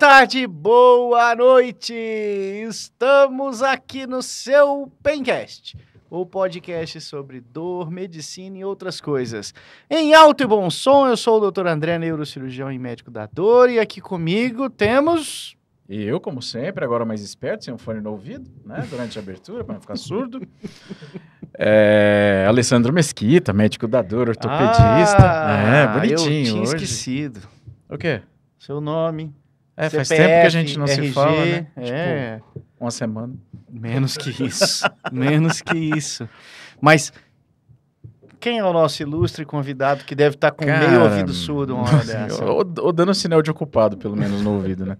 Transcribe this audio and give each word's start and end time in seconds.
tarde, 0.00 0.46
boa 0.46 1.36
noite! 1.36 1.92
Estamos 1.92 3.62
aqui 3.62 4.06
no 4.06 4.22
seu 4.22 4.90
Pencast, 5.02 5.76
o 6.08 6.24
podcast 6.24 6.98
sobre 7.02 7.38
dor, 7.38 7.90
medicina 7.90 8.56
e 8.56 8.64
outras 8.64 8.98
coisas. 8.98 9.52
Em 9.90 10.14
alto 10.14 10.42
e 10.42 10.46
bom 10.46 10.70
som, 10.70 11.06
eu 11.06 11.18
sou 11.18 11.38
o 11.38 11.50
Dr. 11.50 11.66
André, 11.66 11.98
neurocirurgião 11.98 12.72
e 12.72 12.78
médico 12.78 13.10
da 13.10 13.26
dor, 13.26 13.68
e 13.68 13.78
aqui 13.78 14.00
comigo 14.00 14.70
temos. 14.70 15.54
E 15.86 16.02
eu, 16.02 16.18
como 16.18 16.40
sempre, 16.40 16.82
agora 16.82 17.04
mais 17.04 17.20
esperto, 17.20 17.66
sem 17.66 17.74
um 17.74 17.78
fone 17.78 18.00
no 18.00 18.12
ouvido, 18.12 18.50
né? 18.64 18.86
Durante 18.88 19.18
a 19.18 19.22
abertura, 19.22 19.62
para 19.62 19.74
não 19.74 19.82
ficar 19.82 19.96
surdo. 19.96 20.40
É, 21.62 22.46
Alessandro 22.48 22.90
Mesquita, 22.90 23.52
médico 23.52 23.86
da 23.86 24.00
dor, 24.00 24.30
ortopedista. 24.30 25.18
Ah, 25.20 25.58
é, 25.60 25.86
bonitinho 25.88 26.38
Eu 26.38 26.44
tinha 26.44 26.62
hoje. 26.62 26.74
esquecido. 26.76 27.40
O 27.86 27.98
quê? 27.98 28.22
Seu 28.58 28.80
nome. 28.80 29.34
É, 29.80 29.88
faz 29.88 30.08
CPF, 30.08 30.28
tempo 30.28 30.40
que 30.42 30.46
a 30.46 30.50
gente 30.50 30.78
não 30.78 30.86
se 30.86 31.00
RG, 31.00 31.12
fala, 31.12 31.44
né? 31.46 31.66
É. 31.74 32.34
Tipo, 32.34 32.62
uma 32.78 32.90
semana. 32.90 33.32
Menos 33.66 34.14
que 34.14 34.44
isso. 34.44 34.84
Menos 35.10 35.62
que 35.62 35.74
isso. 35.74 36.28
Mas 36.82 37.10
quem 38.38 38.58
é 38.58 38.64
o 38.64 38.74
nosso 38.74 39.02
ilustre 39.02 39.42
convidado 39.46 40.04
que 40.04 40.14
deve 40.14 40.34
estar 40.34 40.50
com 40.50 40.66
meio 40.66 40.78
Cara, 40.78 41.04
ouvido 41.04 41.32
surdo 41.32 41.76
uma 41.76 41.84
hora 41.84 42.04
dessa? 42.04 42.44
Ou, 42.44 42.62
ou 42.78 42.92
dando 42.92 43.14
sinal 43.14 43.40
de 43.40 43.50
ocupado, 43.50 43.96
pelo 43.96 44.14
menos, 44.14 44.42
no 44.42 44.52
ouvido, 44.52 44.84
né? 44.84 44.98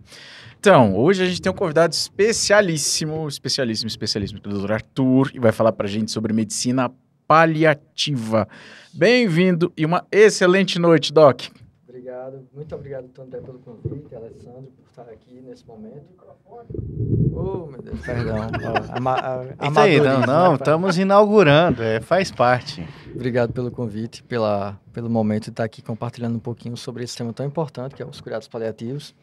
Então, 0.58 0.96
hoje 0.96 1.22
a 1.22 1.26
gente 1.26 1.42
tem 1.42 1.52
um 1.52 1.54
convidado 1.54 1.92
especialíssimo, 1.92 3.28
especialíssimo, 3.28 3.88
especialíssimo, 3.88 4.40
o 4.42 4.48
Dr. 4.48 4.72
Arthur, 4.72 5.30
e 5.34 5.38
vai 5.38 5.52
falar 5.52 5.72
pra 5.72 5.86
gente 5.86 6.10
sobre 6.10 6.32
medicina 6.32 6.90
paliativa. 7.28 8.48
Bem-vindo 8.94 9.70
e 9.76 9.84
uma 9.84 10.06
excelente 10.10 10.78
noite, 10.78 11.12
Doc. 11.12 11.42
Obrigado, 12.10 12.48
muito 12.52 12.74
obrigado, 12.74 13.08
Tondé, 13.10 13.38
pelo 13.38 13.60
convite, 13.60 14.12
Alessandro, 14.16 14.62
por 14.76 14.90
estar 14.90 15.02
aqui 15.12 15.40
nesse 15.46 15.64
momento. 15.64 16.06
Oh, 17.32 17.66
meu 17.70 17.80
Deus, 17.80 18.00
perdão. 18.04 18.36
ama- 18.96 19.14
a- 19.14 19.44
Isso 19.44 19.78
aí, 19.78 19.96
não, 19.98 20.04
amadorismo, 20.06 20.26
não, 20.26 20.48
né? 20.50 20.54
estamos 20.56 20.98
inaugurando, 20.98 21.82
é, 21.84 22.00
faz 22.00 22.32
parte. 22.32 22.84
Obrigado 23.14 23.52
pelo 23.52 23.70
convite, 23.70 24.24
pela, 24.24 24.76
pelo 24.92 25.08
momento 25.08 25.44
de 25.44 25.50
estar 25.50 25.62
aqui 25.62 25.82
compartilhando 25.82 26.34
um 26.34 26.40
pouquinho 26.40 26.76
sobre 26.76 27.04
esse 27.04 27.16
tema 27.16 27.32
tão 27.32 27.46
importante, 27.46 27.94
que 27.94 28.02
é 28.02 28.06
os 28.06 28.20
cuidados 28.20 28.48
paliativos. 28.48 29.14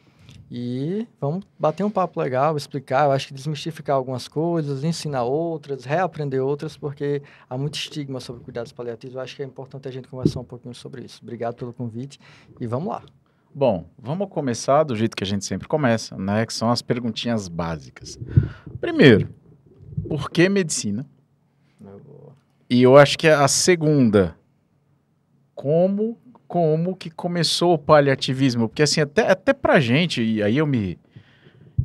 E 0.50 1.06
vamos 1.20 1.44
bater 1.58 1.84
um 1.84 1.90
papo 1.90 2.20
legal, 2.20 2.56
explicar, 2.56 3.04
eu 3.04 3.12
acho 3.12 3.28
que 3.28 3.34
desmistificar 3.34 3.96
algumas 3.96 4.26
coisas, 4.26 4.82
ensinar 4.82 5.24
outras, 5.24 5.84
reaprender 5.84 6.42
outras, 6.42 6.76
porque 6.76 7.22
há 7.48 7.58
muito 7.58 7.74
estigma 7.74 8.18
sobre 8.18 8.42
cuidados 8.42 8.72
paliativos. 8.72 9.16
Eu 9.16 9.20
acho 9.20 9.36
que 9.36 9.42
é 9.42 9.44
importante 9.44 9.86
a 9.86 9.90
gente 9.90 10.08
conversar 10.08 10.40
um 10.40 10.44
pouquinho 10.44 10.74
sobre 10.74 11.04
isso. 11.04 11.20
Obrigado 11.22 11.54
pelo 11.54 11.72
convite 11.72 12.18
e 12.58 12.66
vamos 12.66 12.88
lá. 12.88 13.02
Bom, 13.54 13.86
vamos 13.98 14.28
começar 14.30 14.84
do 14.84 14.96
jeito 14.96 15.16
que 15.16 15.24
a 15.24 15.26
gente 15.26 15.44
sempre 15.44 15.68
começa, 15.68 16.16
né? 16.16 16.46
Que 16.46 16.54
são 16.54 16.70
as 16.70 16.80
perguntinhas 16.80 17.48
básicas. 17.48 18.18
Primeiro, 18.80 19.28
por 20.08 20.30
que 20.30 20.48
medicina? 20.48 21.04
E 22.70 22.82
eu 22.82 22.96
acho 22.96 23.18
que 23.18 23.26
a 23.26 23.48
segunda, 23.48 24.36
como 25.54 26.18
como 26.48 26.96
que 26.96 27.10
começou 27.10 27.74
o 27.74 27.78
paliativismo? 27.78 28.68
Porque 28.68 28.82
assim, 28.82 29.02
até, 29.02 29.30
até 29.30 29.52
pra 29.52 29.78
gente, 29.78 30.22
e 30.22 30.42
aí 30.42 30.56
eu 30.56 30.66
me 30.66 30.98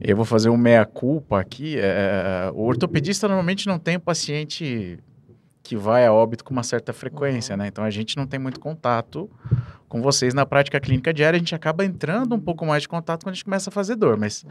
eu 0.02 0.16
vou 0.16 0.26
fazer 0.26 0.50
um 0.50 0.58
meia-culpa 0.58 1.40
aqui, 1.40 1.78
é, 1.78 2.52
o 2.54 2.62
ortopedista 2.62 3.28
normalmente 3.28 3.68
não 3.68 3.78
tem 3.78 3.98
o 3.98 4.00
paciente 4.00 4.98
que 5.62 5.78
vai 5.78 6.06
a 6.06 6.12
óbito 6.12 6.44
com 6.44 6.52
uma 6.52 6.64
certa 6.64 6.92
frequência, 6.92 7.56
né? 7.56 7.68
Então 7.68 7.84
a 7.84 7.90
gente 7.90 8.18
não 8.18 8.26
tem 8.26 8.40
muito 8.40 8.60
contato 8.60 9.30
com 9.88 10.02
vocês 10.02 10.34
na 10.34 10.46
prática 10.46 10.80
clínica 10.80 11.14
diária, 11.14 11.38
a 11.38 11.40
gente 11.40 11.54
acaba 11.54 11.86
entrando 11.86 12.34
um 12.34 12.40
pouco 12.40 12.66
mais 12.66 12.82
de 12.82 12.90
contato 12.90 13.24
quando 13.24 13.34
a 13.34 13.36
gente 13.36 13.46
começa 13.46 13.70
a 13.70 13.74
fazer 13.74 13.96
dor, 13.96 14.18
mas 14.18 14.44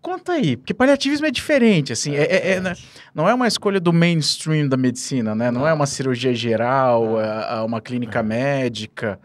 Conta 0.00 0.32
aí, 0.32 0.56
porque 0.56 0.72
paliativismo 0.72 1.26
é 1.26 1.30
diferente, 1.30 1.92
assim, 1.92 2.14
é, 2.14 2.22
é- 2.22 2.50
é, 2.52 2.60
né, 2.60 2.74
não 3.14 3.28
é 3.28 3.34
uma 3.34 3.48
escolha 3.48 3.80
do 3.80 3.92
mainstream 3.92 4.68
da 4.68 4.76
medicina, 4.76 5.34
né? 5.34 5.50
Não 5.50 5.66
é 5.66 5.72
uma 5.72 5.86
cirurgia 5.86 6.32
geral, 6.34 7.20
é, 7.20 7.58
é 7.58 7.60
uma 7.62 7.80
clínica 7.80 8.22
médica, 8.22 9.18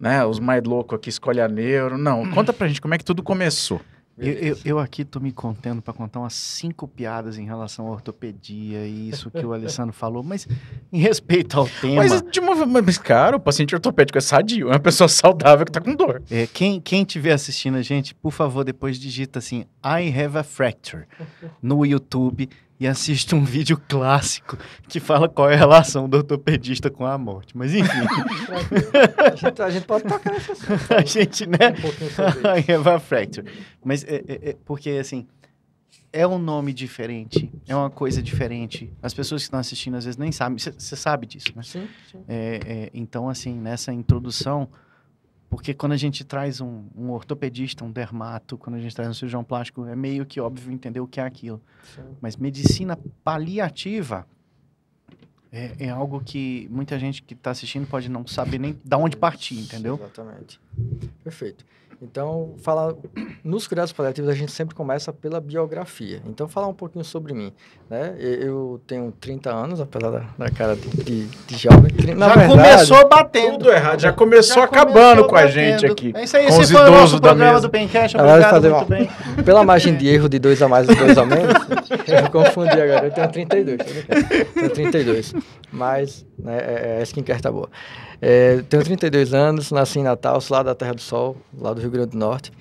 né? 0.00 0.24
Os 0.24 0.40
mais 0.40 0.62
loucos 0.64 0.96
aqui 0.96 1.10
escolhem 1.10 1.42
a 1.42 1.48
neuro. 1.48 1.98
Não, 1.98 2.28
conta 2.32 2.52
pra 2.52 2.66
gente 2.66 2.80
como 2.80 2.94
é 2.94 2.98
que 2.98 3.04
tudo 3.04 3.22
começou. 3.22 3.80
Eu, 4.18 4.32
eu, 4.32 4.58
eu 4.64 4.78
aqui 4.78 5.04
tô 5.04 5.20
me 5.20 5.30
contendo 5.30 5.82
para 5.82 5.92
contar 5.92 6.20
umas 6.20 6.32
cinco 6.32 6.88
piadas 6.88 7.36
em 7.36 7.44
relação 7.44 7.86
à 7.86 7.90
ortopedia 7.90 8.86
e 8.86 9.10
isso 9.10 9.30
que 9.30 9.44
o 9.44 9.52
Alessandro 9.52 9.92
falou, 9.92 10.22
mas 10.22 10.48
em 10.90 10.98
respeito 10.98 11.58
ao 11.58 11.68
tema, 11.68 11.96
Mas, 11.96 12.22
de 12.22 12.40
uma, 12.40 12.64
mas, 12.64 12.96
cara, 12.96 13.36
o 13.36 13.40
paciente 13.40 13.74
ortopédico 13.74 14.16
é 14.16 14.20
sadio, 14.22 14.68
é 14.68 14.72
uma 14.72 14.80
pessoa 14.80 15.06
saudável 15.08 15.66
que 15.66 15.72
tá 15.72 15.82
com 15.82 15.94
dor. 15.94 16.22
é, 16.30 16.46
quem, 16.46 16.80
quem 16.80 17.02
estiver 17.02 17.32
assistindo 17.32 17.76
a 17.76 17.82
gente, 17.82 18.14
por 18.14 18.32
favor, 18.32 18.64
depois 18.64 18.98
digita 18.98 19.38
assim, 19.38 19.66
I 19.84 20.08
have 20.18 20.38
a 20.38 20.42
fracture 20.42 21.04
no 21.60 21.84
YouTube 21.84 22.48
e 22.78 22.86
assiste 22.86 23.34
um 23.34 23.44
vídeo 23.44 23.80
clássico 23.88 24.58
que 24.88 25.00
fala 25.00 25.28
qual 25.28 25.50
é 25.50 25.54
a 25.54 25.58
relação 25.58 26.08
do 26.08 26.18
ortopedista 26.18 26.90
com 26.90 27.06
a 27.06 27.16
morte. 27.16 27.56
Mas 27.56 27.74
enfim, 27.74 27.90
A 29.32 29.34
gente, 29.34 29.62
a 29.62 29.70
gente 29.70 29.86
pode 29.86 30.04
tocar 30.04 30.34
assunto. 30.34 30.60
a 30.94 31.02
gente, 31.04 31.46
né? 31.46 31.70
Um 31.78 31.80
pouquinho 31.82 32.10
sobre 32.10 32.72
have 32.72 32.88
a 32.90 32.98
fracture. 32.98 33.46
Mas 33.84 34.04
é, 34.04 34.16
é- 34.28 34.50
é 34.50 34.56
porque, 34.64 34.90
assim, 34.90 35.26
é 36.12 36.26
um 36.26 36.38
nome 36.38 36.72
diferente, 36.72 37.50
é 37.66 37.74
uma 37.74 37.90
coisa 37.90 38.22
diferente. 38.22 38.92
As 39.02 39.12
pessoas 39.12 39.42
que 39.42 39.46
estão 39.46 39.60
assistindo 39.60 39.96
às 39.96 40.04
vezes 40.04 40.16
nem 40.16 40.32
sabem. 40.32 40.58
Você 40.58 40.96
sabe 40.96 41.26
disso, 41.26 41.52
né? 41.54 41.62
Sim, 41.62 41.86
sim. 42.10 42.18
É, 42.28 42.60
é, 42.66 42.90
então, 42.94 43.28
assim, 43.28 43.54
nessa 43.54 43.92
introdução, 43.92 44.68
porque 45.48 45.72
quando 45.72 45.92
a 45.92 45.96
gente 45.96 46.24
traz 46.24 46.60
um, 46.60 46.84
um 46.96 47.10
ortopedista, 47.10 47.84
um 47.84 47.90
dermato, 47.90 48.58
quando 48.58 48.76
a 48.76 48.80
gente 48.80 48.94
traz 48.94 49.08
um 49.08 49.14
cirurgião 49.14 49.44
plástico, 49.44 49.84
é 49.86 49.94
meio 49.94 50.26
que 50.26 50.40
óbvio 50.40 50.72
entender 50.72 51.00
o 51.00 51.06
que 51.06 51.20
é 51.20 51.24
aquilo. 51.24 51.60
sim. 51.94 52.02
Mas 52.20 52.36
medicina 52.36 52.98
paliativa 53.22 54.26
é, 55.52 55.86
é 55.86 55.88
algo 55.88 56.20
que 56.20 56.68
muita 56.70 56.98
gente 56.98 57.22
que 57.22 57.34
está 57.34 57.50
assistindo 57.50 57.86
pode 57.86 58.08
não 58.08 58.26
saber 58.26 58.58
nem 58.58 58.78
da 58.84 58.98
onde 58.98 59.16
partir, 59.16 59.58
entendeu? 59.58 59.94
Exatamente. 59.94 60.60
Perfeito. 61.22 61.64
Então, 62.00 62.54
falar 62.58 62.94
nos 63.42 63.66
cuidados 63.66 63.92
paliativos 63.92 64.28
a 64.28 64.34
gente 64.34 64.52
sempre 64.52 64.74
começa 64.74 65.12
pela 65.12 65.40
biografia. 65.40 66.20
Então, 66.26 66.46
falar 66.46 66.66
um 66.66 66.74
pouquinho 66.74 67.04
sobre 67.04 67.32
mim, 67.32 67.52
né? 67.88 68.14
Eu 68.18 68.80
tenho 68.86 69.12
30 69.20 69.50
anos, 69.50 69.80
apesar 69.80 70.10
da, 70.10 70.24
da 70.36 70.50
cara 70.50 70.76
de, 70.76 70.88
de, 70.88 71.26
de 71.26 71.56
jovem. 71.56 71.90
Na 72.14 72.28
Já 72.28 72.34
verdade, 72.34 72.48
começou 72.48 73.08
batendo. 73.08 73.58
Tudo 73.58 73.72
errado, 73.72 74.00
já 74.00 74.12
começou 74.12 74.56
Já 74.56 74.64
acabando 74.64 75.24
começou 75.24 75.28
com 75.28 75.36
a 75.36 75.42
batendo. 75.42 75.54
gente 75.54 75.86
aqui. 75.86 76.12
É 76.14 76.24
isso 76.24 76.36
aí, 76.36 76.46
com 76.46 76.52
esse 76.52 76.60
os 76.60 76.70
foi 76.70 76.80
o 76.82 76.90
nosso 76.90 77.20
programa 77.20 77.52
mesa. 77.52 77.62
do 77.66 77.70
Pencast. 77.70 78.16
Obrigado, 78.16 78.50
fazer 78.50 78.68
muito 78.70 78.86
bem. 78.88 79.10
Pela 79.44 79.64
margem 79.64 79.96
de 79.96 80.06
erro 80.08 80.28
de 80.28 80.38
dois 80.38 80.60
a 80.60 80.68
mais 80.68 80.88
e 80.88 80.94
dois 80.94 81.16
a 81.16 81.24
menos, 81.24 81.54
eu 82.06 82.30
confundi 82.30 82.78
agora. 82.80 83.06
Eu 83.06 83.10
tenho 83.12 83.28
32, 83.30 83.78
tô 83.78 83.84
brincando. 83.84 84.46
Tenho 84.54 84.70
32. 84.70 85.34
Mas 85.72 86.26
né, 86.38 86.58
é, 86.58 86.96
é, 86.96 87.00
a 87.00 87.02
skincare 87.02 87.40
tá 87.40 87.50
boa. 87.50 87.68
É, 88.20 88.62
tenho 88.68 88.82
32 88.82 89.34
anos, 89.34 89.70
nasci 89.70 89.98
em 89.98 90.02
Natal, 90.02 90.38
lá 90.50 90.62
da 90.62 90.74
Terra 90.74 90.94
do 90.94 91.00
Sol, 91.00 91.36
lá 91.58 91.72
do 91.72 91.80
Rio 91.80 91.90
Grande 91.90 92.10
do 92.10 92.18
Norte. 92.18 92.52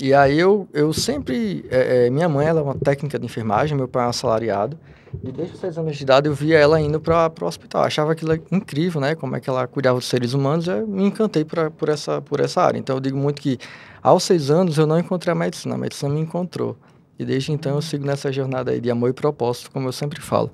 E 0.00 0.12
aí 0.14 0.38
eu, 0.38 0.68
eu 0.72 0.92
sempre... 0.92 1.64
é, 1.70 2.06
é, 2.06 2.10
minha 2.10 2.28
mãe 2.28 2.46
ela 2.46 2.60
é 2.60 2.62
uma 2.62 2.74
técnica 2.74 3.18
de 3.18 3.24
enfermagem, 3.26 3.76
meu 3.76 3.86
pai 3.88 4.02
é 4.04 4.06
um 4.06 4.10
assalariado. 4.10 4.78
E 5.22 5.30
desde 5.30 5.54
os 5.54 5.60
seis 5.60 5.76
anos 5.76 5.94
de 5.96 6.02
idade 6.02 6.26
eu 6.28 6.34
via 6.34 6.58
ela 6.58 6.80
indo 6.80 6.98
para 6.98 7.30
o 7.40 7.44
hospital. 7.44 7.82
Achava 7.84 8.12
aquilo 8.12 8.32
incrível, 8.50 9.00
né? 9.00 9.14
Como 9.14 9.36
é 9.36 9.40
que 9.40 9.48
ela 9.50 9.66
cuidava 9.66 9.98
dos 9.98 10.08
seres 10.08 10.32
humanos. 10.32 10.66
Eu 10.66 10.86
me 10.86 11.04
encantei 11.04 11.44
por, 11.44 11.58
a- 11.58 11.70
por, 11.70 11.90
essa, 11.90 12.20
por 12.22 12.40
essa 12.40 12.62
área. 12.62 12.78
Então 12.78 12.96
eu 12.96 13.00
digo 13.00 13.16
muito 13.18 13.40
que 13.40 13.58
aos 14.02 14.22
seis 14.24 14.50
anos 14.50 14.78
eu 14.78 14.86
não 14.86 14.98
encontrei 14.98 15.30
a 15.32 15.34
medicina, 15.34 15.74
a 15.74 15.78
medicina 15.78 16.12
me 16.12 16.20
encontrou. 16.20 16.76
E 17.18 17.24
desde 17.26 17.52
então 17.52 17.74
eu 17.74 17.82
sigo 17.82 18.06
nessa 18.06 18.32
jornada 18.32 18.70
aí 18.70 18.80
de 18.80 18.90
amor 18.90 19.10
e 19.10 19.12
propósito, 19.12 19.70
como 19.70 19.86
eu 19.86 19.92
sempre 19.92 20.18
falo. 20.20 20.50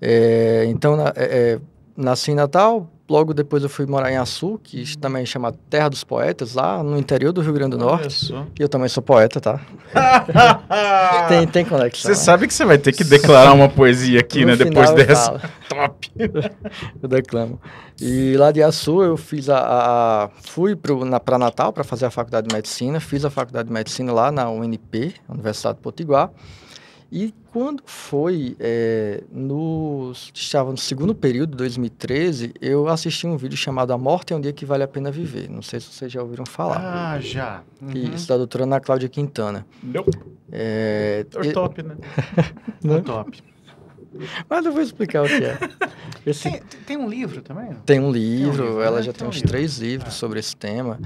É, 0.00 0.64
então, 0.68 0.96
na- 0.96 1.12
é, 1.16 1.54
é, 1.54 1.60
nasci 1.96 2.30
em 2.30 2.34
Natal, 2.34 2.88
logo 3.08 3.34
depois 3.34 3.62
eu 3.62 3.68
fui 3.68 3.84
morar 3.86 4.10
em 4.12 4.16
Açu, 4.16 4.58
que 4.62 4.96
também 4.98 5.26
chama 5.26 5.52
Terra 5.68 5.88
dos 5.88 6.04
Poetas, 6.04 6.54
lá 6.54 6.82
no 6.82 6.96
interior 6.98 7.32
do 7.32 7.40
Rio 7.40 7.52
Grande 7.52 7.76
do 7.76 7.78
Norte. 7.84 8.32
E 8.58 8.62
eu 8.62 8.68
também 8.68 8.88
sou 8.88 9.02
poeta, 9.02 9.40
tá? 9.40 9.60
Tem, 11.28 11.46
tem 11.46 11.64
conexão. 11.64 12.12
Você 12.12 12.14
sabe 12.20 12.46
que 12.46 12.54
você 12.54 12.64
vai 12.64 12.78
ter 12.78 12.92
que 12.92 13.04
declarar 13.04 13.52
uma 13.52 13.68
poesia 13.68 14.20
aqui, 14.20 14.44
né? 14.44 14.56
Depois 14.56 14.90
dessa. 14.92 15.38
falo. 15.38 15.40
Top. 15.68 16.10
Eu 17.02 17.08
declamo. 17.08 17.60
E 18.00 18.34
lá 18.36 18.50
de 18.50 18.62
Açu 18.62 19.02
eu 19.02 19.16
fiz 19.16 19.48
a, 19.50 19.58
a- 19.58 20.24
a- 20.24 20.30
fui 20.42 20.74
para 20.74 21.38
Natal 21.38 21.72
para 21.72 21.84
fazer 21.84 22.06
a 22.06 22.10
faculdade 22.10 22.48
de 22.48 22.54
medicina, 22.54 22.98
fiz 22.98 23.24
a 23.24 23.30
faculdade 23.30 23.68
de 23.68 23.72
medicina 23.74 24.12
lá 24.12 24.32
na 24.32 24.48
UNP, 24.50 25.14
Universidade 25.28 25.76
de 25.76 25.82
Potiguar. 25.82 26.30
E 27.12 27.34
quando 27.52 27.82
foi 27.84 28.56
é, 28.60 29.24
no 29.32 30.12
estava 30.32 30.70
no 30.70 30.76
segundo 30.76 31.12
período, 31.14 31.56
2013, 31.56 32.54
eu 32.60 32.86
assisti 32.88 33.26
um 33.26 33.36
vídeo 33.36 33.56
chamado 33.56 33.92
A 33.92 33.98
Morte 33.98 34.32
é 34.32 34.36
um 34.36 34.40
dia 34.40 34.52
que 34.52 34.64
vale 34.64 34.84
a 34.84 34.88
pena 34.88 35.10
viver. 35.10 35.50
Não 35.50 35.60
sei 35.60 35.80
se 35.80 35.86
vocês 35.86 36.12
já 36.12 36.22
ouviram 36.22 36.46
falar. 36.46 36.78
Ah, 36.78 37.20
já. 37.20 37.62
Uhum. 37.82 38.14
Isso 38.14 38.28
da 38.28 38.36
doutora 38.36 38.62
Ana 38.64 38.78
Cláudia 38.78 39.08
Quintana. 39.08 39.66
Nope. 39.82 40.16
É, 40.52 41.26
e- 41.42 41.52
top, 41.52 41.82
né? 41.82 41.96
Tá 42.80 43.00
top. 43.02 43.42
Mas 44.48 44.66
eu 44.66 44.72
vou 44.72 44.82
explicar 44.82 45.22
o 45.22 45.26
que 45.26 45.44
é. 45.44 45.58
Esse 46.26 46.50
Tem, 46.50 46.60
tem 46.86 46.96
um 46.96 47.08
livro 47.08 47.40
também? 47.42 47.70
Tem 47.86 47.98
um 48.00 48.10
livro, 48.10 48.64
livro, 48.64 48.80
ela 48.82 48.96
né? 48.98 49.02
já 49.02 49.12
Tem 49.12 49.18
tem, 49.20 49.26
um 49.26 49.30
uns 49.30 49.36
livro. 49.36 49.48
três 49.48 49.78
livros 49.78 50.08
Ah. 50.08 50.16
sobre 50.16 50.38
esse 50.40 50.54
tema. 50.56 50.98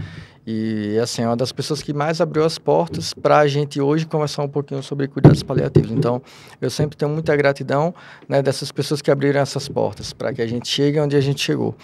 E, 0.47 0.99
assim, 1.03 1.23
é 1.23 1.27
uma 1.27 1.37
das 1.37 1.53
pessoas 1.53 1.83
que 1.83 1.93
mais 1.95 2.21
abriu 2.21 2.45
as 2.45 2.59
portas 2.59 3.15
para 3.15 3.39
a 3.39 3.47
gente 3.47 3.81
hoje 3.81 4.05
conversar 4.06 4.43
um 4.43 4.49
pouquinho 4.49 4.83
sobre 4.83 5.06
cuidados 5.09 5.43
paliativos. 5.43 5.91
Então, 5.91 6.21
eu 6.61 6.69
sempre 6.69 6.97
tenho 6.97 7.11
muita 7.11 7.35
gratidão 7.37 7.95
né, 8.29 8.43
dessas 8.43 8.71
pessoas 8.73 9.01
que 9.01 9.11
abriram 9.11 9.41
essas 9.41 9.69
portas 9.69 10.12
para 10.12 10.33
que 10.35 10.43
a 10.43 10.47
gente 10.47 10.69
chegue 10.69 10.99
onde 11.01 11.17
a 11.17 11.21
gente 11.21 11.41
chegou. 11.43 11.75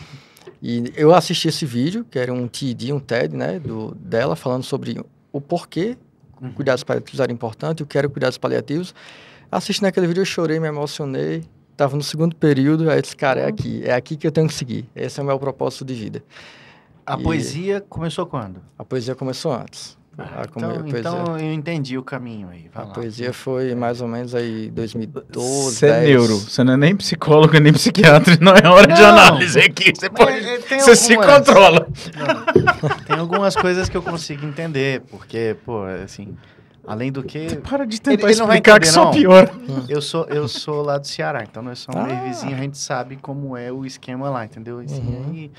E 0.63 0.93
eu 0.95 1.15
assisti 1.15 1.49
esse 1.49 1.65
vídeo, 1.65 2.05
que 2.11 2.19
era 2.19 2.33
um 2.33 2.47
TED, 2.47 2.93
um 2.93 3.01
TED, 3.01 3.35
né, 3.35 3.59
do, 3.59 3.95
dela, 3.95 4.37
falando 4.37 4.63
sobre 4.65 5.01
o 5.33 5.41
porquê 5.41 5.97
Uhum. 6.43 6.53
cuidados 6.53 6.83
paliativos 6.83 7.21
era 7.21 7.31
importante, 7.31 7.83
o 7.83 7.87
que 7.87 7.99
era 7.99 8.09
cuidados 8.09 8.39
paliativos. 8.39 8.95
Assistindo 9.51 9.87
aquele 9.87 10.07
vídeo, 10.07 10.21
eu 10.21 10.25
chorei, 10.27 10.61
me 10.61 10.69
emocionei. 10.69 11.45
Tava 11.77 11.97
no 11.97 12.03
segundo 12.03 12.37
período, 12.37 12.91
aí 12.91 12.99
eu 12.99 13.03
disse, 13.03 13.17
cara, 13.17 13.41
é 13.41 13.47
aqui, 13.47 13.83
é 13.85 13.93
aqui 13.95 14.15
que 14.17 14.27
eu 14.27 14.31
tenho 14.31 14.47
que 14.47 14.55
seguir. 14.55 14.87
Esse 14.95 15.19
é 15.19 15.23
o 15.23 15.27
meu 15.27 15.39
propósito 15.39 15.85
de 15.85 15.95
vida. 15.95 16.23
A 17.07 17.15
E- 17.19 17.23
poesia 17.23 17.81
começou 17.89 18.27
quando? 18.27 18.61
A 18.79 18.85
poesia 18.85 19.15
começou 19.15 19.53
antes. 19.53 19.99
A, 20.19 20.47
come- 20.47 20.67
então, 20.67 20.81
poesia, 20.83 20.99
então 21.01 21.39
eu 21.39 21.53
entendi 21.55 21.97
o 21.97 22.03
caminho 22.03 22.49
aí. 22.51 22.69
Vai 22.75 22.85
a 22.85 22.87
lá. 22.89 22.93
poesia 22.93 23.33
foi 23.33 23.75
mais 23.75 24.03
ou 24.03 24.09
menos 24.09 24.35
aí 24.35 24.71
2012, 24.71 25.77
Você 25.77 25.87
é 25.87 26.01
10. 26.01 26.09
neuro, 26.11 26.37
você 26.37 26.63
não 26.63 26.75
é 26.75 26.77
nem 26.77 26.95
psicólogo, 26.95 27.59
nem 27.59 27.73
psiquiatra, 27.73 28.37
não 28.39 28.53
é 28.53 28.69
hora 28.69 28.87
de 28.93 29.01
Não. 29.01 29.09
análise 29.09 29.59
aqui. 29.59 29.93
Você 29.97 30.11
pode. 30.11 30.43
Você 30.69 30.95
se 30.95 31.15
algumas- 31.15 31.39
controla. 31.39 31.89
Não, 32.19 32.89
tem 33.07 33.17
algumas 33.17 33.57
coisas 33.57 33.89
que 33.89 33.97
eu 33.97 34.03
consigo 34.03 34.45
entender, 34.45 35.01
porque, 35.11 35.57
pô, 35.65 35.85
assim, 36.05 36.37
além 36.87 37.11
do 37.13 37.23
que. 37.23 37.57
Para 37.57 37.85
de 37.87 37.97
Ele- 37.97 38.01
tentar 38.17 38.29
ele 38.31 38.39
não 38.39 38.47
vai 38.47 38.57
explicar 38.59 38.81
que 38.81 38.87
entender, 38.89 38.93
só 38.93 39.05
não. 39.05 39.11
piora. 39.13 39.51
Eu 39.89 40.01
sou, 40.03 40.25
eu 40.27 40.47
sou 40.49 40.83
lá 40.83 40.99
do 40.99 41.07
Ceará, 41.07 41.43
então 41.43 41.63
nós 41.63 41.79
somos 41.81 42.03
meio 42.07 42.19
Ah. 42.19 42.25
vizinhos, 42.25 42.55
a 42.59 42.63
gente 42.63 42.79
sabe 42.79 43.17
como 43.17 43.57
é 43.57 43.71
o 43.73 43.85
esquema 43.85 44.29
lá, 44.31 44.45
entendeu? 44.45 44.79
Assim, 44.79 45.01
Uhum. 45.01 45.25
aí, 45.31 45.51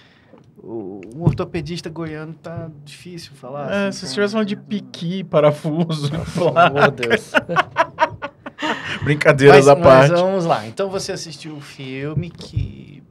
o, 0.58 1.02
um 1.16 1.24
ortopedista 1.24 1.90
goiano 1.90 2.34
tá 2.34 2.70
difícil 2.86 3.32
falar. 3.36 3.72
É, 3.72 3.88
assim, 3.88 4.06
se 4.06 4.20
então- 4.22 4.44
de 4.44 4.56
piqui, 4.56 5.24
parafuso, 5.24 6.10
de 6.10 6.18
Deus. 7.08 7.32
brincadeiras 9.04 9.66
Mas, 9.66 9.68
à 9.68 9.76
mas 9.76 9.84
parte. 9.84 10.12
vamos 10.22 10.46
lá. 10.46 10.68
Então 10.68 10.90
você 10.90 11.12
assistiu 11.12 11.56
o 11.56 11.62
filme 11.62 12.30
que 12.30 13.02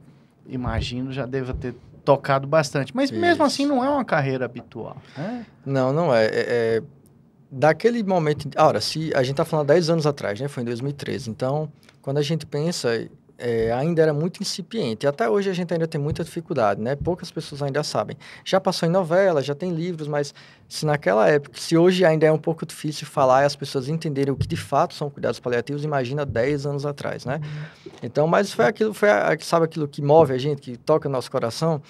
imagino 0.47 1.11
já 1.11 1.25
deva 1.25 1.53
ter 1.53 1.75
tocado 2.05 2.47
bastante. 2.47 2.95
Mas 2.95 3.11
mesmo 3.11 3.33
Isso. 3.33 3.43
assim 3.43 3.65
não 3.65 3.83
é 3.83 3.89
uma 3.89 4.05
carreira 4.05 4.45
habitual. 4.45 4.97
Né? 5.17 5.45
Não, 5.65 5.91
não 5.93 6.13
é. 6.13 6.25
é, 6.25 6.31
é 6.31 6.83
daquele 7.51 8.01
momento. 8.03 8.49
Ora, 8.57 8.79
se 8.79 9.11
a 9.13 9.21
gente 9.21 9.35
tá 9.35 9.43
falando 9.43 9.69
há 9.69 9.73
10 9.73 9.89
anos 9.89 10.07
atrás, 10.07 10.39
né? 10.39 10.47
Foi 10.47 10.63
em 10.63 10.65
2013. 10.65 11.29
Então, 11.29 11.71
quando 12.01 12.17
a 12.17 12.21
gente 12.21 12.45
pensa, 12.45 12.89
é, 13.37 13.73
ainda 13.73 14.03
era 14.03 14.13
muito 14.13 14.41
incipiente. 14.41 15.07
Até 15.07 15.27
hoje 15.27 15.49
a 15.49 15.53
gente 15.53 15.73
ainda 15.73 15.87
tem 15.87 15.99
muita 15.99 16.23
dificuldade, 16.23 16.79
né? 16.79 16.95
Poucas 16.95 17.31
pessoas 17.31 17.61
ainda 17.61 17.83
sabem. 17.83 18.15
Já 18.45 18.61
passou 18.61 18.87
em 18.87 18.91
novela, 18.91 19.41
já 19.41 19.55
tem 19.55 19.71
livros, 19.71 20.07
mas 20.07 20.33
se 20.69 20.85
naquela 20.85 21.27
época, 21.27 21.59
se 21.59 21.75
hoje 21.75 22.05
ainda 22.05 22.25
é 22.25 22.31
um 22.31 22.37
pouco 22.37 22.65
difícil 22.65 23.07
falar 23.07 23.41
e 23.41 23.45
as 23.45 23.55
pessoas 23.55 23.89
entenderem 23.89 24.31
o 24.31 24.37
que 24.37 24.47
de 24.47 24.55
fato 24.55 24.93
são 24.93 25.09
cuidados 25.09 25.39
paliativos, 25.39 25.83
imagina 25.83 26.25
10 26.25 26.67
anos 26.67 26.85
atrás, 26.85 27.25
né? 27.25 27.41
Então, 28.03 28.27
mas 28.27 28.53
foi 28.53 28.65
aquilo, 28.65 28.93
foi 28.93 29.09
a, 29.09 29.35
sabe 29.41 29.65
aquilo 29.65 29.87
que 29.87 30.01
move 30.01 30.33
a 30.33 30.37
gente, 30.37 30.61
que 30.61 30.77
toca 30.77 31.09
o 31.09 31.11
nosso 31.11 31.29
coração? 31.29 31.81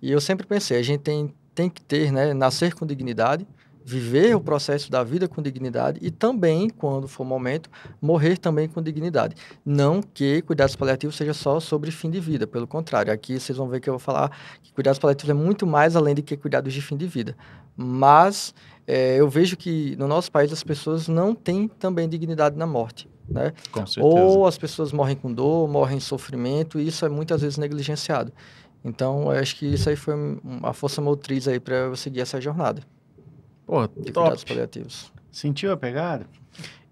E 0.00 0.10
eu 0.10 0.20
sempre 0.20 0.46
pensei, 0.46 0.78
a 0.78 0.82
gente 0.82 1.00
tem, 1.00 1.32
tem 1.54 1.68
que 1.68 1.82
ter, 1.82 2.10
né, 2.10 2.32
nascer 2.32 2.74
com 2.74 2.86
dignidade, 2.86 3.46
viver 3.84 4.34
o 4.34 4.40
processo 4.40 4.90
da 4.90 5.04
vida 5.04 5.28
com 5.28 5.42
dignidade 5.42 5.98
e 6.00 6.10
também, 6.10 6.70
quando 6.70 7.06
for 7.06 7.22
o 7.22 7.26
momento, 7.26 7.68
morrer 8.00 8.38
também 8.38 8.66
com 8.66 8.82
dignidade. 8.82 9.36
Não 9.64 10.00
que 10.02 10.40
cuidados 10.42 10.74
paliativos 10.74 11.14
seja 11.16 11.34
só 11.34 11.60
sobre 11.60 11.90
fim 11.90 12.10
de 12.10 12.18
vida, 12.18 12.46
pelo 12.46 12.66
contrário. 12.66 13.12
Aqui 13.12 13.38
vocês 13.38 13.58
vão 13.58 13.68
ver 13.68 13.80
que 13.80 13.88
eu 13.88 13.92
vou 13.92 14.00
falar 14.00 14.30
que 14.62 14.72
cuidados 14.72 14.98
paliativos 14.98 15.30
é 15.30 15.34
muito 15.34 15.66
mais 15.66 15.94
além 15.94 16.14
de 16.14 16.22
que 16.22 16.36
cuidados 16.36 16.72
de 16.72 16.80
fim 16.80 16.96
de 16.96 17.06
vida. 17.06 17.36
Mas 17.76 18.54
eh, 18.86 19.16
eu 19.18 19.28
vejo 19.28 19.54
que 19.56 19.94
no 19.96 20.08
nosso 20.08 20.32
país 20.32 20.50
as 20.50 20.64
pessoas 20.64 21.06
não 21.06 21.34
têm 21.34 21.68
também 21.68 22.08
dignidade 22.08 22.56
na 22.56 22.66
morte, 22.66 23.06
né? 23.28 23.52
Ou 24.00 24.46
as 24.46 24.56
pessoas 24.56 24.92
morrem 24.92 25.16
com 25.16 25.30
dor, 25.30 25.68
morrem 25.68 25.98
em 25.98 26.00
sofrimento, 26.00 26.80
e 26.80 26.88
isso 26.88 27.04
é 27.04 27.08
muitas 27.10 27.42
vezes 27.42 27.58
negligenciado. 27.58 28.32
Então, 28.82 29.32
eu 29.32 29.38
acho 29.40 29.56
que 29.56 29.66
isso 29.66 29.88
aí 29.88 29.96
foi 29.96 30.14
a 30.62 30.72
força 30.72 31.00
motriz 31.00 31.48
aí 31.48 31.58
para 31.58 31.74
eu 31.76 31.96
seguir 31.96 32.20
essa 32.20 32.40
jornada 32.40 32.82
Pô, 33.66 33.86
de 33.86 34.12
top. 34.12 34.12
cuidados 34.12 34.44
paliativos. 34.44 35.12
Sentiu 35.30 35.72
a 35.72 35.76
pegada? 35.76 36.26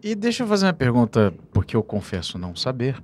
E 0.02 0.14
deixa 0.14 0.42
eu 0.42 0.46
fazer 0.48 0.66
uma 0.66 0.72
pergunta, 0.72 1.32
porque 1.52 1.76
eu 1.76 1.82
confesso 1.82 2.36
não 2.38 2.56
saber. 2.56 3.00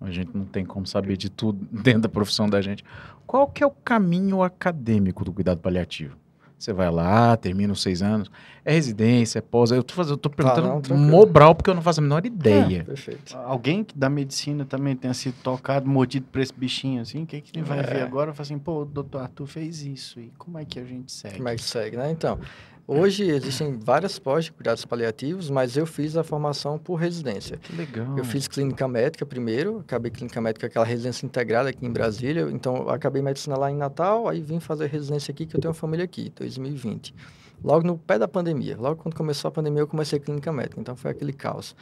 A 0.00 0.10
gente 0.10 0.36
não 0.36 0.44
tem 0.44 0.64
como 0.64 0.86
saber 0.86 1.16
de 1.16 1.28
tudo 1.30 1.66
dentro 1.82 2.02
da 2.02 2.08
profissão 2.08 2.48
da 2.48 2.60
gente. 2.60 2.84
Qual 3.26 3.46
que 3.48 3.62
é 3.62 3.66
o 3.66 3.70
caminho 3.70 4.42
acadêmico 4.42 5.24
do 5.24 5.32
cuidado 5.32 5.58
paliativo? 5.60 6.16
Você 6.58 6.72
vai 6.72 6.88
lá, 6.92 7.36
termina 7.36 7.72
os 7.72 7.82
seis 7.82 8.02
anos, 8.02 8.30
é 8.64 8.72
residência, 8.72 9.40
é 9.40 9.42
pós. 9.42 9.72
Eu 9.72 9.82
tô, 9.82 9.94
fazendo, 9.94 10.12
eu 10.12 10.16
tô 10.16 10.30
perguntando 10.30 10.68
não, 10.68 10.80
tranquilo. 10.80 11.10
Mobral, 11.10 11.56
porque 11.56 11.68
eu 11.68 11.74
não 11.74 11.82
faço 11.82 11.98
a 11.98 12.02
menor 12.04 12.24
ideia. 12.24 12.84
Perfeito. 12.84 13.36
Alguém 13.36 13.82
que 13.82 13.98
da 13.98 14.08
medicina 14.08 14.64
também 14.64 14.94
tenha 14.94 15.12
sido 15.12 15.34
tocado, 15.42 15.88
mordido 15.90 16.26
por 16.30 16.40
esse 16.40 16.52
bichinho 16.54 17.02
assim, 17.02 17.24
o 17.24 17.26
que, 17.26 17.40
que 17.40 17.58
ele 17.58 17.64
vai 17.64 17.80
É. 17.80 17.82
ver 17.82 18.02
agora? 18.02 18.32
Fala 18.32 18.42
assim, 18.42 18.60
pô, 18.60 18.82
o 18.82 18.84
doutor 18.84 19.22
Arthur 19.22 19.46
fez 19.46 19.82
isso, 19.82 20.20
e 20.20 20.30
como 20.38 20.56
é 20.56 20.64
que 20.64 20.78
a 20.78 20.84
gente 20.84 21.10
segue? 21.10 21.36
Como 21.38 21.48
é 21.48 21.56
que 21.56 21.62
segue, 21.64 21.96
né? 21.96 22.12
Então, 22.12 22.38
hoje 22.86 23.24
existem 23.24 23.78
várias 23.78 24.18
pós 24.18 24.46
de 24.46 24.52
cuidados 24.52 24.84
paliativos, 24.84 25.50
mas 25.50 25.76
eu 25.76 25.86
fiz 25.86 26.16
a 26.16 26.22
formação 26.22 26.78
por 26.78 26.96
residência. 26.96 27.56
Que 27.56 27.74
legal. 27.74 28.16
Eu 28.16 28.24
fiz 28.24 28.48
clínica 28.48 28.86
médica 28.88 29.24
primeiro, 29.24 29.78
acabei 29.78 30.10
clínica 30.10 30.40
médica, 30.40 30.66
aquela 30.66 30.84
residência 30.84 31.26
integrada 31.26 31.68
aqui 31.68 31.86
em 31.86 31.90
Brasília. 31.90 32.48
Então, 32.50 32.88
acabei 32.88 33.22
medicina 33.22 33.56
lá 33.56 33.70
em 33.70 33.76
Natal, 33.76 34.28
aí 34.28 34.40
vim 34.40 34.60
fazer 34.60 34.86
residência 34.86 35.32
aqui, 35.32 35.46
que 35.46 35.56
eu 35.56 35.60
tenho 35.60 35.70
uma 35.70 35.78
família 35.78 36.04
aqui, 36.04 36.32
2020. 36.36 37.14
Logo 37.62 37.86
no 37.86 37.96
pé 37.96 38.18
da 38.18 38.26
pandemia, 38.26 38.76
logo 38.76 39.02
quando 39.02 39.14
começou 39.14 39.48
a 39.48 39.52
pandemia, 39.52 39.80
eu 39.80 39.86
comecei 39.86 40.18
clínica 40.18 40.52
médica, 40.52 40.80
então 40.80 40.96
foi 40.96 41.10
aquele 41.12 41.32
caos. 41.32 41.76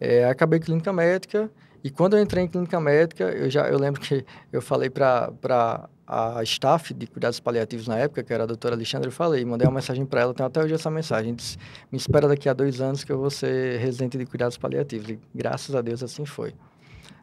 É, 0.00 0.24
acabei 0.24 0.58
clínica 0.58 0.92
médica, 0.92 1.50
e 1.82 1.90
quando 1.90 2.16
eu 2.16 2.22
entrei 2.22 2.44
em 2.44 2.48
clínica 2.48 2.80
médica, 2.80 3.24
eu 3.24 3.50
já 3.50 3.68
eu 3.68 3.78
lembro 3.78 4.00
que 4.02 4.24
eu 4.52 4.62
falei 4.62 4.90
para 4.90 5.88
a 6.06 6.42
staff 6.44 6.94
de 6.94 7.06
cuidados 7.06 7.40
paliativos 7.40 7.88
na 7.88 7.98
época, 7.98 8.22
que 8.22 8.32
era 8.32 8.44
a 8.44 8.46
doutora 8.46 8.76
Alexandra, 8.76 9.08
eu 9.08 9.12
falei, 9.12 9.44
mandei 9.44 9.66
uma 9.66 9.74
mensagem 9.74 10.06
para 10.06 10.20
ela, 10.20 10.32
tenho 10.32 10.46
até 10.46 10.62
hoje 10.62 10.72
essa 10.72 10.90
mensagem, 10.90 11.34
disse, 11.34 11.58
me 11.90 11.98
espera 11.98 12.28
daqui 12.28 12.48
a 12.48 12.52
dois 12.52 12.80
anos 12.80 13.02
que 13.02 13.10
eu 13.10 13.18
vou 13.18 13.30
ser 13.30 13.80
residente 13.80 14.16
de 14.16 14.24
cuidados 14.24 14.56
paliativos. 14.56 15.08
E 15.10 15.18
graças 15.34 15.74
a 15.74 15.80
Deus 15.80 16.02
assim 16.02 16.24
foi. 16.24 16.54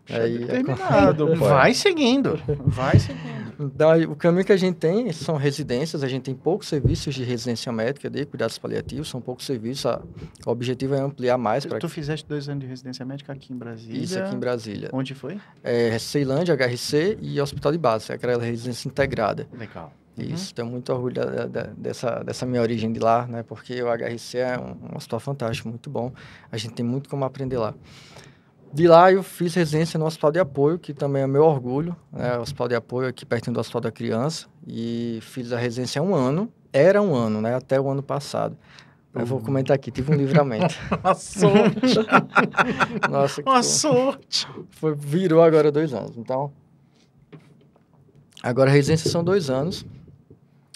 Aí, 0.09 0.37
Determinado, 0.39 1.27
pai. 1.27 1.35
Vai 1.37 1.73
seguindo, 1.73 2.37
vai 2.65 2.99
seguindo. 2.99 3.53
Então, 3.59 3.89
aí, 3.91 4.05
o 4.05 4.15
caminho 4.15 4.43
que 4.43 4.51
a 4.51 4.57
gente 4.57 4.75
tem 4.75 5.11
são 5.13 5.37
residências, 5.37 6.03
a 6.03 6.07
gente 6.07 6.23
tem 6.23 6.35
poucos 6.35 6.67
serviços 6.67 7.15
de 7.15 7.23
residência 7.23 7.71
médica 7.71 8.09
de 8.09 8.25
cuidados 8.25 8.57
paliativos, 8.57 9.07
são 9.07 9.21
poucos 9.21 9.45
serviços, 9.45 9.85
a- 9.85 10.01
o 10.45 10.49
objetivo 10.51 10.95
é 10.95 10.99
ampliar 10.99 11.37
mais 11.37 11.63
Tu, 11.63 11.79
tu 11.79 11.87
fizeste 11.87 12.27
dois 12.27 12.49
anos 12.49 12.61
de 12.63 12.67
residência 12.67 13.05
médica 13.05 13.31
aqui 13.31 13.53
em 13.53 13.57
Brasília. 13.57 14.01
isso 14.03 14.19
aqui 14.19 14.35
em 14.35 14.39
Brasília. 14.39 14.89
Onde 14.91 15.13
foi? 15.13 15.39
É, 15.63 15.97
Ceilândia, 15.99 16.53
HRC 16.55 17.17
e 17.21 17.39
Hospital 17.39 17.71
de 17.71 17.77
Base, 17.77 18.11
aquela 18.11 18.41
residência 18.43 18.87
integrada. 18.89 19.47
Legal. 19.57 19.93
Isso, 20.17 20.53
tenho 20.53 20.67
muito 20.67 20.91
orgulho 20.93 21.15
da- 21.15 21.45
da- 21.47 21.69
dessa, 21.77 22.23
dessa 22.23 22.45
minha 22.45 22.61
origem 22.61 22.91
de 22.91 22.99
lá, 22.99 23.25
né? 23.25 23.41
Porque 23.41 23.81
o 23.81 23.87
HRC 23.89 24.37
é 24.39 24.57
um, 24.59 24.93
um 24.93 24.97
hospital 24.97 25.19
fantástico, 25.19 25.69
muito 25.69 25.89
bom. 25.89 26.11
A 26.51 26.57
gente 26.57 26.73
tem 26.75 26.85
muito 26.85 27.09
como 27.09 27.23
aprender 27.25 27.57
lá. 27.57 27.73
De 28.73 28.87
lá 28.87 29.11
eu 29.11 29.21
fiz 29.21 29.53
residência 29.53 29.99
no 29.99 30.05
Hospital 30.05 30.31
de 30.31 30.39
Apoio, 30.39 30.79
que 30.79 30.95
também 30.95 31.21
é 31.21 31.27
meu 31.27 31.43
orgulho, 31.43 31.95
né? 32.11 32.37
O 32.39 32.41
Hospital 32.41 32.67
de 32.69 32.75
Apoio 32.75 33.07
aqui 33.07 33.23
pertinho 33.23 33.53
do 33.53 33.59
Hospital 33.59 33.81
da 33.81 33.91
Criança. 33.91 34.47
E 34.67 35.19
fiz 35.21 35.53
a 35.53 35.57
residência 35.59 36.01
um 36.01 36.15
ano. 36.15 36.51
Era 36.73 36.99
um 36.99 37.13
ano, 37.13 37.39
né? 37.39 37.53
Até 37.53 37.79
o 37.79 37.87
ano 37.87 38.01
passado. 38.01 38.57
Eu 39.13 39.27
vou 39.27 39.39
comentar 39.39 39.75
aqui, 39.75 39.91
tive 39.91 40.11
um 40.11 40.15
livramento. 40.15 40.73
Uma 41.03 41.13
sorte. 41.13 41.99
Nossa, 43.11 43.43
que 43.43 43.49
Uma 43.49 43.61
sorte. 43.61 44.47
foi, 44.71 44.95
virou 44.95 45.43
agora 45.43 45.71
dois 45.71 45.93
anos. 45.93 46.17
Então, 46.17 46.51
agora 48.41 48.71
a 48.71 48.73
residência 48.73 49.07
são 49.07 49.23
dois 49.23 49.51
anos. 49.51 49.85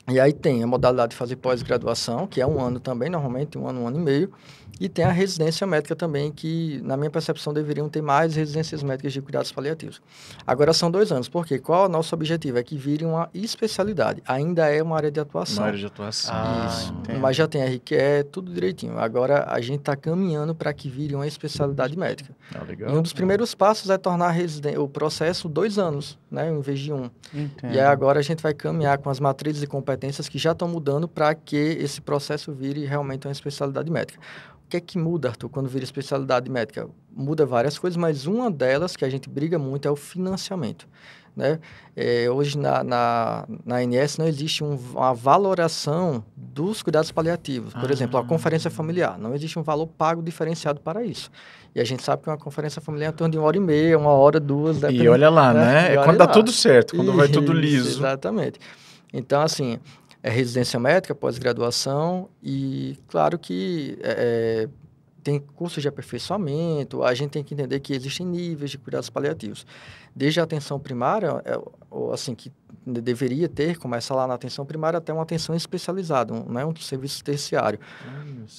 E 0.08 0.20
aí 0.20 0.32
tem 0.32 0.62
a 0.62 0.68
modalidade 0.68 1.12
de 1.12 1.16
fazer 1.18 1.36
pós-graduação, 1.38 2.28
que 2.28 2.40
é 2.40 2.46
um 2.46 2.62
ano 2.62 2.80
também, 2.80 3.10
normalmente 3.10 3.58
um 3.58 3.68
ano, 3.68 3.82
um 3.82 3.88
ano 3.88 3.98
e 3.98 4.02
meio. 4.02 4.32
E 4.80 4.88
tem 4.90 5.06
a 5.06 5.12
residência 5.12 5.66
médica 5.66 5.96
também, 5.96 6.32
que 6.32 6.80
na 6.84 6.96
minha 6.98 7.10
percepção 7.10 7.54
deveriam 7.54 7.90
ter 7.90 8.02
mais 8.02 8.36
residências 8.36 8.84
médicas 8.84 9.14
de 9.14 9.22
cuidados 9.22 9.52
paliativos. 9.52 10.02
Agora 10.46 10.74
são 10.74 10.90
dois 10.90 11.12
anos, 11.12 11.28
porque 11.30 11.60
qual 11.60 11.84
é 11.84 11.86
o 11.88 11.90
nosso 11.90 12.14
objetivo? 12.16 12.58
É 12.58 12.64
que 12.64 12.78
vire 12.78 13.06
uma 13.06 13.30
especialidade. 13.34 14.22
Ainda 14.28 14.68
é 14.68 14.82
uma 14.82 14.96
área 14.96 15.12
de 15.12 15.20
atuação. 15.20 15.64
Uma 15.64 15.68
área 15.68 15.80
de 15.80 15.86
atuação. 15.86 16.34
Ah, 16.36 16.68
Isso, 16.70 16.94
entendo. 16.94 17.20
mas 17.20 17.36
já 17.36 17.48
tem 17.48 17.64
RQE, 17.64 18.24
tudo 18.32 18.54
direitinho. 18.54 18.98
Agora 18.98 19.46
a 19.50 19.60
gente 19.62 19.80
está 19.80 19.96
caminhando 19.96 20.54
para 20.56 20.74
que 20.74 20.90
vire 20.90 21.16
uma 21.16 21.28
especialidade 21.28 21.98
médica. 21.98 22.36
Ah, 22.54 22.64
E 22.64 22.68
legal. 22.68 22.92
um 22.96 23.02
dos 23.02 23.14
primeiros 23.14 23.54
passos 23.56 23.90
é 23.90 23.98
tornar 23.98 24.28
a 24.30 24.32
o 24.80 24.88
processo 24.88 25.50
dois 25.50 25.78
anos, 25.78 26.18
né, 26.30 26.50
em 26.50 26.62
vez 26.62 26.80
de 26.80 26.94
um. 26.94 27.10
Entendo. 27.34 27.74
E 27.74 27.80
aí 27.80 27.86
agora 27.86 28.20
a 28.20 28.22
gente 28.24 28.42
vai 28.42 28.54
caminhar 28.54 28.98
com 29.00 29.10
as 29.10 29.20
matrizes 29.20 29.62
de 29.62 29.68
competência 29.68 29.98
competências 30.08 30.30
que 30.30 30.38
já 30.38 30.52
estão 30.52 30.68
mudando 30.68 31.08
para 31.08 31.34
que 31.34 31.56
esse 31.56 32.02
processo 32.02 32.52
vire 32.54 32.86
realmente 32.86 33.28
uma 33.28 33.32
especialidade 33.32 33.92
médica. 33.92 34.20
O 34.68 34.70
que 34.70 34.76
é 34.76 34.82
que 34.82 34.98
muda, 34.98 35.30
Arthur, 35.30 35.48
quando 35.48 35.70
vira 35.70 35.86
especialidade 35.86 36.52
médica? 36.52 36.90
Muda 37.10 37.46
várias 37.46 37.80
coisas, 37.80 37.96
mas 37.96 38.28
uma 38.28 38.52
delas 38.52 38.98
que 38.98 39.06
a 39.06 39.10
gente 39.10 39.30
briga 39.30 39.58
muito 39.58 39.88
é 39.88 39.92
o 39.92 39.96
financiamento. 39.96 40.86
Né? 41.34 41.58
É, 41.96 42.30
hoje 42.30 42.58
na, 42.58 42.84
na, 42.84 43.46
na 43.66 43.78
ANS 43.78 44.18
não 44.18 44.28
existe 44.28 44.66
um, 44.66 44.78
uma 44.94 45.14
valoração 45.14 46.22
dos 46.36 46.84
cuidados 46.84 47.14
paliativos. 47.14 47.74
Por 47.74 47.90
ah. 47.90 47.94
exemplo, 47.94 48.20
a 48.20 48.26
conferência 48.26 48.70
familiar. 48.70 49.18
Não 49.18 49.34
existe 49.34 49.58
um 49.58 49.64
valor 49.64 49.88
pago 49.88 50.22
diferenciado 50.22 50.82
para 50.82 51.02
isso. 51.02 51.32
E 51.74 51.80
a 51.80 51.86
gente 51.86 52.04
sabe 52.04 52.24
que 52.24 52.30
uma 52.30 52.38
conferência 52.38 52.82
familiar 52.82 53.12
é 53.12 53.14
em 53.14 53.16
torno 53.16 53.32
de 53.32 53.38
uma 53.38 53.48
hora 53.48 53.56
e 53.56 53.62
meia, 53.62 53.98
uma 53.98 54.12
hora, 54.12 54.38
duas. 54.38 54.82
E 54.84 55.08
olha 55.08 55.30
lá, 55.30 55.54
né? 55.54 55.64
né? 55.64 55.94
É 55.94 56.04
quando 56.04 56.18
dá 56.18 56.28
tudo 56.28 56.52
certo, 56.52 56.94
quando 56.94 57.08
isso, 57.08 57.18
vai 57.18 57.30
tudo 57.30 57.54
liso. 57.54 58.00
Exatamente. 58.00 58.60
Então, 59.14 59.40
assim, 59.42 59.80
é 60.24 60.30
residência 60.30 60.80
médica, 60.80 61.14
pós-graduação 61.16 62.30
e, 62.42 62.98
claro 63.08 63.38
que 63.38 63.98
é, 64.02 64.68
é 64.68 64.88
tem 65.28 65.42
cursos 65.42 65.82
de 65.82 65.90
aperfeiçoamento, 65.90 67.04
a 67.04 67.14
gente 67.14 67.32
tem 67.32 67.44
que 67.44 67.54
entender 67.54 67.82
que 67.82 67.94
existem 67.94 68.26
níveis 68.26 68.72
de 68.72 68.78
cuidados 68.78 69.10
paliativos. 69.10 69.66
Desde 70.16 70.40
a 70.40 70.44
atenção 70.44 70.80
primária, 70.80 71.44
é, 71.44 71.60
assim, 72.14 72.34
que 72.34 72.50
deveria 72.86 73.50
ter, 73.50 73.78
começa 73.78 74.16
lá 74.16 74.26
na 74.26 74.36
atenção 74.36 74.66
primária, 74.66 75.00
até 75.00 75.12
uma 75.12 75.24
atenção 75.24 75.54
especializada, 75.54 76.34
um, 76.34 76.50
né, 76.50 76.66
um 76.66 76.74
serviço 76.78 77.22
terciário. 77.26 77.78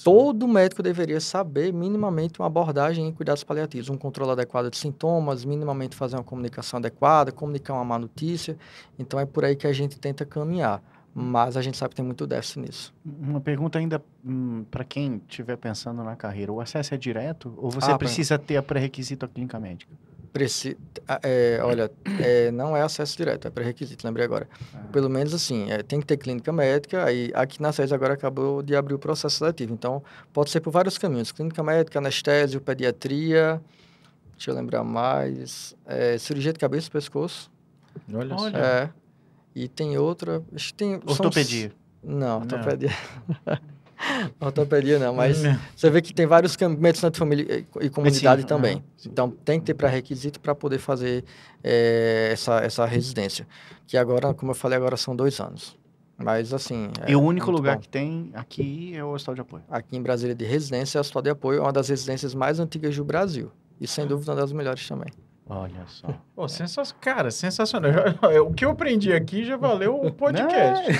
Todo 0.03 0.47
médico 0.47 0.83
deveria 0.83 1.19
saber 1.19 1.73
minimamente 1.73 2.39
uma 2.39 2.45
abordagem 2.45 3.07
em 3.07 3.11
cuidados 3.11 3.43
paliativos, 3.43 3.89
um 3.89 3.97
controle 3.97 4.33
adequado 4.33 4.69
de 4.69 4.77
sintomas, 4.77 5.43
minimamente 5.43 5.95
fazer 5.95 6.17
uma 6.17 6.23
comunicação 6.23 6.77
adequada, 6.77 7.31
comunicar 7.31 7.73
uma 7.73 7.83
má 7.83 7.97
notícia. 7.97 8.55
Então, 8.99 9.19
é 9.19 9.25
por 9.25 9.43
aí 9.43 9.55
que 9.55 9.65
a 9.65 9.73
gente 9.73 9.99
tenta 9.99 10.23
caminhar 10.23 10.83
mas 11.13 11.57
a 11.57 11.61
gente 11.61 11.77
sabe 11.77 11.89
que 11.89 11.95
tem 11.95 12.05
muito 12.05 12.25
déficit 12.27 12.59
nisso. 12.59 12.93
Uma 13.05 13.41
pergunta 13.41 13.79
ainda 13.79 14.01
hum, 14.23 14.63
para 14.69 14.83
quem 14.83 15.21
estiver 15.27 15.57
pensando 15.57 16.03
na 16.03 16.15
carreira: 16.15 16.51
o 16.51 16.61
acesso 16.61 16.93
é 16.93 16.97
direto 16.97 17.53
ou 17.57 17.69
você 17.69 17.91
ah, 17.91 17.97
precisa 17.97 18.37
pra... 18.37 18.47
ter 18.47 18.57
a 18.57 18.63
pré-requisito 18.63 19.25
à 19.25 19.27
clínica 19.27 19.59
médica? 19.59 19.91
Preci... 20.31 20.77
É, 21.23 21.59
olha, 21.63 21.91
é, 22.19 22.51
não 22.51 22.77
é 22.77 22.83
acesso 22.83 23.17
direto, 23.17 23.47
é 23.47 23.51
pré-requisito, 23.51 24.05
lembrei 24.05 24.23
agora. 24.23 24.47
Ah. 24.75 24.77
Pelo 24.91 25.09
menos 25.09 25.33
assim, 25.33 25.71
é, 25.71 25.81
tem 25.81 25.99
que 25.99 26.05
ter 26.05 26.17
clínica 26.17 26.53
médica, 26.53 27.03
aí 27.03 27.31
aqui 27.33 27.59
na 27.59 27.71
SES 27.71 27.91
agora 27.91 28.13
acabou 28.13 28.61
de 28.61 28.75
abrir 28.75 28.93
o 28.93 28.99
processo 28.99 29.39
seletivo. 29.39 29.73
Então, 29.73 30.03
pode 30.31 30.51
ser 30.51 30.59
por 30.59 30.71
vários 30.71 30.99
caminhos: 30.99 31.31
clínica 31.31 31.63
médica, 31.63 31.97
anestésio, 31.97 32.61
pediatria, 32.61 33.59
deixa 34.33 34.51
eu 34.51 34.55
lembrar 34.55 34.83
mais, 34.83 35.75
é, 35.87 36.17
cirurgia 36.19 36.53
de 36.53 36.59
cabeça 36.59 36.87
e 36.87 36.91
pescoço. 36.91 37.51
Olha, 38.13 38.35
olha. 38.35 38.93
É, 39.59 39.63
e 39.63 39.67
tem 39.67 39.97
outra. 39.97 40.41
Acho 40.55 40.67
que 40.67 40.73
tem. 40.73 40.95
Ortopedia. 40.95 41.69
São, 41.69 42.11
não, 42.11 42.39
ortopedia. 42.39 42.91
ortopedia 44.39 44.99
não, 44.99 45.13
mas 45.13 45.43
não. 45.43 45.59
você 45.75 45.89
vê 45.89 46.01
que 46.01 46.13
tem 46.13 46.25
vários 46.25 46.55
medicina 46.57 47.11
de 47.11 47.19
família 47.19 47.65
e 47.81 47.89
comunidade 47.89 48.43
Medicina, 48.43 48.43
também. 48.43 48.83
Então 49.05 49.29
tem 49.29 49.59
que 49.59 49.65
ter 49.65 49.73
pré-requisito 49.73 50.39
para 50.39 50.55
poder 50.55 50.79
fazer 50.79 51.25
é, 51.63 52.29
essa, 52.31 52.59
essa 52.59 52.85
residência. 52.85 53.45
Que 53.85 53.97
agora, 53.97 54.33
como 54.33 54.51
eu 54.51 54.55
falei, 54.55 54.77
agora 54.77 54.95
são 54.95 55.15
dois 55.15 55.39
anos. 55.39 55.77
Mas 56.17 56.53
assim. 56.53 56.89
É 57.05 57.11
e 57.11 57.15
o 57.15 57.21
único 57.21 57.49
lugar 57.51 57.75
bom. 57.75 57.81
que 57.81 57.89
tem 57.89 58.29
aqui 58.33 58.93
é 58.95 59.03
o 59.03 59.13
Hospital 59.13 59.35
de 59.35 59.41
Apoio. 59.41 59.63
Aqui 59.69 59.97
em 59.97 60.01
Brasília 60.01 60.35
de 60.35 60.45
residência, 60.45 60.97
é 60.97 60.99
o 60.99 61.01
Hospital 61.01 61.21
de 61.21 61.29
Apoio 61.29 61.59
é 61.59 61.61
uma 61.61 61.73
das 61.73 61.89
residências 61.89 62.33
mais 62.33 62.59
antigas 62.59 62.95
do 62.95 63.03
Brasil. 63.03 63.51
E 63.79 63.87
sem 63.87 64.05
dúvida 64.05 64.31
uma 64.31 64.41
das 64.41 64.51
melhores 64.51 64.85
também. 64.87 65.09
Olha 65.51 65.83
só. 65.87 66.07
Pô, 66.35 66.47
sensa 66.47 66.83
cara, 67.01 67.31
sensacional. 67.31 67.91
O 68.47 68.53
que 68.53 68.63
eu 68.63 68.69
aprendi 68.69 69.11
aqui 69.11 69.43
já 69.43 69.57
valeu 69.57 69.99
o 69.99 70.13
podcast. 70.13 70.91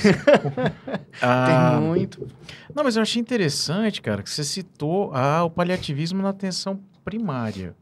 ah, 1.22 1.78
Tem 1.78 1.88
muito. 1.88 2.28
Não, 2.74 2.84
mas 2.84 2.96
eu 2.96 3.04
achei 3.04 3.22
interessante, 3.22 4.02
cara, 4.02 4.24
que 4.24 4.30
você 4.30 4.44
citou 4.44 5.12
ah, 5.14 5.44
o 5.44 5.52
paliativismo 5.52 6.24
na 6.24 6.30
atenção 6.30 6.80
primária. 7.06 7.76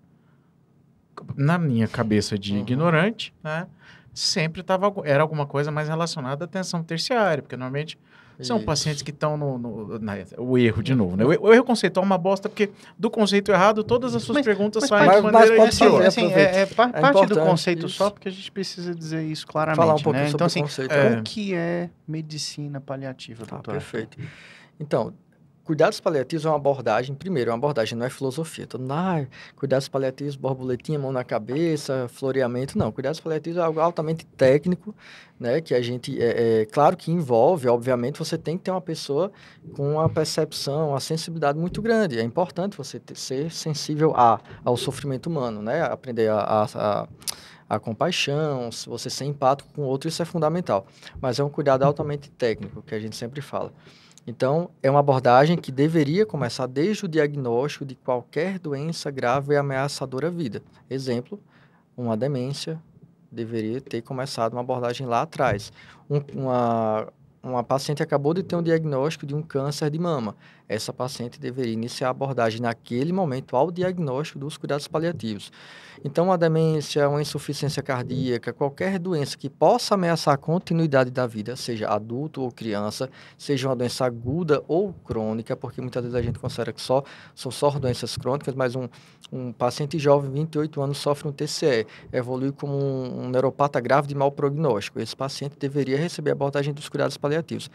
Na 1.37 1.57
minha 1.57 1.87
cabeça 1.87 2.37
de 2.37 2.51
uhum. 2.51 2.59
ignorante, 2.59 3.33
né? 3.41 3.65
Sempre 4.13 4.61
tava, 4.61 4.93
era 5.05 5.23
alguma 5.23 5.45
coisa 5.45 5.71
mais 5.71 5.87
relacionada 5.87 6.43
à 6.43 6.45
atenção 6.45 6.83
terciária, 6.83 7.41
porque 7.41 7.55
normalmente 7.55 7.97
são 8.41 8.57
Isso. 8.57 8.65
pacientes 8.65 9.01
que 9.01 9.09
estão 9.09 9.35
no, 9.35 9.57
no 9.57 9.99
na, 9.99 10.13
o 10.37 10.57
erro 10.57 10.83
de 10.83 10.93
novo, 10.93 11.17
né? 11.17 11.25
O, 11.25 11.47
o, 11.47 11.53
erro 11.53 11.63
conceitual 11.63 12.03
é 12.03 12.05
uma 12.05 12.17
bosta 12.17 12.47
porque 12.47 12.69
do 12.97 13.09
conceito 13.09 13.51
errado 13.51 13.83
todas 13.83 14.15
as 14.15 14.21
suas 14.21 14.37
mas, 14.37 14.45
perguntas 14.45 14.83
mas, 14.83 14.89
saem 14.89 15.09
de 15.09 15.31
maneira 15.31 15.57
mas 15.57 15.81
assim, 15.81 15.97
assim, 16.05 16.33
é, 16.33 16.61
é, 16.61 16.65
parte 16.65 17.25
do 17.25 17.39
conceito 17.39 17.87
isso. 17.87 17.95
só 17.95 18.09
porque 18.11 18.27
a 18.27 18.31
gente 18.31 18.51
precisa 18.51 18.93
dizer 18.93 19.23
isso 19.23 19.47
claramente, 19.47 19.77
Falar 19.77 19.95
um 19.95 20.01
pouco 20.01 20.19
né? 20.19 20.29
Então 20.29 20.45
assim, 20.45 20.61
é. 20.61 21.19
o 21.19 21.23
que 21.23 21.55
é 21.55 21.89
medicina 22.07 22.79
paliativa, 22.79 23.45
tá, 23.45 23.55
doutor? 23.55 23.73
Perfeito. 23.73 24.17
Então, 24.79 25.13
Cuidados 25.67 25.99
paliativos 25.99 26.45
é 26.45 26.49
uma 26.49 26.55
abordagem, 26.55 27.13
primeiro, 27.13 27.49
é 27.49 27.53
uma 27.53 27.57
abordagem, 27.57 27.97
não 27.97 28.05
é 28.05 28.09
filosofia. 28.09 28.65
Todo 28.65 28.79
mundo, 28.79 28.93
ah, 28.93 29.25
cuidados 29.53 29.89
paliativos, 29.89 30.37
borboletinha, 30.37 30.97
mão 30.97 31.11
na 31.11 31.25
cabeça, 31.25 32.07
floreamento. 32.07 32.77
Não, 32.77 32.89
cuidados 32.89 33.19
paliativos 33.19 33.59
é 33.59 33.61
algo 33.61 33.81
altamente 33.81 34.25
técnico, 34.25 34.95
né? 35.37 35.59
Que 35.59 35.75
a 35.75 35.81
gente, 35.81 36.17
é, 36.23 36.61
é, 36.61 36.65
claro 36.67 36.95
que 36.95 37.11
envolve, 37.11 37.67
obviamente, 37.67 38.17
você 38.17 38.37
tem 38.37 38.57
que 38.57 38.63
ter 38.63 38.71
uma 38.71 38.79
pessoa 38.79 39.29
com 39.73 39.95
uma 39.95 40.07
percepção, 40.07 40.91
uma 40.91 41.01
sensibilidade 41.01 41.59
muito 41.59 41.81
grande. 41.81 42.17
É 42.17 42.23
importante 42.23 42.77
você 42.77 42.97
ter, 42.97 43.17
ser 43.17 43.51
sensível 43.51 44.13
a, 44.15 44.39
ao 44.63 44.77
sofrimento 44.77 45.27
humano, 45.27 45.61
né? 45.61 45.81
Aprender 45.81 46.29
a, 46.29 46.39
a, 46.39 46.63
a 46.63 47.07
a 47.69 47.77
compaixão, 47.77 48.69
você 48.85 49.09
ser 49.09 49.25
empático 49.25 49.69
com 49.73 49.81
o 49.81 49.85
outro, 49.85 50.07
isso 50.07 50.21
é 50.21 50.25
fundamental. 50.25 50.87
Mas 51.19 51.37
é 51.37 51.43
um 51.43 51.49
cuidado 51.49 51.83
altamente 51.83 52.31
técnico, 52.31 52.81
que 52.81 52.95
a 52.95 52.99
gente 52.99 53.17
sempre 53.17 53.41
fala. 53.41 53.73
Então, 54.27 54.69
é 54.83 54.91
uma 54.91 54.99
abordagem 54.99 55.55
que 55.55 55.71
deveria 55.71 56.25
começar 56.25 56.67
desde 56.67 57.05
o 57.05 57.07
diagnóstico 57.07 57.85
de 57.85 57.95
qualquer 57.95 58.59
doença 58.59 59.09
grave 59.09 59.53
e 59.53 59.57
ameaçadora 59.57 60.27
à 60.27 60.29
vida. 60.29 60.61
Exemplo, 60.89 61.39
uma 61.95 62.17
demência 62.17 62.77
deveria 63.31 63.79
ter 63.79 64.01
começado 64.01 64.51
uma 64.51 64.59
abordagem 64.59 65.07
lá 65.07 65.21
atrás. 65.21 65.71
Um, 66.09 66.21
uma, 66.33 67.07
uma 67.41 67.63
paciente 67.63 68.03
acabou 68.03 68.33
de 68.33 68.43
ter 68.43 68.57
um 68.57 68.61
diagnóstico 68.61 69.25
de 69.25 69.33
um 69.33 69.41
câncer 69.41 69.89
de 69.89 69.97
mama. 69.97 70.35
Essa 70.69 70.91
paciente 70.91 71.39
deveria 71.39 71.73
iniciar 71.73 72.07
a 72.07 72.11
abordagem 72.11 72.61
naquele 72.61 73.13
momento 73.13 73.55
ao 73.55 73.71
diagnóstico 73.71 74.39
dos 74.39 74.57
cuidados 74.57 74.87
paliativos. 74.87 75.51
Então, 76.03 76.25
uma 76.25 76.37
demência, 76.37 77.07
uma 77.09 77.21
insuficiência 77.21 77.81
cardíaca, 77.81 78.53
qualquer 78.53 78.99
doença 78.99 79.37
que 79.37 79.49
possa 79.49 79.95
ameaçar 79.95 80.33
a 80.33 80.37
continuidade 80.37 81.09
da 81.09 81.25
vida, 81.25 81.55
seja 81.55 81.89
adulto 81.89 82.41
ou 82.41 82.51
criança, 82.51 83.09
seja 83.37 83.67
uma 83.67 83.75
doença 83.75 84.05
aguda 84.05 84.63
ou 84.67 84.93
crônica, 84.93 85.55
porque 85.55 85.81
muitas 85.81 86.03
vezes 86.03 86.15
a 86.15 86.21
gente 86.21 86.37
considera 86.37 86.71
que 86.71 86.81
só 86.81 87.03
são 87.33 87.51
só 87.51 87.71
doenças 87.71 88.15
crônicas, 88.15 88.53
mas 88.53 88.75
um, 88.75 88.87
um 89.31 89.51
paciente 89.51 89.97
jovem, 89.97 90.29
28 90.31 90.81
anos, 90.81 90.97
sofre 90.97 91.27
um 91.27 91.31
TCE, 91.31 91.87
evolui 92.13 92.51
como 92.51 92.73
um, 92.73 93.23
um 93.23 93.29
neuropata 93.29 93.79
grave 93.79 94.07
de 94.07 94.15
mau 94.15 94.31
prognóstico. 94.31 94.99
Esse 94.99 95.15
paciente 95.15 95.57
deveria 95.57 95.97
receber 95.97 96.31
a 96.31 96.33
abordagem 96.33 96.73
dos 96.73 96.89
cuidados 96.89 97.17
paliativos. 97.17 97.71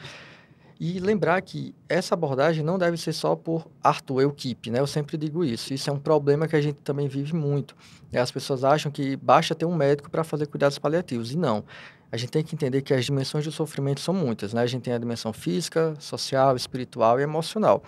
E 0.85 0.99
lembrar 0.99 1.41
que 1.43 1.73
essa 1.89 2.15
abordagem 2.15 2.65
não 2.65 2.77
deve 2.77 2.97
ser 2.97 3.13
só 3.13 3.37
por 3.37 3.69
Arthur 3.81 4.23
Equipe, 4.23 4.69
né? 4.69 4.81
Eu 4.81 4.87
sempre 4.89 5.17
digo 5.17 5.45
isso. 5.45 5.73
Isso 5.73 5.89
é 5.89 5.93
um 5.93 5.99
problema 5.99 6.49
que 6.49 6.57
a 6.57 6.61
gente 6.61 6.75
também 6.83 7.07
vive 7.07 7.37
muito. 7.37 7.77
As 8.13 8.33
pessoas 8.33 8.65
acham 8.65 8.91
que 8.91 9.15
basta 9.15 9.55
ter 9.55 9.65
um 9.65 9.77
médico 9.77 10.11
para 10.11 10.25
fazer 10.25 10.49
cuidados 10.49 10.81
paliativos. 10.81 11.31
E 11.31 11.39
não. 11.39 11.63
A 12.11 12.17
gente 12.17 12.31
tem 12.31 12.43
que 12.43 12.57
entender 12.57 12.83
que 12.83 12.93
as 12.93 13.05
dimensões 13.05 13.45
do 13.45 13.53
sofrimento 13.53 14.01
são 14.01 14.13
muitas, 14.13 14.53
né? 14.53 14.61
A 14.61 14.67
gente 14.67 14.83
tem 14.83 14.93
a 14.93 14.99
dimensão 14.99 15.33
física, 15.33 15.95
social, 16.01 16.57
espiritual 16.57 17.21
e 17.21 17.23
emocional. 17.23 17.85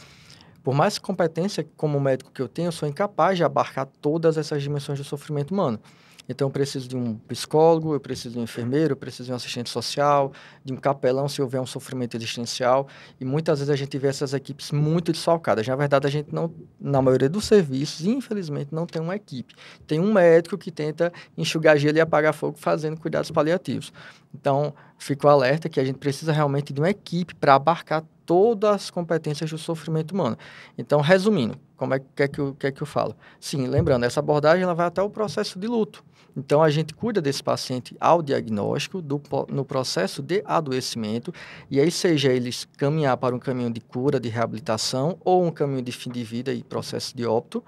Por 0.62 0.72
mais 0.72 0.96
competência 0.96 1.66
como 1.76 1.98
médico 1.98 2.30
que 2.30 2.40
eu 2.40 2.46
tenho, 2.46 2.68
eu 2.68 2.72
sou 2.72 2.88
incapaz 2.88 3.36
de 3.36 3.42
abarcar 3.42 3.88
todas 4.00 4.38
essas 4.38 4.62
dimensões 4.62 5.00
do 5.00 5.04
sofrimento 5.04 5.50
humano. 5.50 5.80
Então, 6.28 6.48
eu 6.48 6.50
preciso 6.50 6.88
de 6.88 6.96
um 6.96 7.16
psicólogo, 7.28 7.94
eu 7.94 8.00
preciso 8.00 8.34
de 8.34 8.40
um 8.40 8.42
enfermeiro, 8.44 8.92
eu 8.92 8.96
preciso 8.96 9.26
de 9.26 9.32
um 9.32 9.36
assistente 9.36 9.68
social, 9.68 10.32
de 10.64 10.72
um 10.72 10.76
capelão 10.76 11.28
se 11.28 11.42
houver 11.42 11.60
um 11.60 11.66
sofrimento 11.66 12.16
existencial. 12.16 12.88
E 13.20 13.24
muitas 13.24 13.58
vezes 13.58 13.70
a 13.72 13.76
gente 13.76 13.98
vê 13.98 14.08
essas 14.08 14.32
equipes 14.32 14.70
muito 14.72 15.12
desfalcadas. 15.12 15.66
Na 15.66 15.76
verdade, 15.76 16.06
a 16.06 16.10
gente 16.10 16.34
não, 16.34 16.52
na 16.80 17.02
maioria 17.02 17.28
dos 17.28 17.44
serviços, 17.44 18.06
infelizmente, 18.06 18.74
não 18.74 18.86
tem 18.86 19.02
uma 19.02 19.16
equipe. 19.16 19.54
Tem 19.86 20.00
um 20.00 20.12
médico 20.12 20.56
que 20.56 20.70
tenta 20.70 21.12
enxugar 21.36 21.76
gelo 21.76 21.98
e 21.98 22.00
apagar 22.00 22.32
fogo 22.32 22.56
fazendo 22.58 22.98
cuidados 22.98 23.30
paliativos. 23.30 23.92
Então, 24.34 24.74
fico 24.98 25.28
alerta 25.28 25.68
que 25.68 25.78
a 25.78 25.84
gente 25.84 25.98
precisa 25.98 26.32
realmente 26.32 26.72
de 26.72 26.80
uma 26.80 26.90
equipe 26.90 27.34
para 27.34 27.54
abarcar 27.54 28.02
todas 28.26 28.70
as 28.70 28.90
competências 28.90 29.50
do 29.50 29.58
sofrimento 29.58 30.12
humano. 30.12 30.36
Então, 30.76 31.00
resumindo, 31.00 31.58
como 31.76 31.94
é 31.94 31.98
que, 31.98 32.22
é 32.22 32.28
que, 32.28 32.38
eu, 32.38 32.54
que 32.54 32.66
é 32.66 32.72
que 32.72 32.82
eu 32.82 32.86
falo? 32.86 33.14
Sim, 33.38 33.66
lembrando, 33.66 34.04
essa 34.04 34.20
abordagem 34.20 34.62
ela 34.62 34.74
vai 34.74 34.86
até 34.86 35.02
o 35.02 35.10
processo 35.10 35.58
de 35.58 35.66
luto. 35.66 36.04
Então, 36.36 36.62
a 36.62 36.70
gente 36.70 36.94
cuida 36.94 37.20
desse 37.20 37.42
paciente 37.42 37.96
ao 38.00 38.20
diagnóstico, 38.20 39.00
do, 39.00 39.20
no 39.48 39.64
processo 39.64 40.22
de 40.22 40.42
adoecimento, 40.44 41.32
e 41.70 41.80
aí, 41.80 41.90
seja 41.90 42.32
eles 42.32 42.66
caminhar 42.76 43.16
para 43.16 43.34
um 43.34 43.38
caminho 43.38 43.70
de 43.70 43.80
cura, 43.80 44.18
de 44.18 44.28
reabilitação, 44.28 45.16
ou 45.24 45.44
um 45.44 45.50
caminho 45.50 45.82
de 45.82 45.92
fim 45.92 46.10
de 46.10 46.24
vida 46.24 46.52
e 46.52 46.62
processo 46.62 47.16
de 47.16 47.24
óbito, 47.24 47.62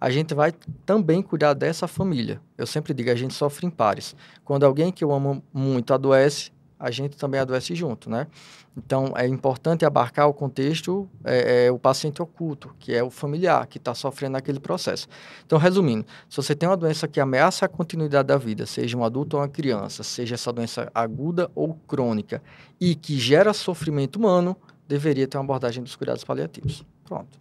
a 0.00 0.10
gente 0.10 0.34
vai 0.34 0.52
também 0.84 1.22
cuidar 1.22 1.54
dessa 1.54 1.86
família. 1.88 2.40
Eu 2.56 2.66
sempre 2.66 2.92
digo, 2.92 3.10
a 3.10 3.14
gente 3.14 3.34
sofre 3.34 3.66
em 3.66 3.70
pares. 3.70 4.14
Quando 4.44 4.64
alguém 4.64 4.92
que 4.92 5.02
eu 5.02 5.12
amo 5.12 5.42
muito 5.52 5.94
adoece, 5.94 6.50
a 6.86 6.90
gente 6.92 7.16
também 7.16 7.40
adoece 7.40 7.74
junto, 7.74 8.08
né? 8.08 8.28
Então, 8.76 9.12
é 9.16 9.26
importante 9.26 9.84
abarcar 9.84 10.28
o 10.28 10.34
contexto, 10.34 11.08
é, 11.24 11.66
é, 11.66 11.72
o 11.72 11.78
paciente 11.78 12.22
oculto, 12.22 12.72
que 12.78 12.94
é 12.94 13.02
o 13.02 13.10
familiar, 13.10 13.66
que 13.66 13.78
está 13.78 13.92
sofrendo 13.92 14.36
aquele 14.36 14.60
processo. 14.60 15.08
Então, 15.44 15.58
resumindo, 15.58 16.06
se 16.28 16.36
você 16.36 16.54
tem 16.54 16.68
uma 16.68 16.76
doença 16.76 17.08
que 17.08 17.18
ameaça 17.18 17.64
a 17.64 17.68
continuidade 17.68 18.28
da 18.28 18.36
vida, 18.36 18.66
seja 18.66 18.96
um 18.96 19.02
adulto 19.02 19.36
ou 19.36 19.42
uma 19.42 19.48
criança, 19.48 20.04
seja 20.04 20.36
essa 20.36 20.52
doença 20.52 20.88
aguda 20.94 21.50
ou 21.56 21.74
crônica, 21.88 22.40
e 22.80 22.94
que 22.94 23.18
gera 23.18 23.52
sofrimento 23.52 24.16
humano, 24.16 24.56
deveria 24.86 25.26
ter 25.26 25.38
uma 25.38 25.44
abordagem 25.44 25.82
dos 25.82 25.96
cuidados 25.96 26.22
paliativos. 26.22 26.84
Pronto. 27.04 27.36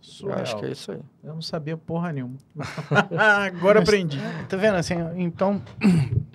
Surreal. 0.00 0.38
Eu 0.38 0.42
acho 0.42 0.56
que 0.56 0.64
é 0.64 0.70
isso 0.70 0.92
aí. 0.92 1.00
Eu 1.22 1.34
não 1.34 1.42
sabia 1.42 1.76
porra 1.76 2.12
nenhuma. 2.12 2.36
Agora 3.44 3.80
aprendi. 3.80 4.18
Tá 4.48 4.56
vendo 4.56 4.76
assim? 4.76 4.94
Então, 5.16 5.60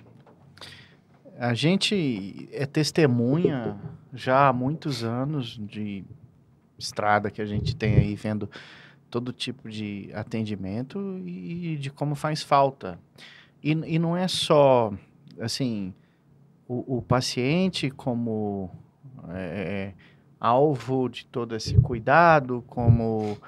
a 1.40 1.54
gente 1.54 2.50
é 2.52 2.66
testemunha 2.66 3.74
já 4.12 4.48
há 4.48 4.52
muitos 4.52 5.02
anos 5.02 5.58
de 5.58 6.04
estrada 6.78 7.30
que 7.30 7.40
a 7.40 7.46
gente 7.46 7.74
tem 7.74 7.94
aí 7.94 8.14
vendo 8.14 8.48
todo 9.08 9.32
tipo 9.32 9.70
de 9.70 10.10
atendimento 10.12 11.18
e 11.24 11.78
de 11.78 11.88
como 11.88 12.14
faz 12.14 12.42
falta. 12.42 13.00
E, 13.64 13.70
e 13.70 13.98
não 13.98 14.14
é 14.14 14.28
só, 14.28 14.92
assim, 15.40 15.94
o, 16.68 16.98
o 16.98 17.02
paciente 17.02 17.90
como 17.90 18.70
é, 19.30 19.94
alvo 20.38 21.08
de 21.08 21.24
todo 21.24 21.56
esse 21.56 21.74
cuidado, 21.80 22.62
como 22.66 23.38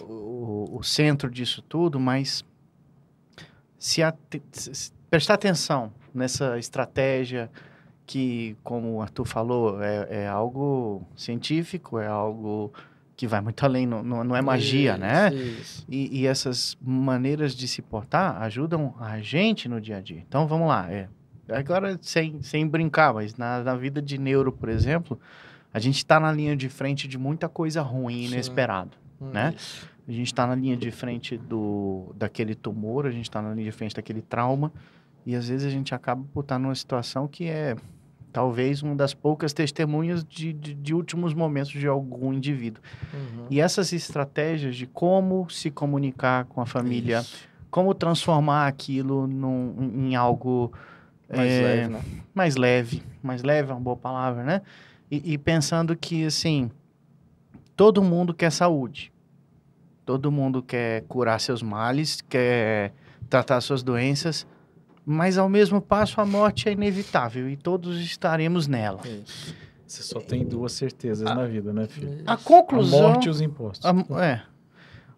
o, 0.00 0.78
o 0.78 0.82
centro 0.84 1.28
disso 1.28 1.60
tudo, 1.60 1.98
mas 1.98 2.44
se, 3.76 4.00
se 4.52 4.92
prestar 5.10 5.34
atenção 5.34 5.92
nessa 6.16 6.58
estratégia 6.58 7.50
que, 8.06 8.56
como 8.62 8.94
o 8.94 9.02
Arthur 9.02 9.24
falou, 9.24 9.82
é, 9.82 10.22
é 10.22 10.28
algo 10.28 11.02
científico, 11.16 11.98
é 11.98 12.06
algo 12.06 12.72
que 13.16 13.26
vai 13.26 13.40
muito 13.40 13.64
além, 13.64 13.86
não, 13.86 14.02
não, 14.02 14.36
é 14.36 14.42
magia, 14.42 14.92
Isso, 14.92 15.00
né? 15.00 15.34
Isso. 15.34 15.86
E, 15.88 16.20
e 16.20 16.26
essas 16.26 16.76
maneiras 16.80 17.54
de 17.54 17.66
se 17.66 17.80
portar 17.80 18.40
ajudam 18.42 18.94
a 19.00 19.20
gente 19.20 19.68
no 19.68 19.80
dia 19.80 19.96
a 19.96 20.00
dia. 20.00 20.22
Então 20.28 20.46
vamos 20.46 20.68
lá. 20.68 20.90
É. 20.90 21.08
Agora, 21.48 21.98
sem, 22.02 22.42
sem 22.42 22.66
brincar, 22.66 23.14
mas 23.14 23.36
na, 23.36 23.62
na 23.62 23.74
vida 23.74 24.02
de 24.02 24.18
neuro, 24.18 24.52
por 24.52 24.68
exemplo, 24.68 25.18
a 25.72 25.78
gente 25.78 25.96
está 25.96 26.20
na 26.20 26.30
linha 26.30 26.56
de 26.56 26.68
frente 26.68 27.08
de 27.08 27.16
muita 27.16 27.48
coisa 27.48 27.80
ruim, 27.80 28.26
Sim. 28.26 28.34
inesperado. 28.34 28.96
né? 29.20 29.54
Isso. 29.56 29.88
A 30.08 30.12
gente 30.12 30.26
está 30.26 30.46
na 30.46 30.54
linha 30.54 30.76
de 30.76 30.90
frente 30.90 31.36
do, 31.36 32.14
daquele 32.14 32.54
tumor, 32.54 33.06
a 33.06 33.10
gente 33.10 33.24
está 33.24 33.42
na 33.42 33.52
linha 33.52 33.64
de 33.64 33.72
frente 33.72 33.94
daquele 33.94 34.22
trauma, 34.22 34.72
e 35.26 35.34
às 35.34 35.48
vezes 35.48 35.66
a 35.66 35.70
gente 35.70 35.92
acaba 35.92 36.24
por 36.32 36.40
estar 36.40 36.56
numa 36.56 36.74
situação 36.74 37.26
que 37.26 37.46
é 37.46 37.74
talvez 38.32 38.82
uma 38.82 38.94
das 38.94 39.12
poucas 39.12 39.52
testemunhas 39.52 40.22
de, 40.22 40.52
de, 40.52 40.72
de 40.74 40.94
últimos 40.94 41.34
momentos 41.34 41.72
de 41.72 41.86
algum 41.88 42.32
indivíduo. 42.32 42.82
Uhum. 43.12 43.46
E 43.50 43.60
essas 43.60 43.92
estratégias 43.92 44.76
de 44.76 44.86
como 44.86 45.48
se 45.50 45.70
comunicar 45.70 46.44
com 46.44 46.60
a 46.60 46.66
família, 46.66 47.20
Isso. 47.20 47.48
como 47.70 47.92
transformar 47.92 48.68
aquilo 48.68 49.26
num, 49.26 49.90
em 49.96 50.14
algo 50.14 50.70
Mais 51.28 51.50
é, 51.50 51.62
leve, 51.62 51.88
né? 51.88 52.00
mais 52.34 52.56
leve, 52.56 53.02
mais 53.22 53.42
leve 53.42 53.70
é 53.70 53.74
uma 53.74 53.80
boa 53.80 53.96
palavra, 53.96 54.44
né? 54.44 54.62
E, 55.10 55.32
e 55.32 55.38
pensando 55.38 55.96
que, 55.96 56.26
assim, 56.26 56.70
todo 57.74 58.02
mundo 58.02 58.32
quer 58.32 58.52
saúde. 58.52 59.12
Todo 60.04 60.30
mundo 60.30 60.62
quer 60.62 61.02
curar 61.08 61.40
seus 61.40 61.62
males, 61.62 62.20
quer 62.20 62.92
tratar 63.28 63.60
suas 63.60 63.82
doenças, 63.82 64.46
mas 65.06 65.38
ao 65.38 65.48
mesmo 65.48 65.80
passo 65.80 66.20
a 66.20 66.26
morte 66.26 66.68
é 66.68 66.72
inevitável 66.72 67.48
e 67.48 67.56
todos 67.56 68.00
estaremos 68.00 68.66
nela. 68.66 69.00
Isso. 69.06 69.54
Você 69.86 70.02
só 70.02 70.18
tem 70.20 70.44
duas 70.44 70.72
certezas 70.72 71.24
na 71.24 71.46
vida, 71.46 71.72
né, 71.72 71.86
filho? 71.86 72.24
A 72.26 72.32
A 72.32 72.36
conclusão... 72.36 73.02
morte 73.02 73.26
e 73.26 73.30
os 73.30 73.40
impostos. 73.40 73.86
A, 73.86 74.22
é. 74.24 74.42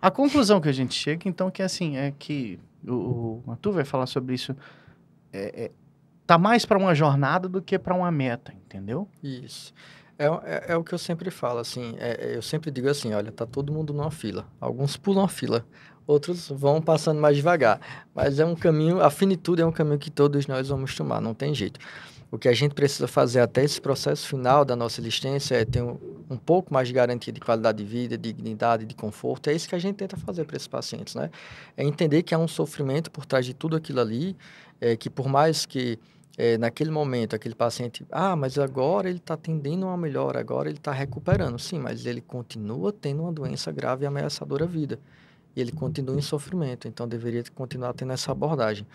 A 0.00 0.10
conclusão 0.10 0.60
que 0.60 0.68
a 0.68 0.72
gente 0.72 0.94
chega, 0.94 1.26
então, 1.26 1.50
que 1.50 1.62
assim, 1.62 1.96
é 1.96 2.12
que 2.16 2.60
o, 2.86 3.42
o 3.46 3.50
Arthur 3.50 3.72
vai 3.72 3.84
falar 3.84 4.04
sobre 4.06 4.34
isso. 4.34 4.54
É, 5.32 5.64
é, 5.64 5.70
tá 6.26 6.36
mais 6.36 6.66
para 6.66 6.76
uma 6.78 6.94
jornada 6.94 7.48
do 7.48 7.62
que 7.62 7.78
para 7.78 7.94
uma 7.94 8.10
meta, 8.10 8.52
entendeu? 8.52 9.08
Isso. 9.22 9.72
É, 10.18 10.26
é, 10.26 10.64
é 10.72 10.76
o 10.76 10.84
que 10.84 10.92
eu 10.92 10.98
sempre 10.98 11.30
falo, 11.30 11.60
assim, 11.60 11.94
é- 11.98 12.32
é- 12.32 12.36
eu 12.36 12.42
sempre 12.42 12.70
digo 12.70 12.88
assim, 12.90 13.14
olha, 13.14 13.32
tá 13.32 13.46
todo 13.46 13.72
mundo 13.72 13.94
numa 13.94 14.10
fila. 14.10 14.46
Alguns 14.60 14.96
pulam 14.98 15.24
a 15.24 15.28
fila, 15.28 15.64
outros 16.08 16.48
vão 16.48 16.80
passando 16.80 17.20
mais 17.20 17.36
devagar. 17.36 17.78
Mas 18.14 18.40
é 18.40 18.46
um 18.46 18.56
caminho, 18.56 19.00
a 19.00 19.10
finitude 19.10 19.60
é 19.60 19.66
um 19.66 19.70
caminho 19.70 19.98
que 19.98 20.10
todos 20.10 20.46
nós 20.46 20.68
vamos 20.68 20.94
tomar, 20.96 21.20
não 21.20 21.34
tem 21.34 21.54
jeito. 21.54 21.78
O 22.30 22.38
que 22.38 22.48
a 22.48 22.52
gente 22.52 22.74
precisa 22.74 23.06
fazer 23.06 23.40
até 23.40 23.62
esse 23.62 23.80
processo 23.80 24.26
final 24.26 24.64
da 24.64 24.74
nossa 24.74 25.00
existência 25.00 25.54
é 25.54 25.64
ter 25.64 25.82
um, 25.82 25.98
um 26.28 26.36
pouco 26.36 26.72
mais 26.72 26.88
de 26.88 26.94
garantia 26.94 27.32
de 27.32 27.40
qualidade 27.40 27.78
de 27.78 27.84
vida, 27.84 28.18
de 28.18 28.32
dignidade, 28.32 28.84
de 28.84 28.94
conforto. 28.94 29.48
É 29.48 29.54
isso 29.54 29.68
que 29.68 29.74
a 29.74 29.78
gente 29.78 29.96
tenta 29.96 30.16
fazer 30.16 30.44
para 30.44 30.56
esses 30.56 30.68
pacientes, 30.68 31.14
né? 31.14 31.30
É 31.76 31.84
entender 31.84 32.22
que 32.22 32.34
há 32.34 32.38
um 32.38 32.48
sofrimento 32.48 33.10
por 33.10 33.24
trás 33.24 33.46
de 33.46 33.54
tudo 33.54 33.76
aquilo 33.76 34.00
ali, 34.00 34.36
é, 34.80 34.94
que 34.96 35.08
por 35.08 35.26
mais 35.26 35.64
que 35.64 35.98
é, 36.36 36.58
naquele 36.58 36.90
momento 36.90 37.34
aquele 37.34 37.54
paciente, 37.54 38.06
ah, 38.10 38.36
mas 38.36 38.58
agora 38.58 39.08
ele 39.08 39.18
está 39.18 39.36
tendendo 39.36 39.86
a 39.86 39.88
uma 39.88 39.96
melhora, 39.96 40.38
agora 40.38 40.68
ele 40.68 40.78
está 40.78 40.92
recuperando. 40.92 41.58
Sim, 41.58 41.78
mas 41.78 42.04
ele 42.04 42.20
continua 42.20 42.92
tendo 42.92 43.22
uma 43.22 43.32
doença 43.32 43.72
grave 43.72 44.04
e 44.04 44.06
ameaçadora 44.06 44.64
à 44.64 44.68
vida. 44.68 44.98
E 45.58 45.60
ele 45.60 45.72
continua 45.72 46.16
em 46.16 46.22
sofrimento, 46.22 46.86
então 46.86 47.08
deveria 47.08 47.42
continuar 47.52 47.92
tendo 47.92 48.12
essa 48.12 48.30
abordagem. 48.30 48.86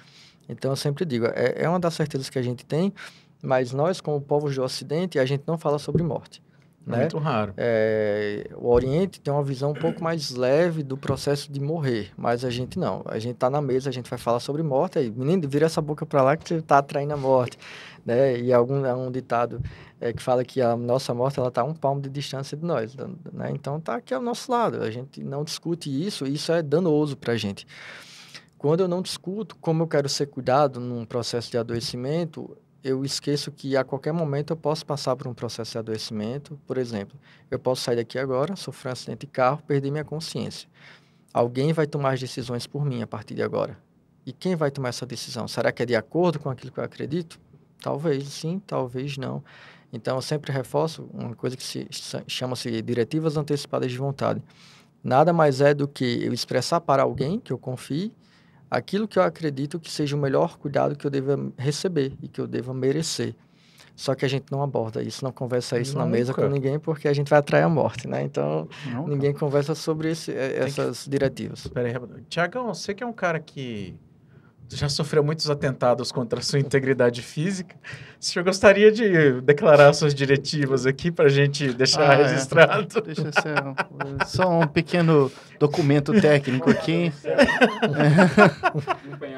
Então 0.47 0.71
eu 0.71 0.78
sempre 0.78 1.04
digo, 1.04 1.26
é, 1.26 1.56
é 1.58 1.67
uma 1.67 1.78
das 1.78 1.93
certezas 1.93 2.30
que 2.30 2.39
a 2.39 2.41
gente 2.41 2.65
tem, 2.65 2.93
mas 3.41 3.73
nós, 3.73 3.99
como 3.99 4.21
povos 4.21 4.56
do 4.56 4.63
Ocidente, 4.63 5.19
a 5.19 5.26
gente 5.26 5.43
não 5.45 5.58
fala 5.58 5.78
sobre 5.78 6.02
morte. 6.04 6.41
Né? 6.88 6.99
Muito 6.99 7.17
raro. 7.17 7.54
É, 7.58 8.49
o 8.56 8.69
Oriente 8.69 9.19
tem 9.19 9.34
uma 9.34 9.43
visão 9.43 9.71
um 9.71 9.73
pouco 9.73 10.02
mais 10.02 10.32
leve 10.32 10.84
do 10.84 10.97
processo 10.97 11.52
de 11.52 11.60
morrer, 11.60 12.12
mas 12.15 12.45
a 12.45 12.49
gente 12.49 12.80
não. 12.80 13.02
A 13.08 13.19
gente 13.19 13.36
tá 13.36 13.49
na 13.49 13.62
mesa, 13.62 13.89
a 13.89 13.93
gente 13.93 14.10
vai 14.10 14.17
falar 14.17 14.39
sobre 14.39 14.63
morte, 14.63 14.99
aí, 14.99 15.12
menino, 15.12 15.47
vira 15.49 15.65
essa 15.65 15.82
boca 15.82 16.06
para 16.06 16.21
lá 16.21 16.38
que 16.38 16.47
você 16.47 16.62
tá 16.62 16.78
atraindo 16.78 17.13
a 17.13 17.17
morte, 17.17 17.58
né? 18.06 18.39
E 18.39 18.52
algum 18.52 18.86
é 18.86 18.94
um 18.94 19.12
ditado 19.12 19.62
é, 20.00 20.12
que 20.12 20.22
fala 20.22 20.44
que 20.44 20.62
a 20.62 20.76
nossa 20.76 21.13
morte 21.13 21.39
ela 21.39 21.52
tá 21.52 21.62
a 21.62 21.63
um 21.63 21.74
palmo 21.74 22.02
de 22.02 22.10
distância 22.10 22.58
de 22.58 22.66
nós, 22.66 22.96
né? 22.96 23.52
Então 23.52 23.80
tá 23.80 23.96
aqui 23.96 24.13
ao 24.13 24.22
nosso 24.22 24.52
lado. 24.52 24.82
A 24.82 24.92
gente 24.92 25.24
não 25.24 25.44
discute 25.44 25.89
isso, 25.89 26.26
isso 26.26 26.52
é 26.52 26.62
danoso 26.62 27.16
para 27.16 27.34
a 27.34 27.38
gente. 27.38 27.66
Quando 28.58 28.82
eu 28.82 28.88
não 28.88 29.02
discuto 29.02 29.56
como 29.58 29.84
eu 29.84 29.88
quero 29.88 30.08
ser 30.08 30.28
cuidado 30.28 30.80
num 30.80 31.06
processo 31.06 31.52
de 31.52 31.58
adoecimento, 31.58 32.58
eu 32.84 33.06
esqueço 33.06 33.52
que 33.52 33.78
a 33.78 33.84
qualquer 33.84 34.12
momento 34.12 34.52
eu 34.52 34.58
posso 34.58 34.86
passar 34.86 35.16
por 35.16 35.28
um 35.28 35.34
processo 35.34 35.72
de 35.72 35.78
adoecimento. 35.78 36.60
Por 36.68 36.78
exemplo, 36.78 37.18
eu 37.50 37.58
posso 37.58 37.82
sair 37.82 37.96
daqui 37.96 38.20
agora, 38.20 38.56
sofrer 38.56 38.89
um 38.89 38.94
acidente 38.94 39.26
de 39.26 39.28
carro, 39.28 39.62
perder 39.66 39.89
minha 39.89 40.04
consciência. 40.04 40.68
Alguém 41.34 41.72
vai 41.72 41.88
tomar 41.88 42.13
as 42.13 42.20
decisões 42.20 42.68
por 42.68 42.86
mim 42.86 43.02
a 43.02 43.08
partir 43.08 43.36
de 43.36 43.42
agora. 43.42 43.78
E 44.26 44.32
quem 44.32 44.56
vai 44.56 44.70
tomar 44.70 44.89
essa 44.89 45.06
decisão? 45.06 45.48
Será 45.48 45.72
que 45.72 45.84
é 45.84 45.86
de 45.86 45.96
acordo 45.96 46.39
com 46.39 46.50
aquilo 46.50 46.72
que 46.72 46.80
eu 46.80 46.84
acredito? 46.84 47.39
Talvez 47.84 48.24
sim, 48.30 48.62
talvez 48.65 49.17
não. 49.17 49.43
Então, 49.91 50.15
eu 50.15 50.22
sempre 50.22 50.52
reforço 50.54 51.08
uma 51.13 51.36
coisa 51.36 51.58
que 51.58 51.62
se 51.62 51.86
chama-se 52.26 52.82
diretivas 52.82 53.36
antecipadas 53.36 53.91
de 53.91 53.98
vontade. 53.98 54.41
Nada 55.04 55.34
mais 55.34 55.60
é 55.60 55.74
do 55.74 55.86
que 55.86 56.24
eu 56.24 56.34
expressar 56.34 56.80
para 56.80 57.04
alguém 57.04 57.39
que 57.41 57.52
eu 57.52 57.58
confie 57.58 58.12
aquilo 58.72 59.06
que 59.06 59.19
eu 59.19 59.24
acredito 59.24 59.80
que 59.82 59.91
seja 59.91 60.15
o 60.15 60.19
melhor 60.19 60.58
cuidado 60.58 60.96
que 60.96 61.06
eu 61.06 61.12
deva 61.12 61.38
receber 61.58 62.13
e 62.22 62.28
que 62.30 62.39
eu 62.39 62.48
deva 62.48 62.74
merecer. 62.74 63.36
Só 63.96 64.15
que 64.15 64.24
a 64.26 64.28
gente 64.30 64.46
não 64.50 64.63
aborda 64.63 65.04
isso, 65.04 65.24
não 65.24 65.32
conversa 65.32 65.78
isso 65.78 65.98
na 65.98 66.06
mesa 66.06 66.34
com 66.34 66.41
Nunca. 66.41 66.54
ninguém, 66.54 66.80
porque 66.80 67.08
a 67.08 67.13
gente 67.13 67.30
vai 67.30 67.39
atrair 67.39 67.63
a 67.63 67.69
morte, 67.69 68.08
né? 68.08 68.24
Então, 68.24 68.67
Não, 68.88 69.08
ninguém 69.08 69.34
conversa 69.34 69.76
sobre 69.76 70.10
esse, 70.10 70.32
eh, 70.32 70.63
essas 70.63 71.06
diretivas. 71.08 71.67
Pera 71.67 71.88
aí, 71.89 71.93
rapidão. 71.93 72.17
Tiagão, 72.30 72.74
você 72.74 72.93
que 72.96 73.04
é 73.04 73.06
um 73.06 73.13
cara 73.13 73.39
que 73.39 73.93
já 74.69 74.89
sofreu 74.89 75.23
muitos 75.23 75.49
atentados 75.49 76.12
contra 76.12 76.39
a 76.39 76.41
sua 76.41 76.60
integridade 76.60 77.21
física, 77.21 77.76
o 78.19 78.26
senhor 78.26 78.43
gostaria 78.43 78.91
de 78.91 79.39
declarar 79.41 79.93
suas 79.93 80.13
diretivas 80.15 80.86
aqui 80.86 81.12
pra 81.12 81.30
gente 81.30 81.71
deixar 81.73 82.10
Ah, 82.10 82.13
é. 82.15 82.23
registrado? 82.23 83.02
Deixa 83.02 83.32
ser 83.32 83.63
um- 83.63 83.76
só 84.26 84.60
um 84.62 84.67
pequeno 84.67 85.32
documento 85.60 86.12
técnico 86.19 86.69
aqui. 86.71 87.13
Um. 87.84 89.34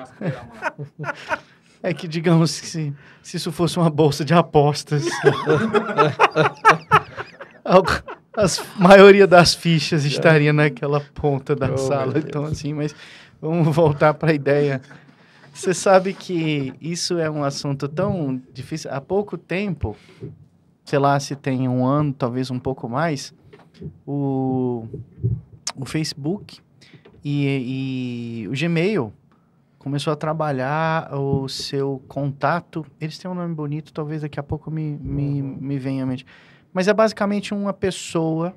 É 1.84 1.94
que, 1.94 2.08
digamos 2.08 2.60
que 2.60 2.66
se, 2.68 2.94
se 3.22 3.38
isso 3.38 3.52
fosse 3.52 3.78
uma 3.78 3.90
bolsa 3.90 4.26
de 4.26 4.34
apostas, 4.34 5.04
a 7.64 7.82
maioria 8.80 9.28
das 9.28 9.54
fichas 9.54 10.04
estaria 10.06 10.52
naquela 10.52 11.00
ponta 11.14 11.56
da 11.56 11.72
Oh, 11.72 11.78
sala. 11.78 12.18
Então, 12.18 12.46
assim, 12.46 12.74
mas 12.74 12.96
vamos 13.42 13.74
voltar 13.76 14.14
para 14.16 14.32
a 14.32 14.34
ideia. 14.34 14.82
Você 15.56 15.74
sabe 15.74 16.14
que 16.14 16.74
isso 16.82 17.18
é 17.18 17.32
um 17.32 17.42
assunto 17.42 17.88
tão 17.88 18.42
difícil. 18.54 18.92
Há 18.92 19.00
pouco 19.00 19.38
tempo, 19.38 19.96
sei 20.84 21.00
lá 21.00 21.18
se 21.18 21.34
tem 21.34 21.66
um 21.70 21.86
ano, 21.86 22.12
talvez 22.12 22.52
um 22.52 22.60
pouco 22.60 22.90
mais, 22.90 23.34
o, 24.06 24.86
o 25.78 25.86
Facebook 25.86 26.60
e, 27.24 28.44
e 28.44 28.48
o 28.50 28.52
Gmail 28.52 29.14
começou 29.80 30.12
a 30.12 30.16
trabalhar 30.18 31.16
o 31.16 31.48
seu 31.48 32.04
contato. 32.06 32.86
Eles 33.00 33.18
têm 33.18 33.32
um 33.32 33.34
nome 33.34 33.56
bonito, 33.56 33.94
talvez 33.94 34.24
daqui 34.24 34.38
a 34.38 34.44
pouco 34.44 34.70
me, 34.70 34.98
me, 34.98 35.42
me 35.42 35.80
venha 35.80 36.04
à 36.04 36.06
mente. 36.06 36.26
Mas 36.74 36.90
é 36.90 36.94
basicamente 36.94 37.54
uma 37.54 37.72
pessoa 37.72 38.54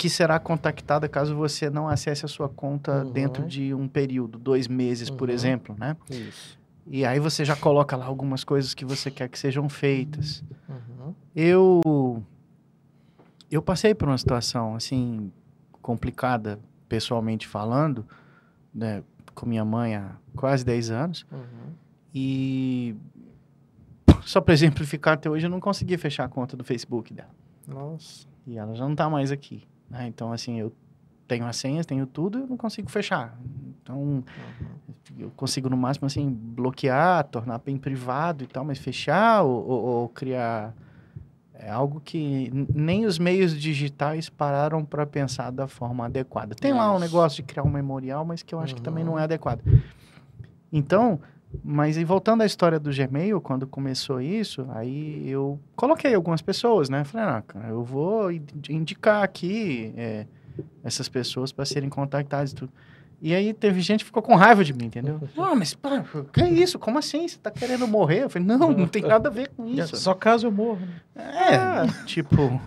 que 0.00 0.08
será 0.08 0.38
contactada 0.38 1.06
caso 1.10 1.36
você 1.36 1.68
não 1.68 1.86
acesse 1.86 2.24
a 2.24 2.28
sua 2.28 2.48
conta 2.48 3.04
Uhum. 3.04 3.12
dentro 3.12 3.44
de 3.46 3.74
um 3.74 3.86
período, 3.86 4.38
dois 4.38 4.66
meses, 4.66 5.10
por 5.10 5.28
Uhum. 5.28 5.34
exemplo, 5.34 5.76
né? 5.78 5.94
Isso. 6.10 6.58
E 6.86 7.04
aí 7.04 7.20
você 7.20 7.44
já 7.44 7.54
coloca 7.54 7.94
lá 7.98 8.06
algumas 8.06 8.42
coisas 8.42 8.72
que 8.72 8.82
você 8.82 9.10
quer 9.10 9.28
que 9.28 9.38
sejam 9.38 9.68
feitas. 9.68 10.42
Uhum. 10.66 11.14
Eu 11.36 12.22
eu 13.50 13.60
passei 13.60 13.94
por 13.94 14.08
uma 14.08 14.16
situação 14.16 14.74
assim 14.74 15.30
complicada, 15.82 16.58
pessoalmente 16.88 17.46
falando, 17.46 18.06
né, 18.74 19.02
com 19.34 19.44
minha 19.44 19.66
mãe 19.66 19.96
há 19.96 20.12
quase 20.34 20.64
10 20.64 20.90
anos 20.90 21.26
Uhum. 21.30 21.72
e 22.14 22.96
só 24.22 24.40
para 24.40 24.54
exemplificar 24.54 25.14
até 25.14 25.28
hoje 25.28 25.44
eu 25.46 25.50
não 25.50 25.60
consegui 25.60 25.98
fechar 25.98 26.24
a 26.24 26.28
conta 26.28 26.56
do 26.56 26.64
Facebook 26.64 27.12
dela. 27.12 27.34
Nossa. 27.68 28.26
E 28.46 28.56
ela 28.56 28.74
já 28.74 28.88
não 28.88 28.94
tá 28.96 29.08
mais 29.10 29.30
aqui, 29.30 29.62
né? 29.90 30.06
Então 30.06 30.32
assim, 30.32 30.58
eu 30.60 30.72
tenho 31.26 31.46
as 31.46 31.56
senhas, 31.56 31.86
tenho 31.86 32.06
tudo, 32.06 32.38
eu 32.40 32.46
não 32.46 32.56
consigo 32.56 32.90
fechar. 32.90 33.38
Então, 33.82 33.96
Uhum. 33.96 34.22
eu 35.18 35.30
consigo 35.30 35.68
no 35.68 35.76
máximo 35.76 36.06
assim 36.06 36.28
bloquear, 36.30 37.24
tornar 37.24 37.58
bem 37.58 37.76
privado 37.76 38.44
e 38.44 38.46
tal, 38.46 38.64
mas 38.64 38.78
fechar 38.78 39.42
ou, 39.42 39.66
ou- 39.66 39.84
ou 39.84 40.08
criar 40.08 40.74
é 41.54 41.68
algo 41.70 42.00
que 42.00 42.50
nem 42.74 43.04
os 43.04 43.18
meios 43.18 43.58
digitais 43.60 44.30
pararam 44.30 44.82
para 44.84 45.04
pensar 45.06 45.50
da 45.50 45.68
forma 45.68 46.06
adequada. 46.06 46.54
Tem 46.54 46.72
lá 46.72 46.94
um 46.94 46.98
negócio 46.98 47.36
de 47.36 47.42
criar 47.42 47.64
um 47.64 47.70
memorial, 47.70 48.24
mas 48.24 48.42
que 48.42 48.54
eu 48.54 48.60
acho 48.60 48.74
que 48.74 48.80
também 48.82 49.04
não 49.04 49.12
Uhum. 49.12 49.18
é 49.18 49.24
adequado. 49.24 49.60
Então, 50.72 51.20
mas 51.64 51.96
e 51.96 52.04
voltando 52.04 52.42
à 52.42 52.46
história 52.46 52.78
do 52.78 52.90
Gmail, 52.90 53.40
quando 53.40 53.66
começou 53.66 54.20
isso, 54.20 54.66
aí 54.70 55.28
eu 55.28 55.58
coloquei 55.74 56.14
algumas 56.14 56.40
pessoas, 56.40 56.88
né? 56.88 57.04
Falei, 57.04 57.26
ah, 57.26 57.42
cara, 57.46 57.68
eu 57.68 57.82
vou 57.82 58.30
in- 58.30 58.42
indicar 58.68 59.22
aqui 59.24 59.92
é, 59.96 60.26
essas 60.84 61.08
pessoas 61.08 61.50
para 61.52 61.64
serem 61.64 61.88
contactadas 61.88 62.52
e 62.52 62.54
tudo. 62.54 62.72
E 63.22 63.34
aí 63.34 63.52
teve 63.52 63.82
gente 63.82 63.98
que 64.00 64.06
ficou 64.06 64.22
com 64.22 64.34
raiva 64.34 64.64
de 64.64 64.72
mim, 64.72 64.86
entendeu? 64.86 65.20
Ah, 65.36 65.54
mas 65.54 65.74
pá, 65.74 66.02
que 66.32 66.42
isso? 66.42 66.78
Como 66.78 66.98
assim? 66.98 67.28
Você 67.28 67.36
tá 67.38 67.50
querendo 67.50 67.86
morrer? 67.86 68.22
Eu 68.22 68.30
falei, 68.30 68.48
não, 68.48 68.72
não 68.72 68.86
tem 68.88 69.02
nada 69.02 69.28
a 69.28 69.32
ver 69.32 69.50
com 69.54 69.66
isso. 69.68 69.94
Só 69.96 70.14
caso 70.14 70.46
eu 70.46 70.52
morra. 70.52 70.86
né? 71.14 71.24
É, 71.26 72.04
tipo, 72.06 72.58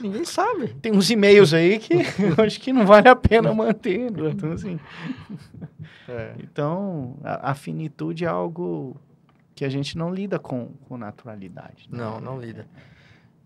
Ninguém 0.00 0.24
sabe. 0.24 0.74
tem 0.82 0.90
uns 0.92 1.08
e-mails 1.10 1.52
aí 1.54 1.78
que 1.78 1.94
eu 2.18 2.44
acho 2.44 2.58
que 2.60 2.72
não 2.72 2.84
vale 2.86 3.08
a 3.08 3.14
pena 3.14 3.52
manter. 3.54 4.10
né? 4.10 4.30
Então, 4.30 4.50
assim, 4.52 4.80
É. 6.12 6.34
então 6.42 7.16
a, 7.24 7.50
a 7.50 7.54
finitude 7.54 8.24
é 8.24 8.28
algo 8.28 8.96
que 9.54 9.64
a 9.64 9.68
gente 9.68 9.96
não 9.96 10.12
lida 10.12 10.38
com, 10.38 10.68
com 10.88 10.96
naturalidade. 10.96 11.88
né? 11.90 11.98
Não, 11.98 12.20
não 12.20 12.40
lida. 12.40 12.66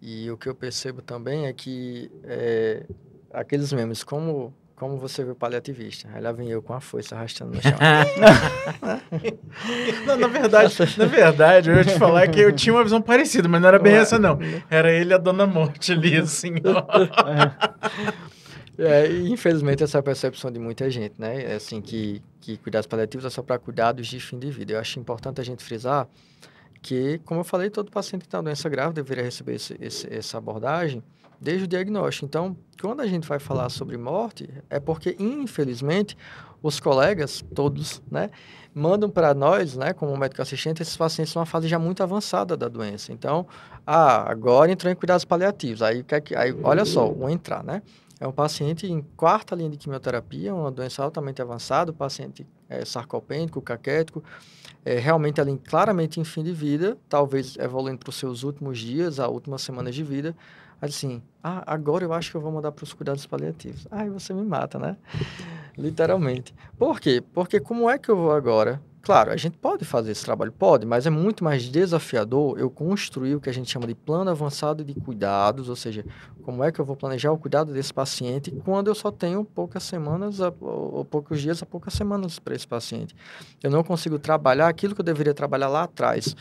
E 0.01 0.31
o 0.31 0.37
que 0.37 0.49
eu 0.49 0.55
percebo 0.55 1.03
também 1.03 1.47
é 1.47 1.53
que 1.53 2.11
é, 2.25 2.85
aqueles 3.33 3.73
memes, 3.73 4.05
como, 4.05 4.55
como 4.77 4.97
você 4.99 5.25
vê 5.25 5.31
o 5.33 5.35
paliativista, 5.35 6.09
aí 6.13 6.21
lá 6.21 6.33
vem 6.33 6.49
eu 6.49 6.63
com 6.63 6.75
a 6.75 6.81
foice 6.81 7.13
arrastando 7.15 7.53
no 7.55 7.63
chão. 7.63 7.73
Não, 10.07 10.17
na 10.17 10.29
verdade, 10.29 10.75
na 10.99 11.07
verdade, 11.07 11.71
eu 11.71 11.77
ia 11.77 11.85
te 11.85 11.99
falar 11.99 12.29
que 12.29 12.41
eu 12.41 12.53
tinha 12.53 12.75
uma 12.75 12.85
visão 12.85 13.01
parecida, 13.03 13.49
mas 13.49 13.61
não 13.61 13.69
era 13.69 13.79
bem 13.79 13.95
Ué. 13.95 14.01
essa, 14.01 14.19
não. 14.19 14.39
Era 14.71 14.93
ele 14.93 15.11
e 15.11 15.15
a 15.15 15.19
Dona 15.19 15.47
Morte 15.47 15.93
ali, 15.93 16.17
assim, 16.17 16.55
ó. 16.65 16.87
É, 18.79 19.07
infelizmente 19.11 19.83
essa 19.83 19.99
é 19.99 20.01
a 20.01 20.03
percepção 20.03 20.51
de 20.51 20.59
muita 20.59 20.91
gente, 20.91 21.15
né? 21.19 21.53
É 21.53 21.55
assim 21.55 21.81
que, 21.81 22.23
que 22.41 22.57
cuidados 22.59 22.87
paliativos 22.87 23.25
é 23.25 23.31
só 23.31 23.43
para 23.43 23.59
cuidados 23.59 24.07
de 24.07 24.21
fim 24.21 24.39
de 24.39 24.51
vida. 24.51 24.75
Eu 24.75 24.79
acho 24.81 24.99
importante 25.01 25.41
a 25.41 25.45
gente 25.45 25.63
frisar 25.65 26.07
que, 26.83 27.19
como 27.25 27.41
eu 27.41 27.45
falei, 27.45 27.71
todo 27.71 27.91
paciente 27.91 28.23
que 28.23 28.29
tem 28.29 28.37
uma 28.39 28.45
doença 28.45 28.69
grave 28.69 28.93
deveria 28.95 29.25
receber 29.25 29.55
esse, 29.55 29.77
esse- 29.81 30.13
essa 30.13 30.39
abordagem 30.39 31.03
desde 31.41 31.65
o 31.65 31.67
diagnóstico. 31.67 32.27
Então, 32.27 32.57
quando 32.81 33.01
a 33.01 33.07
gente 33.07 33.27
vai 33.27 33.39
falar 33.39 33.69
sobre 33.71 33.97
morte, 33.97 34.49
é 34.71 34.79
porque, 34.79 35.17
infelizmente, 35.19 36.17
os 36.63 36.79
colegas, 36.81 37.45
todos, 37.55 38.03
né, 38.11 38.31
mandam 38.75 39.09
para 39.11 39.33
nós, 39.35 39.77
né, 39.77 39.93
como 39.93 40.17
médico 40.17 40.43
assistente, 40.43 40.83
esses 40.83 40.97
pacientes 40.97 41.35
numa 41.35 41.47
fase 41.47 41.67
já 41.69 41.79
muito 41.79 42.03
avançada 42.03 42.57
da 42.57 42.69
doença. 42.69 43.13
Então, 43.13 43.47
ah, 43.87 44.31
agora 44.31 44.71
entrou 44.71 44.93
em 44.93 44.97
cuidados 44.97 45.25
paliativos. 45.25 45.83
Aí, 45.83 46.05
é 46.09 46.39
aí 46.39 46.55
olha 46.63 46.85
só, 46.85 47.11
o 47.11 47.29
entrar, 47.29 47.65
né? 47.65 47.83
É 48.19 48.27
um 48.27 48.33
paciente 48.33 48.87
em 48.87 49.03
quarta 49.17 49.55
linha 49.55 49.69
de 49.69 49.77
quimioterapia, 49.77 50.55
uma 50.55 50.71
doença 50.71 51.03
altamente 51.03 51.43
avançada, 51.43 51.91
o 51.91 51.95
paciente 51.95 52.47
é 52.69 52.85
sarcopênico, 52.85 53.61
caquético, 53.61 54.25
é, 54.85 54.99
realmente 54.99 55.41
ali 55.41 55.59
claramente 55.59 56.19
em 56.19 56.25
fim 56.25 56.43
de 56.43 56.53
vida, 56.53 56.97
talvez 57.09 57.57
evoluindo 57.59 57.99
para 57.99 58.09
os 58.09 58.17
seus 58.17 58.43
últimos 58.43 58.79
dias, 58.79 59.21
as 59.21 59.29
últimas 59.29 59.61
semanas 59.61 59.95
de 59.95 60.03
vida, 60.03 60.35
assim, 60.81 61.23
ah, 61.43 61.63
agora 61.67 62.05
eu 62.05 62.13
acho 62.13 62.31
que 62.31 62.37
eu 62.37 62.41
vou 62.41 62.51
mandar 62.51 62.73
para 62.73 62.85
os 62.85 62.95
cuidados 62.95 63.27
paliativos. 63.27 63.87
Ai, 63.91 64.09
você 64.09 64.33
me 64.33 64.45
mata, 64.45 64.79
né? 64.79 64.97
Literalmente. 65.77 66.55
Por 66.79 66.99
quê? 66.99 67.23
Porque 67.35 67.61
como 67.61 67.89
é 67.91 67.99
que 67.99 68.09
eu 68.09 68.17
vou 68.17 68.33
agora? 68.33 68.81
Claro, 69.07 69.31
a 69.31 69.37
gente 69.37 69.57
pode 69.57 69.85
fazer 69.85 70.11
esse 70.11 70.25
trabalho, 70.25 70.51
pode, 70.51 70.85
mas 70.85 71.07
é 71.07 71.11
muito 71.11 71.45
mais 71.45 71.69
desafiador 71.69 72.59
eu 72.59 72.69
construir 72.69 73.37
o 73.37 73.41
que 73.41 73.49
a 73.49 73.53
gente 73.53 73.71
chama 73.71 73.87
de 73.87 73.95
plano 73.95 74.29
avançado 74.29 74.85
de 74.85 74.95
cuidados, 74.95 75.69
ou 75.69 75.77
seja, 75.77 76.05
como 76.47 76.63
é 76.63 76.71
que 76.71 76.81
eu 76.81 76.85
vou 76.85 76.95
planejar 76.95 77.33
o 77.33 77.37
cuidado 77.37 77.73
desse 77.73 77.93
paciente 77.93 78.53
quando 78.65 78.87
eu 78.87 78.95
só 78.95 79.11
tenho 79.11 79.45
poucas 79.45 79.83
semanas, 79.83 80.39
ou 80.39 80.55
ou 80.97 81.05
poucos 81.05 81.43
dias 81.43 81.61
a 81.61 81.67
poucas 81.67 81.93
semanas 81.93 82.39
para 82.39 82.55
esse 82.55 82.67
paciente. 82.67 83.15
Eu 83.63 83.71
não 83.71 83.83
consigo 83.83 84.17
trabalhar 84.19 84.69
aquilo 84.69 84.95
que 84.95 85.01
eu 85.01 85.05
deveria 85.05 85.35
trabalhar 85.35 85.69
lá 85.69 85.83
atrás. 85.83 86.37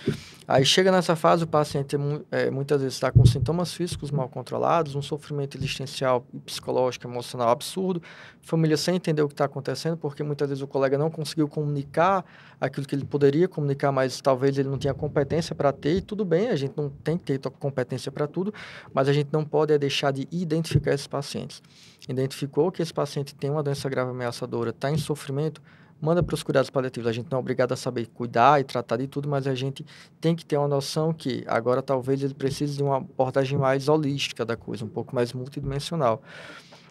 Aí 0.48 0.64
chega 0.64 0.92
nessa 0.92 1.16
fase, 1.16 1.44
o 1.44 1.48
paciente 1.48 1.98
mu- 1.98 2.24
eh, 2.32 2.52
muitas 2.52 2.80
vezes 2.80 2.94
está 2.94 3.12
com 3.12 3.26
sintomas 3.26 3.74
físicos 3.74 4.12
mal 4.12 4.30
controlados, 4.30 4.94
um 4.94 5.02
sofrimento 5.02 5.58
existencial 5.58 6.24
psicológico, 6.46 7.08
emocional 7.08 7.50
absurdo, 7.50 8.02
família 8.42 8.78
sem 8.78 8.96
entender 8.96 9.24
o 9.24 9.28
que 9.28 9.34
está 9.34 9.46
acontecendo, 9.46 9.98
porque 9.98 10.22
muitas 10.22 10.48
vezes 10.50 10.62
o 10.62 10.68
colega 10.68 10.98
não 11.00 11.10
conseguiu 11.10 11.48
comunicar 11.48 12.24
aquilo 12.60 12.86
que 12.86 12.96
ele 12.96 13.06
poderia 13.06 13.48
comunicar, 13.48 13.92
mas 13.92 14.22
talvez 14.22 14.58
ele 14.58 14.70
não 14.70 14.78
tinha 14.78 14.94
competência 14.94 15.56
para 15.56 15.72
ter, 15.72 15.98
e 15.98 16.02
tudo 16.02 16.24
bem, 16.24 16.50
a 16.50 16.56
gente 16.56 16.74
não 16.76 16.90
tem 16.90 17.18
que 17.18 17.38
ter 17.38 17.50
competência 17.52 18.12
para 18.12 18.28
tudo, 18.28 18.54
mas 18.94 19.08
a 19.08 19.14
gente 19.14 19.30
não 19.32 19.44
pode 19.44 19.74
é 19.74 19.78
deixar 19.78 20.12
de 20.12 20.28
identificar 20.32 20.94
esses 20.94 21.08
pacientes. 21.08 21.62
Identificou 22.08 22.72
que 22.72 22.82
esse 22.82 22.94
paciente 22.94 23.36
tem 23.36 23.50
uma 23.50 23.64
doença 23.64 23.90
grave 23.90 24.12
ameaçadora, 24.12 24.70
está 24.70 24.92
em 24.92 24.98
sofrimento, 24.98 25.62
manda 26.02 26.22
para 26.22 26.34
os 26.34 26.44
cuidados 26.44 26.70
paliativos. 26.70 27.08
A 27.08 27.12
gente 27.12 27.28
não 27.32 27.38
é 27.38 27.40
obrigado 27.40 27.72
a 27.72 27.76
saber 27.76 28.08
cuidar 28.08 28.60
e 28.60 28.64
tratar 28.64 28.98
de 28.98 29.08
tudo, 29.08 29.28
mas 29.28 29.48
a 29.48 29.56
gente 29.56 29.86
tem 30.20 30.36
que 30.36 30.46
ter 30.46 30.58
uma 30.58 30.68
noção 30.68 31.14
que 31.14 31.44
agora 31.48 31.82
talvez 31.82 32.22
ele 32.24 32.34
precise 32.34 32.78
de 32.78 32.84
uma 32.84 32.98
abordagem 32.98 33.58
mais 33.58 33.88
holística 33.88 34.46
da 34.46 34.56
coisa, 34.56 34.86
um 34.86 34.90
pouco 34.90 35.16
mais 35.16 35.34
multidimensional. 35.34 36.22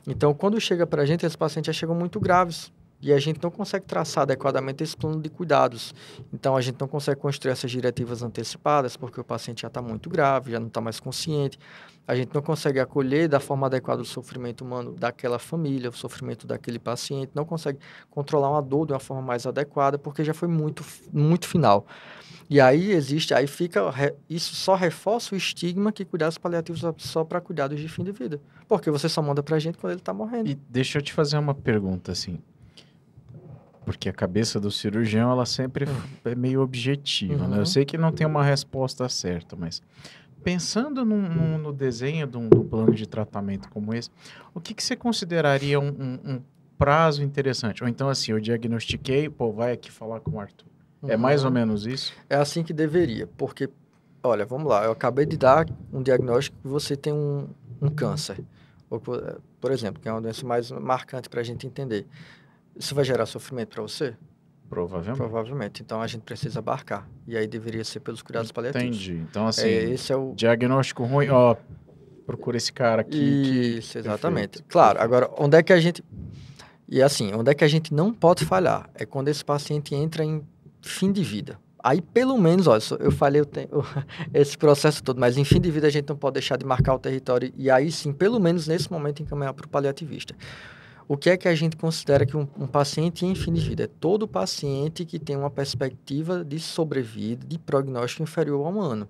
Então, 0.07 0.35
quando 0.35 0.61
chega 0.61 0.87
para 0.87 1.03
a 1.03 1.07
gente, 1.07 1.25
esses 1.25 1.37
pacientes 1.37 1.75
já 1.75 1.79
chegam 1.79 1.95
muito 1.95 2.21
graves. 2.21 2.73
E 3.01 3.13
a 3.13 3.19
gente 3.19 3.39
não 3.43 3.51
consegue 3.51 3.85
traçar 3.85 4.23
adequadamente 4.23 4.83
esse 4.83 4.97
plano 4.97 5.21
de 5.21 5.29
cuidados. 5.29 5.95
Então, 6.33 6.57
a 6.57 6.61
gente 6.61 6.81
não 6.81 6.89
consegue 6.89 7.21
construir 7.21 7.53
essas 7.53 7.71
diretivas 7.71 8.23
antecipadas, 8.23 8.97
porque 8.97 9.21
o 9.21 9.25
paciente 9.25 9.63
já 9.63 9.69
está 9.69 9.83
muito 9.83 10.09
grave, 10.09 10.53
já 10.53 10.61
não 10.61 10.69
está 10.69 10.81
mais 10.81 10.99
consciente. 10.99 11.59
A 12.07 12.15
gente 12.15 12.35
não 12.35 12.43
consegue 12.43 12.81
acolher 12.81 13.29
da 13.29 13.41
forma 13.41 13.67
adequada 13.67 14.03
o 14.03 14.05
sofrimento 14.05 14.63
humano 14.63 14.93
daquela 14.93 15.39
família, 15.39 15.89
o 15.89 15.93
sofrimento 15.93 16.47
daquele 16.47 16.79
paciente, 16.79 17.31
não 17.35 17.45
consegue 17.45 17.79
controlar 18.11 18.51
uma 18.51 18.63
dor 18.63 18.87
de 18.87 18.93
uma 18.93 19.01
forma 19.01 19.23
mais 19.23 19.47
adequada, 19.47 19.99
porque 19.99 20.23
já 20.23 20.35
foi 20.35 20.49
muito, 20.49 20.85
muito 21.13 21.47
final. 21.49 21.87
E 22.49 22.61
aí 22.61 22.93
existe, 22.93 23.33
aí 23.33 23.47
fica, 23.47 23.81
isso 24.29 24.55
só 24.55 24.75
reforça 24.75 25.35
o 25.35 25.39
estigma 25.39 25.91
que 25.91 26.05
cuidados 26.05 26.37
paliativos 26.37 26.83
só 26.99 27.25
para 27.25 27.41
cuidados 27.41 27.81
de 27.81 27.89
fim 27.89 28.05
de 28.05 28.13
vida. 28.13 28.41
Porque 28.69 28.91
você 28.91 29.09
só 29.09 29.23
manda 29.23 29.43
pra 29.43 29.59
gente 29.59 29.79
quando 29.79 29.93
ele 29.93 30.01
está 30.01 30.13
morrendo. 30.13 30.51
E 30.51 30.55
deixa 30.55 30.99
eu 30.99 31.03
te 31.03 31.13
fazer 31.13 31.39
uma 31.39 31.55
pergunta, 31.55 32.13
assim. 32.13 32.39
Porque 33.85 34.09
a 34.09 34.13
cabeça 34.13 34.59
do 34.59 34.71
cirurgião, 34.71 35.31
ela 35.31 35.45
sempre 35.47 35.87
é 36.25 36.35
meio 36.35 36.61
objetiva, 36.63 37.47
né? 37.47 37.57
Eu 37.57 37.61
Uhum. 37.61 37.67
sei 37.67 37.85
que 37.85 37.99
não 37.99 38.11
tem 38.13 38.27
uma 38.27 38.43
resposta 38.43 39.09
certa, 39.09 39.55
mas 39.57 39.83
pensando 40.43 41.05
num- 41.05 41.29
num- 41.29 41.59
no 41.59 41.73
desenho 41.73 42.27
de 42.27 42.37
um, 42.37 42.49
de 42.49 42.59
um 42.59 42.65
plano 42.69 42.95
de 42.95 43.07
tratamento 43.07 43.69
como 43.71 43.95
esse, 43.95 44.11
o 44.55 44.61
que, 44.61 44.75
que 44.75 44.83
você 44.83 44.95
consideraria 44.97 45.79
um, 45.81 45.89
um- 45.89 46.31
um 46.35 46.41
prazo 46.77 47.23
interessante? 47.23 47.83
Ou 47.83 47.89
então, 47.89 48.09
assim, 48.09 48.33
eu 48.33 48.41
diagnostiquei, 48.41 49.29
pô, 49.29 49.53
vai 49.53 49.73
aqui 49.73 49.91
falar 49.91 50.21
com 50.21 50.33
o 50.33 50.41
Arthur. 50.41 50.67
É 51.07 51.17
mais 51.17 51.45
ou 51.45 51.49
Uhum. 51.51 51.55
menos 51.55 51.87
isso? 51.87 52.13
É 52.29 52.37
assim 52.37 52.63
que 52.63 52.73
deveria, 52.73 53.27
porque, 53.39 53.69
olha, 54.23 54.45
vamos 54.47 54.67
lá, 54.69 54.85
eu 54.85 54.93
acabei 54.93 55.27
de 55.27 55.37
dar 55.37 55.67
um 55.93 56.03
diagnóstico 56.03 56.57
que 56.63 56.69
você 56.69 56.97
tem 56.97 57.13
um, 57.13 57.47
câncer, 57.95 58.43
ou, 58.89 58.99
por 58.99 59.71
exemplo, 59.71 60.01
que 60.01 60.09
é 60.09 60.13
uma 60.13 60.21
doença 60.23 60.47
mais 60.47 60.71
marcante 60.71 61.29
para 61.29 61.41
a 61.41 61.45
gente 61.45 61.67
entender. 61.67 62.07
Isso 62.79 62.95
vai 62.95 63.05
gerar 63.05 63.27
sofrimento 63.27 63.69
para 63.71 63.83
você? 63.83 64.15
Provavelmente. 64.69 65.17
Provavelmente. 65.19 65.83
Então 65.83 66.01
a 66.03 66.07
gente 66.07 66.23
precisa 66.23 66.59
abarcar. 66.59 67.09
E 67.27 67.37
aí 67.37 67.47
deveria 67.47 67.85
ser 67.85 68.01
pelos 68.01 68.23
cuidados 68.23 68.51
paliativos. 68.51 68.87
Entendi. 68.97 69.13
Então, 69.31 69.47
assim, 69.47 69.67
É, 69.69 69.91
esse 69.91 70.13
é 70.13 70.17
o. 70.17 70.33
diagnóstico 70.35 71.05
ruim, 71.05 71.29
ó, 71.29 71.55
procura 72.27 72.57
esse 72.57 72.73
cara 72.73 73.03
aqui. 73.03 73.11
que- 73.11 73.79
Isso, 73.79 73.99
exatamente. 73.99 74.49
Perfeito, 74.49 74.69
Claro, 74.71 75.01
agora, 75.01 75.31
onde 75.39 75.57
é 75.57 75.63
que 75.63 75.73
a 75.73 75.79
gente. 75.81 76.03
E 76.89 77.03
assim, 77.03 77.33
onde 77.35 77.51
é 77.51 77.55
que 77.55 77.65
a 77.65 77.69
gente 77.69 77.93
não 77.95 78.13
pode 78.13 78.45
falhar? 78.45 78.89
É 78.95 79.07
quando 79.07 79.29
esse 79.29 79.45
paciente 79.45 79.95
entra 79.95 80.25
em 80.25 80.43
fim 80.83 81.13
de 81.13 81.23
vida. 81.23 81.59
Aí, 81.83 82.01
pelo 82.01 82.37
menos, 82.39 82.67
olha, 82.67 82.81
eu 82.99 83.13
falei 83.13 83.41
eu 83.43 83.45
tenho, 83.47 83.69
esse 84.33 84.57
processo 84.57 85.03
todo, 85.05 85.21
mas 85.21 85.37
em 85.37 85.45
fim 85.45 85.61
de 85.61 85.71
vida 85.71 85.87
a 85.87 85.91
gente 85.91 86.09
não 86.09 86.17
pode 86.17 86.35
deixar 86.35 86.57
de 86.57 86.65
marcar 86.65 86.95
o 86.95 86.99
território 86.99 87.53
e 87.57 87.71
aí 87.71 87.93
sim, 87.93 88.11
pelo 88.13 88.41
menos 88.41 88.67
nesse 88.67 88.91
momento, 88.91 89.23
encaminhar 89.23 89.53
para 89.53 89.67
o 89.67 89.69
paliativista. 89.69 90.35
O 91.07 91.19
que 91.19 91.29
é 91.29 91.37
que 91.37 91.47
a 91.47 91.55
gente 91.55 91.77
considera 91.77 92.25
que 92.25 92.35
um, 92.35 92.49
um, 92.59 92.67
paciente 92.67 93.27
em 93.27 93.35
fim 93.35 93.53
de 93.53 93.61
vida? 93.61 93.85
É 93.85 93.87
todo 93.87 94.27
paciente 94.27 95.05
que 95.05 95.19
tem 95.19 95.37
uma 95.37 95.51
perspectiva 95.51 96.43
de 96.43 96.59
sobrevida, 96.59 97.47
de 97.47 97.59
prognóstico 97.59 98.23
inferior 98.23 98.67
a 98.67 98.71
um 98.71 98.81
ano. 98.81 99.09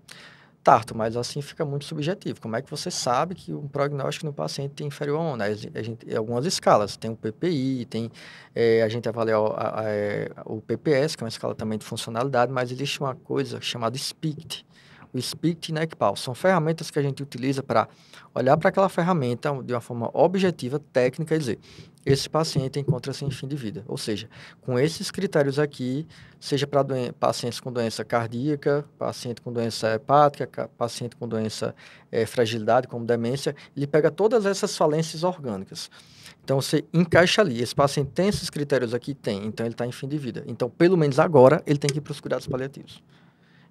Tarto, 0.65 0.97
mas 0.97 1.17
assim 1.17 1.41
fica 1.41 1.65
muito 1.65 1.85
subjetivo. 1.85 2.41
Como 2.41 2.57
é 2.57 2.63
que 2.63 2.71
você 2.71 2.91
sabe 2.91 3.37
que 3.37 3.53
um 3.53 3.69
prognóstico 3.69 4.27
no 4.27 4.33
paciente 4.33 4.83
é 4.83 4.87
inferior 4.87 5.21
a 5.21 5.23
um? 5.23 5.35
A 5.35 5.83
gente, 5.83 6.17
algumas 6.17 6.47
escalas, 6.47 6.97
tem 6.97 7.13
o 7.13 7.17
PPI, 7.17 7.85
tem, 7.85 8.11
é, 8.55 8.83
a 8.83 8.89
gente 8.89 9.09
avalia 9.09 9.39
o, 9.39 9.53
a, 9.53 9.81
a, 9.81 9.85
é, 9.85 10.31
o 10.47 10.61
PPS, 10.63 11.15
que 11.15 11.23
é 11.23 11.27
uma 11.27 11.29
escala 11.29 11.55
também 11.55 11.79
de 11.79 11.85
funcionalidade, 11.85 12.51
mas 12.51 12.73
existe 12.73 12.99
uma 12.99 13.15
coisa 13.15 13.61
chamada 13.61 13.97
SPICT, 13.97 14.67
o 15.15 15.19
SPICT 15.19 15.71
e 15.71 15.73
NECPAL. 15.73 16.17
São 16.17 16.35
ferramentas 16.35 16.91
que 16.91 16.99
a 16.99 17.03
gente 17.03 17.23
utiliza 17.23 17.63
para 17.63 17.89
olhar 18.35 18.57
para 18.57 18.69
aquela 18.69 18.89
ferramenta 18.89 19.51
de 19.63 19.73
uma 19.73 19.81
forma 19.81 20.11
objetiva, 20.13 20.81
técnica 20.93 21.37
e 21.37 21.39
dizer, 21.39 21.59
esse 22.05 22.29
paciente 22.29 22.79
encontra-se 22.79 23.25
em 23.25 23.31
fim 23.31 23.47
de 23.47 23.57
vida. 23.57 23.85
Ou 23.87 23.97
seja, 23.97 24.29
com 24.61 24.79
esses 24.79 25.11
critérios 25.11 25.59
aqui, 25.59 26.07
seja 26.39 26.67
para 26.67 26.85
pacientes 27.19 27.61
com 27.61 27.73
doença 27.73 28.05
cardíaca, 28.05 28.85
paciente 28.99 29.41
com 29.41 29.53
doença 29.53 29.95
hepática, 29.95 30.69
paciente 30.77 31.17
com 31.17 31.27
doença 31.27 31.75
é, 32.11 32.27
fragilidade, 32.27 32.89
como 32.89 33.07
demência, 33.07 33.55
ele 33.77 33.87
pega 33.87 34.11
todas 34.11 34.45
essas 34.45 34.77
falências 34.77 35.23
orgânicas. 35.23 35.89
Então, 36.43 36.61
você 36.61 36.85
encaixa 36.93 37.41
ali. 37.41 37.63
Esse 37.63 37.75
paciente 37.75 38.11
tem 38.11 38.29
esses 38.29 38.51
critérios 38.51 38.93
aqui? 38.93 39.15
Tem. 39.15 39.47
Então, 39.47 39.65
ele 39.65 39.73
está 39.73 39.87
em 39.87 39.93
fim 39.93 40.07
de 40.07 40.19
vida. 40.19 40.45
Então, 40.47 40.69
pelo 40.69 40.97
menos 40.97 41.19
agora, 41.19 41.63
ele 41.67 41.79
tem 41.79 41.89
que 41.89 41.99
ir 41.99 42.01
para 42.03 42.13
os 42.13 42.21
cuidados 42.21 42.47
paliativos. 42.47 43.03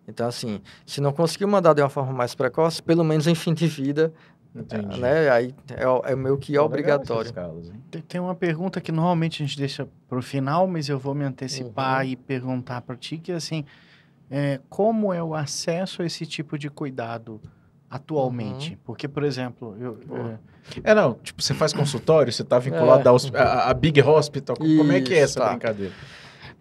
Então, 0.08 0.28
assim, 0.28 0.62
se 0.86 1.00
não 1.00 1.14
conseguir 1.14 1.46
mandar 1.46 1.74
de 1.74 1.82
uma 1.82 1.90
forma 1.90 2.12
mais 2.12 2.36
precoce, 2.36 2.82
pelo 2.84 3.04
menos 3.04 3.26
em 3.26 3.36
fim 3.36 3.54
de 3.54 3.68
vida, 3.68 4.14
Entendi. 4.56 5.00
né? 5.00 5.30
Aí 5.30 5.56
é, 5.72 6.12
é 6.12 6.16
meio 6.16 6.38
que 6.38 6.58
obrigatório. 6.58 7.34
Casos, 7.34 7.72
tem, 7.90 8.02
tem, 8.02 8.22
uma 8.22 8.36
pergunta 8.36 8.80
que 8.80 8.92
normalmente 8.92 9.42
a 9.42 9.46
gente 9.46 9.58
deixa 9.58 9.88
para 10.08 10.18
o 10.18 10.22
final, 10.22 10.68
mas 10.68 10.90
eu 10.90 11.00
vou 11.00 11.16
me 11.16 11.24
antecipar 11.24 12.04
uhum. 12.04 12.12
e 12.12 12.16
perguntar 12.16 12.82
para 12.82 12.96
ti, 12.96 13.18
que 13.18 13.32
assim, 13.32 13.66
é, 14.30 14.60
como 14.70 15.14
é 15.14 15.24
o 15.24 15.34
acesso 15.34 16.02
a 16.02 16.06
esse 16.06 16.26
tipo 16.26 16.58
de 16.58 16.70
cuidado 16.70 17.42
atualmente? 17.90 18.72
Uhum. 18.72 18.78
Porque, 18.84 19.08
por 19.08 19.24
exemplo, 19.24 19.76
eu, 19.80 20.00
uhum. 20.10 20.38
é... 20.86 20.92
é... 20.92 20.96
não, 20.96 21.14
tipo, 21.16 21.42
você 21.42 21.54
faz 21.54 21.74
consultório, 21.74 22.32
você 22.32 22.42
está 22.42 22.60
vinculado 22.60 23.08
é. 23.08 23.40
a, 23.40 23.70
a, 23.70 23.74
Big 23.74 24.02
Hospital, 24.02 24.56
Isso, 24.60 24.78
como 24.78 24.92
é 24.92 25.02
que 25.02 25.14
é 25.14 25.20
essa 25.20 25.40
tá. 25.40 25.50
brincadeira? 25.50 25.94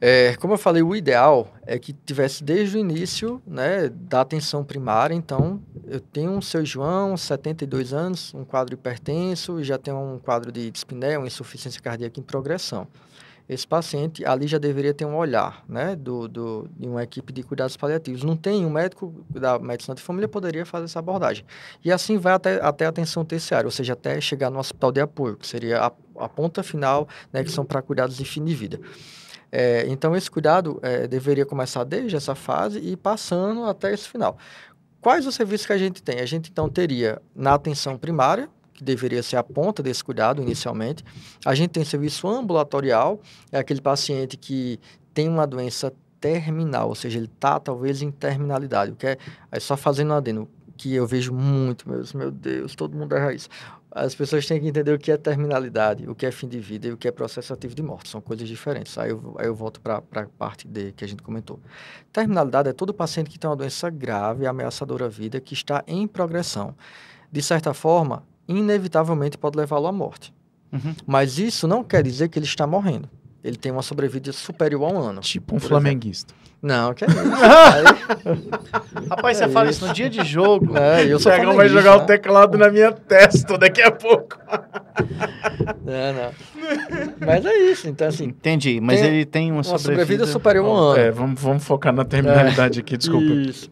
É, 0.04 0.34
como 0.34 0.54
eu 0.54 0.58
falei, 0.58 0.82
o 0.82 0.96
ideal 0.96 1.54
é 1.64 1.78
que 1.78 1.92
tivesse 1.92 2.42
desde 2.42 2.76
o 2.76 2.80
início 2.80 3.40
né, 3.46 3.88
da 3.88 4.22
atenção 4.22 4.64
primária. 4.64 5.14
Então, 5.14 5.62
eu 5.86 6.00
tenho 6.00 6.32
um 6.32 6.42
seu 6.42 6.64
João, 6.64 7.16
72 7.16 7.92
anos, 7.92 8.34
um 8.34 8.44
quadro 8.44 8.74
hipertenso 8.74 9.62
já 9.62 9.78
tem 9.78 9.94
um 9.94 10.18
quadro 10.18 10.50
de 10.50 10.72
uma 11.16 11.26
insuficiência 11.28 11.80
cardíaca 11.80 12.18
em 12.18 12.22
progressão. 12.24 12.88
Esse 13.48 13.64
paciente 13.64 14.26
ali 14.26 14.48
já 14.48 14.58
deveria 14.58 14.92
ter 14.92 15.04
um 15.04 15.14
olhar 15.14 15.64
né, 15.68 15.94
do, 15.94 16.26
do, 16.26 16.68
de 16.76 16.88
uma 16.88 17.04
equipe 17.04 17.32
de 17.32 17.44
cuidados 17.44 17.76
paliativos. 17.76 18.24
Não 18.24 18.36
tem, 18.36 18.66
um 18.66 18.70
médico 18.70 19.24
da 19.30 19.56
medicina 19.56 19.94
de 19.94 20.02
família 20.02 20.26
poderia 20.26 20.66
fazer 20.66 20.86
essa 20.86 20.98
abordagem. 20.98 21.44
E 21.84 21.92
assim 21.92 22.18
vai 22.18 22.32
até, 22.32 22.60
até 22.60 22.86
a 22.86 22.88
atenção 22.88 23.24
terciária, 23.24 23.68
ou 23.68 23.72
seja, 23.72 23.92
até 23.92 24.20
chegar 24.20 24.50
no 24.50 24.58
hospital 24.58 24.90
de 24.90 25.00
apoio, 25.00 25.36
que 25.36 25.46
seria 25.46 25.80
a, 25.80 25.92
a 26.16 26.28
ponta 26.28 26.60
final, 26.64 27.06
né, 27.32 27.44
que 27.44 27.52
são 27.52 27.64
para 27.64 27.80
cuidados 27.80 28.16
de 28.16 28.24
fim 28.24 28.44
de 28.44 28.52
vida. 28.52 28.80
É, 29.52 29.84
então, 29.86 30.16
esse 30.16 30.30
cuidado 30.30 30.80
é, 30.82 31.06
deveria 31.06 31.44
começar 31.44 31.84
desde 31.84 32.16
essa 32.16 32.34
fase 32.34 32.78
e 32.78 32.96
passando 32.96 33.64
até 33.64 33.92
esse 33.92 34.08
final. 34.08 34.38
Quais 34.98 35.26
os 35.26 35.34
serviços 35.34 35.66
que 35.66 35.72
a 35.74 35.78
gente 35.78 36.02
tem? 36.02 36.20
A 36.20 36.26
gente, 36.26 36.50
então, 36.50 36.70
teria 36.70 37.20
na 37.36 37.52
atenção 37.52 37.98
primária, 37.98 38.48
que 38.72 38.82
deveria 38.82 39.22
ser 39.22 39.36
a 39.36 39.42
ponta 39.42 39.82
desse 39.82 40.02
cuidado 40.02 40.40
inicialmente. 40.40 41.04
A 41.44 41.54
gente 41.54 41.70
tem 41.70 41.84
serviço 41.84 42.26
ambulatorial, 42.26 43.20
é 43.50 43.58
aquele 43.58 43.82
paciente 43.82 44.38
que 44.38 44.80
tem 45.12 45.28
uma 45.28 45.46
doença 45.46 45.92
terminal, 46.18 46.88
ou 46.88 46.94
seja, 46.94 47.18
ele 47.18 47.26
está 47.26 47.60
talvez 47.60 48.00
em 48.00 48.10
terminalidade. 48.10 48.92
O 48.92 48.96
que 48.96 49.06
é, 49.06 49.18
é 49.50 49.60
só 49.60 49.76
fazendo 49.76 50.14
um 50.14 50.46
que 50.76 50.94
eu 50.94 51.06
vejo 51.06 51.32
muito, 51.32 51.88
meu 51.88 52.30
Deus, 52.30 52.74
todo 52.74 52.96
mundo 52.96 53.14
erra 53.14 53.34
isso. 53.34 53.48
As 53.94 54.14
pessoas 54.14 54.46
têm 54.46 54.58
que 54.58 54.66
entender 54.66 54.92
o 54.92 54.98
que 54.98 55.12
é 55.12 55.18
terminalidade, 55.18 56.08
o 56.08 56.14
que 56.14 56.24
é 56.24 56.30
fim 56.30 56.48
de 56.48 56.58
vida 56.58 56.88
e 56.88 56.92
o 56.92 56.96
que 56.96 57.06
é 57.06 57.10
processo 57.10 57.52
ativo 57.52 57.74
de 57.74 57.82
morte. 57.82 58.08
São 58.08 58.22
coisas 58.22 58.48
diferentes. 58.48 58.96
Aí 58.96 59.10
eu, 59.10 59.36
aí 59.38 59.46
eu 59.46 59.54
volto 59.54 59.82
para 59.82 59.96
a 59.98 60.26
parte 60.26 60.66
D 60.66 60.92
que 60.92 61.04
a 61.04 61.08
gente 61.08 61.22
comentou. 61.22 61.60
Terminalidade 62.10 62.70
é 62.70 62.72
todo 62.72 62.94
paciente 62.94 63.28
que 63.28 63.38
tem 63.38 63.50
uma 63.50 63.56
doença 63.56 63.90
grave, 63.90 64.46
ameaçadora 64.46 65.04
à 65.04 65.08
vida, 65.08 65.38
que 65.40 65.52
está 65.52 65.84
em 65.86 66.06
progressão. 66.06 66.74
De 67.30 67.42
certa 67.42 67.74
forma, 67.74 68.24
inevitavelmente 68.48 69.36
pode 69.36 69.58
levá-lo 69.58 69.86
à 69.86 69.92
morte. 69.92 70.32
Uhum. 70.72 70.94
Mas 71.06 71.38
isso 71.38 71.68
não 71.68 71.84
quer 71.84 72.02
dizer 72.02 72.30
que 72.30 72.38
ele 72.38 72.46
está 72.46 72.66
morrendo 72.66 73.10
ele 73.42 73.56
tem 73.56 73.72
uma 73.72 73.82
sobrevida 73.82 74.32
superior 74.32 74.84
a 74.84 74.92
um 74.92 74.98
ano. 74.98 75.20
Tipo 75.20 75.56
um 75.56 75.60
flamenguista. 75.60 76.32
Exemplo. 76.32 76.41
Não, 76.62 76.94
que 76.94 77.04
é 77.04 77.08
isso. 77.08 77.18
Aí... 77.74 79.08
Rapaz, 79.10 79.36
você 79.36 79.44
é 79.44 79.48
fala 79.48 79.68
isso 79.68 79.84
no 79.84 79.92
dia 79.92 80.08
de 80.08 80.24
jogo. 80.24 80.72
É, 80.82 81.04
eu 81.06 81.18
sou 81.18 81.32
o 81.32 81.54
vai 81.54 81.68
jogar 81.68 81.96
né? 81.96 82.02
o 82.02 82.06
teclado 82.06 82.58
na 82.58 82.70
minha 82.70 82.92
testa 82.92 83.56
daqui 83.56 83.82
a 83.82 83.90
pouco. 83.90 84.38
Não, 85.84 86.12
não. 86.12 86.30
Mas 87.24 87.44
é 87.44 87.56
isso, 87.70 87.88
então 87.88 88.08
assim... 88.08 88.24
Entendi, 88.24 88.80
mas 88.80 89.00
tem 89.00 89.08
ele 89.08 89.24
tem 89.24 89.50
uma, 89.50 89.56
uma 89.56 89.64
sobrevida... 89.64 89.92
sobrevida 89.92 90.26
superior 90.26 90.66
a 90.66 90.68
um 90.68 90.74
ano. 90.74 90.98
É, 90.98 91.10
vamos, 91.10 91.40
vamos 91.40 91.64
focar 91.64 91.92
na 91.92 92.04
terminalidade 92.04 92.78
é. 92.78 92.82
aqui, 92.82 92.96
desculpa. 92.96 93.24
Isso. 93.26 93.70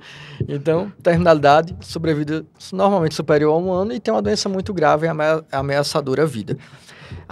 Então, 0.49 0.93
terminalidade, 1.03 1.77
sobrevida 1.81 2.45
normalmente 2.73 3.15
superior 3.15 3.55
a 3.55 3.59
um 3.59 3.73
ano 3.73 3.93
e 3.93 4.01
tem 4.01 4.13
uma 4.13 4.23
doença 4.23 4.49
muito 4.49 4.73
grave 4.73 5.07
e 5.07 5.11
ameaçadora 5.53 6.23
à 6.23 6.27
vida. 6.27 6.57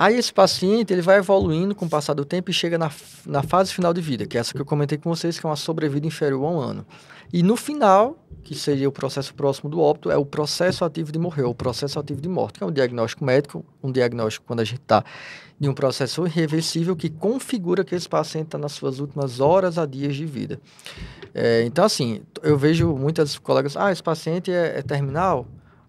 Aí 0.01 0.15
esse 0.15 0.33
paciente 0.33 0.93
ele 0.93 1.03
vai 1.03 1.19
evoluindo 1.19 1.75
com 1.75 1.85
o 1.85 1.89
passar 1.89 2.15
do 2.15 2.25
tempo 2.25 2.53
e 2.53 2.55
chega 2.55 2.79
na, 2.79 2.89
na 3.27 3.43
fase 3.43 3.75
final 3.75 3.93
de 3.93 4.01
vida, 4.01 4.27
que 4.27 4.39
é 4.39 4.41
essa 4.41 4.55
que 4.55 4.61
eu 4.61 4.65
comentei 4.65 4.97
com 4.97 5.11
vocês, 5.11 5.41
que 5.41 5.45
é 5.45 5.49
uma 5.49 5.57
sobrevida 5.57 6.07
inferior 6.07 6.45
a 6.45 6.49
um 6.49 6.61
ano. 6.61 6.87
E 7.33 7.43
no 7.43 7.57
final, 7.57 8.17
que 8.45 8.55
seria 8.55 8.89
o 8.89 8.93
processo 8.93 9.35
próximo 9.35 9.69
do 9.69 9.81
óbito, 9.81 10.09
é 10.09 10.17
o 10.17 10.25
processo 10.25 10.85
ativo 10.85 11.11
de 11.11 11.19
morrer, 11.19 11.43
o 11.43 11.53
processo 11.53 11.99
ativo 11.99 12.21
de 12.21 12.29
morte, 12.29 12.59
que 12.59 12.65
é 12.65 12.67
um 12.69 12.71
diagnóstico 12.71 13.25
médico, 13.25 13.65
um 13.83 13.91
diagnóstico 13.91 14.47
quando 14.47 14.61
a 14.61 14.65
gente 14.65 14.81
está 14.81 15.05
em 15.61 15.69
um 15.69 15.75
processo 15.75 16.25
irreversível 16.25 16.95
que 16.95 17.11
configura 17.11 17.83
que 17.83 17.97
esse 17.97 18.09
paciente 18.09 18.47
está 18.47 18.59
nas 18.59 18.71
suas 18.71 19.01
últimas 19.01 19.41
horas 19.41 19.79
a 19.79 19.85
dias 19.85 20.15
de 20.15 20.25
vida. 20.25 20.61
É, 21.35 21.65
então, 21.65 21.85
assim, 21.85 22.23
eu 22.41 22.57
vejo 22.57 22.95
muitas 22.95 23.37
colegas, 23.37 23.77
ah, 23.77 23.91
esse 23.91 24.03
paciente 24.03 24.53
é, 24.53 24.79
é 24.79 24.83
terminal? 24.83 25.45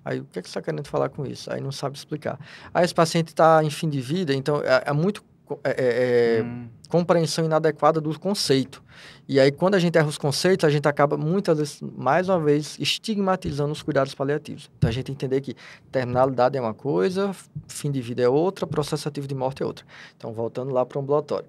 Aí, 0.10 0.20
o 0.20 0.26
que, 0.26 0.40
é 0.40 0.42
que 0.42 0.50
você 0.50 0.58
está 0.58 0.62
querendo 0.62 0.88
falar 0.88 1.10
com 1.10 1.24
isso? 1.24 1.54
Aí 1.54 1.62
não 1.62 1.72
sabe 1.72 1.96
explicar. 1.96 2.40
Aí, 2.74 2.84
esse 2.84 2.96
paciente 2.96 3.28
está 3.28 3.64
em 3.64 3.70
fim 3.70 3.88
de 3.88 4.02
vida, 4.02 4.34
então 4.34 4.60
é, 4.64 4.86
é 4.88 4.94
muito 4.94 5.24
é, 5.64 5.70
é, 5.70 6.40
é, 6.40 6.44
hum. 6.44 6.68
compreensão 6.90 7.46
inadequada 7.46 8.02
do 8.02 8.20
conceito. 8.20 8.84
E 9.28 9.40
aí, 9.40 9.52
quando 9.52 9.76
a 9.76 9.80
gente 9.80 9.96
erra 9.98 10.08
os 10.08 10.18
conceitos, 10.18 10.64
a 10.66 10.70
gente 10.70 10.88
acaba, 10.88 11.16
muitas 11.16 11.60
vezes, 11.60 11.82
mais 11.82 12.28
uma 12.28 12.40
vez, 12.40 12.76
estigmatizando 12.80 13.72
os 13.72 13.84
cuidados 13.84 14.16
paliativos. 14.16 14.70
Então, 14.78 14.90
a 14.90 14.94
gente 14.94 15.12
entender 15.12 15.42
que 15.42 15.56
terminalidade 15.92 16.58
é 16.58 16.62
uma 16.62 16.74
coisa, 16.74 17.32
fim 17.68 17.92
de 17.92 18.02
vida 18.02 18.24
é 18.24 18.30
outra, 18.30 18.66
processo 18.66 19.08
ativo 19.08 19.28
de 19.28 19.36
morte 19.36 19.62
é 19.62 19.66
outra. 19.66 19.86
Então, 20.18 20.34
voltando 20.34 20.72
lá 20.72 20.84
para 20.86 20.98
o 20.98 21.02
ambulatório. 21.02 21.48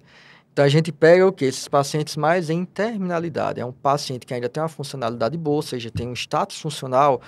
Então, 0.53 0.65
a 0.65 0.69
gente 0.69 0.91
pega 0.91 1.25
o 1.25 1.31
que? 1.31 1.45
Esses 1.45 1.67
pacientes 1.67 2.17
mais 2.17 2.49
em 2.49 2.65
terminalidade. 2.65 3.59
É 3.59 3.65
um 3.65 3.71
paciente 3.71 4.25
que 4.25 4.33
ainda 4.33 4.49
tem 4.49 4.61
uma 4.61 4.69
funcionalidade 4.69 5.37
boa, 5.37 5.57
ou 5.57 5.61
seja, 5.61 5.89
tem 5.89 6.07
um 6.07 6.13
status 6.13 6.59
funcional 6.59 7.21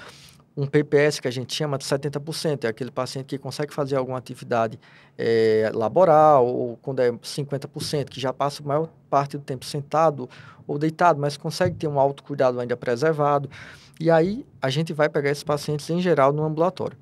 um 0.56 0.68
PPS 0.68 1.20
que 1.20 1.28
a 1.28 1.32
gente 1.32 1.54
chama 1.54 1.78
de 1.78 1.84
70%, 1.84 2.66
é 2.66 2.68
aquele 2.68 2.92
paciente 2.92 3.26
que 3.26 3.38
consegue 3.38 3.74
fazer 3.74 3.96
alguma 3.96 4.18
atividade 4.18 4.80
é, 5.18 5.72
laboral, 5.74 6.46
ou 6.46 6.78
quando 6.78 7.00
é 7.00 7.12
50%, 7.12 8.10
que 8.10 8.20
já 8.20 8.32
passa 8.32 8.62
a 8.62 8.66
maior 8.66 8.90
parte 9.10 9.38
do 9.38 9.44
tempo 9.44 9.66
sentado 9.66 10.30
ou 10.68 10.78
deitado, 10.78 11.20
mas 11.20 11.36
consegue 11.36 11.76
ter 11.76 11.88
um 11.88 12.00
autocuidado 12.00 12.60
ainda 12.60 12.78
preservado. 12.78 13.50
E 14.00 14.12
aí 14.12 14.46
a 14.62 14.70
gente 14.70 14.94
vai 14.94 15.10
pegar 15.10 15.32
esses 15.32 15.44
pacientes 15.44 15.90
em 15.90 16.00
geral 16.00 16.32
no 16.32 16.44
ambulatório. 16.44 16.98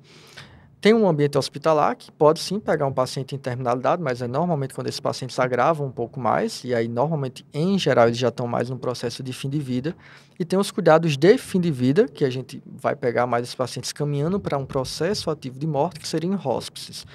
Tem 0.82 0.92
um 0.92 1.08
ambiente 1.08 1.38
hospitalar 1.38 1.94
que 1.94 2.10
pode 2.10 2.40
sim 2.40 2.58
pegar 2.58 2.88
um 2.88 2.92
paciente 2.92 3.36
em 3.36 3.38
terminalidade, 3.38 4.02
mas 4.02 4.20
é 4.20 4.26
normalmente 4.26 4.74
quando 4.74 4.88
esses 4.88 4.98
pacientes 4.98 5.38
agravam 5.38 5.86
um 5.86 5.92
pouco 5.92 6.18
mais, 6.18 6.64
e 6.64 6.74
aí 6.74 6.88
normalmente, 6.88 7.46
em 7.54 7.78
geral, 7.78 8.08
eles 8.08 8.18
já 8.18 8.30
estão 8.30 8.48
mais 8.48 8.68
no 8.68 8.76
processo 8.76 9.22
de 9.22 9.32
fim 9.32 9.48
de 9.48 9.60
vida. 9.60 9.94
E 10.40 10.44
tem 10.44 10.58
os 10.58 10.72
cuidados 10.72 11.16
de 11.16 11.38
fim 11.38 11.60
de 11.60 11.70
vida, 11.70 12.08
que 12.08 12.24
a 12.24 12.30
gente 12.30 12.60
vai 12.66 12.96
pegar 12.96 13.28
mais 13.28 13.44
esses 13.44 13.54
pacientes 13.54 13.92
caminhando 13.92 14.40
para 14.40 14.58
um 14.58 14.66
processo 14.66 15.30
ativo 15.30 15.56
de 15.56 15.68
morte, 15.68 16.00
que 16.00 16.08
seria 16.08 16.28
em 16.28 16.36
hóspices. 16.36 17.06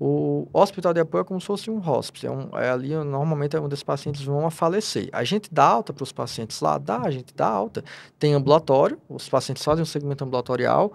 O 0.00 0.48
hospital 0.50 0.94
de 0.94 1.00
apoio 1.00 1.22
é 1.22 1.24
como 1.24 1.38
se 1.38 1.46
fosse 1.46 1.70
um 1.70 1.86
hospice. 1.86 2.26
É, 2.26 2.30
um, 2.30 2.48
é 2.58 2.70
ali, 2.70 2.94
normalmente, 2.94 3.54
é 3.54 3.60
onde 3.60 3.74
esses 3.74 3.84
pacientes 3.84 4.22
vão 4.22 4.46
a 4.46 4.50
falecer. 4.50 5.10
A 5.12 5.22
gente 5.24 5.52
dá 5.52 5.64
alta 5.64 5.92
para 5.92 6.02
os 6.02 6.10
pacientes 6.10 6.60
lá? 6.62 6.78
Dá, 6.78 7.02
a 7.02 7.10
gente 7.10 7.34
dá 7.34 7.46
alta. 7.46 7.84
Tem 8.18 8.32
ambulatório, 8.32 8.98
os 9.08 9.28
pacientes 9.28 9.62
fazem 9.62 9.82
um 9.82 9.86
segmento 9.86 10.24
ambulatorial, 10.24 10.92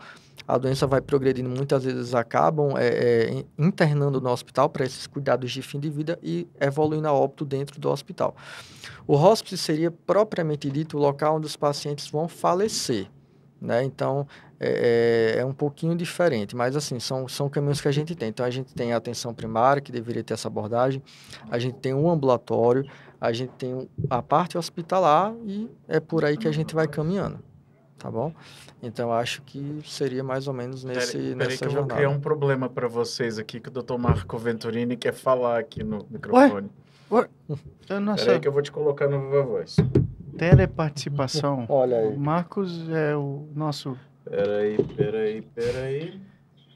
a 0.50 0.58
doença 0.58 0.88
vai 0.88 1.00
progredindo, 1.00 1.48
muitas 1.48 1.84
vezes 1.84 2.16
acabam 2.16 2.76
é, 2.76 2.88
é, 2.88 3.46
internando 3.56 4.20
no 4.20 4.32
hospital 4.32 4.68
para 4.68 4.84
esses 4.84 5.06
cuidados 5.06 5.52
de 5.52 5.62
fim 5.62 5.80
de 5.80 5.92
vida 5.92 6.18
e 6.24 6.48
evoluindo 6.60 7.08
a 7.08 7.14
óbito 7.14 7.46
dentro 7.46 7.80
do 7.80 7.88
hospital. 7.88 8.36
O 9.06 9.16
hospice 9.16 9.60
seria 9.60 9.92
propriamente 9.92 10.68
dito 10.72 10.98
o 10.98 11.00
local 11.00 11.38
onde 11.38 11.46
os 11.46 11.56
pacientes 11.56 12.08
vão 12.10 12.28
falecer. 12.28 13.08
Né? 13.62 13.84
Então, 13.84 14.26
é, 14.60 15.36
é, 15.38 15.46
um 15.46 15.54
pouquinho 15.54 15.96
diferente, 15.96 16.56
mas 16.56 16.76
assim, 16.76 17.00
são, 17.00 17.28
são 17.28 17.48
caminhos 17.48 17.80
que 17.80 17.88
a 17.88 17.92
gente 17.92 18.16
tem. 18.16 18.30
Então, 18.30 18.44
a 18.44 18.50
gente 18.50 18.74
tem 18.74 18.92
a 18.92 18.98
atenção 18.98 19.36
primária, 19.36 19.82
que 19.82 19.92
deveria 19.92 20.24
ter 20.24 20.34
essa 20.34 20.48
abordagem, 20.48 21.04
a 21.52 21.60
gente 21.60 21.76
tem 21.76 21.94
um 21.94 22.10
ambulatório, 22.10 22.90
a 23.22 23.32
gente 23.32 23.52
tem 23.52 23.88
a 24.10 24.22
parte 24.24 24.58
hospitalar 24.58 25.36
e 25.46 25.70
é 25.88 26.00
por 26.00 26.26
aí 26.26 26.38
que 26.38 26.48
a 26.48 26.52
gente 26.52 26.74
vai 26.74 26.88
caminhando, 26.88 27.40
tá 28.00 28.10
bom? 28.10 28.34
Então, 28.82 29.12
acho 29.14 29.42
que 29.44 29.82
seria 29.86 30.24
mais 30.24 30.48
ou 30.48 30.54
menos 30.54 30.84
nesse, 30.84 31.18
peraí, 31.18 31.36
nessa 31.36 31.38
peraí 31.38 31.58
que 31.58 31.66
eu 31.66 31.70
jornada. 31.70 31.88
vou 31.88 31.98
criar 31.98 32.10
um 32.10 32.20
problema 32.20 32.70
para 32.70 32.88
vocês 32.88 33.38
aqui, 33.38 33.60
que 33.60 33.68
o 33.70 33.72
Dr. 33.72 33.98
Marco 34.00 34.38
Venturini 34.38 34.96
quer 34.98 35.14
falar 35.14 35.60
aqui 35.60 35.84
no 35.84 36.06
microfone. 36.10 36.70
Eu 37.90 38.00
não 38.00 38.16
Peraí 38.16 38.40
que 38.40 38.48
eu 38.48 38.52
vou 38.52 38.62
te 38.62 38.72
colocar 38.72 39.08
no 39.08 39.20
Viva 39.20 39.44
Voz. 39.44 39.76
teleparticipação. 40.38 41.66
Olha 41.70 41.98
O 41.98 42.10
aí. 42.12 42.18
Marcos 42.18 42.88
é 42.90 43.16
o 43.16 43.48
nosso. 43.56 43.98
Peraí, 44.24 44.78
peraí, 44.96 45.42
peraí. 45.42 46.22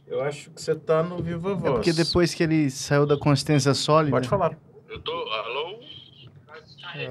Eu 0.07 0.21
acho 0.21 0.49
que 0.51 0.61
você 0.61 0.75
tá 0.75 1.01
no 1.03 1.17
Viva 1.21 1.53
Voz. 1.55 1.71
É 1.71 1.71
porque 1.75 1.93
depois 1.93 2.33
que 2.33 2.43
ele 2.43 2.69
saiu 2.69 3.05
da 3.05 3.17
consistência 3.17 3.73
sólida. 3.73 4.11
Pode 4.11 4.27
falar. 4.27 4.57
Eu 4.89 4.99
tô. 4.99 5.11
Alô? 5.11 5.79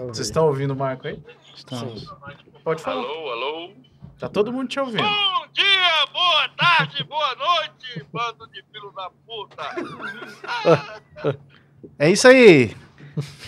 Vocês 0.09 0.27
estão 0.29 0.46
ouvindo 0.46 0.72
o 0.72 0.77
Marco 0.77 1.07
aí? 1.09 1.20
Estamos. 1.55 2.12
Pode 2.62 2.83
falar. 2.83 3.03
Alô, 3.03 3.31
alô? 3.31 3.70
Tá 4.22 4.28
todo 4.28 4.52
mundo 4.52 4.68
te 4.68 4.78
ouvindo. 4.78 5.02
Bom 5.02 5.46
dia, 5.52 6.06
boa 6.12 6.48
tarde, 6.56 7.02
boa 7.02 7.35
noite, 7.35 8.06
bando 8.12 8.46
de 8.52 8.62
filho 8.72 8.92
da 8.92 9.11
puta. 9.26 11.37
É 11.98 12.08
isso 12.08 12.28
aí. 12.28 12.76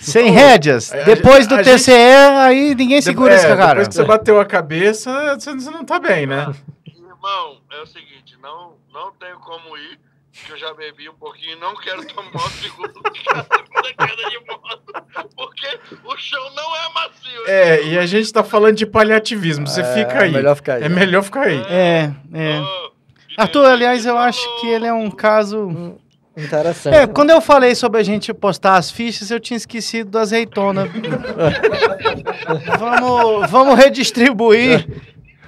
Sem 0.00 0.30
rédeas. 0.32 0.92
a- 0.92 1.04
Depois 1.04 1.46
do 1.46 1.54
a 1.54 1.62
TCE, 1.62 1.92
aí 1.92 2.74
ninguém 2.74 3.00
segura 3.00 3.34
é, 3.34 3.36
esse 3.36 3.46
cara. 3.46 3.66
Depois 3.68 3.86
que 3.88 3.94
você 3.94 4.04
bateu 4.04 4.40
a 4.40 4.44
cabeça, 4.44 5.36
você 5.38 5.54
você 5.54 5.70
não 5.70 5.84
tá 5.84 6.00
bem, 6.00 6.26
né? 6.26 6.52
Irmão, 6.86 7.58
é 7.70 7.80
o 7.80 7.86
seguinte, 7.86 8.36
não, 8.42 8.72
não 8.92 9.12
tenho 9.12 9.38
como 9.38 9.76
ir, 9.78 10.00
que 10.46 10.52
eu 10.52 10.58
já 10.58 10.74
bebi 10.74 11.08
um 11.08 11.14
pouquinho 11.14 11.52
e 11.56 11.60
não 11.60 11.74
quero 11.76 12.04
tomar 12.06 12.34
o 12.34 12.50
segundo 12.50 12.92
segunda 13.14 13.94
queda 13.96 14.30
de 14.30 14.38
moto, 14.46 15.28
porque 15.36 15.78
o 16.04 16.16
chão 16.16 16.54
não 16.54 16.76
é 16.76 16.92
macio. 16.92 17.46
É, 17.46 17.82
e 17.84 17.98
a 17.98 18.06
gente 18.06 18.32
tá 18.32 18.42
falando 18.42 18.76
de 18.76 18.86
paliativismo. 18.86 19.66
Você 19.66 19.80
É, 19.82 19.94
fica 19.94 20.22
aí. 20.22 20.32
melhor 20.32 20.56
ficar 20.56 20.74
aí. 20.74 20.82
É 20.84 20.88
melhor 20.88 21.22
ficar 21.22 21.42
aí. 21.42 21.62
É, 21.68 22.10
é. 22.32 22.60
Ô, 22.60 22.92
Arthur, 23.38 23.64
aliás, 23.66 24.04
eu 24.06 24.16
acho 24.18 24.40
que 24.60 24.66
ele 24.68 24.86
é 24.86 24.92
um 24.92 25.10
caso. 25.10 25.98
Interessante. 26.36 26.96
É, 26.96 27.06
quando 27.06 27.30
eu 27.30 27.40
falei 27.40 27.76
sobre 27.76 28.00
a 28.00 28.02
gente 28.02 28.34
postar 28.34 28.76
as 28.76 28.90
fichas, 28.90 29.30
eu 29.30 29.38
tinha 29.38 29.56
esquecido 29.56 30.10
da 30.10 30.20
azeitona. 30.22 30.88
vamos, 32.78 33.50
vamos 33.50 33.76
redistribuir. 33.76 34.86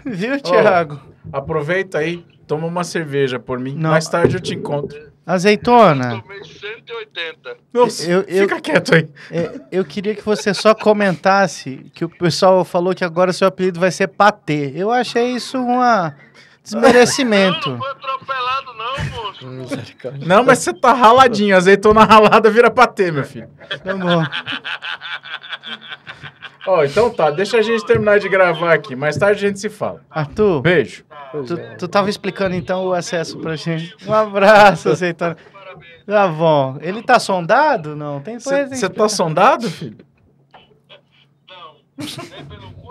Viu, 0.04 0.40
Thiago? 0.40 1.00
Aproveita 1.32 1.98
aí, 1.98 2.24
toma 2.46 2.66
uma 2.66 2.84
cerveja 2.84 3.38
por 3.38 3.58
mim. 3.58 3.74
Não. 3.76 3.90
Mais 3.90 4.08
tarde 4.08 4.36
eu 4.36 4.40
te 4.40 4.54
encontro. 4.54 4.98
Azeitona, 5.26 6.20
Tomei 6.22 6.44
180. 6.44 7.56
Nossa, 7.74 8.08
Eu- 8.08 8.20
eu- 8.22 8.42
fica 8.48 8.60
quieto 8.60 8.94
aí. 8.94 9.08
é, 9.30 9.60
eu 9.72 9.84
queria 9.84 10.14
que 10.14 10.22
você 10.22 10.54
só 10.54 10.72
comentasse 10.72 11.90
que 11.92 12.04
o 12.04 12.08
pessoal 12.08 12.64
falou 12.64 12.94
que 12.94 13.04
agora 13.04 13.32
seu 13.32 13.48
apelido 13.48 13.80
vai 13.80 13.90
ser 13.90 14.06
Patê. 14.06 14.70
Eu 14.74 14.90
achei 14.92 15.32
isso 15.34 15.58
um 15.58 15.78
Não, 15.80 16.12
desmerecimento. 16.62 17.70
não 17.70 17.78
foi 17.78 17.90
atropelado 17.90 18.72
não, 18.74 19.04
moço. 19.22 19.46
Não, 20.24 20.44
mas 20.44 20.60
você 20.60 20.72
tá 20.72 20.92
raladinho. 20.92 21.56
Azeitona 21.56 22.04
ralada 22.04 22.48
vira 22.50 22.70
patê, 22.70 23.10
meu 23.10 23.24
filho. 23.24 23.48
Tá 23.82 23.94
bom. 23.94 24.22
Ó, 26.68 26.84
então 26.84 27.10
tá, 27.10 27.30
deixa 27.30 27.58
a 27.58 27.62
gente 27.62 27.84
terminar 27.86 28.18
de 28.18 28.28
gravar 28.28 28.72
aqui. 28.72 28.96
Mais 28.96 29.16
tarde 29.16 29.44
a 29.44 29.48
gente 29.48 29.60
se 29.60 29.68
fala. 29.68 30.00
Arthur, 30.10 30.60
Beijo. 30.62 31.04
Tu, 31.44 31.58
é. 31.58 31.74
tu 31.76 31.88
tava 31.88 32.08
explicando 32.10 32.54
então 32.54 32.86
o 32.86 32.92
acesso 32.92 33.38
pra 33.38 33.56
gente. 33.56 33.94
Um 34.06 34.12
abraço, 34.12 34.88
Azeitona. 34.90 35.36
Tá 36.06 36.28
bom. 36.28 36.78
Ele 36.80 37.02
tá 37.02 37.18
sondado? 37.18 37.96
Não, 37.96 38.20
tem 38.20 38.38
coisa. 38.38 38.74
Você 38.74 38.88
tá 38.88 39.08
sondado, 39.08 39.68
filho? 39.70 39.96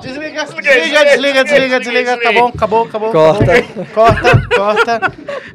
Desliga, 0.00 0.44
desliga, 0.44 1.04
desliga, 1.04 1.44
desliga, 1.44 1.78
desliga. 1.80 2.16
Tá 2.18 2.32
bom, 2.32 2.46
acabou, 2.48 2.84
acabou. 2.84 3.10
Corta. 3.10 3.52
acabou. 3.52 3.86
Corta, 3.86 4.48
corta. 4.54 5.12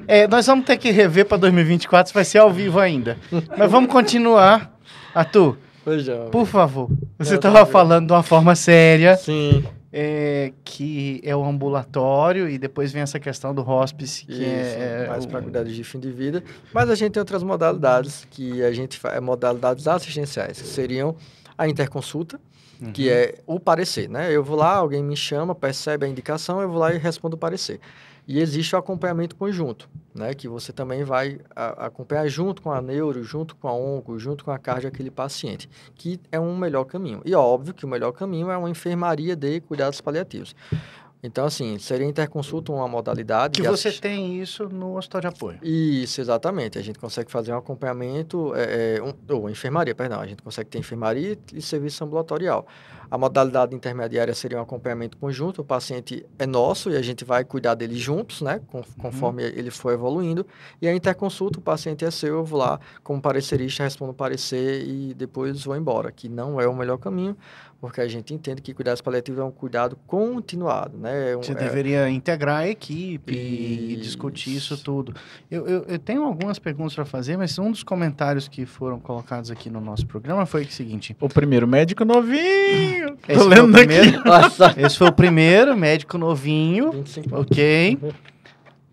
É, 0.07 0.27
nós 0.27 0.45
vamos 0.45 0.65
ter 0.65 0.77
que 0.77 0.91
rever 0.91 1.25
pra 1.25 1.37
2024, 1.37 2.13
vai 2.13 2.25
ser 2.25 2.39
ao 2.39 2.51
vivo 2.51 2.79
ainda. 2.79 3.17
Mas 3.57 3.71
vamos 3.71 3.91
continuar. 3.91 4.71
Arthur, 5.15 5.57
Pois 5.83 6.07
é. 6.07 6.15
por 6.29 6.45
favor. 6.45 6.89
Você 7.17 7.33
Não, 7.33 7.39
tá 7.39 7.51
tava 7.51 7.63
bem. 7.63 7.71
falando 7.71 8.07
de 8.07 8.13
uma 8.13 8.23
forma 8.23 8.53
séria, 8.55 9.15
Sim. 9.15 9.65
É, 9.99 10.53
que 10.63 11.19
é 11.23 11.35
o 11.35 11.43
ambulatório, 11.43 12.47
e 12.47 12.59
depois 12.59 12.91
vem 12.91 13.01
essa 13.01 13.19
questão 13.19 13.51
do 13.55 13.67
hospice, 13.67 14.27
que 14.27 14.33
Isso, 14.33 14.43
é. 14.43 15.07
mais 15.09 15.25
para 15.25 15.41
cuidados 15.41 15.73
de 15.73 15.83
fim 15.83 15.99
de 15.99 16.11
vida. 16.11 16.43
Mas 16.71 16.87
a 16.91 16.93
gente 16.93 17.13
tem 17.13 17.19
outras 17.19 17.41
modalidades 17.41 18.27
que 18.29 18.61
a 18.63 18.71
gente 18.71 18.99
faz, 18.99 19.19
modalidades 19.19 19.87
assistenciais, 19.87 20.61
que 20.61 20.67
seriam 20.67 21.15
a 21.57 21.67
interconsulta, 21.67 22.39
Uhum. 22.79 22.91
que 22.91 23.09
é 23.09 23.39
o 23.47 23.59
parecer, 23.59 24.07
né? 24.07 24.31
Eu 24.31 24.43
vou 24.43 24.55
lá, 24.55 24.75
alguém 24.75 25.03
me 25.03 25.17
chama, 25.17 25.55
percebe 25.55 26.05
a 26.05 26.07
indicação, 26.07 26.61
eu 26.61 26.69
vou 26.69 26.77
lá 26.77 26.93
e 26.93 26.99
respondo 26.99 27.35
o 27.35 27.39
parecer. 27.39 27.79
E 28.27 28.39
existe 28.39 28.75
o 28.75 28.77
acompanhamento 28.77 29.35
conjunto, 29.35 29.89
né? 30.17 30.33
Que 30.33 30.47
você 30.47 30.73
também 30.73 31.03
vai 31.03 31.39
acompanhar 31.55 32.27
junto 32.27 32.61
com 32.61 32.71
a 32.71 32.81
neuro, 32.81 33.23
junto 33.23 33.55
com 33.55 33.67
a 33.67 33.73
onco, 33.73 34.17
junto 34.19 34.43
com 34.43 34.51
a 34.51 34.57
cardio 34.57 34.89
aquele 34.89 35.11
paciente, 35.11 35.69
que 35.95 36.19
é 36.31 36.39
um 36.39 36.57
melhor 36.57 36.85
caminho. 36.85 37.21
E 37.23 37.33
óbvio 37.35 37.73
que 37.73 37.85
o 37.85 37.87
melhor 37.87 38.11
caminho 38.11 38.49
é 38.51 38.57
uma 38.57 38.69
enfermaria 38.69 39.35
de 39.35 39.61
cuidados 39.61 40.01
paliativos. 40.01 40.55
Então, 41.27 41.45
assim, 41.45 41.77
seria 41.77 42.07
interconsulta 42.07 42.71
uma 42.71 42.87
modalidade 42.87 43.61
Que 43.61 43.67
você 43.67 43.89
assist- 43.89 44.01
tem 44.01 44.41
isso 44.41 44.67
no 44.69 44.97
hospital 44.97 45.21
de 45.21 45.27
apoio. 45.27 45.59
isso, 45.61 46.19
exatamente. 46.21 46.77
A 46.79 46.81
gente 46.81 46.97
consegue 46.97 47.29
fazer 47.31 47.51
um 47.53 47.57
acompanhamento, 47.57 48.53
é, 48.55 48.97
é, 48.97 49.03
um, 49.03 49.13
ou 49.35 49.49
enfermaria, 49.49 49.93
perdão. 49.93 50.19
A 50.19 50.25
gente 50.27 50.41
consegue 50.41 50.69
ter 50.69 50.79
enfermaria 50.79 51.37
e 51.53 51.61
serviço 51.61 52.03
ambulatorial. 52.03 52.65
A 53.09 53.17
modalidade 53.17 53.73
intermediária 53.73 54.33
seria 54.33 54.57
um 54.57 54.61
acompanhamento 54.61 55.17
conjunto. 55.17 55.61
O 55.61 55.63
paciente 55.65 56.25
é 56.37 56.45
nosso 56.45 56.89
e 56.89 56.95
a 56.97 57.01
gente 57.01 57.23
vai 57.23 57.45
cuidar 57.45 57.73
dele 57.75 57.95
juntos, 57.95 58.41
né? 58.41 58.59
con- 58.67 58.83
Conforme 58.99 59.43
ele 59.43 59.71
for 59.71 59.93
evoluindo. 59.93 60.45
E 60.81 60.87
a 60.89 60.93
interconsulta, 60.93 61.57
o 61.59 61.61
paciente 61.61 62.03
é 62.03 62.11
seu, 62.11 62.35
eu 62.35 62.43
vou 62.43 62.59
lá 62.59 62.79
como 63.03 63.21
parecerista, 63.21 63.83
respondo 63.83 64.11
o 64.11 64.15
parecer 64.15 64.83
e 64.85 65.13
depois 65.13 65.63
vou 65.63 65.75
embora. 65.77 66.11
Que 66.11 66.27
não 66.27 66.59
é 66.59 66.67
o 66.67 66.75
melhor 66.75 66.97
caminho, 66.97 67.37
porque 67.79 68.01
a 68.01 68.07
gente 68.07 68.33
entende 68.33 68.61
que 68.61 68.73
cuidados 68.73 69.01
paliativos 69.01 69.39
é 69.39 69.43
um 69.43 69.51
cuidado 69.51 69.95
continuado, 70.07 70.97
né? 70.97 71.31
É 71.33 71.37
um- 71.37 71.43
Você 71.43 71.51
é- 71.51 71.55
deveria 71.55 72.09
integrar 72.09 72.61
a 72.61 72.67
equipe 72.67 73.31
e, 73.33 73.37
e 73.37 73.93
Isso. 73.93 74.01
discutir 74.01 74.55
isso 74.55 74.77
tudo. 74.83 75.13
Eu, 75.49 75.67
eu, 75.67 75.83
eu 75.83 75.99
tenho 75.99 76.23
algumas 76.23 76.57
perguntas 76.57 76.95
para 76.95 77.05
fazer, 77.05 77.37
mas 77.37 77.57
um 77.59 77.69
dos 77.71 77.83
comentários 77.83 78.47
que 78.47 78.65
foram 78.65 78.99
colocados 78.99 79.51
aqui 79.51 79.69
no 79.69 79.79
nosso 79.79 80.07
programa 80.07 80.45
foi 80.45 80.63
o 80.63 80.71
seguinte: 80.71 81.15
O 81.21 81.29
primeiro 81.29 81.67
médico 81.67 82.03
novinho. 82.03 83.15
Esse 83.27 83.39
Tô 83.39 83.45
foi 83.49 83.59
o 83.59 83.65
lendo 83.65 83.75
aqui. 83.77 84.11
Nossa, 84.25 84.73
esse 84.77 84.97
foi 84.97 85.07
o 85.07 85.13
primeiro, 85.13 85.77
médico 85.77 86.17
novinho, 86.17 86.91
25 86.91 87.39
ok. 87.41 87.99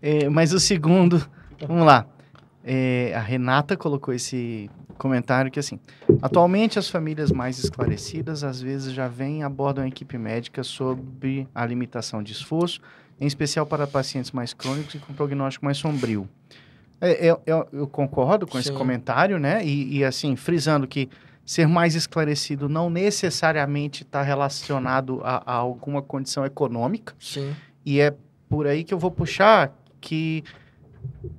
É, 0.03 0.29
mas 0.29 0.53
o 0.53 0.61
segundo, 0.61 1.27
vamos 1.67 1.87
lá. 1.87 2.07
É, 2.63 3.13
a 3.15 3.21
Renata 3.21 3.77
colocou 3.77 4.13
esse 4.13 4.71
comentário 5.09 5.51
que 5.51 5.61
assim, 5.61 5.79
atualmente 6.23 6.79
as 6.79 6.89
famílias 6.89 7.31
mais 7.31 7.59
esclarecidas 7.59 8.43
às 8.43 8.59
vezes 8.59 8.91
já 8.95 9.07
vêm 9.07 9.41
e 9.41 9.43
abordam 9.43 9.85
a 9.85 9.89
equipe 9.89 10.17
médica 10.17 10.63
sobre 10.65 11.47
a 11.55 11.67
limitação 11.67 12.23
de 12.23 12.33
esforço, 12.33 12.81
em 13.21 13.27
especial 13.27 13.67
para 13.67 13.87
pacientes 13.87 14.31
mais 14.33 14.55
crônicos 14.55 14.95
e 14.95 14.99
com 14.99 15.13
prognóstico 15.13 15.63
mais 15.67 15.77
sombrio. 15.77 16.27
É, 17.03 17.27
eu, 17.31 17.39
eu- 17.45 17.69
eu 17.71 17.87
concordo 17.87 18.47
com 18.47 18.59
esse 18.59 18.69
Sim. 18.69 18.75
comentário, 18.75 19.39
né? 19.39 19.63
E, 19.63 19.99
e, 19.99 20.05
assim, 20.05 20.37
frisando 20.37 20.87
que 20.89 21.11
ser 21.45 21.69
mais 21.69 21.95
esclarecido 21.95 22.67
não 22.67 22.89
necessariamente 22.89 24.05
está 24.05 24.23
relacionado 24.23 25.21
a, 25.23 25.43
a 25.45 25.55
alguma 25.55 26.01
condição 26.01 26.47
econômica. 26.47 27.15
Sim. 27.21 27.55
E 27.85 28.01
é 28.01 28.15
por 28.49 28.67
aí 28.67 28.83
que 28.85 28.95
eu 28.95 28.99
vou 28.99 29.11
puxar 29.11 29.71
que 30.01 30.43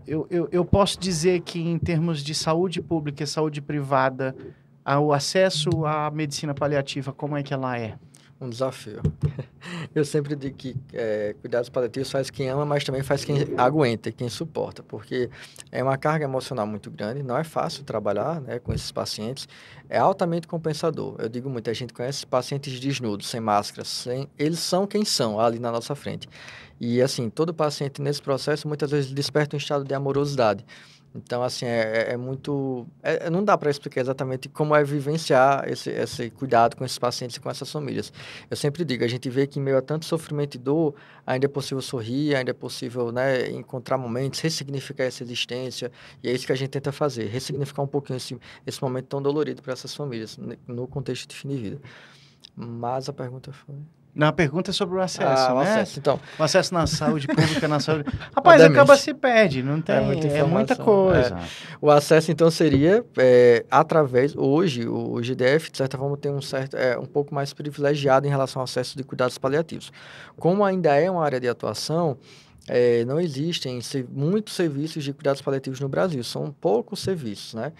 eu, 0.08 0.28
eu, 0.30 0.47
eu 0.51 0.65
posso 0.65 0.99
dizer 0.99 1.41
que 1.41 1.60
em 1.60 1.78
termos 1.78 2.23
de 2.23 2.36
saúde 2.36 2.82
pública 2.82 3.23
e 3.23 3.28
saúde 3.28 3.62
privada, 3.62 4.36
o 5.01 5.12
acesso 5.12 5.86
à 5.86 6.12
medicina 6.12 6.54
paliativa, 6.54 7.12
como 7.12 7.36
é 7.36 7.41
que 7.41 7.54
ela 7.54 7.78
é? 7.78 7.97
Um 8.39 8.49
desafio. 8.49 9.01
Eu 9.95 10.03
sempre 10.03 10.36
digo 10.36 10.55
que 10.57 10.76
é, 10.93 11.34
cuidados 11.39 11.70
paliativos 11.70 12.11
faz 12.11 12.30
quem 12.30 12.49
ama, 12.49 12.66
mas 12.66 12.84
também 12.84 13.01
faz 13.01 13.24
quem 13.24 13.38
aguenta, 13.57 14.11
quem 14.11 14.28
suporta, 14.28 14.84
porque 14.84 15.30
é 15.72 15.82
uma 15.82 15.97
carga 15.97 16.26
emocional 16.26 16.68
muito 16.68 16.91
grande, 16.91 17.24
não 17.24 17.38
é 17.38 17.43
fácil 17.43 17.84
trabalhar 17.84 18.41
né, 18.41 18.59
com 18.59 18.74
esses 18.74 18.91
pacientes, 18.91 19.47
é 19.89 19.97
altamente 19.97 20.47
compensador. 20.47 21.16
Eu 21.18 21.30
digo 21.30 21.49
muito, 21.49 21.70
a 21.70 21.74
gente 21.74 21.93
conhece 21.93 22.28
pacientes 22.28 22.78
desnudos, 22.80 23.28
sem 23.28 23.39
máscara, 23.39 23.86
sem, 23.86 24.28
eles 24.38 24.59
são 24.59 24.86
quem 24.86 25.05
são 25.05 25.39
ali 25.39 25.57
na 25.57 25.72
nossa 25.72 25.95
frente. 25.95 26.28
E 26.80 27.01
assim, 27.01 27.30
todo 27.30 27.53
paciente 27.53 28.01
nesse 28.01 28.21
processo 28.21 28.67
muitas 28.67 28.91
vezes 28.91 29.11
desperta 29.11 29.55
um 29.55 29.59
estado 29.59 29.84
de 29.86 29.93
amorosidade. 29.93 30.65
Então, 31.17 31.41
assim, 31.41 31.65
é, 31.65 32.09
é- 32.09 32.13
é 32.13 32.17
muito. 32.17 32.86
é- 33.01 33.30
não 33.30 33.41
dá 33.41 33.57
para 33.57 33.71
explicar 33.71 34.01
exatamente 34.01 34.49
como 34.49 34.76
é 34.76 34.84
vivenciar 34.84 35.65
esse, 35.69 35.89
esse 35.89 36.30
cuidado 36.30 36.76
com 36.76 36.84
esses 36.84 36.99
pacientes 36.99 37.38
e 37.38 37.39
com 37.39 37.49
essas 37.49 37.71
famílias. 37.71 38.11
Eu 38.51 38.57
sempre 38.57 38.84
digo, 38.84 39.01
a 39.05 39.07
gente 39.07 39.30
vê 39.30 39.47
que 39.47 39.57
em 39.57 39.61
meio 39.61 39.78
a 39.78 39.82
tanto 39.82 40.03
sofrimento 40.03 40.55
e 40.55 40.57
dor, 40.57 40.93
ainda 41.26 41.45
é 41.45 41.47
possível 41.47 41.82
sorrir, 41.82 42.36
ainda 42.36 42.51
é 42.51 42.53
possível 42.53 43.13
né, 43.13 43.49
encontrar 43.49 43.97
momentos, 43.97 44.41
ressignificar 44.41 45.05
essa 45.05 45.23
existência. 45.23 45.89
E 46.21 46.28
é 46.28 46.34
isso 46.34 46.45
que 46.45 46.51
a 46.51 46.55
gente 46.55 46.71
tenta 46.71 46.91
fazer, 46.91 47.28
ressignificar 47.28 47.82
um 47.84 47.88
pouquinho 47.88 48.17
esse, 48.17 48.38
esse 48.67 48.82
momento 48.84 49.05
tão 49.05 49.21
dolorido 49.21 49.61
para 49.61 49.71
essas 49.71 49.95
famílias, 49.95 50.38
no 50.67 50.86
contexto 50.86 51.30
de 51.30 51.36
fim 51.36 51.47
de 51.47 51.55
vida. 51.57 51.82
Mas 52.55 53.07
a 53.07 53.13
pergunta 53.13 53.53
foi. 53.53 53.76
Na 54.16 54.32
pergunta 54.32 54.72
é 54.72 54.74
sobre 54.74 54.97
o 54.97 55.01
acesso, 55.01 55.49
ah, 55.49 55.53
o 55.53 55.61
né? 55.61 55.74
acesso. 55.74 55.99
Então, 55.99 56.18
O 56.39 56.43
acesso 56.43 56.74
na 56.74 56.88
saúde 56.88 57.28
pública, 57.28 57.68
na 57.68 57.82
saúde. 57.82 58.05
Rapaz, 58.34 58.61
Obviamente. 58.61 58.72
acaba 58.72 58.97
se 58.97 59.13
perde, 59.13 59.61
não 59.61 59.82
tem. 59.82 59.95
É, 59.95 59.99
muita 59.99 60.28
muita 60.47 60.74
informação, 60.74 60.86
coisa. 60.86 61.38
O 61.82 61.91
acesso, 61.91 62.32
então, 62.32 62.49
seria 62.49 63.03
é, 63.18 63.66
através, 63.70 64.34
hoje, 64.34 64.88
o, 64.88 65.22
GDF, 65.22 65.70
de 65.70 65.78
certa 65.78 65.97
forma, 65.97 66.16
tem 66.16 66.32
um, 66.32 66.41
certo, 66.41 66.78
é, 66.78 66.97
um 66.97 67.05
pouco 67.05 67.36
mais 67.36 67.51
privilegiado 67.51 68.26
em 68.26 68.30
relação 68.30 68.61
ao 68.61 68.63
acesso 68.63 68.95
de 68.97 69.03
cuidados 69.03 69.38
paliativos. 69.38 69.91
Como 70.38 70.63
ainda 70.63 70.95
é 70.95 71.11
uma 71.11 71.26
área 71.26 71.39
de 71.39 71.49
atuação, 71.49 72.18
é, 72.70 73.03
não 73.03 73.20
existem 73.20 73.80
muitos 74.09 74.55
serviços 74.55 75.03
de 75.03 75.11
cuidados 75.11 75.41
paliativos 75.41 75.82
no 75.82 75.89
Brasil, 75.89 76.24
são 76.24 76.55
poucos 76.61 77.01
serviços, 77.01 77.53
né? 77.53 77.74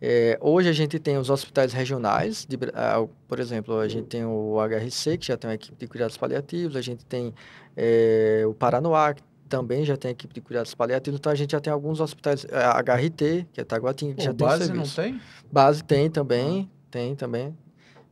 É, 0.00 0.38
hoje 0.42 0.68
a 0.68 0.72
gente 0.72 0.98
tem 0.98 1.16
os 1.16 1.30
hospitais 1.30 1.72
regionais, 1.72 2.46
de 2.46 2.58
ah, 2.74 3.06
por 3.26 3.40
exemplo, 3.40 3.78
a 3.78 3.88
gente 3.88 4.06
tem 4.06 4.24
o 4.24 4.56
HRC, 4.60 5.16
que 5.16 5.26
já 5.26 5.36
tem 5.36 5.48
uma 5.48 5.54
equipe 5.54 5.76
de 5.76 5.86
cuidados 5.86 6.16
paliativos, 6.16 6.76
a 6.76 6.82
gente 6.82 7.04
tem 7.06 7.34
é, 7.76 8.44
o 8.46 8.52
Paranoá, 8.52 9.14
que 9.14 9.22
também 9.48 9.84
já 9.84 9.96
tem 9.96 10.10
equipe 10.10 10.34
de 10.34 10.40
cuidados 10.40 10.74
paliativos, 10.74 11.18
então 11.18 11.32
a 11.32 11.34
gente 11.34 11.52
já 11.52 11.60
tem 11.60 11.72
alguns 11.72 12.00
hospitais, 12.00 12.46
a 12.52 12.78
HRT, 12.80 13.46
que 13.52 13.60
é 13.60 13.64
Taguatinga, 13.64 14.14
que 14.14 14.18
Pô, 14.18 14.24
já 14.24 14.34
tem 14.34 14.46
base 14.46 14.72
não 14.72 14.84
serviço. 14.84 14.96
tem? 14.96 15.20
Base 15.50 15.84
tem 15.84 16.10
também, 16.10 16.70
tem 16.90 17.14
também, 17.14 17.56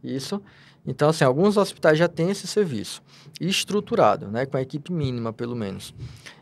isso. 0.02 0.40
Então, 0.86 1.08
assim, 1.08 1.24
alguns 1.24 1.56
hospitais 1.56 1.98
já 1.98 2.08
têm 2.08 2.30
esse 2.30 2.46
serviço 2.46 3.02
estruturado, 3.40 4.28
né, 4.28 4.46
com 4.46 4.56
a 4.56 4.62
equipe 4.62 4.92
mínima, 4.92 5.32
pelo 5.32 5.56
menos. 5.56 5.94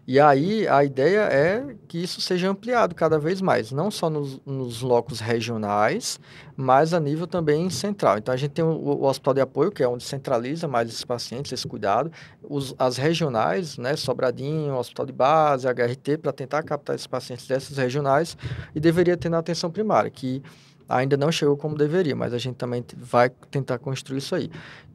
E 0.04 0.18
aí, 0.18 0.66
a 0.66 0.82
ideia 0.84 1.20
é 1.20 1.76
que 1.86 1.96
isso 2.02 2.20
seja 2.20 2.50
ampliado 2.50 2.92
cada 2.92 3.20
vez 3.20 3.40
mais, 3.40 3.70
não 3.70 3.88
só 3.88 4.10
nos, 4.10 4.40
nos 4.44 4.82
locos 4.82 5.20
regionais, 5.20 6.18
mas 6.56 6.92
a 6.92 6.98
nível 6.98 7.24
também 7.24 7.70
central. 7.70 8.18
Então, 8.18 8.34
a 8.34 8.36
gente 8.36 8.50
tem 8.50 8.64
o, 8.64 8.68
o 8.68 9.04
hospital 9.04 9.34
de 9.34 9.40
apoio, 9.40 9.70
que 9.70 9.80
é 9.80 9.86
onde 9.86 10.02
centraliza 10.02 10.66
mais 10.66 10.88
esses 10.88 11.04
pacientes, 11.04 11.52
esse 11.52 11.68
cuidado. 11.68 12.10
Os, 12.42 12.74
as 12.76 12.96
regionais, 12.96 13.78
né, 13.78 13.94
Sobradinho, 13.94 14.76
Hospital 14.76 15.06
de 15.06 15.12
Base, 15.12 15.68
HRT, 15.68 16.18
para 16.18 16.32
tentar 16.32 16.64
captar 16.64 16.96
esses 16.96 17.06
pacientes 17.06 17.46
dessas 17.46 17.76
regionais, 17.76 18.36
e 18.74 18.80
deveria 18.80 19.16
ter 19.16 19.28
na 19.28 19.38
atenção 19.38 19.70
primária, 19.70 20.10
que 20.10 20.42
ainda 20.96 21.16
não 21.16 21.30
chegou 21.32 21.56
como 21.56 21.76
deveria, 21.76 22.14
mas 22.16 22.32
a 22.32 22.38
gente 22.38 22.56
também 22.56 22.84
vai 22.96 23.30
tentar 23.50 23.78
construir 23.78 24.18
isso 24.18 24.34
aí. 24.34 24.50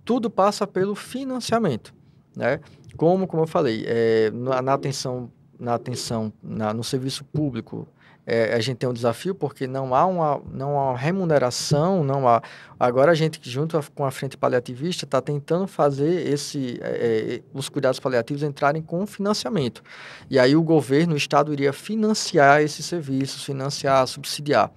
Tudo 0.06 0.30
passa 0.30 0.66
pelo 0.66 0.96
financiamento, 0.96 1.94
né? 2.36 2.60
Como, 2.96 3.28
como 3.28 3.44
eu 3.44 3.48
falei, 3.48 3.84
é, 3.88 4.32
na, 4.32 4.62
na 4.62 4.74
atenção, 4.74 5.32
na 5.60 5.74
atenção 5.76 6.32
na- 6.42 6.74
no 6.74 6.84
serviço 6.84 7.24
público, 7.26 7.88
é, 8.30 8.54
a 8.54 8.60
gente 8.60 8.76
tem 8.76 8.90
um 8.90 8.94
desafio 8.94 9.34
porque 9.34 9.66
não 9.66 9.96
há 9.96 10.06
uma, 10.06 10.42
não 10.52 10.78
há 10.78 10.98
remuneração, 10.98 12.04
não 12.04 12.28
há. 12.28 12.42
Agora 12.78 13.14
a 13.14 13.16
gente, 13.16 13.40
junto 13.50 13.82
com 13.96 14.04
a 14.04 14.12
frente 14.12 14.36
paliativista, 14.36 15.06
está 15.06 15.22
tentando 15.22 15.66
fazer 15.66 16.28
esse, 16.28 16.78
é, 16.82 17.38
é, 17.38 17.42
os 17.54 17.70
cuidados 17.70 18.02
paliativos 18.02 18.44
entrarem 18.44 18.82
com 18.82 19.08
financiamento. 19.08 19.82
E 20.30 20.38
aí 20.38 20.58
o 20.58 20.62
governo, 20.62 21.14
o 21.14 21.18
Estado 21.18 21.54
iria 21.54 21.72
financiar 21.72 22.62
esses 22.62 22.86
serviços, 22.86 23.46
financiar, 23.46 24.06
subsidiar 24.06 24.72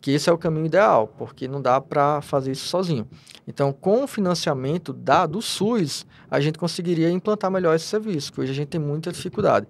que 0.00 0.10
esse 0.10 0.28
é 0.28 0.32
o 0.32 0.36
caminho 0.36 0.66
ideal, 0.66 1.06
porque 1.16 1.46
não 1.46 1.62
dá 1.62 1.80
para 1.80 2.20
fazer 2.20 2.50
isso 2.50 2.66
sozinho. 2.66 3.06
Então, 3.46 3.72
com 3.72 4.02
o 4.02 4.06
financiamento 4.08 4.92
da, 4.92 5.26
do 5.26 5.40
SUS, 5.40 6.04
a 6.28 6.40
gente 6.40 6.58
conseguiria 6.58 7.08
implantar 7.08 7.52
melhor 7.52 7.76
esse 7.76 7.86
serviço, 7.86 8.32
que 8.32 8.40
hoje 8.40 8.50
a 8.50 8.54
gente 8.54 8.68
tem 8.68 8.80
muita 8.80 9.12
dificuldade, 9.12 9.68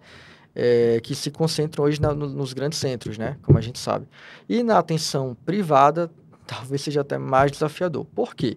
é, 0.55 1.01
que 1.03 1.15
se 1.15 1.31
concentram 1.31 1.85
hoje 1.85 2.01
na- 2.01 2.15
no- 2.15 2.29
nos 2.29 2.53
grandes 2.53 2.79
centros, 2.79 3.17
né, 3.19 3.37
como 3.43 3.57
a 3.59 3.61
gente 3.61 3.79
sabe. 3.79 4.07
E 4.49 4.63
na 4.63 4.79
atenção 4.79 5.37
privada, 5.47 6.11
talvez 6.47 6.83
seja 6.83 7.01
até 7.03 7.17
mais 7.19 7.51
desafiador. 7.53 8.05
Por 8.15 8.35
quê? 8.35 8.57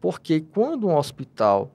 Porque 0.00 0.40
quando 0.40 0.86
um 0.88 0.96
hospital 0.96 1.72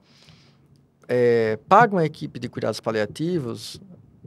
é, 1.08 1.58
paga 1.68 1.94
uma 1.94 2.04
equipe 2.04 2.38
de 2.38 2.48
cuidados 2.48 2.80
paliativos, 2.80 3.80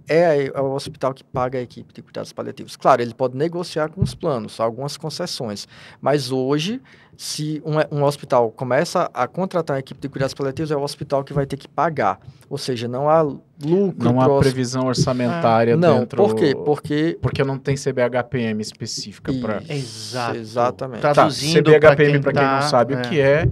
é, 0.08 0.26
a- 0.28 0.36
é 0.60 0.62
o 0.62 0.72
hospital 0.74 1.14
que 1.14 1.24
paga 1.24 1.58
a 1.60 1.62
equipe 1.62 1.94
de 1.94 2.02
cuidados 2.02 2.32
paliativos. 2.34 2.76
Claro, 2.76 3.02
ele 3.02 3.14
pode 3.14 3.36
negociar 3.38 3.90
com 3.90 4.02
os 4.02 4.14
planos, 4.16 4.60
algumas 4.60 4.98
concessões, 4.98 5.68
mas 6.02 6.32
hoje, 6.32 6.82
se 7.18 7.62
um, 7.66 8.00
um 8.00 8.04
hospital 8.04 8.50
começa 8.52 9.10
a 9.14 9.28
contratar 9.28 9.76
uma 9.76 9.80
equipe 9.80 10.00
de 10.02 10.10
cuidados 10.10 10.34
paliativos, 10.34 10.72
é 10.72 10.76
o 10.76 10.82
hospital 10.82 11.24
que 11.24 11.34
vai 11.34 11.46
ter 11.46 11.58
que 11.58 11.68
pagar. 11.68 12.20
Ou 12.50 12.58
seja, 12.58 12.88
não 12.88 13.10
há 13.10 13.22
lucro 13.22 13.96
Não 14.04 14.20
há 14.20 14.40
previsão 14.40 14.88
orçamentária 14.88 15.78
Não, 15.78 16.00
dentro... 16.00 16.18
por 16.24 16.36
quê? 16.36 16.56
Porque 16.56 17.18
Porque 17.22 17.44
não 17.44 17.58
tem 17.58 17.76
CBHPM 17.76 18.62
específica 18.62 19.32
para... 19.34 19.58
Isso, 19.64 19.72
Exato. 19.72 20.38
Exatamente. 20.38 21.02
Tá, 21.02 21.14
Traduzindo 21.14 21.72
CBHPM, 21.72 22.20
pra 22.20 22.32
para 22.32 22.42
quem 22.42 22.52
não 22.52 22.60
tá- 22.60 22.68
sabe 22.70 22.96
o 22.96 23.02
que 23.04 23.20
é, 23.20 23.48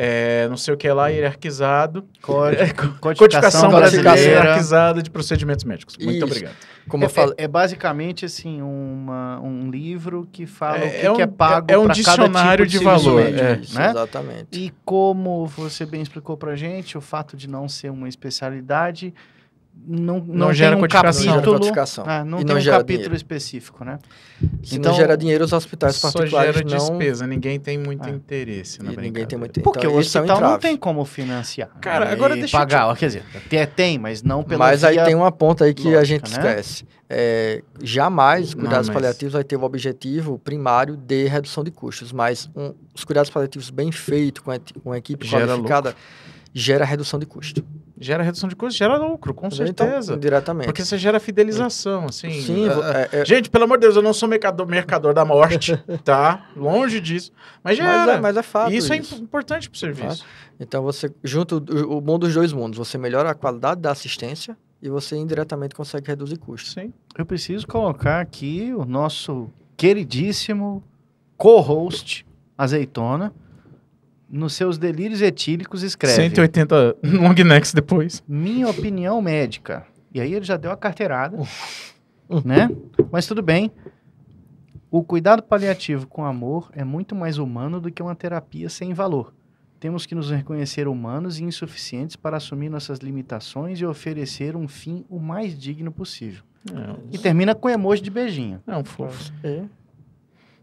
é, 0.00 0.46
não 0.48 0.56
sei 0.56 0.72
o 0.72 0.76
que 0.76 0.88
lá, 0.92 1.08
hierarquizado. 1.08 2.04
Código- 2.22 2.62
Codificação 3.18 3.68
brasileira 3.68 4.10
brasileira. 4.10 4.40
hierarquizada 4.44 5.02
de 5.02 5.10
procedimentos 5.10 5.64
médicos. 5.64 5.96
Muito 5.96 6.14
Isso. 6.18 6.24
obrigado. 6.24 6.54
Como 6.88 7.02
É, 7.02 7.06
eu 7.06 7.10
falei, 7.10 7.34
é- 7.36 7.44
é 7.44 7.48
basicamente 7.48 8.24
assim 8.24 8.62
um 8.62 9.06
um 9.42 9.70
livro 9.70 10.28
que 10.32 10.46
fala 10.46 10.78
É- 10.78 10.86
o 10.86 10.90
que, 10.90 10.96
é 10.96 11.14
que 11.16 11.22
é 11.22 11.24
um- 11.26 11.28
pago 11.28 11.66
é 11.68 11.76
um 11.78 11.88
dicionário 11.88 12.64
tipo 12.64 12.78
de 12.78 12.84
serviço 12.84 13.04
valor, 13.06 13.24
médico, 13.24 13.44
é. 13.44 13.56
Isso, 13.58 13.74
né? 13.78 13.90
Exatamente. 13.90 14.46
E 14.52 14.72
como 14.84 15.46
você 15.46 15.84
bem 15.84 16.00
explicou 16.00 16.36
pra 16.36 16.54
gente, 16.54 16.96
o 16.96 17.00
fato 17.00 17.36
de 17.36 17.48
não 17.48 17.68
ser 17.68 17.90
uma 17.90 18.08
especialidade 18.08 19.12
não, 19.86 20.18
não, 20.20 20.34
Não 20.34 20.52
gera 20.52 20.70
tem 20.70 20.78
um 20.78 20.80
codificação. 20.80 21.12
Não 21.12 21.22
gera 21.22 21.34
capítulo, 21.36 21.58
codificação. 21.58 22.04
Ah, 22.06 22.24
não 22.24 22.38
E 22.40 22.44
tem 22.44 22.52
não 22.54 22.56
um 22.56 22.60
gera 22.64 22.76
capítulo 22.78 22.96
dinheiro. 22.98 23.16
específico, 23.16 23.84
né? 23.84 23.98
Se 24.62 24.76
Então- 24.76 24.92
não 24.92 24.98
gera 24.98 25.16
dinheiro, 25.16 25.44
os 25.44 25.52
hospitais 25.52 25.96
Só 25.96 26.12
particulares 26.12 26.54
gera 26.56 26.68
não... 26.68 26.76
despesa, 26.76 27.26
ninguém 27.26 27.58
tem 27.58 27.78
muito 27.78 28.06
Ah. 28.06 28.10
interesse 28.10 28.82
na 28.82 28.92
E 28.92 28.96
ninguém 28.96 29.26
tem 29.26 29.38
muito 29.38 29.60
Porque 29.60 29.80
então, 29.80 29.92
o 29.92 29.96
é 29.96 30.00
hospital 30.00 30.40
não 30.40 30.58
tem 30.58 30.76
como 30.76 31.04
financiar. 31.04 31.70
Cara, 31.80 32.06
né? 32.06 32.12
agora 32.12 32.36
E 32.36 32.40
deixa 32.40 32.56
eu 32.56 32.60
pagar, 32.60 32.96
quer 32.96 33.06
dizer, 33.06 33.22
até 33.34 33.66
tem, 33.66 33.98
mas 33.98 34.22
não 34.22 34.42
pela 34.42 34.58
Mas 34.58 34.84
aí 34.84 35.02
tem 35.04 35.14
uma 35.14 35.32
ponta 35.32 35.64
aí 35.64 35.72
que 35.74 35.88
a 35.94 35.98
lógica, 35.98 36.04
gente 36.04 36.30
né? 36.38 36.38
esquece. 36.38 36.84
É, 37.10 37.62
jamais 37.82 38.54
Não, 38.54 38.60
cuidados 38.64 38.88
mas- 38.88 38.94
paliativos 38.94 39.32
vai 39.32 39.42
ter 39.44 39.56
o 39.56 39.62
objetivo 39.62 40.38
primário 40.38 40.96
de 40.96 41.26
redução 41.26 41.64
de 41.64 41.70
custos, 41.70 42.12
mas 42.12 42.50
um- 42.54 42.74
os 42.94 43.04
cuidados 43.04 43.30
paliativos 43.30 43.70
bem 43.70 43.90
feitos, 43.90 44.42
com, 44.42 44.50
a, 44.50 44.58
com 44.84 44.92
a 44.92 44.98
equipe 44.98 45.26
Gera 45.26 45.46
qualificada, 45.46 45.96
gera 46.52 46.84
redução 46.84 47.18
de 47.18 47.24
custo. 47.24 47.64
Gera 48.00 48.22
redução 48.22 48.48
de 48.48 48.54
custos, 48.54 48.76
gera 48.76 48.96
lucro, 48.96 49.34
com 49.34 49.46
Então, 49.48 49.56
certeza. 49.66 50.16
diretamente. 50.16 50.66
Porque 50.66 50.84
você 50.84 50.96
gera 50.96 51.18
fidelização, 51.18 52.06
assim. 52.06 52.30
Sim, 52.42 52.68
Ah, 52.68 52.72
ah, 52.82 53.08
é- 53.16 53.20
é- 53.22 53.24
Gente, 53.24 53.50
pelo 53.50 53.64
amor 53.64 53.76
de 53.78 53.82
Deus, 53.86 53.96
eu 53.96 54.02
não 54.02 54.12
sou 54.12 54.28
mercador, 54.28 54.66
mercador 54.68 55.12
da 55.12 55.24
morte, 55.24 55.76
tá? 56.04 56.46
Longe 56.56 57.00
disso. 57.00 57.32
Mas 57.62 57.76
mas, 57.78 57.88
gera. 57.88 58.12
é, 58.12 58.20
mas 58.20 58.36
é 58.36 58.42
fato 58.42 58.70
E 58.72 58.76
isso, 58.76 58.92
isso. 58.94 59.14
é 59.14 59.16
imp- 59.16 59.22
importante 59.24 59.68
pro 59.68 59.78
serviço. 59.78 60.24
Então 60.60 60.82
você 60.82 61.12
junta 61.24 61.56
o, 61.56 61.98
o 61.98 62.00
mundo 62.00 62.18
dos 62.26 62.34
dois 62.34 62.52
mundos, 62.52 62.78
você 62.78 62.96
melhora 62.96 63.30
a 63.30 63.34
qualidade 63.34 63.80
da 63.80 63.90
assistência 63.90 64.56
e 64.80 64.88
você 64.88 65.16
indiretamente 65.16 65.74
consegue 65.74 66.06
reduzir 66.06 66.36
custos. 66.36 66.72
Sim. 66.74 66.92
Eu 67.16 67.26
preciso 67.26 67.66
colocar 67.66 68.20
aqui 68.20 68.72
o 68.76 68.84
nosso 68.84 69.50
queridíssimo 69.76 70.84
co-host, 71.36 72.24
Azeitona, 72.56 73.32
nos 74.28 74.52
seus 74.54 74.78
delírios 74.78 75.22
etílicos 75.22 75.82
escreve 75.82 76.14
180 76.14 76.96
long 77.02 77.34
necks 77.44 77.72
depois. 77.72 78.22
minha 78.28 78.68
opinião 78.68 79.20
médica. 79.22 79.86
E 80.12 80.20
aí 80.20 80.34
ele 80.34 80.44
já 80.44 80.56
deu 80.56 80.70
a 80.70 80.76
carteirada, 80.76 81.38
né? 82.44 82.70
Mas 83.10 83.26
tudo 83.26 83.42
bem. 83.42 83.70
O 84.90 85.02
cuidado 85.02 85.42
paliativo 85.42 86.06
com 86.06 86.24
amor 86.24 86.70
é 86.72 86.82
muito 86.82 87.14
mais 87.14 87.36
humano 87.36 87.80
do 87.80 87.90
que 87.90 88.02
uma 88.02 88.14
terapia 88.14 88.70
sem 88.70 88.94
valor. 88.94 89.34
Temos 89.78 90.06
que 90.06 90.14
nos 90.14 90.30
reconhecer 90.30 90.88
humanos 90.88 91.38
e 91.38 91.44
insuficientes 91.44 92.16
para 92.16 92.38
assumir 92.38 92.68
nossas 92.68 92.98
limitações 92.98 93.78
e 93.80 93.86
oferecer 93.86 94.56
um 94.56 94.66
fim 94.66 95.04
o 95.08 95.20
mais 95.20 95.56
digno 95.56 95.92
possível. 95.92 96.42
E 97.12 97.18
termina 97.18 97.54
com 97.54 97.68
emoji 97.68 98.02
de 98.02 98.10
beijinho. 98.10 98.60
É 98.66 98.76
um 98.76 98.84
fofo. 98.84 99.32
É. 99.44 99.62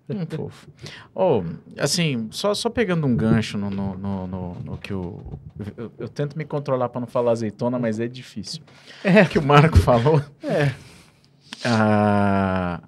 Hum, 0.10 0.26
fofo. 0.36 0.68
Oh, 1.14 1.44
assim, 1.80 2.28
só, 2.32 2.54
só 2.54 2.70
pegando 2.70 3.08
um 3.08 3.16
gancho 3.16 3.58
no, 3.58 3.70
no, 3.70 3.98
no, 3.98 4.28
no- 4.28 4.54
no 4.64 4.78
que 4.78 4.94
o. 4.94 5.20
Eu, 5.78 5.92
eu 5.98 6.08
tento 6.10 6.38
me 6.38 6.46
controlar 6.46 6.90
para 6.90 7.02
não 7.02 7.08
falar 7.08 7.32
azeitona, 7.32 7.80
mas 7.80 8.00
é 8.00 8.08
difícil. 8.08 8.62
É. 9.04 9.24
O 9.24 9.30
que 9.30 9.40
o 9.40 9.44
Marco 9.44 9.78
falou. 9.78 10.22
É. 10.44 10.74
A, 11.64 12.82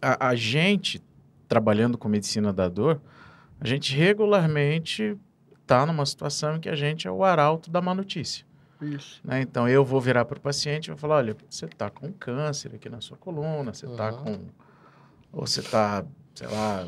a, 0.00 0.28
a 0.28 0.34
gente, 0.36 1.02
trabalhando 1.48 1.98
com 1.98 2.08
medicina 2.08 2.52
da 2.52 2.68
dor, 2.68 3.00
a 3.60 3.66
gente 3.66 3.94
regularmente 3.96 5.16
está 5.62 5.84
numa 5.84 6.06
situação 6.06 6.56
em 6.56 6.60
que 6.60 6.68
a 6.68 6.74
gente 6.76 7.08
é 7.08 7.10
o 7.10 7.24
arauto 7.24 7.70
da 7.70 7.80
má 7.80 7.94
notícia. 7.94 8.46
Isso. 8.80 9.20
né? 9.24 9.40
Então 9.42 9.68
eu 9.68 9.84
vou 9.84 10.00
virar 10.00 10.24
para 10.24 10.38
o 10.38 10.40
paciente 10.40 10.86
e 10.86 10.90
vou 10.90 10.96
falar: 10.98 11.16
olha, 11.16 11.36
você 11.50 11.64
está 11.64 11.90
com 11.90 12.12
câncer 12.12 12.72
aqui 12.76 12.88
na 12.88 13.00
sua 13.00 13.16
coluna, 13.16 13.74
você 13.74 13.86
está 13.86 14.12
Uhum. 14.12 14.22
com. 14.22 14.38
Ou 15.32 15.46
você 15.46 15.60
está, 15.60 16.04
sei 16.38 16.46
lá. 16.46 16.86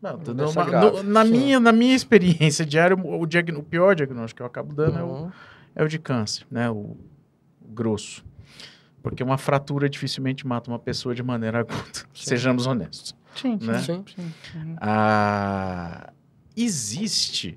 Não, 0.00 0.18
Doença 0.18 0.58
uma- 0.60 0.66
grave, 0.68 0.96
no- 0.96 1.02
na, 1.04 1.24
sim. 1.24 1.30
minha, 1.30 1.60
na 1.60 1.70
minha 1.72 1.94
experiência 1.94 2.66
diária, 2.66 2.96
o, 2.96 3.24
diagn- 3.24 3.56
o 3.58 3.62
pior 3.62 3.94
diagnóstico 3.94 4.38
que 4.38 4.42
eu 4.42 4.46
acabo 4.46 4.74
dando 4.74 4.98
é, 4.98 5.02
o, 5.02 5.06
Uhum. 5.06 5.32
é 5.76 5.84
o 5.84 5.88
de 5.88 5.98
câncer, 5.98 6.44
né? 6.50 6.68
O, 6.68 6.96
o 7.60 7.68
grosso. 7.68 8.24
Porque 9.00 9.22
uma 9.22 9.38
fratura 9.38 9.88
dificilmente 9.88 10.44
mata 10.44 10.68
uma 10.70 10.78
pessoa 10.78 11.14
de 11.14 11.22
maneira 11.22 11.60
aguda. 11.70 11.82
Sejamos 12.12 12.66
honestos. 12.66 13.14
Sim, 13.36 13.58
sim. 13.60 13.66
Né? 13.66 13.78
Sim. 13.78 14.04
Uhum. 14.56 14.76
Ah, 14.80 16.12
existe 16.56 17.56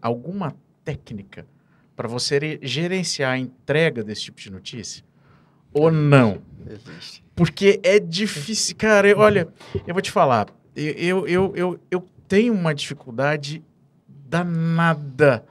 alguma 0.00 0.54
técnica 0.84 1.46
para 1.94 2.08
você 2.08 2.38
re- 2.40 2.58
gerenciar 2.62 3.32
a 3.34 3.38
entrega 3.38 4.02
desse 4.02 4.22
tipo 4.22 4.40
de 4.40 4.50
notícia? 4.50 5.04
Ou 5.72 5.90
não? 5.90 6.40
Porque 7.34 7.80
é 7.82 7.98
difícil. 7.98 8.76
Cara, 8.76 9.08
eu- 9.08 9.18
olha, 9.18 9.48
eu 9.86 9.94
vou 9.94 10.02
te 10.02 10.10
falar. 10.10 10.48
Eu, 10.74 11.26
eu, 11.26 11.56
eu, 11.56 11.80
eu, 11.90 12.08
tenho 12.28 12.54
uma 12.54 12.74
dificuldade 12.74 13.62
danada 14.08 15.44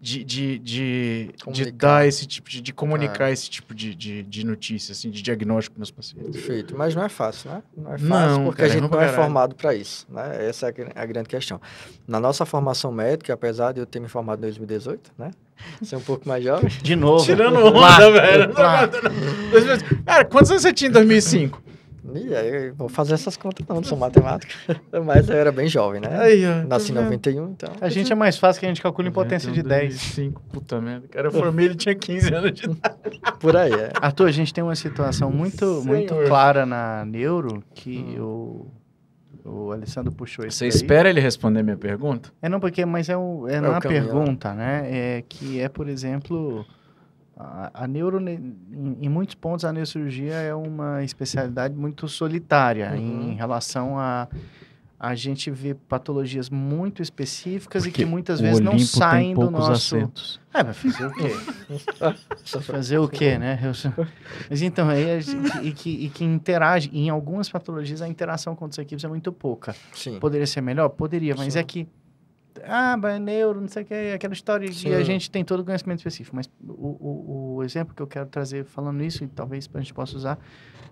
de, 0.00 0.22
de, 0.24 0.58
de, 0.58 1.30
de 1.50 1.70
dar 1.70 2.06
esse 2.06 2.26
tipo 2.26 2.48
de, 2.48 2.60
de 2.60 2.72
comunicar 2.72 3.30
esse 3.30 3.48
tipo 3.48 3.74
de, 3.74 3.94
de, 3.94 4.22
de 4.22 4.44
notícia, 4.44 4.92
assim, 4.92 5.10
de 5.10 5.22
diagnóstico 5.22 5.74
para 5.74 5.80
meus 5.80 5.90
pacientes. 5.90 6.30
Perfeito. 6.30 6.76
Mas 6.76 6.94
não 6.94 7.04
é 7.04 7.08
fácil, 7.08 7.50
né? 7.50 7.62
Não 7.76 7.92
é 7.92 7.98
fácil 7.98 8.08
Não, 8.08 8.44
porque 8.44 8.58
cara, 8.62 8.70
a 8.70 8.72
gente 8.72 8.82
não 8.82 8.88
não 8.88 8.98
é 8.98 9.00
caralho. 9.06 9.22
formado 9.22 9.54
para 9.54 9.74
isso, 9.74 10.06
né? 10.10 10.46
Essa 10.46 10.68
é 10.68 10.92
a 10.94 11.02
a 11.02 11.06
grande 11.06 11.28
questão. 11.28 11.60
Na 12.06 12.20
nossa 12.20 12.44
formação 12.44 12.92
médica, 12.92 13.32
apesar 13.32 13.72
de 13.72 13.80
eu 13.80 13.86
ter 13.86 14.00
me 14.00 14.08
formado 14.08 14.38
em 14.38 14.42
2018, 14.42 15.12
né? 15.18 15.30
Ser 15.82 15.96
um 15.96 16.00
pouco 16.00 16.28
mais 16.28 16.42
jovem. 16.44 16.70
De 16.82 16.96
novo. 16.96 17.24
Tirando 17.24 17.58
Lá, 17.70 17.96
onda, 17.96 18.10
velho. 18.10 18.52
lá. 18.54 18.88
Cara, 20.04 20.24
quantos 20.24 20.50
anos 20.50 20.62
você 20.62 20.72
tinha 20.72 20.88
em 20.88 20.92
2005? 20.92 21.62
E 22.16 22.34
aí, 22.34 22.66
eu 22.68 22.74
vou 22.74 22.88
fazer 22.88 23.14
essas 23.14 23.36
contas 23.36 23.66
não, 23.66 23.76
não 23.76 23.82
sou 23.82 23.98
matemático. 23.98 24.52
Mas 25.04 25.28
eu 25.28 25.36
era 25.36 25.50
bem 25.50 25.66
jovem, 25.66 26.00
né? 26.00 26.08
Aí, 26.20 26.44
ó. 26.46 26.64
Nasci 26.66 26.92
em 26.92 26.94
tá 26.94 27.00
vendo? 27.00 27.12
91, 27.12 27.50
então... 27.50 27.72
A 27.80 27.88
gente 27.88 28.12
é 28.12 28.14
mais 28.14 28.36
fácil 28.36 28.60
que 28.60 28.66
a 28.66 28.68
gente 28.68 28.80
calcula 28.80 29.08
em 29.08 29.12
potência 29.12 29.50
de 29.50 29.62
10. 29.62 29.88
2005, 29.88 30.42
puta 30.52 30.80
merda. 30.80 31.08
Cara, 31.08 31.28
eu 31.28 31.32
formei, 31.32 31.66
ele 31.66 31.74
tinha 31.74 31.94
15 31.94 32.32
anos 32.32 32.52
de 32.52 32.66
idade. 32.66 33.20
Por 33.40 33.56
aí, 33.56 33.72
é. 33.72 33.90
Arthur, 34.00 34.28
a 34.28 34.32
gente 34.32 34.54
tem 34.54 34.62
uma 34.62 34.76
situação 34.76 35.30
muito, 35.30 35.82
muito 35.84 36.14
clara 36.26 36.64
na 36.64 37.04
neuro 37.04 37.64
que 37.74 38.16
o, 38.20 38.66
o 39.44 39.72
Alessandro 39.72 40.10
puxou 40.12 40.46
isso 40.46 40.58
Você 40.58 40.66
espera 40.68 41.08
ele 41.10 41.20
responder 41.20 41.62
minha 41.62 41.76
pergunta? 41.76 42.30
É 42.40 42.48
não, 42.48 42.58
porque, 42.60 42.84
mas 42.84 43.08
é, 43.08 43.16
um, 43.16 43.46
é, 43.48 43.54
É 43.56 43.60
não 43.60 43.70
o 43.70 43.74
a 43.74 43.80
caminho, 43.80 44.02
né? 44.02 44.06
pergunta, 44.12 44.54
né? 44.54 44.82
É 45.18 45.22
que 45.28 45.60
é, 45.60 45.68
por 45.68 45.88
exemplo, 45.88 46.64
a, 47.36 47.70
a 47.84 47.86
neuro, 47.86 48.18
ne- 48.20 48.40
em, 48.72 48.96
em 49.02 49.08
muitos 49.08 49.34
pontos, 49.34 49.64
a 49.64 49.72
neurocirurgia 49.72 50.34
é 50.34 50.54
uma 50.54 51.02
especialidade 51.04 51.74
muito 51.74 52.08
solitária 52.08 52.90
Uhum. 52.92 53.32
em 53.32 53.34
relação 53.34 53.98
a 53.98 54.28
a 55.06 55.14
gente 55.14 55.50
vê 55.50 55.74
patologias 55.74 56.48
muito 56.48 57.02
específicas 57.02 57.84
e 57.84 57.90
Porque 57.90 58.04
que 58.04 58.08
muitas 58.08 58.40
vezes 58.40 58.60
não 58.60 58.78
saem 58.78 59.34
tem 59.34 59.44
do 59.44 59.50
nosso. 59.50 59.96
assentos. 59.96 60.40
É, 60.52 60.64
vai 60.64 60.72
fazer 60.72 61.06
o 61.06 61.12
quê? 61.12 62.60
fazer 62.62 62.98
o 62.98 63.08
quê, 63.08 63.38
né? 63.38 63.60
Mas 64.48 64.62
então, 64.62 64.88
aí 64.88 65.10
a 65.10 65.20
gente, 65.20 65.58
e, 65.62 65.72
que, 65.72 65.90
e 65.90 66.08
que 66.08 66.24
interage, 66.24 66.90
em 66.92 67.10
algumas 67.10 67.50
patologias 67.50 68.00
a 68.00 68.08
interação 68.08 68.56
com 68.56 68.64
outras 68.64 68.78
equipes 68.78 69.04
é 69.04 69.08
muito 69.08 69.30
pouca. 69.30 69.76
Sim. 69.92 70.18
Poderia 70.18 70.46
ser 70.46 70.62
melhor? 70.62 70.88
Poderia, 70.88 71.34
mas 71.36 71.52
Sim. 71.52 71.58
é 71.58 71.62
que. 71.62 71.88
Ah, 72.62 72.96
mas 72.96 73.16
é 73.16 73.18
neuro, 73.18 73.60
não 73.60 73.68
sei 73.68 73.82
o 73.82 73.86
que, 73.86 73.94
aquela 74.14 74.32
história 74.32 74.72
Sim. 74.72 74.88
e 74.88 74.94
a 74.94 75.02
gente 75.02 75.30
tem 75.30 75.44
todo 75.44 75.60
o 75.60 75.64
conhecimento 75.64 75.98
específico. 75.98 76.34
Mas 76.34 76.48
o, 76.66 76.72
o, 76.72 77.54
o 77.56 77.62
exemplo 77.62 77.94
que 77.94 78.00
eu 78.00 78.06
quero 78.06 78.26
trazer 78.26 78.64
falando 78.64 79.02
isso, 79.02 79.22
e 79.22 79.26
talvez 79.26 79.68
a 79.74 79.78
gente 79.80 79.92
possa 79.92 80.16
usar, 80.16 80.38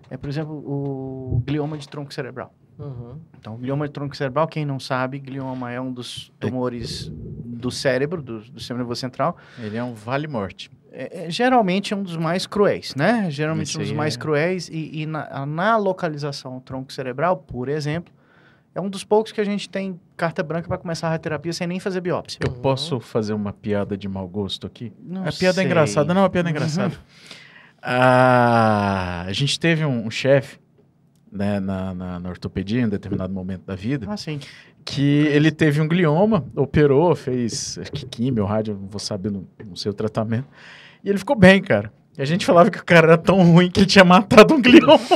é, 0.09 0.17
por 0.17 0.29
exemplo, 0.29 0.53
o 0.53 1.41
glioma 1.45 1.77
de 1.77 1.87
tronco 1.87 2.13
cerebral. 2.13 2.53
Uhum. 2.79 3.19
Então, 3.39 3.55
o 3.55 3.57
glioma 3.57 3.87
de 3.87 3.93
tronco 3.93 4.15
cerebral, 4.15 4.47
quem 4.47 4.65
não 4.65 4.79
sabe, 4.79 5.19
glioma 5.19 5.71
é 5.71 5.79
um 5.79 5.91
dos 5.91 6.31
É. 6.41 6.47
tumores 6.47 7.11
do 7.13 7.69
cérebro, 7.71 8.21
do, 8.21 8.39
do 8.39 8.59
sistema 8.59 8.79
nervoso 8.79 8.99
central. 9.01 9.37
Ele 9.59 9.77
é 9.77 9.83
um 9.83 9.93
vale-morte. 9.93 10.69
É, 10.91 11.25
é, 11.25 11.29
geralmente 11.31 11.93
é 11.93 11.97
um 11.97 12.03
dos 12.03 12.17
mais 12.17 12.45
cruéis, 12.45 12.93
né? 12.95 13.27
Geralmente 13.31 13.69
Esse 13.69 13.77
um 13.77 13.81
dos 13.81 13.91
mais 13.91 14.15
é- 14.15 14.19
cruéis. 14.19 14.69
E, 14.69 15.01
e 15.01 15.05
na, 15.05 15.45
na 15.45 15.77
localização 15.77 16.59
tronco 16.59 16.91
cerebral, 16.93 17.37
por 17.37 17.67
exemplo, 17.69 18.13
é 18.75 18.81
um 18.81 18.89
dos 18.89 19.03
poucos 19.03 19.31
que 19.31 19.39
a 19.41 19.43
gente 19.43 19.69
tem 19.69 19.99
carta 20.17 20.41
branca 20.43 20.67
para 20.67 20.77
começar 20.77 21.07
a 21.07 21.11
radioterapia 21.11 21.53
sem 21.53 21.65
nem 21.67 21.79
fazer 21.79 22.01
biópsia. 22.01 22.39
Eu 22.43 22.51
Uhum. 22.53 22.59
posso 22.61 22.99
fazer 22.99 23.33
uma 23.33 23.53
piada 23.53 23.95
de 23.97 24.07
mau 24.07 24.27
gosto 24.27 24.65
aqui? 24.67 24.91
Não 24.99 25.21
a 25.27 25.31
piada 25.31 25.53
sei. 25.55 25.63
é 25.63 25.65
engraçada, 25.67 26.13
não, 26.13 26.25
a 26.25 26.29
piada 26.29 26.49
é 26.49 26.51
engraçada. 26.53 26.95
Ah, 27.81 29.25
a 29.27 29.33
gente 29.33 29.59
teve 29.59 29.85
um, 29.85 30.05
um 30.07 30.11
chefe 30.11 30.57
né, 31.33 31.59
na, 31.59 31.93
na, 31.93 32.19
na 32.19 32.29
ortopedia 32.29 32.81
em 32.81 32.87
determinado 32.87 33.33
momento 33.33 33.63
da 33.65 33.75
vida 33.75 34.05
Ah, 34.09 34.15
sim. 34.15 34.39
que 34.85 35.01
ele 35.27 35.49
teve 35.51 35.81
um 35.81 35.87
glioma, 35.87 36.45
operou, 36.55 37.15
fez 37.15 37.77
acho 37.79 37.91
que 37.91 38.05
químio, 38.05 38.45
rádio, 38.45 38.77
não 38.79 38.87
vou 38.87 38.99
saber, 38.99 39.31
não, 39.31 39.43
não 39.65 39.75
sei 39.75 39.89
o 39.89 39.93
tratamento. 39.93 40.45
E 41.03 41.09
ele 41.09 41.17
ficou 41.17 41.35
bem, 41.35 41.61
cara. 41.61 41.91
E 42.17 42.21
a 42.21 42.25
gente 42.25 42.45
falava 42.45 42.69
que 42.69 42.77
o 42.77 42.85
cara 42.85 43.07
era 43.07 43.17
tão 43.17 43.41
ruim 43.43 43.71
que 43.71 43.79
ele 43.79 43.87
tinha 43.87 44.05
matado 44.05 44.53
um 44.53 44.61
glioma. 44.61 44.99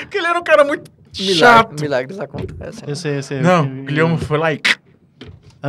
Porque 0.00 0.18
ele 0.18 0.26
era 0.26 0.38
um 0.38 0.44
cara 0.44 0.64
muito 0.64 0.90
Milagre- 1.18 1.34
chato. 1.38 1.80
Milagres 1.80 2.18
acontecem. 2.20 2.82
Eu 2.84 2.88
né? 2.88 2.94
sei, 2.94 3.18
eu 3.18 3.22
sei. 3.22 3.40
Não, 3.40 3.64
Eu- 3.66 3.82
o 3.82 3.84
glioma 3.84 4.18
foi 4.18 4.38
lá 4.38 4.52
e... 4.52 4.60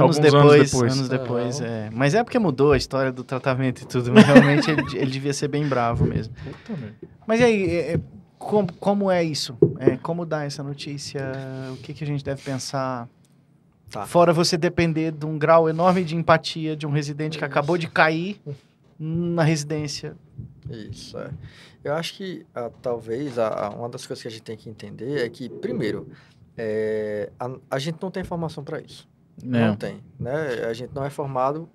Anos 0.04 0.20
depois, 0.20 0.74
anos 0.74 0.94
anos 0.98 1.10
depois. 1.10 1.58
depois, 1.60 1.62
é. 1.62 1.90
Mas 1.92 2.14
é 2.14 2.24
porque 2.24 2.38
mudou 2.38 2.74
a 2.74 2.78
história 2.78 3.12
do 3.12 3.24
tratamento 3.24 3.82
e 3.82 3.86
tudo. 3.86 4.12
Mas 4.14 4.26
realmente 4.26 4.70
ele, 4.70 4.82
ele 4.98 5.12
devia 5.12 5.34
ser 5.34 5.48
bem 5.48 5.68
bravo 5.68 6.06
mesmo. 6.06 6.34
Mas 7.26 7.40
e 7.40 7.44
aí, 7.44 7.64
é, 7.70 7.94
é, 7.94 8.00
como, 8.38 8.72
como 8.74 9.10
é 9.10 9.24
isso? 9.24 9.58
É, 9.80 9.96
como 9.98 10.26
dar 10.26 10.46
essa 10.46 10.62
notícia? 10.62 11.22
O 11.74 11.78
que, 11.78 11.94
que 11.94 12.04
a 12.04 12.08
gente 12.08 12.24
deve 12.24 12.42
pensar? 12.42 13.08
Tá. 13.90 14.06
Fora 14.06 14.34
você 14.34 14.58
depender 14.58 15.12
de 15.12 15.26
um 15.26 15.38
grau 15.38 15.70
enorme 15.70 16.04
de 16.04 16.16
empatia 16.16 16.76
de 16.76 16.86
um 16.86 16.92
residente 16.92 17.38
que 17.38 17.46
Isso. 17.46 17.52
acabou 17.52 17.78
de 17.78 17.88
cair 17.88 18.42
na 19.00 19.44
residência. 19.44 20.16
Isso, 20.70 21.18
é. 21.18 21.30
Eu 21.84 21.94
acho 21.94 22.16
que 22.16 22.46
ah, 22.54 22.70
talvez 22.82 23.38
a- 23.38 23.48
a- 23.48 23.70
uma 23.70 23.88
das 23.88 24.06
coisas 24.06 24.22
que 24.22 24.28
a 24.28 24.32
gente 24.32 24.42
tem 24.42 24.58
que 24.58 24.68
entender 24.70 25.24
é 25.24 25.30
que, 25.30 25.48
primeiro, 25.48 26.08
é, 26.58 27.30
a, 27.40 27.50
a 27.72 27.80
gente 27.80 27.98
não 28.02 28.10
tem 28.10 28.22
informação 28.22 28.64
para 28.64 28.82
isso. 28.82 29.08
Não 29.44 29.70
Não. 29.70 29.76
tem, 29.76 30.02
né? 30.20 30.66
A 30.68 30.74
gente 30.74 30.94
não 30.94 31.04
é 31.04 31.10
formado. 31.10 31.70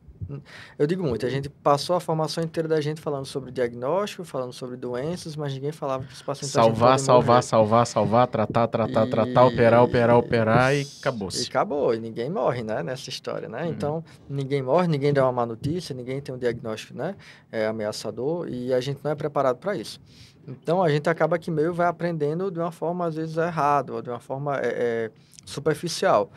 Eu 0.79 0.87
digo 0.87 1.03
muito, 1.03 1.27
a 1.27 1.29
gente 1.29 1.49
passou 1.49 1.97
a 1.97 2.01
formação 2.01 2.45
inteira 2.45 2.69
da 2.69 2.81
gente 2.81 3.01
falando 3.01 3.27
sobre 3.27 3.51
diagnóstico, 3.51 4.23
falando 4.23 4.53
sobre 4.53 4.77
doenças, 4.77 5.35
mas 5.35 5.53
ninguém 5.53 5.73
falava 5.73 6.05
que 6.05 6.13
os 6.13 6.23
pacientes 6.23 6.53
Salvar, 6.53 7.01
salvar, 7.01 7.27
morrer. 7.27 7.43
salvar, 7.43 7.87
salvar, 7.87 8.27
tratar, 8.29 8.69
tratar, 8.69 9.07
E- 9.07 9.11
tratar, 9.11 9.45
operar, 9.45 9.83
operar, 9.83 10.17
operar 10.17 10.77
e 10.77 10.87
acabou-se. 11.01 11.43
E 11.43 11.49
acabou, 11.49 11.93
e 11.95 11.99
ninguém 11.99 12.31
morre, 12.31 12.63
né, 12.63 12.81
nessa 12.81 13.09
história, 13.11 13.49
né? 13.49 13.63
Uhum. 13.65 13.71
Então, 13.71 14.05
ninguém 14.29 14.63
morre, 14.63 14.87
ninguém 14.87 15.13
dá 15.13 15.25
uma 15.25 15.33
má 15.33 15.45
notícia, 15.45 15.93
ninguém 15.97 16.21
tem 16.21 16.33
um 16.33 16.39
diagnóstico, 16.39 16.97
né, 16.97 17.17
é, 17.51 17.67
ameaçador, 17.67 18.47
e 18.49 18.73
a 18.73 18.81
gente 18.81 19.01
não 19.03 19.11
é 19.11 19.17
preparado 19.17 19.57
para 19.57 19.75
isso. 19.75 20.01
Então, 20.47 20.81
a 20.81 20.89
gente 20.91 21.09
acaba 21.11 21.39
que 21.41 21.51
meio 21.51 21.75
vai 21.75 21.89
aprendendo 21.89 22.53
de 22.53 22.59
uma 22.61 22.71
forma, 22.71 23.05
às 23.07 23.17
vezes, 23.17 23.37
errada, 23.37 23.93
ou 23.93 24.01
de 24.01 24.11
uma 24.11 24.21
forma 24.21 24.57
é, 24.59 24.67
é, 24.67 25.11
superficial. 25.45 26.31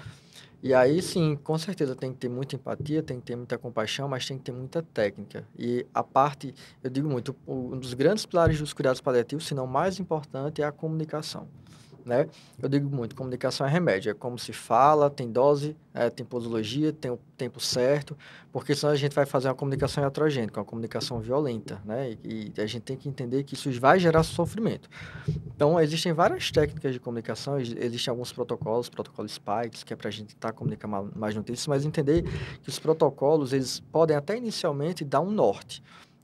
E 0.64 0.74
aí, 0.74 1.02
sim, 1.02 1.36
com 1.36 1.58
certeza 1.58 1.94
tem 1.94 2.14
que 2.14 2.20
ter 2.20 2.30
muita 2.30 2.56
empatia, 2.56 3.04
tem 3.04 3.20
que 3.20 3.26
ter 3.26 3.36
muita 3.36 3.58
compaixão, 3.58 4.08
mas 4.08 4.26
tem 4.26 4.38
que 4.38 4.46
ter 4.46 4.54
muita 4.54 4.82
técnica. 4.82 5.46
E 5.60 5.86
a 5.94 6.02
parte, 6.02 6.56
eu 6.82 6.90
digo 6.90 7.10
muito, 7.10 7.36
um 7.46 7.78
dos 7.78 7.94
grandes 7.94 8.26
pilares 8.26 8.58
dos 8.58 8.72
cuidados 8.72 9.02
paliativos, 9.02 9.46
se 9.46 9.54
não 9.54 9.68
mais 9.68 10.00
importante, 10.00 10.62
é 10.62 10.66
a 10.66 10.72
comunicação. 10.72 11.50
Né? 12.06 12.28
Eu 12.62 12.68
digo 12.68 12.94
muito, 12.94 13.16
comunicação 13.16 13.66
é 13.66 13.70
remédio, 13.70 14.10
é 14.12 14.14
como 14.14 14.38
se 14.38 14.52
fala, 14.52 15.10
tem 15.10 15.32
dose, 15.32 15.74
é, 15.94 16.10
tem 16.10 16.26
posologia, 16.26 16.92
tem 16.92 17.10
o 17.10 17.18
tempo 17.38 17.62
certo, 17.62 18.18
porque 18.52 18.76
senão 18.76 18.92
a 18.92 18.96
gente 18.98 19.16
vai 19.16 19.26
fazer 19.26 19.48
uma 19.48 19.56
comunicação 19.56 20.04
iatrogênica, 20.04 20.60
uma 20.60 20.66
comunicação 20.66 21.22
violenta, 21.22 21.82
né? 21.86 22.18
E, 22.22 22.52
e 22.58 22.62
a 22.62 22.66
gente 22.66 22.82
tem 22.82 22.98
que 22.98 23.08
entender 23.08 23.44
que 23.44 23.54
isso 23.54 23.72
vai 23.80 24.00
gerar 24.00 24.24
sofrimento. 24.24 24.90
Então, 25.56 25.80
existem 25.80 26.12
várias 26.12 26.52
técnicas 26.52 26.92
de 26.92 27.00
comunicação, 27.00 27.58
ex- 27.58 27.74
existem 27.78 28.12
alguns 28.12 28.34
protocolos, 28.34 28.90
protocolo 28.90 29.30
Spikes, 29.30 29.84
que 29.84 29.94
é 29.94 29.96
para 29.96 30.10
a 30.10 30.12
gente 30.12 30.30
estar 30.30 30.52
comunicando 30.52 30.92
ma- 30.92 31.10
mais 31.16 31.34
notícias, 31.36 31.68
mas 31.68 31.86
entender 31.86 32.24
que 32.62 32.68
os 32.68 32.80
protocolos, 32.80 33.54
eles 33.54 33.80
podem 33.80 34.18
até 34.18 34.36
inicialmente 34.38 35.06
dar 35.06 35.22
um 35.22 35.32
norte. 35.32 35.82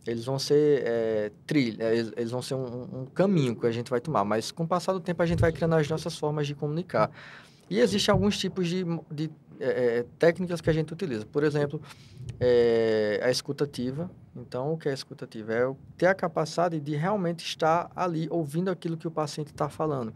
Eles 0.10 0.26
vão 0.26 0.40
ser 0.40 0.84
é, 0.86 1.32
trilha, 1.46 1.84
é, 1.84 1.98
eles, 2.18 2.32
vão 2.32 2.42
ser 2.42 2.56
um, 2.56 3.02
um 3.02 3.06
caminho 3.06 3.56
que 3.56 3.66
a 3.66 3.72
gente 3.72 3.90
vai 3.90 4.00
tomar, 4.00 4.24
mas 4.26 4.52
com 4.52 4.64
o 4.64 4.68
passar 4.68 4.94
do 4.94 5.00
tempo 5.00 5.22
a 5.22 5.26
gente 5.26 5.40
vai 5.40 5.52
criando 5.52 5.76
as 5.76 5.88
nossas 5.88 6.18
formas 6.18 6.48
de 6.48 6.56
comunicar. 6.56 7.12
E 7.70 7.80
existem 7.80 8.12
alguns 8.12 8.38
tipos 8.38 8.68
de, 8.68 8.84
de 9.12 9.30
é, 9.60 10.00
é, 10.00 10.06
técnicas 10.18 10.62
que 10.62 10.70
a 10.70 10.74
gente 10.74 10.92
utiliza. 10.94 11.26
Por 11.26 11.44
exemplo, 11.44 11.82
é, 12.40 13.20
a 13.22 13.30
escutativa. 13.30 14.10
Então, 14.36 14.74
o 14.74 14.78
que 14.78 14.88
é 14.88 14.94
escutativa? 14.94 15.54
É 15.54 15.72
ter 15.98 16.08
a 16.08 16.16
capacidade 16.16 16.80
de 16.80 16.96
realmente 16.96 17.46
estar 17.46 17.92
ali 17.96 18.28
ouvindo 18.32 18.72
aquilo 18.72 18.96
que 18.96 19.08
o 19.08 19.12
paciente 19.12 19.48
está 19.48 19.68
falando. 19.68 20.14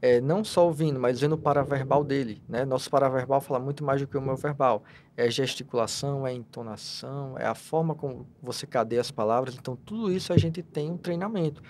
É, 0.00 0.20
não 0.20 0.44
só 0.44 0.66
ouvindo, 0.66 1.00
mas 1.00 1.20
vendo 1.20 1.32
o 1.34 1.38
paraverbal 1.38 2.04
dele. 2.04 2.40
Né? 2.48 2.64
Nosso 2.64 2.88
paraverbal 2.88 3.40
fala 3.40 3.58
muito 3.58 3.82
mais 3.82 4.00
do 4.00 4.06
que 4.06 4.16
o 4.16 4.22
meu 4.22 4.36
verbal. 4.36 4.84
É 5.16 5.28
gesticulação, 5.30 6.26
é 6.26 6.32
entonação, 6.32 7.36
é 7.36 7.46
a 7.46 7.54
forma 7.54 7.94
como 7.94 8.26
você 8.40 8.66
cadeia 8.66 9.00
as 9.00 9.10
palavras. 9.10 9.56
Então, 9.56 9.74
tudo 9.74 10.12
isso 10.12 10.32
a 10.32 10.38
gente 10.38 10.62
tem 10.62 10.90
um 10.90 10.96
treinamento 10.96 11.62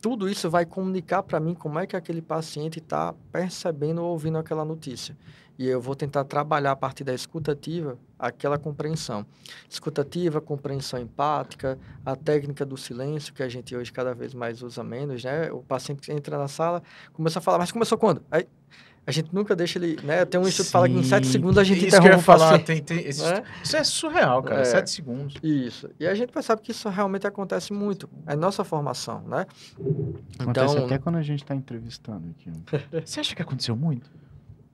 tudo 0.00 0.28
isso 0.28 0.48
vai 0.48 0.64
comunicar 0.64 1.22
para 1.22 1.38
mim 1.38 1.54
como 1.54 1.78
é 1.78 1.86
que 1.86 1.94
aquele 1.94 2.22
paciente 2.22 2.78
está 2.78 3.14
percebendo 3.30 4.02
ou 4.02 4.12
ouvindo 4.12 4.38
aquela 4.38 4.64
notícia. 4.64 5.16
E 5.60 5.66
eu 5.68 5.78
vou 5.78 5.94
tentar 5.94 6.24
trabalhar 6.24 6.70
a 6.72 6.76
partir 6.76 7.04
da 7.04 7.12
escutativa 7.12 7.98
aquela 8.18 8.56
compreensão. 8.56 9.26
Escutativa, 9.68 10.40
compreensão 10.40 10.98
empática, 10.98 11.78
a 12.04 12.16
técnica 12.16 12.64
do 12.64 12.78
silêncio, 12.78 13.34
que 13.34 13.42
a 13.42 13.48
gente 13.48 13.76
hoje 13.76 13.92
cada 13.92 14.14
vez 14.14 14.32
mais 14.32 14.62
usa 14.62 14.82
menos, 14.82 15.22
né? 15.22 15.52
O 15.52 15.58
paciente 15.62 16.10
entra 16.10 16.38
na 16.38 16.48
sala, 16.48 16.82
começa 17.12 17.40
a 17.40 17.42
falar, 17.42 17.58
mas 17.58 17.70
começou 17.70 17.98
quando? 17.98 18.22
Aí, 18.30 18.48
a 19.06 19.10
gente 19.12 19.34
nunca 19.34 19.54
deixa 19.54 19.78
ele, 19.78 20.00
né? 20.02 20.24
Tem 20.24 20.40
um 20.40 20.48
estudo 20.48 20.64
que 20.64 20.72
fala 20.72 20.88
que 20.88 20.94
em 20.94 21.02
sete 21.04 21.26
segundos 21.26 21.58
a 21.58 21.64
gente 21.64 21.86
isso 21.86 21.88
interrompe 21.88 22.08
que 22.08 22.14
eu 22.14 22.18
ia 22.18 22.22
falar, 22.24 22.50
paciente. 22.58 22.66
tem, 22.66 22.82
tem, 22.82 23.06
esse- 23.06 23.22
né? 23.22 23.42
Isso 23.62 23.76
é 23.76 23.84
surreal, 23.84 24.42
cara. 24.42 24.62
É. 24.62 24.64
Sete 24.64 24.88
segundos. 24.88 25.34
Isso. 25.42 25.90
E 26.00 26.06
a 26.06 26.14
gente 26.14 26.32
percebe 26.32 26.62
que 26.62 26.70
isso 26.70 26.88
realmente 26.88 27.26
acontece 27.26 27.70
muito. 27.74 28.08
É 28.26 28.34
nossa 28.34 28.64
formação, 28.64 29.20
né? 29.28 29.44
Acontece 30.38 30.72
Então- 30.74 30.86
até 30.86 30.96
quando 30.98 31.16
a 31.16 31.22
gente 31.22 31.42
está 31.42 31.54
entrevistando 31.54 32.30
aqui. 32.30 32.50
Você 33.04 33.20
acha 33.20 33.36
que 33.36 33.42
aconteceu 33.42 33.76
muito? 33.76 34.10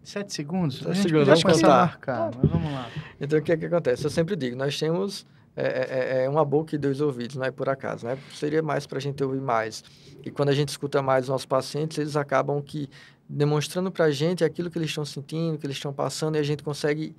Sete 0.07 0.33
segundos? 0.33 0.79
Sete 0.79 1.03
segundos, 1.03 1.27
vamos 1.27 1.43
contar. 1.43 1.69
marcar, 1.69 2.31
mas 2.41 2.49
vamos 2.49 2.73
lá. 2.73 2.89
Então, 3.21 3.41
o 3.41 3.43
que 3.43 3.51
é 3.51 3.57
que 3.57 3.67
acontece? 3.67 4.05
Eu 4.05 4.11
sempre 4.11 4.37
digo, 4.37 4.55
nós 4.55 4.79
temos 4.79 5.27
é, 5.57 6.21
é, 6.21 6.25
é 6.25 6.29
uma 6.29 6.45
boca 6.45 6.77
e 6.77 6.79
dois 6.79 7.01
ouvidos, 7.01 7.35
não 7.35 7.45
é 7.45 7.51
por 7.51 7.69
acaso, 7.69 8.07
né? 8.07 8.17
Seria 8.33 8.63
mais 8.63 8.87
para 8.87 8.99
a 8.99 9.01
gente 9.01 9.25
ouvir 9.25 9.41
mais. 9.41 9.83
E 10.25 10.31
quando 10.31 10.51
a 10.51 10.53
gente 10.53 10.69
escuta 10.69 11.03
mais 11.03 11.25
os 11.25 11.31
nossos 11.31 11.45
pacientes, 11.45 11.99
eles 11.99 12.15
acabam 12.15 12.63
que 12.63 12.89
demonstrando 13.29 13.91
para 13.91 14.05
a 14.05 14.11
gente 14.13 14.45
aquilo 14.45 14.71
que 14.71 14.79
eles 14.79 14.91
estão 14.91 15.05
sentindo, 15.05 15.59
que 15.59 15.67
eles 15.67 15.77
estão 15.77 15.93
passando, 15.93 16.37
e 16.37 16.39
a 16.39 16.43
gente 16.45 16.63
consegue, 16.63 17.13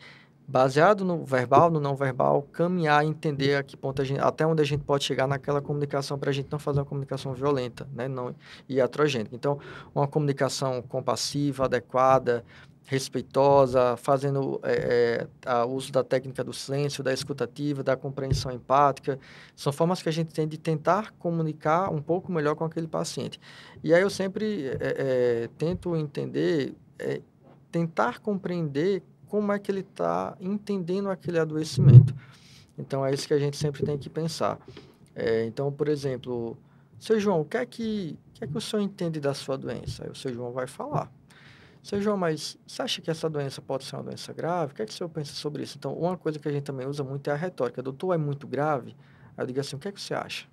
baseado 0.48 1.04
no 1.04 1.26
verbal, 1.26 1.70
no 1.70 1.82
não 1.82 1.94
verbal, 1.94 2.42
caminhar 2.54 3.04
e 3.04 3.10
entender 3.10 3.56
a 3.56 3.64
que 3.64 3.76
ponto 3.76 4.02
a 4.02 4.06
gente, 4.06 4.22
até 4.22 4.48
onde 4.48 4.62
a 4.62 4.66
gente 4.66 4.86
pode 4.86 5.04
chegar 5.04 5.28
naquela 5.28 5.62
comunicação 5.62 6.18
para 6.18 6.30
a 6.30 6.34
gente 6.34 6.48
não 6.50 6.58
fazer 6.58 6.80
uma 6.80 6.86
comunicação 6.86 7.34
violenta, 7.34 7.86
né? 7.94 8.08
Não 8.08 8.34
iatrogênica. 8.70 9.36
Então, 9.36 9.60
uma 9.94 10.08
comunicação 10.08 10.82
compassiva, 10.82 11.66
adequada, 11.66 12.46
respeitosa, 12.88 13.98
fazendo 13.98 14.62
é, 14.64 15.28
é, 15.46 15.50
a 15.50 15.66
uso 15.66 15.92
da 15.92 16.06
técnica 16.06 16.42
do 16.42 16.54
silêncio, 16.54 17.04
da 17.04 17.14
escutativa, 17.14 17.84
da 17.84 17.98
compreensão 17.98 18.50
empática. 18.50 19.20
São 19.58 19.74
formas 19.74 20.02
que 20.02 20.08
a 20.08 20.12
gente 20.12 20.34
tem 20.34 20.48
de 20.48 20.58
tentar 20.58 21.12
comunicar 21.20 21.92
um 21.92 22.02
pouco 22.02 22.32
melhor 22.32 22.56
com 22.56 22.64
aquele 22.64 22.88
paciente. 22.88 23.42
E 23.84 23.94
aí 23.94 24.02
eu 24.02 24.10
sempre 24.10 24.68
é, 24.68 24.78
é, 24.80 25.50
tento 25.58 25.98
entender, 25.98 26.74
é, 26.98 27.22
tentar 27.70 28.20
compreender 28.20 29.04
como 29.28 29.52
é 29.52 29.60
que 29.60 29.70
ele 29.70 29.82
está 29.82 30.38
entendendo 30.40 31.10
aquele 31.10 31.40
adoecimento. 31.40 32.16
Então 32.78 33.06
é 33.06 33.14
isso 33.14 33.28
que 33.28 33.34
a 33.34 33.40
gente 33.40 33.58
sempre 33.58 33.86
tem 33.86 33.98
que 33.98 34.10
pensar. 34.10 34.58
É, 35.14 35.44
então, 35.44 35.70
por 35.74 35.90
exemplo, 35.90 36.58
seu 36.98 37.20
João, 37.20 37.42
o 37.42 37.46
que 37.46 37.58
é 37.58 37.66
que, 37.66 38.18
o 38.30 38.34
que 38.36 38.44
é 38.46 38.48
que 38.48 38.58
o 38.58 38.62
senhor 38.62 38.82
entende 38.82 39.20
da 39.20 39.34
sua 39.34 39.58
doença? 39.58 40.06
Aí 40.06 40.10
o 40.10 40.16
seu 40.16 40.34
João 40.34 40.54
vai 40.54 40.68
falar. 40.68 41.12
Seu 41.88 42.02
João, 42.02 42.18
mas 42.18 42.58
você 42.68 42.82
acha 42.82 43.02
que 43.02 43.10
essa 43.10 43.30
doença 43.30 43.62
pode 43.62 43.86
ser 43.86 43.96
uma 43.96 44.04
doença 44.04 44.34
grave? 44.34 44.74
O 44.74 44.76
que 44.76 44.82
é 44.82 44.86
que 44.86 44.92
o 44.92 44.94
senhor 44.94 45.08
pensa 45.08 45.32
sobre 45.32 45.64
isso? 45.64 45.78
Então, 45.78 45.94
uma 45.94 46.18
coisa 46.18 46.38
que 46.38 46.46
a 46.46 46.52
gente 46.52 46.64
também 46.64 46.86
usa 46.86 47.02
muito 47.02 47.30
é 47.30 47.32
a 47.32 47.36
retórica. 47.38 47.82
Doutor, 47.82 48.12
é 48.12 48.18
muito 48.18 48.46
grave? 48.46 48.94
Aí 49.38 49.44
eu 49.44 49.48
digo 49.48 49.62
assim, 49.62 49.78
o 49.78 49.80
que 49.80 49.88
é 49.88 49.92
que 49.94 50.02
você 50.02 50.14
acha? 50.14 50.48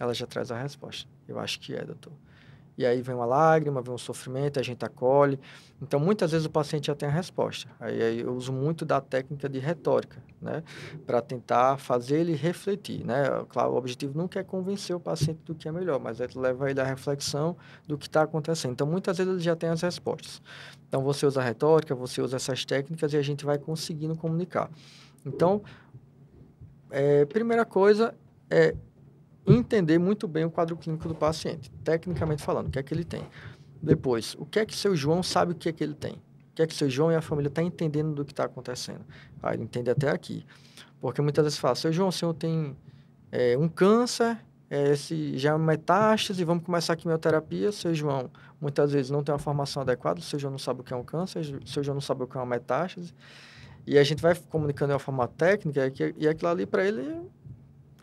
Ela 0.00 0.14
já 0.14 0.26
traz 0.26 0.50
a 0.50 0.58
resposta. 0.58 1.06
Eu 1.28 1.38
acho 1.38 1.60
que 1.60 1.74
é, 1.74 1.84
doutor. 1.84 2.14
E 2.78 2.86
aí 2.86 3.02
vem 3.02 3.12
uma 3.12 3.26
lágrima, 3.26 3.82
vem 3.82 3.92
um 3.92 3.98
sofrimento, 3.98 4.60
a 4.60 4.62
gente 4.62 4.84
acolhe. 4.84 5.38
Então, 5.82 5.98
muitas 5.98 6.30
vezes 6.30 6.46
o 6.46 6.50
paciente 6.50 6.86
já 6.86 6.94
tem 6.94 7.08
a 7.08 7.12
resposta. 7.12 7.68
Aí, 7.80 8.00
aí 8.00 8.20
eu 8.20 8.32
uso 8.32 8.52
muito 8.52 8.84
da 8.84 9.00
técnica 9.00 9.48
de 9.48 9.58
retórica, 9.58 10.22
né? 10.40 10.62
Para 11.04 11.20
tentar 11.20 11.76
fazer 11.76 12.20
ele 12.20 12.36
refletir, 12.36 13.04
né? 13.04 13.24
Claro, 13.48 13.72
o 13.72 13.76
objetivo 13.76 14.16
nunca 14.16 14.38
é 14.38 14.44
convencer 14.44 14.94
o 14.94 15.00
paciente 15.00 15.40
do 15.44 15.56
que 15.56 15.68
é 15.68 15.72
melhor, 15.72 15.98
mas 15.98 16.20
é 16.20 16.28
levar 16.36 16.70
ele 16.70 16.80
à 16.80 16.84
reflexão 16.84 17.56
do 17.84 17.98
que 17.98 18.06
está 18.06 18.22
acontecendo. 18.22 18.70
Então, 18.70 18.86
muitas 18.86 19.18
vezes 19.18 19.32
ele 19.32 19.42
já 19.42 19.56
tem 19.56 19.70
as 19.70 19.82
respostas. 19.82 20.40
Então, 20.88 21.02
você 21.02 21.26
usa 21.26 21.40
a 21.40 21.44
retórica, 21.44 21.94
você 21.94 22.20
usa 22.20 22.36
essas 22.36 22.64
técnicas 22.64 23.12
e 23.12 23.16
a 23.16 23.22
gente 23.22 23.44
vai 23.44 23.58
conseguindo 23.58 24.16
comunicar. 24.16 24.70
Então, 25.24 25.62
é, 26.90 27.24
primeira 27.26 27.64
coisa 27.64 28.14
é 28.50 28.74
entender 29.46 29.98
muito 29.98 30.26
bem 30.26 30.44
o 30.44 30.50
quadro 30.50 30.76
clínico 30.76 31.08
do 31.08 31.14
paciente, 31.14 31.70
tecnicamente 31.84 32.42
falando, 32.42 32.68
o 32.68 32.70
que 32.70 32.78
é 32.78 32.82
que 32.82 32.92
ele 32.92 33.04
tem. 33.04 33.22
Depois, 33.82 34.34
o 34.38 34.44
que 34.44 34.58
é 34.58 34.66
que 34.66 34.74
seu 34.74 34.96
João 34.96 35.22
sabe 35.22 35.52
o 35.52 35.54
que 35.54 35.68
é 35.68 35.72
que 35.72 35.84
ele 35.84 35.94
tem? 35.94 36.14
O 36.14 36.54
que 36.54 36.62
é 36.62 36.66
que 36.66 36.74
seu 36.74 36.90
João 36.90 37.12
e 37.12 37.14
a 37.14 37.22
família 37.22 37.48
estão 37.48 37.64
entendendo 37.64 38.14
do 38.14 38.24
que 38.24 38.32
está 38.32 38.44
acontecendo? 38.44 39.04
Ah, 39.42 39.54
ele 39.54 39.62
entende 39.62 39.90
até 39.90 40.10
aqui. 40.10 40.44
Porque 41.00 41.22
muitas 41.22 41.44
vezes 41.44 41.58
fala, 41.58 41.74
seu 41.74 41.92
João, 41.92 42.08
o 42.08 42.12
senhor 42.12 42.34
tem 42.34 42.76
é, 43.30 43.56
um 43.56 43.68
câncer, 43.68 44.38
é, 44.70 44.92
esse 44.92 45.38
já 45.38 45.54
é 45.54 45.58
metástase, 45.58 46.44
vamos 46.44 46.64
começar 46.64 46.92
a 46.92 46.96
quimioterapia. 46.96 47.72
Seu 47.72 47.94
João, 47.94 48.30
muitas 48.60 48.92
vezes, 48.92 49.10
não 49.10 49.22
tem 49.22 49.32
uma 49.32 49.38
formação 49.38 49.82
adequada, 49.82 50.20
seu 50.20 50.38
João 50.38 50.50
não 50.50 50.58
sabe 50.58 50.80
o 50.80 50.84
que 50.84 50.92
é 50.92 50.96
um 50.96 51.04
câncer, 51.04 51.42
seu 51.64 51.82
João 51.82 51.94
não 51.94 52.00
sabe 52.00 52.22
o 52.22 52.26
que 52.26 52.36
é 52.36 52.40
uma 52.40 52.46
metástase. 52.46 53.14
E 53.86 53.98
a 53.98 54.04
gente 54.04 54.20
vai 54.20 54.34
comunicando 54.34 54.90
de 54.90 54.94
uma 54.94 54.98
forma 54.98 55.26
técnica 55.26 55.86
e, 55.86 56.24
e 56.24 56.28
aquilo 56.28 56.50
ali 56.50 56.66
para 56.66 56.84
ele 56.84 57.02
não 57.02 57.30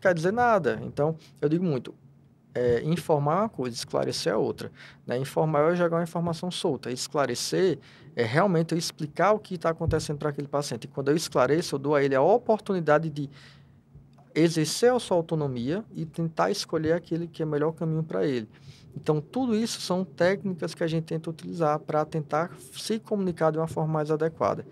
quer 0.01 0.13
dizer 0.13 0.33
nada. 0.33 0.79
Então, 0.83 1.15
eu 1.39 1.47
digo 1.47 1.63
muito, 1.63 1.93
é, 2.55 2.81
informar 2.83 3.33
é 3.33 3.39
uma 3.41 3.49
coisa, 3.49 3.75
esclarecer 3.75 4.31
é 4.33 4.35
outra. 4.35 4.71
Né? 5.05 5.17
Informar 5.17 5.73
é 5.73 5.75
jogar 5.75 5.97
uma 5.97 6.03
informação 6.03 6.49
solta. 6.49 6.89
Esclarecer 6.89 7.77
é 8.15 8.23
realmente 8.23 8.71
eu 8.71 8.77
explicar 8.77 9.33
o 9.33 9.39
que 9.39 9.55
está 9.55 9.69
acontecendo 9.69 10.17
para 10.17 10.29
aquele 10.29 10.47
paciente. 10.47 10.85
E 10.85 10.87
quando 10.87 11.09
eu 11.09 11.15
esclareço, 11.15 11.75
eu 11.75 11.79
dou 11.79 11.93
a 11.93 12.01
ele 12.01 12.15
a 12.15 12.21
oportunidade 12.21 13.09
de 13.09 13.29
exercer 14.35 14.91
a 14.91 14.99
sua 14.99 15.17
autonomia 15.17 15.83
e 15.95 16.05
tentar 16.05 16.51
escolher 16.51 16.93
aquele 16.93 17.27
que 17.27 17.41
é 17.41 17.45
o 17.45 17.49
melhor 17.49 17.71
caminho 17.71 18.03
para 18.03 18.25
ele. 18.27 18.47
Então, 18.95 19.19
tudo 19.19 19.55
isso 19.55 19.81
são 19.81 20.05
técnicas 20.05 20.73
que 20.73 20.83
a 20.83 20.87
gente 20.87 21.03
tenta 21.05 21.29
utilizar 21.29 21.79
para 21.79 22.05
tentar 22.05 22.51
se 22.73 22.99
comunicar 22.99 23.51
de 23.51 23.57
uma 23.57 23.67
forma 23.67 23.91
mais 23.93 24.09
adequada. 24.11 24.65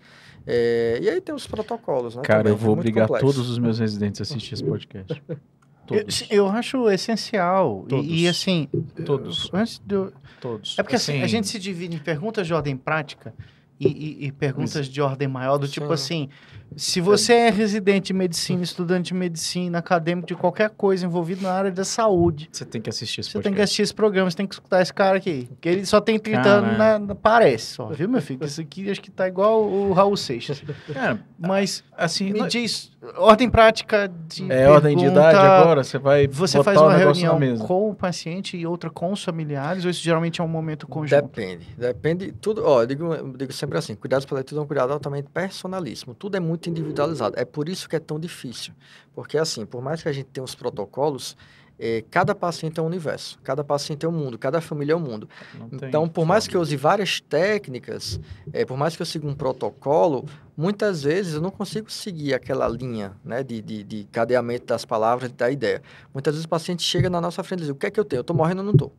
É, 0.46 0.98
e 1.02 1.08
aí 1.10 1.20
tem 1.20 1.34
os 1.34 1.46
protocolos, 1.46 2.16
né? 2.16 2.22
Cara, 2.22 2.40
também, 2.42 2.52
eu 2.52 2.56
é 2.56 2.58
vou 2.58 2.74
muito 2.76 2.80
obrigar 2.88 3.06
complexo. 3.08 3.26
todos 3.34 3.50
os 3.50 3.58
meus 3.58 3.78
residentes 3.78 4.20
a 4.20 4.22
assistir 4.22 4.54
esse 4.54 4.64
podcast. 4.64 5.22
Eu, 5.90 5.98
Todos. 5.98 6.26
eu 6.30 6.46
acho 6.48 6.88
essencial. 6.88 7.82
E, 7.84 7.88
Todos. 7.90 8.06
e, 8.08 8.26
assim, 8.26 8.68
Todos. 9.04 9.50
antes 9.52 9.78
de 9.84 9.94
eu- 9.94 10.12
Todos. 10.40 10.78
É 10.78 10.82
porque 10.82 10.96
assim, 10.96 11.20
a 11.20 11.26
gente 11.26 11.46
se 11.46 11.58
divide 11.58 11.94
em 11.96 11.98
perguntas 11.98 12.46
de 12.46 12.54
ordem 12.54 12.74
prática 12.74 13.34
e, 13.78 13.86
e- 13.86 14.26
e 14.28 14.32
perguntas 14.32 14.86
de 14.88 15.02
ordem 15.02 15.28
maior, 15.28 15.58
do 15.58 15.68
tipo 15.68 15.86
Sim. 15.88 15.92
assim, 15.92 16.28
se 16.76 17.00
você 17.00 17.32
é 17.34 17.50
residente 17.50 18.06
de 18.08 18.12
medicina, 18.12 18.62
estudante 18.62 19.06
de 19.08 19.14
medicina, 19.14 19.78
acadêmico 19.78 20.26
de 20.28 20.34
qualquer 20.34 20.70
coisa 20.70 21.04
envolvido 21.06 21.42
na 21.42 21.52
área 21.52 21.70
da 21.70 21.84
saúde, 21.84 22.48
Você 22.52 22.64
tem 22.64 22.80
que 22.80 22.90
assistir 22.90 23.20
esse 23.20 23.30
você 23.30 23.40
tem 23.40 23.52
que 23.54 23.60
assistir 23.60 23.82
esse 23.82 23.94
programa, 23.94 24.30
você 24.30 24.36
tem 24.36 24.46
que 24.46 24.54
escutar 24.54 24.80
esse 24.82 24.92
cara 24.92 25.16
aqui. 25.18 25.48
Que 25.60 25.68
ele 25.68 25.86
só 25.86 26.00
tem 26.00 26.18
30 26.18 26.42
Cara. 26.42 26.54
anos, 26.56 26.78
na, 26.78 26.98
na- 26.98 27.14
parece 27.14 27.74
só, 27.74 27.86
viu, 27.88 28.08
meu 28.08 28.20
filho? 28.22 28.44
Isso 28.44 28.60
aqui 28.60 28.90
acho 28.90 29.00
que 29.00 29.10
tá 29.10 29.26
igual 29.28 29.62
o 29.64 29.92
Raul 29.92 30.16
Seixas. 30.16 30.62
Cara, 30.92 31.20
Mas 31.38 31.84
assim, 31.96 32.32
me 32.32 32.40
não- 32.40 32.48
diz, 32.48 32.90
ordem 33.16 33.48
prática 33.50 34.10
de 34.28 34.50
é 34.50 34.68
ordem 34.68 34.96
de 34.96 35.04
idade 35.06 35.36
pergunta, 35.38 35.60
agora, 35.60 35.84
você 35.84 35.98
vai 35.98 36.26
Você 36.26 36.58
botar 36.58 36.72
faz 36.74 36.80
uma 36.80 36.96
reunião 36.96 37.58
com 37.58 37.90
o 37.90 37.94
paciente 37.94 38.56
e 38.56 38.66
outra 38.66 38.90
com 38.90 39.12
os 39.12 39.22
familiares, 39.22 39.84
ou 39.84 39.90
isso 39.90 40.02
geralmente 40.02 40.40
é 40.40 40.44
um 40.44 40.48
momento 40.48 40.86
conjunto? 40.86 41.22
Depende, 41.22 41.66
depende, 41.76 42.32
tudo, 42.40 42.62
ó, 42.64 42.82
eu 42.82 42.86
digo, 42.86 43.12
eu 43.14 43.32
digo 43.36 43.52
sempre 43.52 43.78
assim, 43.78 43.94
cuidados 43.94 44.24
paliativos 44.26 44.60
é 44.60 44.64
um 44.64 44.66
cuidado 44.66 44.92
altamente 44.92 45.28
personalíssimo, 45.32 46.14
tudo 46.14 46.36
é 46.36 46.40
muito 46.40 46.63
individualizado, 46.68 47.34
é 47.38 47.44
por 47.44 47.68
isso 47.68 47.88
que 47.88 47.96
é 47.96 48.00
tão 48.00 48.18
difícil, 48.18 48.72
porque 49.14 49.38
assim, 49.38 49.64
por 49.64 49.82
mais 49.82 50.02
que 50.02 50.08
a 50.08 50.12
gente 50.12 50.26
tenha 50.26 50.44
os 50.44 50.54
protocolos, 50.54 51.36
eh, 51.78 52.04
cada 52.10 52.34
paciente 52.34 52.78
é 52.78 52.82
um 52.82 52.86
universo, 52.86 53.38
cada 53.42 53.64
paciente 53.64 54.06
é 54.06 54.08
um 54.08 54.12
mundo, 54.12 54.38
cada 54.38 54.60
família 54.60 54.92
é 54.92 54.96
um 54.96 55.00
mundo, 55.00 55.28
Não 55.58 55.68
então, 55.72 56.08
por 56.08 56.24
mais 56.24 56.46
que 56.46 56.56
eu 56.56 56.60
use 56.60 56.76
várias 56.76 57.20
técnicas, 57.20 58.20
eh, 58.52 58.64
por 58.64 58.76
mais 58.76 58.94
que 58.94 59.02
eu 59.02 59.06
siga 59.06 59.26
um 59.26 59.34
protocolo, 59.34 60.24
muitas 60.56 61.02
vezes 61.02 61.34
eu 61.34 61.40
não 61.40 61.50
consigo 61.50 61.90
seguir 61.90 62.32
aquela 62.32 62.68
linha 62.68 63.12
né, 63.24 63.42
de, 63.42 63.60
de, 63.60 63.82
de 63.82 64.04
cadeamento 64.04 64.66
das 64.66 64.84
palavras, 64.84 65.32
da 65.32 65.50
ideia. 65.50 65.82
Muitas 66.12 66.34
vezes 66.34 66.44
o 66.44 66.48
paciente 66.48 66.82
chega 66.82 67.10
na 67.10 67.20
nossa 67.20 67.42
frente 67.42 67.60
e 67.60 67.62
diz, 67.62 67.70
o 67.70 67.74
que 67.74 67.86
é 67.86 67.90
que 67.90 67.98
eu 67.98 68.04
tenho? 68.04 68.20
Eu 68.20 68.22
estou 68.22 68.36
morrendo 68.36 68.58
ou 68.58 68.64
não 68.64 68.72
estou? 68.72 68.94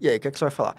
E 0.00 0.08
aí, 0.08 0.16
o 0.16 0.20
que 0.20 0.28
é 0.28 0.30
que 0.30 0.38
você 0.38 0.44
vai 0.44 0.52
falar? 0.52 0.76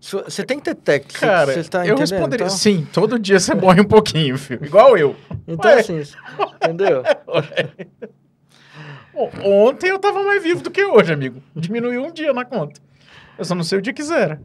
Você 0.00 0.44
tem 0.44 0.58
que 0.58 0.64
ter 0.64 0.74
técnica. 0.76 1.18
Cara, 1.18 1.52
você 1.52 1.64
tá 1.64 1.78
eu 1.78 1.94
entendendo? 1.94 2.00
responderia 2.00 2.46
Então, 2.46 2.56
sim, 2.56 2.86
todo 2.92 3.18
dia 3.18 3.40
você 3.40 3.54
morre 3.54 3.80
um 3.80 3.84
pouquinho, 3.84 4.38
filho. 4.38 4.64
Igual 4.64 4.96
eu. 4.96 5.16
então 5.46 5.70
Ué. 5.70 5.80
assim, 5.80 6.02
entendeu? 6.56 7.02
Ontem 9.44 9.90
eu 9.90 9.98
tava 9.98 10.22
mais 10.22 10.40
vivo 10.42 10.62
do 10.62 10.70
que 10.70 10.84
hoje, 10.84 11.12
amigo. 11.12 11.42
Diminuiu 11.54 12.04
um 12.04 12.12
dia 12.12 12.32
na 12.32 12.44
conta. 12.44 12.80
Eu 13.36 13.44
só 13.44 13.54
não 13.54 13.64
sei 13.64 13.78
o 13.78 13.82
dia 13.82 13.92
que 13.92 14.02
zera. 14.02 14.40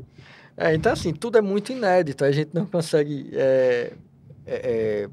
É, 0.57 0.73
então 0.73 0.91
assim, 0.91 1.13
tudo 1.13 1.37
é 1.37 1.41
muito 1.41 1.71
inédito, 1.71 2.23
a 2.23 2.31
gente 2.31 2.51
não 2.53 2.65
consegue, 2.65 3.29
é, 3.33 3.93
é, 4.45 5.09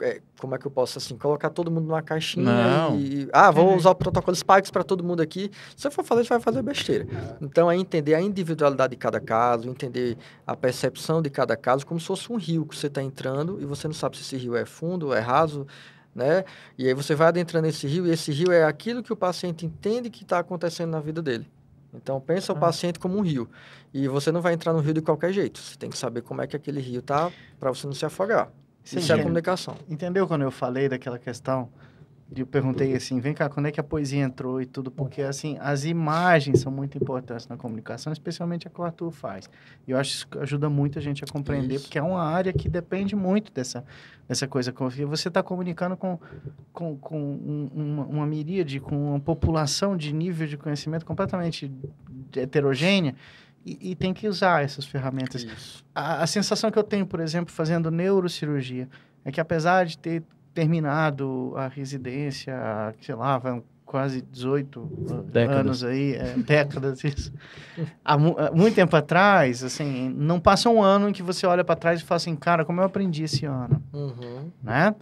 é, 0.00 0.20
como 0.38 0.54
é 0.54 0.58
que 0.58 0.66
eu 0.66 0.70
posso 0.70 0.98
assim, 0.98 1.16
colocar 1.16 1.50
todo 1.50 1.70
mundo 1.70 1.86
numa 1.86 2.02
caixinha 2.02 2.44
Não. 2.44 2.98
e, 2.98 3.28
ah, 3.32 3.50
vou 3.50 3.68
Uhum. 3.70 3.76
usar 3.76 3.90
o 3.90 3.94
protocolo 3.94 4.36
Spikes 4.36 4.70
para 4.70 4.84
todo 4.84 5.02
mundo 5.02 5.20
aqui. 5.20 5.50
Se 5.76 5.82
você 5.82 5.90
for 5.90 6.04
fazer, 6.04 6.22
você 6.24 6.28
vai 6.30 6.40
fazer 6.40 6.62
besteira. 6.62 7.06
Então 7.40 7.70
é 7.70 7.76
entender 7.76 8.14
a 8.14 8.20
individualidade 8.20 8.92
de 8.92 8.96
cada 8.96 9.20
caso, 9.20 9.68
entender 9.68 10.16
a 10.46 10.56
percepção 10.56 11.20
de 11.20 11.30
cada 11.30 11.56
caso, 11.56 11.86
como 11.86 11.98
se 11.98 12.06
fosse 12.06 12.32
um 12.32 12.36
rio 12.36 12.64
que 12.64 12.76
você 12.76 12.86
está 12.86 13.02
entrando 13.02 13.60
e 13.60 13.64
você 13.64 13.88
não 13.88 13.94
sabe 13.94 14.16
se 14.16 14.22
esse 14.22 14.36
rio 14.36 14.54
é 14.56 14.64
fundo, 14.64 15.12
é 15.12 15.20
raso, 15.20 15.66
né? 16.14 16.44
E 16.76 16.86
aí 16.86 16.94
você 16.94 17.14
vai 17.14 17.28
adentrando 17.28 17.66
nesse 17.66 17.86
rio 17.86 18.06
e 18.06 18.10
esse 18.10 18.30
rio 18.32 18.50
é 18.52 18.64
aquilo 18.64 19.02
que 19.02 19.12
o 19.12 19.16
paciente 19.16 19.66
entende 19.66 20.10
que 20.10 20.22
está 20.22 20.38
acontecendo 20.38 20.90
na 20.90 21.00
vida 21.00 21.20
dele. 21.22 21.46
Então 21.92 22.20
pensa 22.20 22.52
o 22.52 22.56
Ah. 22.56 22.58
paciente 22.60 22.98
como 22.98 23.16
um 23.18 23.22
rio. 23.22 23.48
E 23.94 24.06
você 24.08 24.30
não 24.30 24.40
vai 24.42 24.52
entrar 24.52 24.72
no 24.72 24.80
rio 24.80 24.92
de 24.94 25.00
qualquer 25.00 25.32
jeito. 25.32 25.58
Você 25.58 25.76
tem 25.76 25.88
que 25.90 25.96
saber 25.96 26.20
como 26.22 26.42
é 26.42 26.46
que 26.46 26.54
aquele 26.54 26.80
rio 26.80 27.00
tá 27.02 27.32
para 27.58 27.70
você 27.70 27.86
não 27.86 27.94
se 27.94 28.04
afogar. 28.04 28.50
Isso 28.96 28.96
é 28.96 29.00
a 29.00 29.16
entende? 29.16 29.22
comunicação. 29.22 29.74
Entendeu 29.88 30.26
quando 30.26 30.42
eu 30.42 30.50
falei 30.50 30.88
daquela 30.88 31.18
questão? 31.18 31.68
Eu 32.36 32.46
perguntei 32.46 32.94
assim, 32.94 33.18
vem 33.20 33.32
cá, 33.32 33.48
quando 33.48 33.66
é 33.66 33.72
que 33.72 33.80
a 33.80 33.82
poesia 33.82 34.22
entrou 34.22 34.60
e 34.60 34.66
tudo? 34.66 34.90
Porque, 34.90 35.22
assim, 35.22 35.56
as 35.60 35.84
imagens 35.86 36.60
são 36.60 36.70
muito 36.70 36.98
importantes 36.98 37.48
na 37.48 37.56
comunicação, 37.56 38.12
especialmente 38.12 38.68
a 38.68 38.70
que 38.70 38.78
o 38.78 38.84
Arthur 38.84 39.10
faz. 39.10 39.48
E 39.86 39.92
eu 39.92 39.96
acho 39.98 40.10
isso 40.10 40.28
que 40.28 40.38
ajuda 40.38 40.68
muito 40.68 40.98
a 40.98 41.02
gente 41.02 41.24
a 41.24 41.26
compreender, 41.26 41.76
Isso. 41.76 41.84
porque 41.84 41.98
é 41.98 42.02
uma 42.02 42.22
área 42.22 42.52
que 42.52 42.68
depende 42.68 43.16
muito 43.16 43.50
dessa, 43.50 43.82
dessa 44.28 44.46
coisa. 44.46 44.74
Você 45.06 45.28
está 45.28 45.42
comunicando 45.42 45.96
com, 45.96 46.18
com, 46.70 46.98
com 46.98 47.18
um- 47.18 47.70
uma, 47.74 48.04
uma 48.04 48.26
miríade, 48.26 48.78
com 48.78 49.12
uma 49.12 49.20
população 49.20 49.96
de 49.96 50.12
nível 50.12 50.46
de 50.46 50.58
conhecimento 50.58 51.06
completamente 51.06 51.72
heterogênea, 52.36 53.14
e, 53.80 53.90
e 53.90 53.94
tem 53.94 54.12
que 54.14 54.26
usar 54.28 54.62
essas 54.64 54.84
ferramentas. 54.84 55.82
A, 55.94 56.22
a 56.22 56.26
sensação 56.26 56.70
que 56.70 56.78
eu 56.78 56.84
tenho, 56.84 57.06
por 57.06 57.20
exemplo, 57.20 57.52
fazendo 57.52 57.90
neurocirurgia, 57.90 58.88
é 59.24 59.30
que 59.32 59.40
apesar 59.40 59.84
de 59.86 59.98
ter 59.98 60.22
terminado 60.54 61.52
a 61.56 61.68
residência, 61.68 62.54
sei 63.00 63.14
lá, 63.14 63.40
quase 63.84 64.20
18 64.22 64.80
Décadas. 65.32 65.56
anos 65.82 65.84
aí, 65.84 66.14
é, 66.14 66.36
décadas 66.36 67.02
isso. 67.04 67.32
Há, 68.04 68.18
mu- 68.18 68.36
há 68.38 68.50
muito 68.50 68.74
tempo 68.74 68.94
atrás, 68.96 69.62
assim, 69.64 70.08
não 70.16 70.38
passa 70.40 70.68
um 70.68 70.82
ano 70.82 71.08
em 71.08 71.12
que 71.12 71.22
você 71.22 71.46
olha 71.46 71.64
para 71.64 71.74
trás 71.76 72.00
e 72.00 72.04
fala 72.04 72.16
assim, 72.16 72.36
cara, 72.36 72.64
como 72.64 72.80
eu 72.80 72.84
aprendi 72.84 73.22
esse 73.24 73.46
ano, 73.46 73.82
Uhum. 73.92 74.50
né? 74.62 74.94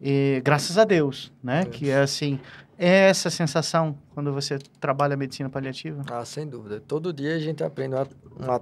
E 0.00 0.42
graças 0.44 0.76
a 0.76 0.84
Deus, 0.84 1.32
né? 1.42 1.64
Que 1.64 1.88
é 1.88 2.00
assim, 2.00 2.38
é 2.78 3.08
essa 3.08 3.30
sensação 3.30 3.96
quando 4.14 4.32
você 4.32 4.58
trabalha 4.80 5.16
medicina 5.16 5.48
paliativa. 5.48 6.02
Ah, 6.10 6.24
sem 6.24 6.46
dúvida. 6.46 6.80
Todo 6.80 7.12
dia 7.12 7.34
a 7.36 7.38
gente 7.38 7.62
aprende 7.62 7.94
uma, 7.94 8.08
uma- 8.38 8.60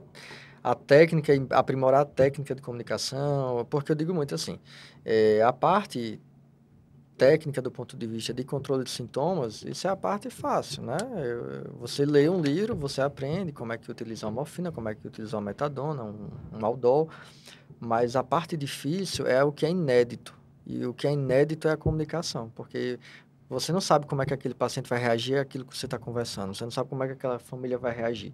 a 0.65 0.75
técnica, 0.75 1.33
aprimorar 1.51 2.03
a 2.03 2.05
técnica 2.05 2.55
de 2.55 2.63
comunicação, 2.63 3.67
porque 3.69 3.91
eu 3.91 3.97
digo 3.97 4.15
muito 4.15 4.35
assim, 4.35 4.61
é, 5.05 5.43
a 5.43 5.53
parte 5.53 6.21
técnica 7.19 7.61
do 7.61 7.71
ponto 7.71 7.97
de 7.97 8.07
vista 8.07 8.33
de 8.33 8.43
controle 8.45 8.85
de 8.85 8.91
sintomas, 8.91 9.63
isso 9.65 9.87
é 9.87 9.91
a 9.91 9.97
parte 9.97 10.29
fácil, 10.31 10.83
né? 10.83 10.97
Você 11.81 12.05
lê 12.05 12.29
um 12.29 12.41
livro, 12.41 12.75
você 12.75 13.01
aprende 13.01 13.53
como 13.53 13.73
é 13.73 13.79
que 13.79 13.91
utiliza 13.91 14.27
uma 14.27 14.33
morfina, 14.33 14.73
como 14.73 14.89
é 14.89 14.95
que 14.95 15.07
utiliza 15.07 15.37
uma 15.37 15.43
metadona, 15.43 16.03
um, 16.03 16.29
um 16.53 16.65
aldol, 16.67 17.09
mas 17.79 18.17
a 18.17 18.23
parte 18.25 18.57
difícil 18.57 19.27
é 19.27 19.43
o 19.45 19.53
que 19.53 19.67
é 19.67 19.71
inédito. 19.71 20.35
E 20.67 20.85
o 20.87 20.95
que 20.95 21.07
é 21.07 21.13
inédito 21.13 21.67
é 21.69 21.73
a 21.73 21.77
comunicação, 21.77 22.51
porque 22.55 22.99
você 23.61 23.73
não 23.73 23.81
sabe 23.81 24.07
como 24.07 24.23
é 24.23 24.27
que 24.27 24.35
aquele 24.35 24.55
paciente 24.55 24.89
vai 24.89 24.99
reagir 24.99 25.39
àquilo 25.39 25.65
que 25.65 25.77
você 25.77 25.87
está 25.87 25.99
conversando, 25.99 26.55
você 26.55 26.65
não 26.65 26.71
sabe 26.71 26.89
como 26.89 27.03
é 27.05 27.07
que 27.07 27.13
aquela 27.13 27.39
família 27.39 27.79
vai 27.79 27.95
reagir. 27.95 28.33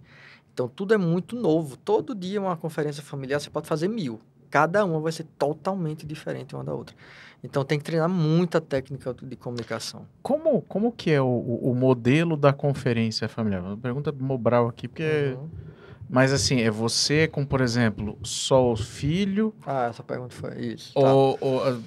Então, 0.53 0.67
tudo 0.67 0.93
é 0.93 0.97
muito 0.97 1.35
novo. 1.35 1.77
Todo 1.77 2.13
dia, 2.15 2.41
uma 2.41 2.57
conferência 2.57 3.01
familiar, 3.03 3.39
você 3.39 3.49
pode 3.49 3.67
fazer 3.67 3.87
mil. 3.87 4.19
Cada 4.49 4.83
uma 4.83 4.99
vai 4.99 5.11
ser 5.11 5.25
totalmente 5.37 6.05
diferente 6.05 6.55
uma 6.55 6.63
da 6.63 6.73
outra. 6.73 6.95
Então, 7.43 7.63
tem 7.63 7.77
que 7.77 7.85
treinar 7.85 8.09
muita 8.09 8.59
técnica 8.59 9.13
de 9.13 9.35
comunicação. 9.35 10.05
Como, 10.21 10.61
como 10.63 10.91
que 10.91 11.11
é 11.11 11.21
o, 11.21 11.25
o- 11.27 11.73
modelo 11.75 12.35
da 12.35 12.51
conferência 12.51 13.29
familiar? 13.29 13.63
Pergunta 13.77 14.11
mobral 14.11 14.67
aqui, 14.67 14.87
porque... 14.87 15.35
Uhum. 15.37 15.49
Mas 16.09 16.33
assim, 16.33 16.61
é 16.61 16.71
você 16.71 17.27
com, 17.27 17.45
por 17.45 17.61
exemplo, 17.61 18.17
só 18.23 18.71
o 18.71 18.75
filho 18.75 19.53
Ah, 19.65 19.87
essa 19.89 20.01
pergunta 20.03 20.33
foi 20.35 20.59
isso. 20.59 20.93
tá. 20.93 21.13
ou... 21.13 21.37
ou 21.39 21.63
ah, 21.63 21.79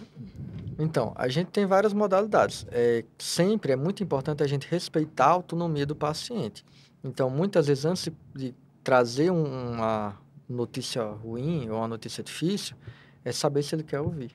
Então, 0.78 1.12
a 1.16 1.28
gente 1.28 1.48
tem 1.48 1.66
várias 1.66 1.92
modalidades. 1.92 2.64
É, 2.70 3.04
sempre 3.18 3.72
é 3.72 3.76
muito 3.76 4.02
importante 4.02 4.42
a 4.42 4.46
gente 4.46 4.66
respeitar 4.70 5.26
a 5.26 5.30
autonomia 5.30 5.84
do 5.84 5.94
paciente. 5.96 6.64
Então, 7.04 7.28
muitas 7.28 7.66
vezes, 7.66 7.84
antes 7.84 8.08
de- 8.34 8.54
trazer 8.84 9.30
um- 9.30 9.72
uma 9.74 10.16
notícia 10.48 11.02
ruim 11.04 11.68
ou 11.68 11.78
uma 11.78 11.88
notícia 11.88 12.22
difícil, 12.22 12.76
é 13.24 13.32
saber 13.32 13.62
se 13.62 13.74
ele 13.74 13.82
quer 13.82 14.00
ouvir, 14.00 14.30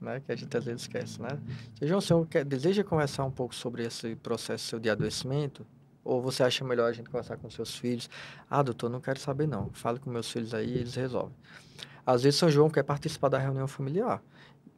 né? 0.00 0.20
Que 0.24 0.32
a 0.32 0.36
gente 0.36 0.54
às 0.56 0.64
vezes 0.64 0.82
esquece, 0.82 1.20
né? 1.20 1.38
Se 1.78 1.86
João, 1.86 1.98
o 1.98 2.02
senhor 2.02 2.26
quer, 2.26 2.44
deseja 2.44 2.82
conversar 2.84 3.24
um 3.24 3.30
pouco 3.30 3.54
sobre 3.54 3.84
esse 3.84 4.14
processo 4.16 4.64
seu 4.66 4.78
de 4.78 4.90
adoecimento? 4.90 5.66
Ou 6.06 6.22
você 6.22 6.42
acha 6.42 6.64
melhor 6.64 6.88
a 6.88 6.92
gente 6.92 7.10
conversar 7.10 7.36
com 7.36 7.50
seus 7.50 7.74
filhos? 7.76 8.08
Ah, 8.50 8.62
doutor, 8.62 8.88
não 8.88 9.00
quero 9.00 9.18
saber 9.18 9.46
não. 9.48 9.70
Fale 9.72 9.98
com 9.98 10.08
meus 10.10 10.30
filhos 10.30 10.54
aí, 10.54 10.70
eles 10.78 10.94
resolvem. 10.94 11.34
Às 12.06 12.22
vezes, 12.22 12.38
São 12.38 12.48
João 12.48 12.70
quer 12.70 12.84
participar 12.84 13.28
da 13.28 13.38
reunião 13.38 13.66
familiar. 13.66 14.22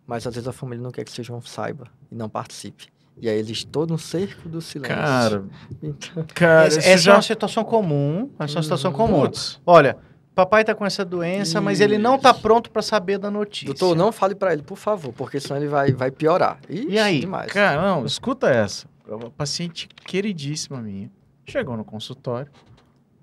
Mas 0.07 0.27
às 0.27 0.35
vezes 0.35 0.49
a 0.49 0.53
família 0.53 0.83
não 0.83 0.91
quer 0.91 1.05
que 1.05 1.11
seu 1.13 1.23
João 1.23 1.43
saiba 1.43 1.87
e 2.11 2.15
não 2.15 2.31
participe. 2.31 2.87
E 3.21 3.29
aí 3.29 3.39
existe 3.39 3.67
todo 3.67 3.93
um 3.93 3.99
cerco 3.99 4.49
do 4.49 4.61
silêncio. 4.63 4.97
cara, 4.97 5.45
Então, 5.83 6.25
cara, 6.35 6.67
essa 6.69 6.79
isso 6.79 6.89
é 6.89 6.97
já... 6.97 7.15
uma 7.17 7.21
situação 7.23 7.63
comum, 7.65 8.31
essa 8.39 8.55
é 8.55 8.57
uma 8.57 8.63
situação 8.63 8.91
Uhum. 8.93 8.97
comum. 8.97 9.21
Putz, 9.23 9.61
Olha, 9.67 9.99
papai 10.35 10.65
tá 10.65 10.75
com 10.75 10.87
essa 10.87 11.05
doença, 11.05 11.61
mas 11.61 11.81
ele 11.83 11.99
não 11.99 12.19
tá 12.19 12.31
Isso. 12.31 12.41
pronto 12.41 12.71
para 12.71 12.81
saber 12.81 13.19
da 13.19 13.31
notícia. 13.31 13.67
doutor, 13.67 13.95
não 13.95 14.11
fale 14.11 14.35
pra 14.35 14.53
ele, 14.55 14.63
por 14.63 14.79
favor, 14.79 15.13
porque 15.13 15.39
senão 15.41 15.59
ele 15.59 15.69
vai, 15.69 15.93
vai 15.93 16.11
piorar. 16.11 16.59
Ixi, 16.71 16.87
E 16.89 16.99
aí? 16.99 17.21
Demais. 17.21 17.53
Cara, 17.53 17.83
não, 17.83 18.07
escuta 18.07 18.49
essa. 18.49 18.87
Uma 19.07 19.31
paciente 19.31 19.89
queridíssima 20.07 20.81
minha 20.81 21.11
chegou 21.51 21.77
no 21.77 21.85
consultório 21.85 22.51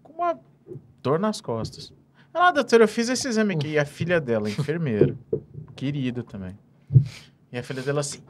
com 0.01 0.13
uma 0.13 0.39
dor 1.01 1.19
nas 1.19 1.41
costas. 1.41 1.93
Ah, 2.33 2.51
doutor, 2.51 2.81
eu 2.81 2.87
fiz 2.87 3.07
esse 3.07 3.27
exame 3.27 3.55
aqui. 3.55 3.69
E 3.69 3.79
a 3.79 3.85
filha 3.85 4.19
dela, 4.19 4.49
enfermeira, 4.49 5.15
querida 5.75 6.23
também. 6.23 6.57
E 7.51 7.57
a 7.57 7.63
filha 7.63 7.81
dela 7.81 8.01
assim. 8.01 8.21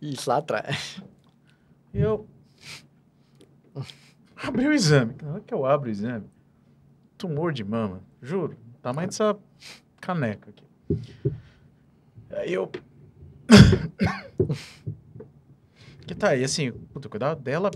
Isso, 0.00 0.30
lá 0.30 0.36
atrás. 0.36 1.02
E 1.92 2.00
eu. 2.00 2.28
Abri 4.36 4.68
o 4.68 4.72
exame. 4.72 5.14
Na 5.22 5.32
hora 5.32 5.40
que 5.40 5.52
eu 5.52 5.64
abro 5.64 5.88
o 5.88 5.90
exame, 5.90 6.26
tumor 7.16 7.52
de 7.52 7.64
mama, 7.64 8.02
juro, 8.22 8.56
tamanho 8.82 9.08
dessa 9.08 9.36
caneca 10.00 10.50
aqui. 10.50 10.64
Aí 12.30 12.52
eu. 12.52 12.70
que 16.06 16.14
tá 16.14 16.28
aí, 16.28 16.44
assim, 16.44 16.70
puta, 16.70 17.08
cuidado 17.08 17.40
dela. 17.40 17.70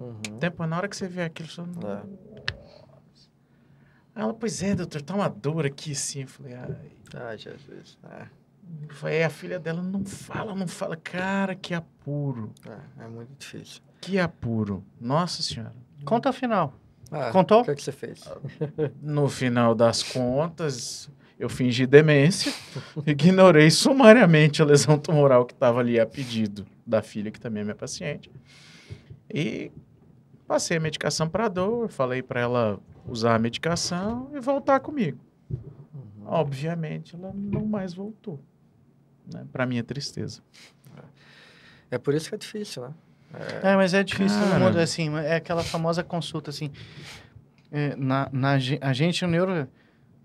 Uhum. 0.00 0.38
Tempo, 0.38 0.66
na 0.66 0.76
hora 0.76 0.88
que 0.88 0.96
você 0.96 1.06
vê 1.06 1.22
aquilo, 1.22 1.48
você. 1.48 1.60
É. 1.60 2.02
Ela, 4.14 4.34
pois 4.34 4.62
é, 4.62 4.74
doutor, 4.74 5.02
tá 5.02 5.14
uma 5.14 5.28
dor 5.28 5.66
aqui 5.66 5.92
assim. 5.92 6.22
Eu 6.22 6.28
falei, 6.28 6.54
ai. 6.54 6.76
Ai, 7.14 7.38
Jesus. 7.38 7.98
É, 8.10 8.26
Aí 9.02 9.22
a 9.22 9.30
filha 9.30 9.58
dela 9.58 9.82
não 9.82 10.04
fala, 10.04 10.54
não 10.54 10.66
fala. 10.66 10.96
Cara, 10.96 11.54
que 11.54 11.74
apuro. 11.74 12.52
é, 12.98 13.04
é 13.04 13.08
muito 13.08 13.30
difícil. 13.38 13.82
Que 14.00 14.18
apuro. 14.18 14.84
Nossa 15.00 15.42
senhora. 15.42 15.74
Conta 16.04 16.30
a 16.30 16.32
final. 16.32 16.72
Ah, 17.10 17.30
Contou? 17.30 17.60
O 17.62 17.64
que, 17.64 17.72
é 17.72 17.74
que 17.74 17.82
você 17.82 17.92
fez? 17.92 18.22
No 19.02 19.28
final 19.28 19.74
das 19.74 20.02
contas, 20.02 21.10
eu 21.38 21.48
fingi 21.48 21.86
demência, 21.86 22.52
ignorei 23.04 23.70
sumariamente 23.70 24.62
a 24.62 24.64
lesão 24.64 24.96
tumoral 24.98 25.44
que 25.44 25.52
estava 25.52 25.80
ali 25.80 25.98
a 25.98 26.06
pedido 26.06 26.64
da 26.86 27.02
filha, 27.02 27.30
que 27.30 27.40
também 27.40 27.62
é 27.62 27.64
minha 27.64 27.74
paciente. 27.74 28.30
E 29.28 29.72
passei 30.50 30.78
a 30.78 30.80
medicação 30.80 31.28
para 31.28 31.46
dor, 31.46 31.88
falei 31.88 32.24
para 32.24 32.40
ela 32.40 32.80
usar 33.06 33.36
a 33.36 33.38
medicação 33.38 34.28
e 34.34 34.40
voltar 34.40 34.80
comigo. 34.80 35.16
Uhum. 35.48 36.26
Obviamente, 36.26 37.14
ela 37.14 37.30
não 37.32 37.64
mais 37.64 37.94
voltou. 37.94 38.40
Né? 39.32 39.46
Para 39.52 39.64
minha 39.64 39.84
tristeza. 39.84 40.42
É 41.88 41.98
por 41.98 42.14
isso 42.14 42.28
que 42.28 42.34
é 42.34 42.38
difícil, 42.38 42.82
né? 42.82 42.94
É, 43.62 43.76
mas 43.76 43.94
é 43.94 44.02
difícil 44.02 44.40
no 44.40 44.58
mundo, 44.58 44.80
assim, 44.80 45.16
é 45.18 45.36
aquela 45.36 45.62
famosa 45.62 46.02
consulta, 46.02 46.50
assim, 46.50 46.72
é, 47.70 47.94
na, 47.94 48.28
na, 48.32 48.54
a 48.80 48.92
gente, 48.92 49.24
no 49.24 49.30
neuro... 49.30 49.68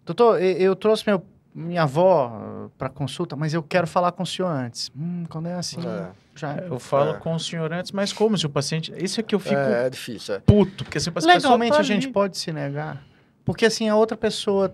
Doutor, 0.07 0.41
e- 0.41 0.59
eu 0.59 0.75
trouxe 0.75 1.03
meu, 1.05 1.23
minha 1.55 1.83
avó 1.83 2.69
para 2.77 2.89
consulta, 2.89 3.35
mas 3.35 3.53
eu 3.53 3.63
quero 3.63 3.87
falar 3.87 4.11
com 4.11 4.23
o 4.23 4.25
senhor 4.25 4.49
antes. 4.49 4.91
Hum, 4.95 5.23
quando 5.29 5.47
é 5.47 5.53
assim, 5.53 5.79
É, 5.79 6.09
já... 6.35 6.57
Eu 6.57 6.77
falo 6.79 7.11
É. 7.11 7.17
com 7.17 7.33
o 7.33 7.39
senhor 7.39 7.71
antes, 7.71 7.91
mas 7.93 8.11
como 8.11 8.37
se 8.37 8.45
o 8.45 8.49
paciente. 8.49 8.93
Isso 8.97 9.19
é 9.21 9.23
que 9.23 9.33
eu 9.33 9.39
fico 9.39 9.55
é, 9.55 9.87
é 9.87 9.89
difícil, 9.89 10.35
é. 10.35 10.39
puto, 10.39 10.83
porque 10.83 10.99
se 10.99 11.07
o 11.07 11.11
paciente 11.13 11.33
Legalmente 11.35 11.71
tá 11.73 11.79
a 11.79 11.83
gente 11.83 12.03
ali. 12.05 12.13
pode 12.13 12.37
se 12.37 12.51
negar, 12.51 13.01
porque 13.45 13.65
assim, 13.65 13.87
a 13.87 13.95
outra 13.95 14.17
pessoa 14.17 14.73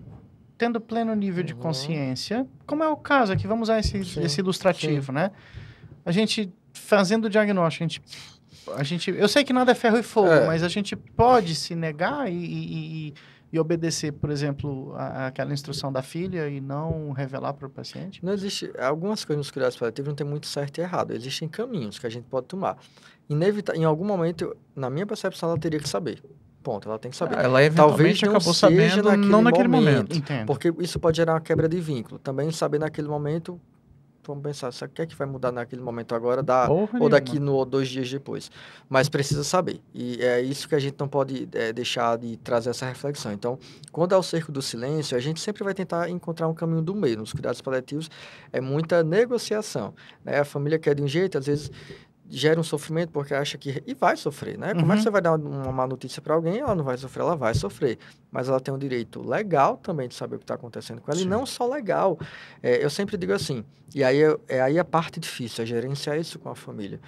tendo 0.58 0.82
pleno 0.82 1.14
nível 1.16 1.44
de 1.44 1.54
Uhum. 1.54 1.60
consciência, 1.60 2.48
como 2.66 2.84
é 2.84 2.88
o 2.88 2.98
caso 2.98 3.32
aqui, 3.34 3.46
vamos 3.48 3.70
usar 3.70 3.80
esse, 3.80 4.04
Sim, 4.04 4.24
esse 4.24 4.40
ilustrativo, 4.42 5.12
né? 5.12 5.32
A 6.06 6.12
gente 6.12 6.52
fazendo 6.74 7.26
o 7.26 7.30
diagnóstico, 7.30 7.84
a 7.84 7.88
gente 7.88 8.02
a 8.78 8.84
gente, 8.84 9.10
eu 9.12 9.28
sei 9.28 9.44
que 9.44 9.52
nada 9.52 9.72
é 9.72 9.76
ferro 9.76 9.98
e 9.98 10.04
fogo, 10.04 10.28
É. 10.32 10.46
mas 10.46 10.62
a 10.64 10.68
gente 10.70 10.96
pode 10.96 11.56
se 11.56 11.76
negar 11.76 12.32
e, 12.32 12.36
e- 12.36 13.08
e- 13.10 13.14
e 13.54 13.60
obedecer, 13.60 14.12
por 14.14 14.30
exemplo, 14.30 14.94
a- 14.96 15.28
aquela 15.28 15.54
instrução 15.54 15.92
da 15.92 16.02
filha 16.02 16.48
e 16.48 16.62
não 16.62 17.12
revelar 17.12 17.54
para 17.54 17.68
o 17.68 17.70
paciente? 17.70 18.24
Não 18.24 18.32
existe. 18.34 18.72
Algumas 18.80 19.26
coisas 19.26 19.38
nos 19.46 19.52
cuidados 19.52 19.76
paliativos 19.78 20.08
não 20.10 20.16
tem 20.16 20.26
muito 20.26 20.48
certo 20.48 20.78
e 20.78 20.82
errado. 20.82 21.12
Existem 21.12 21.48
caminhos 21.50 22.00
que 22.00 22.08
a 22.08 22.10
gente 22.10 22.26
pode 22.26 22.48
tomar. 22.48 22.78
Inevita 23.30 23.76
em 23.76 23.84
algum 23.84 24.06
momento, 24.06 24.56
na 24.76 24.90
minha 24.90 25.06
percepção, 25.06 25.50
ela 25.50 25.60
teria 25.60 25.80
que 25.80 25.88
saber. 25.90 26.22
Ponto, 26.64 26.88
ela 26.88 27.00
tem 27.00 27.10
que 27.10 27.18
saber. 27.18 27.38
Ela 27.40 27.60
Talvez 27.72 28.22
não 28.22 28.30
acabou 28.30 28.54
seja 28.54 28.68
sabendo, 28.68 29.04
naquele 29.10 29.28
não 29.28 29.42
naquele 29.42 29.68
momento. 29.68 30.14
momento. 30.16 30.46
Porque 30.46 30.72
isso 30.80 31.00
pode 31.00 31.18
gerar 31.18 31.34
uma 31.34 31.42
quebra 31.42 31.68
de 31.68 31.80
vínculo. 31.80 32.20
Também 32.20 32.52
saber 32.52 32.80
naquele 32.80 33.08
momento, 33.08 33.60
vamos 34.26 34.44
pensar, 34.44 34.72
sabe 34.72 34.92
o 34.92 34.96
que 34.96 35.02
é 35.02 35.06
que 35.06 35.16
vai 35.16 35.28
mudar 35.28 35.52
naquele 35.52 35.82
momento 35.82 36.14
agora, 36.14 36.44
da, 36.44 36.68
Porra 36.68 36.82
ou 36.82 36.88
nenhuma. 36.94 37.10
daqui 37.10 37.40
no 37.40 37.54
ou 37.54 37.66
dois 37.66 37.88
dias 37.88 38.10
depois. 38.10 38.52
Mas 38.90 39.10
precisa 39.10 39.44
saber. 39.44 39.82
E 39.94 40.22
é 40.22 40.42
isso 40.42 40.68
que 40.68 40.76
a 40.76 40.80
gente 40.80 40.96
não 41.00 41.08
pode 41.08 41.48
é, 41.54 41.74
deixar 41.74 42.18
de 42.18 42.38
trazer 42.38 42.70
essa 42.70 42.86
reflexão. 42.86 43.32
Então, 43.32 43.58
quando 43.92 44.14
é 44.14 44.18
o 44.18 44.24
cerco 44.24 44.52
do 44.52 44.62
silêncio, 44.62 45.18
a 45.18 45.20
gente 45.20 45.40
sempre 45.40 45.64
vai 45.64 45.74
tentar 45.74 46.10
encontrar 46.10 46.48
um 46.48 46.54
caminho 46.54 46.82
do 46.82 46.96
meio. 46.96 47.18
Nos 47.18 47.32
cuidados 47.32 47.62
paliativos 47.62 48.10
é 48.52 48.62
muita 48.62 49.04
negociação. 49.04 49.94
Né? 50.24 50.40
A 50.40 50.46
família 50.46 50.78
quer 50.78 50.96
de 50.96 51.02
um 51.02 51.08
jeito, 51.08 51.38
às 51.38 51.46
vezes 51.46 51.72
gera 52.34 52.58
um 52.60 52.64
sofrimento 52.64 53.12
porque 53.12 53.34
acha 53.34 53.58
que 53.58 53.84
e 53.86 53.94
vai 53.94 54.16
sofrer, 54.16 54.58
né? 54.58 54.74
Como 54.74 54.86
é 54.86 54.90
Uhum. 54.90 54.96
que 54.96 55.04
você 55.04 55.10
vai 55.10 55.22
dar 55.22 55.36
uma 55.36 55.72
má 55.72 55.86
notícia 55.86 56.22
para 56.22 56.34
alguém? 56.34 56.60
Ela 56.60 56.74
não 56.74 56.84
vai 56.84 56.98
sofrer, 56.98 57.22
ela 57.22 57.36
vai 57.36 57.54
sofrer, 57.54 58.00
mas 58.32 58.48
ela 58.48 58.60
tem 58.60 58.74
um 58.74 58.78
direito 58.78 59.22
legal 59.22 59.76
também 59.78 60.08
de 60.08 60.16
saber 60.16 60.36
o 60.38 60.40
que 60.40 60.46
está 60.46 60.56
acontecendo 60.56 61.02
com 61.02 61.12
ela 61.12 61.20
Sim. 61.20 61.26
e 61.26 61.30
não 61.30 61.46
só 61.46 61.68
legal. 61.68 62.18
É, 62.64 62.84
eu 62.84 62.90
sempre 62.90 63.18
digo 63.18 63.34
assim, 63.34 63.66
e 63.94 64.04
aí 64.04 64.24
é, 64.24 64.38
é 64.48 64.62
aí 64.62 64.80
a 64.80 64.86
parte 64.86 65.20
difícil, 65.20 65.64
é 65.64 65.68
gerenciar 65.68 66.18
isso 66.18 66.40
com 66.40 66.50
a 66.50 66.56
família. 66.56 67.00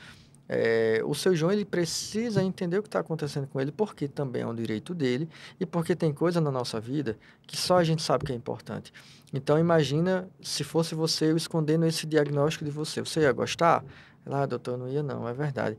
É, 0.49 1.01
o 1.05 1.15
seu 1.15 1.33
João 1.33 1.53
ele 1.53 1.63
precisa 1.63 2.43
entender 2.43 2.77
o 2.77 2.81
que 2.83 2.89
está 2.89 2.99
acontecendo 2.99 3.47
com 3.47 3.61
ele, 3.61 3.71
porque 3.71 4.09
também 4.09 4.41
é 4.41 4.45
um 4.47 4.53
direito 4.53 4.93
dele 4.93 5.29
e 5.57 5.65
porque 5.65 5.95
tem 5.95 6.11
coisa 6.13 6.41
na 6.41 6.51
nossa 6.51 6.81
vida 6.81 7.17
que 7.47 7.55
só 7.55 7.77
a 7.77 7.83
gente 7.83 8.01
sabe 8.03 8.25
que 8.25 8.33
é 8.33 8.35
importante. 8.35 8.91
Então 9.33 9.57
imagina 9.57 10.27
se 10.41 10.63
fosse 10.63 10.93
você 10.93 11.31
eu 11.31 11.37
escondendo 11.37 11.85
esse 11.85 12.05
diagnóstico 12.05 12.65
de 12.65 12.71
você, 12.71 12.99
você 12.99 13.21
ia 13.21 13.31
gostar? 13.31 13.83
Lá, 14.25 14.43
ah, 14.43 14.45
doutor, 14.45 14.77
não 14.77 14.87
ia 14.87 15.03
não, 15.03 15.27
é 15.27 15.33
verdade. 15.33 15.77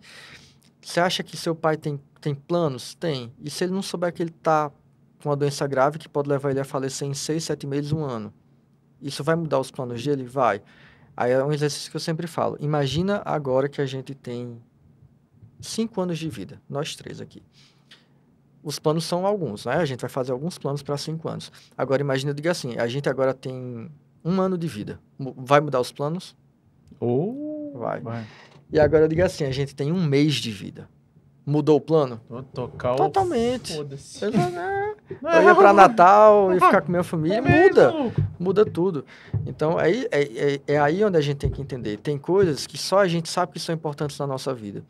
Você 0.83 1.01
acha 1.01 1.23
que 1.23 1.37
seu 1.37 1.55
pai 1.55 1.77
tem, 1.77 1.99
tem 2.21 2.35
planos? 2.35 2.95
Tem. 2.95 3.33
E 3.41 3.51
se 3.51 3.65
ele 3.65 3.73
não 3.73 3.83
souber 3.83 4.13
que 4.13 4.23
ele 4.23 4.31
está 4.31 4.71
com 5.23 5.31
uma 5.31 5.37
doença 5.37 5.67
grave 5.67 5.99
que 5.99 6.09
pode 6.09 6.29
levar 6.29 6.51
ele 6.51 6.61
a 6.61 6.65
falecer 6.65 7.09
em 7.09 7.15
seis, 7.15 7.45
sete 7.45 7.67
meses, 7.67 7.91
um 7.91 8.05
ano, 8.05 8.33
isso 9.01 9.25
vai 9.25 9.35
mudar 9.35 9.59
os 9.59 9.71
planos 9.71 10.05
dele? 10.05 10.25
Vai. 10.25 10.63
Aí 11.17 11.33
é 11.33 11.43
um 11.43 11.53
exercício 11.53 11.91
que 11.91 11.97
eu 11.97 12.01
sempre 12.01 12.27
falo. 12.27 12.59
Imagina 12.61 13.23
agora 13.25 13.69
que 13.69 13.81
a 13.81 13.87
gente 13.87 14.15
tem 14.15 14.61
cinco 15.61 16.01
anos 16.01 16.19
de 16.19 16.29
vida, 16.29 16.61
nós 16.69 16.95
três 16.95 17.21
aqui. 17.21 17.43
Os 18.63 18.79
planos 18.79 19.05
são 19.05 19.27
alguns, 19.27 19.67
né? 19.67 19.75
A 19.75 19.85
gente 19.85 20.01
vai 20.01 20.11
fazer 20.11 20.33
alguns 20.33 20.59
planos 20.59 20.83
para 20.83 20.97
cinco 20.97 21.29
anos. 21.29 21.53
Agora 21.77 22.03
imagina, 22.03 22.31
eu 22.31 22.35
digo 22.35 22.49
assim, 22.49 22.77
a 22.79 22.87
gente 22.87 23.09
agora 23.09 23.33
tem 23.33 23.91
um 24.25 24.41
ano 24.41 24.57
de 24.57 24.67
vida. 24.67 24.99
Vai 25.19 25.61
mudar 25.61 25.81
os 25.81 25.93
planos? 25.93 26.35
Ou 26.99 27.54
Vai. 27.75 28.01
vai. 28.01 28.25
E 28.73 28.79
agora 28.79 29.05
eu 29.05 29.09
digo 29.09 29.23
assim, 29.23 29.45
a 29.45 29.51
gente 29.51 29.75
tem 29.75 29.93
um 29.93 30.03
mês 30.03 30.35
de 30.35 30.51
vida. 30.51 30.89
Mudou 31.47 31.77
o 31.77 31.81
plano? 31.81 32.21
Vou 32.29 32.43
tocar 32.43 32.95
o... 32.95 32.97
Totalmente. 32.97 33.77
Foda-se. 33.77 34.25
Eu, 34.25 34.31
né? 34.31 34.95
eu 35.23 35.43
ia 35.43 35.55
para 35.55 35.75
Natal 35.75 36.53
e 36.53 36.55
ficar 36.55 36.81
com 36.81 36.91
minha 36.91 37.03
família. 37.03 37.43
Muda. 37.43 37.93
muda 38.39 38.65
tudo. 38.65 39.05
Então, 39.45 39.77
aí, 39.77 40.09
é, 40.11 40.23
é, 40.23 40.61
é 40.67 40.79
aí 40.79 41.05
onde 41.05 41.19
a 41.19 41.21
gente 41.21 41.37
tem 41.37 41.51
que 41.51 41.61
entender. 41.61 41.99
Tem 41.99 42.17
coisas 42.17 42.67
que 42.67 42.79
só 42.79 43.01
a 43.01 43.09
gente 43.09 43.29
sabe 43.29 43.53
que 43.53 43.61
são 43.61 43.75
importantes 43.75 44.19
na 44.19 44.27
nossa 44.27 44.55
vida. 44.55 44.83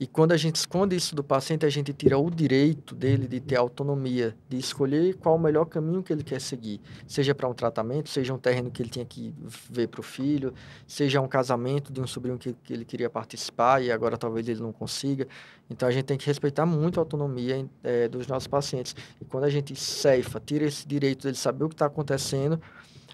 E 0.00 0.06
quando 0.06 0.30
a 0.30 0.36
gente 0.36 0.54
esconde 0.56 0.94
isso 0.94 1.16
do 1.16 1.24
paciente, 1.24 1.66
a 1.66 1.68
gente 1.68 1.92
tira 1.92 2.16
o 2.16 2.30
direito 2.30 2.94
dele 2.94 3.26
de 3.26 3.40
ter 3.40 3.56
autonomia, 3.56 4.36
de 4.48 4.56
escolher 4.56 5.16
qual 5.16 5.34
o 5.34 5.38
melhor 5.38 5.64
caminho 5.64 6.04
que 6.04 6.12
ele 6.12 6.22
quer 6.22 6.40
seguir. 6.40 6.80
Seja 7.04 7.34
para 7.34 7.48
um 7.48 7.54
tratamento, 7.54 8.08
seja 8.08 8.32
um 8.32 8.38
terreno 8.38 8.70
que 8.70 8.80
ele 8.80 8.90
tinha 8.90 9.04
que 9.04 9.34
ver 9.68 9.88
para 9.88 10.00
o 10.00 10.02
filho, 10.02 10.54
seja 10.86 11.20
um 11.20 11.26
casamento 11.26 11.92
de 11.92 12.00
um 12.00 12.06
sobrinho 12.06 12.38
que, 12.38 12.52
que 12.62 12.72
ele 12.72 12.84
queria 12.84 13.10
participar 13.10 13.82
e 13.82 13.90
agora 13.90 14.16
talvez 14.16 14.48
ele 14.48 14.60
não 14.60 14.72
consiga. 14.72 15.26
Então, 15.68 15.88
a 15.88 15.92
gente 15.92 16.04
tem 16.04 16.16
que 16.16 16.26
respeitar 16.26 16.64
muito 16.64 17.00
a 17.00 17.02
autonomia 17.02 17.68
eh, 17.82 18.08
dos 18.08 18.26
nossos 18.28 18.46
pacientes. 18.46 18.94
E 19.20 19.24
quando 19.24 19.44
a 19.44 19.50
gente 19.50 19.74
ceifa, 19.74 20.40
tira 20.40 20.64
esse 20.64 20.86
direito 20.86 21.24
dele 21.24 21.36
saber 21.36 21.64
o 21.64 21.68
que 21.68 21.74
está 21.74 21.86
acontecendo, 21.86 22.60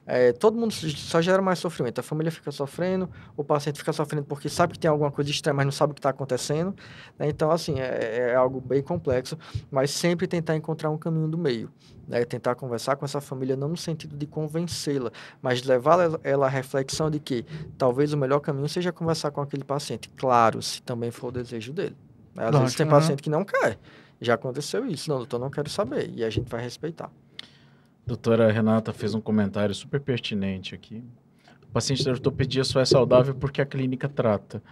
é, 0.07 0.33
todo 0.33 0.57
mundo 0.59 0.73
só 0.73 1.21
gera 1.23 1.41
mais 1.41 1.59
sofrimento. 1.59 1.99
A 1.99 2.03
família 2.03 2.31
fica 2.31 2.51
sofrendo, 2.53 3.09
o 3.37 3.43
paciente 3.43 3.79
fica 3.79 3.93
sofrendo 3.93 4.25
porque 4.27 4.49
sabe 4.49 4.75
que 4.75 4.79
tem 4.79 4.91
alguma 4.91 5.11
coisa 5.11 5.31
estranha, 5.31 5.55
mas 5.55 5.65
não 5.65 5.73
sabe 5.73 5.93
o 5.93 5.95
que 5.95 6.01
está 6.01 6.11
acontecendo. 6.11 6.75
né? 7.19 7.29
Então, 7.29 7.51
assim, 7.51 7.81
é, 7.81 8.31
é 8.31 8.35
algo 8.35 8.61
bem 8.61 8.83
complexo, 8.83 9.39
mas 9.71 9.91
sempre 9.91 10.27
tentar 10.27 10.55
encontrar 10.57 10.91
um 10.91 10.99
caminho 10.99 11.29
do 11.29 11.39
meio. 11.39 11.71
Né? 12.07 12.23
Tentar 12.25 12.55
conversar 12.55 12.97
com 12.97 13.05
essa 13.07 13.21
família, 13.21 13.57
não 13.57 13.69
no 13.69 13.77
sentido 13.79 14.15
de 14.17 14.27
convencê-la, 14.27 15.11
mas 15.41 15.63
levar 15.63 16.19
ela- 16.23 16.47
à 16.47 16.49
reflexão 16.51 17.11
de 17.11 17.19
que 17.19 17.47
talvez 17.79 18.13
o 18.13 18.17
melhor 18.19 18.41
caminho 18.41 18.69
seja 18.69 18.93
conversar 18.93 19.31
com 19.31 19.41
aquele 19.41 19.65
paciente. 19.65 20.11
Claro, 20.17 20.61
se 20.61 20.83
também 20.83 21.11
for 21.11 21.29
o 21.29 21.33
desejo 21.33 21.73
dele. 21.73 21.97
né? 22.35 22.43
Às 22.45 22.51
vezes 22.51 22.61
Lógico, 22.61 22.77
tem 22.79 22.87
aham. 22.87 22.97
paciente 23.01 23.23
que 23.23 23.31
não 23.31 23.45
quer. 23.45 23.79
Já 24.21 24.35
aconteceu 24.35 24.87
isso. 24.87 25.09
Não, 25.11 25.19
doutor, 25.19 25.39
não 25.39 25.51
quero 25.51 25.69
saber. 25.71 26.11
E 26.15 26.25
a 26.25 26.31
gente 26.31 26.49
vai 26.51 26.61
respeitar. 26.63 27.11
Doutora 28.07 28.51
Renata 28.53 28.93
fez 28.93 29.15
um 29.15 29.21
comentário 29.21 29.75
super 29.75 30.01
pertinente 30.01 30.75
aqui. 30.75 31.03
O 31.63 31.73
paciente 31.73 32.05
da 32.05 32.11
ortopedia 32.13 32.63
só 32.65 32.81
é 32.81 32.85
saudável 32.85 33.35
porque 33.35 33.61
a 33.61 33.67
clínica 33.67 34.09
trata. 34.09 34.63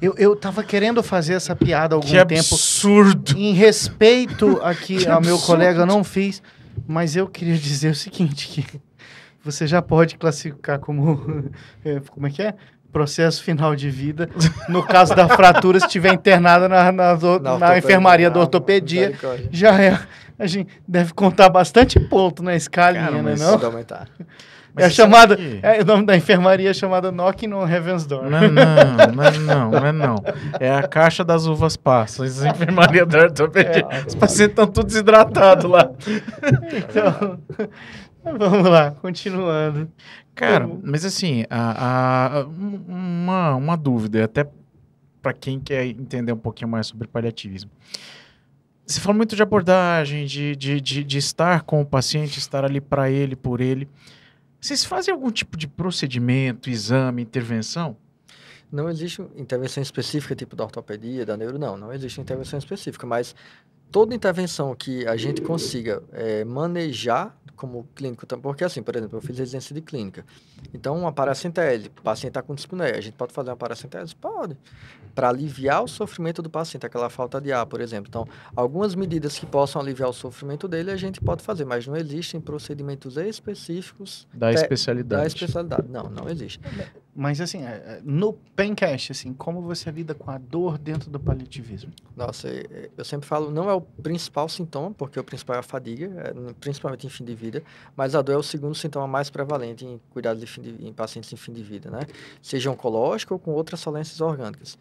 Eu, 0.00 0.14
eu 0.18 0.36
tava 0.36 0.62
querendo 0.62 1.02
fazer 1.02 1.34
essa 1.34 1.54
piada 1.56 1.94
há 1.94 1.96
algum 1.96 2.06
que 2.08 2.24
tempo. 2.24 2.32
absurdo! 2.54 3.36
Em 3.36 3.52
respeito 3.52 4.60
aqui 4.62 4.98
Que 5.04 5.08
ao 5.08 5.20
meu 5.20 5.38
colega, 5.38 5.80
eu 5.80 5.86
não 5.86 6.04
fiz, 6.04 6.42
mas 6.86 7.16
eu 7.16 7.26
queria 7.26 7.56
dizer 7.56 7.90
o 7.90 7.94
seguinte, 7.94 8.48
que 8.48 8.80
você 9.42 9.66
já 9.66 9.80
pode 9.82 10.16
classificar 10.16 10.78
como, 10.78 11.50
é, 11.84 12.00
como 12.10 12.26
é 12.26 12.30
que 12.30 12.42
é? 12.42 12.54
Processo 12.92 13.42
final 13.42 13.74
de 13.74 13.88
vida. 13.88 14.28
No 14.68 14.82
caso 14.82 15.14
da 15.14 15.26
fratura, 15.26 15.80
se 15.80 15.86
estiver 15.86 16.12
internada 16.12 16.68
na, 16.68 16.92
na, 16.92 17.14
do- 17.14 17.40
na 17.40 17.54
ortopedia, 17.54 17.78
enfermaria 17.78 18.30
da 18.30 18.38
ah, 18.38 18.42
ortopedia, 18.42 19.18
já 19.50 19.80
é, 19.80 19.98
a 20.42 20.46
gente 20.46 20.68
deve 20.86 21.12
contar 21.14 21.48
bastante 21.48 21.98
ponto 22.00 22.42
na 22.42 22.54
escalinha, 22.56 23.04
Cara, 23.04 23.16
né, 23.16 23.22
mas- 23.22 23.40
não? 23.40 23.64
Aumentar. 23.64 24.08
É 24.74 24.86
a 24.86 24.88
você 24.88 24.94
sabe 24.96 25.12
chamada, 25.12 25.36
que- 25.36 25.60
é, 25.62 25.82
o 25.82 25.84
nome 25.84 26.06
da 26.06 26.16
enfermaria 26.16 26.70
é 26.70 26.72
chamada 26.72 27.12
Knocking 27.12 27.52
on 27.52 27.68
Heaven's 27.68 28.06
Door. 28.06 28.30
Não, 28.30 28.38
é 28.38 28.48
não, 28.48 28.64
não 29.14 29.22
é 29.22 29.38
não, 29.38 29.70
não 29.70 29.86
é 29.86 29.92
não. 29.92 30.14
É 30.58 30.72
a 30.74 30.88
caixa 30.88 31.22
das 31.22 31.44
uvas 31.44 31.76
passas, 31.76 32.42
a 32.42 32.48
enfermaria 32.48 33.04
da 33.04 33.18
ortopedia. 33.18 33.86
É, 33.90 34.06
Os 34.08 34.14
pacientes 34.14 34.52
estão 34.52 34.66
tudo 34.66 34.86
desidratados 34.86 35.70
lá. 35.70 35.90
Então, 36.72 37.38
vamos 38.38 38.66
lá, 38.70 38.92
continuando. 38.92 39.90
Cara, 40.34 40.66
Como- 40.66 40.80
mas 40.84 41.04
assim, 41.04 41.44
a, 41.50 42.38
a- 42.38 42.44
um- 42.46 42.80
uma, 42.88 43.54
uma 43.56 43.76
dúvida, 43.76 44.24
até 44.24 44.48
para 45.20 45.34
quem 45.34 45.60
quer 45.60 45.84
entender 45.86 46.32
um 46.32 46.38
pouquinho 46.38 46.70
mais 46.70 46.86
sobre 46.86 47.06
paliativismo. 47.06 47.70
Você 48.86 49.00
fala 49.00 49.16
muito 49.16 49.36
de 49.36 49.42
abordagem, 49.42 50.26
de, 50.26 50.56
de, 50.56 50.80
de, 50.80 51.04
de 51.04 51.18
estar 51.18 51.62
com 51.62 51.80
o 51.80 51.86
paciente, 51.86 52.38
estar 52.38 52.64
ali 52.64 52.80
para 52.80 53.10
ele, 53.10 53.36
por 53.36 53.60
ele. 53.60 53.88
Vocês 54.60 54.84
fazem 54.84 55.12
algum 55.12 55.30
tipo 55.30 55.56
de 55.56 55.66
procedimento, 55.66 56.68
exame, 56.68 57.22
intervenção? 57.22 57.96
Não 58.70 58.88
existe 58.88 59.20
intervenção 59.36 59.82
específica, 59.82 60.34
tipo 60.34 60.56
da 60.56 60.64
ortopedia, 60.64 61.26
da 61.26 61.36
neuro, 61.36 61.58
não. 61.58 61.76
Não 61.76 61.92
existe 61.92 62.20
intervenção 62.20 62.58
específica, 62.58 63.06
mas 63.06 63.34
toda 63.92 64.14
intervenção 64.14 64.74
que 64.74 65.06
a 65.06 65.16
gente 65.16 65.42
consiga 65.42 66.02
eh, 66.12 66.44
manejar 66.44 67.36
como 67.54 67.86
clínico, 67.94 68.26
porque 68.38 68.64
assim, 68.64 68.82
por 68.82 68.96
exemplo, 68.96 69.18
eu 69.18 69.22
fiz 69.22 69.38
residência 69.38 69.72
de 69.72 69.80
clínica. 69.80 70.24
Então, 70.74 70.98
uma 70.98 71.12
paracentese, 71.12 71.86
o 71.86 72.02
paciente 72.02 72.30
está 72.30 72.42
com 72.42 72.56
dispneia, 72.56 72.96
a 72.96 73.00
gente 73.00 73.14
pode 73.14 73.32
fazer 73.32 73.50
uma 73.50 73.56
paracentese? 73.56 74.16
Pode. 74.16 74.56
Para 75.14 75.28
aliviar 75.28 75.84
o 75.84 75.86
sofrimento 75.86 76.42
do 76.42 76.50
paciente, 76.50 76.84
aquela 76.84 77.08
falta 77.08 77.40
de 77.40 77.52
ar, 77.52 77.64
por 77.66 77.80
exemplo. 77.80 78.08
Então, 78.08 78.26
algumas 78.56 78.96
medidas 78.96 79.38
que 79.38 79.46
possam 79.46 79.80
aliviar 79.80 80.08
o 80.08 80.12
sofrimento 80.12 80.66
dele, 80.66 80.90
a 80.90 80.96
gente 80.96 81.20
pode 81.20 81.44
fazer, 81.44 81.64
mas 81.64 81.86
não 81.86 81.96
existem 81.96 82.40
procedimentos 82.40 83.16
específicos 83.16 84.26
Da 84.34 84.52
especialidade. 84.52 85.22
da 85.22 85.26
especialidade. 85.28 85.88
Não, 85.88 86.04
não 86.10 86.28
existe. 86.28 86.58
Mas 87.14 87.42
assim, 87.42 87.62
é, 87.62 87.68
é, 87.70 88.00
no 88.02 88.32
Pencast, 88.32 89.12
assim, 89.12 89.34
como 89.34 89.60
você 89.60 89.90
lida 89.90 90.14
com 90.14 90.30
a 90.30 90.38
dor 90.38 90.78
dentro 90.78 91.10
do 91.10 91.20
paliativismo? 91.20 91.92
Nossa, 92.16 92.48
é- 92.48 92.90
eu 92.96 93.04
sempre 93.04 93.26
falo, 93.28 93.50
não 93.50 93.68
é 93.68 93.74
o 93.74 93.82
principal 93.82 94.48
sintoma, 94.48 94.92
porque 94.92 95.20
o 95.20 95.24
principal 95.24 95.56
é 95.56 95.58
a 95.58 95.62
fadiga, 95.62 96.34
principalmente 96.58 97.06
em 97.06 97.10
fim 97.10 97.24
de 97.24 97.34
vida, 97.34 97.62
mas 97.94 98.14
a 98.14 98.22
dor 98.22 98.32
é 98.32 98.36
o 98.38 98.42
segundo 98.42 98.74
sintoma 98.74 99.06
mais 99.06 99.28
prevalente 99.28 99.84
em 99.84 100.00
cuidados 100.10 100.40
de 100.40 100.46
fim 100.46 100.62
de, 100.62 100.86
em 100.86 100.92
pacientes 100.92 101.30
em 101.32 101.36
fim 101.36 101.52
de 101.52 101.62
vida, 101.62 101.90
né? 101.90 102.00
Seja 102.40 102.70
oncológico 102.70 103.34
ou 103.34 103.38
com 103.38 103.50
outras 103.50 103.82
falências 103.82 104.20
orgânicas. 104.22 104.78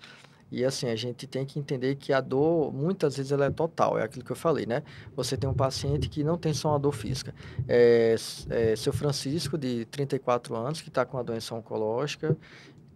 E 0.52 0.66
assim, 0.66 0.90
a 0.90 0.96
gente 0.96 1.26
tem 1.26 1.46
que 1.46 1.58
entender 1.58 1.96
que 1.96 2.12
a 2.12 2.20
dor, 2.20 2.74
muitas 2.74 3.16
vezes, 3.16 3.32
ela 3.32 3.46
é 3.46 3.50
total, 3.50 3.98
é 3.98 4.04
aquilo 4.04 4.26
que 4.26 4.32
eu 4.32 4.36
falei, 4.36 4.66
né? 4.66 4.84
Você 5.16 5.38
tem 5.38 5.50
um 5.50 5.54
paciente 5.54 6.10
que 6.10 6.26
não 6.26 6.38
tem 6.38 6.54
só 6.54 6.70
uma 6.70 6.80
dor 6.80 6.92
física. 6.92 7.34
É, 7.68 8.16
é, 8.50 8.76
seu 8.76 8.92
Francisco, 8.92 9.58
de 9.58 9.86
34 9.86 10.54
anos, 10.56 10.82
que 10.82 10.90
está 10.90 11.06
com 11.06 11.16
uma 11.16 11.24
doença 11.24 11.56
oncológica, 11.56 12.36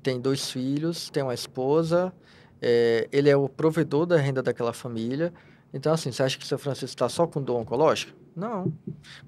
tem 0.03 0.19
dois 0.19 0.51
filhos, 0.51 1.09
tem 1.09 1.23
uma 1.23 1.33
esposa, 1.33 2.13
é, 2.61 3.07
ele 3.11 3.29
é 3.29 3.37
o 3.37 3.47
provedor 3.47 4.05
da 4.05 4.17
renda 4.17 4.43
daquela 4.43 4.73
família. 4.73 5.33
Então, 5.73 5.93
assim, 5.93 6.11
você 6.11 6.23
acha 6.23 6.37
que 6.37 6.43
o 6.43 6.47
seu 6.47 6.57
Francisco 6.57 6.87
está 6.87 7.07
só 7.07 7.25
com 7.25 7.41
dor 7.41 7.57
oncológica? 7.59 8.13
Não. 8.35 8.71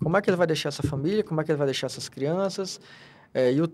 Como 0.03 0.17
é 0.17 0.21
que 0.21 0.29
ele 0.29 0.35
vai 0.35 0.47
deixar 0.47 0.69
essa 0.69 0.83
família? 0.83 1.23
Como 1.23 1.39
é 1.39 1.43
que 1.43 1.51
ele 1.51 1.57
vai 1.57 1.67
deixar 1.67 1.87
essas 1.87 2.09
crianças? 2.09 2.79
É, 3.33 3.51
o, 3.51 3.71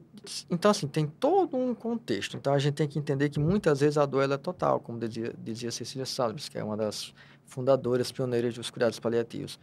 então, 0.50 0.72
assim, 0.72 0.88
tem 0.88 1.06
todo 1.06 1.58
um 1.58 1.76
contexto. 1.76 2.38
Então, 2.38 2.54
a 2.54 2.60
gente 2.60 2.76
tem 2.76 2.88
que 2.88 2.98
entender 2.98 3.30
que 3.30 3.40
muitas 3.40 3.82
vezes 3.82 3.98
a 3.98 4.06
dor 4.06 4.30
é 4.30 4.38
total, 4.38 4.80
como 4.80 5.00
dizia, 5.00 5.34
dizia 5.38 5.72
Cecília 5.72 6.06
Salves, 6.06 6.48
que 6.48 6.58
é 6.58 6.64
uma 6.64 6.78
das 6.78 7.14
fundadoras, 7.46 8.12
pioneiras 8.12 8.56
dos 8.56 8.70
cuidados 8.70 9.00
paliativos. 9.00 9.60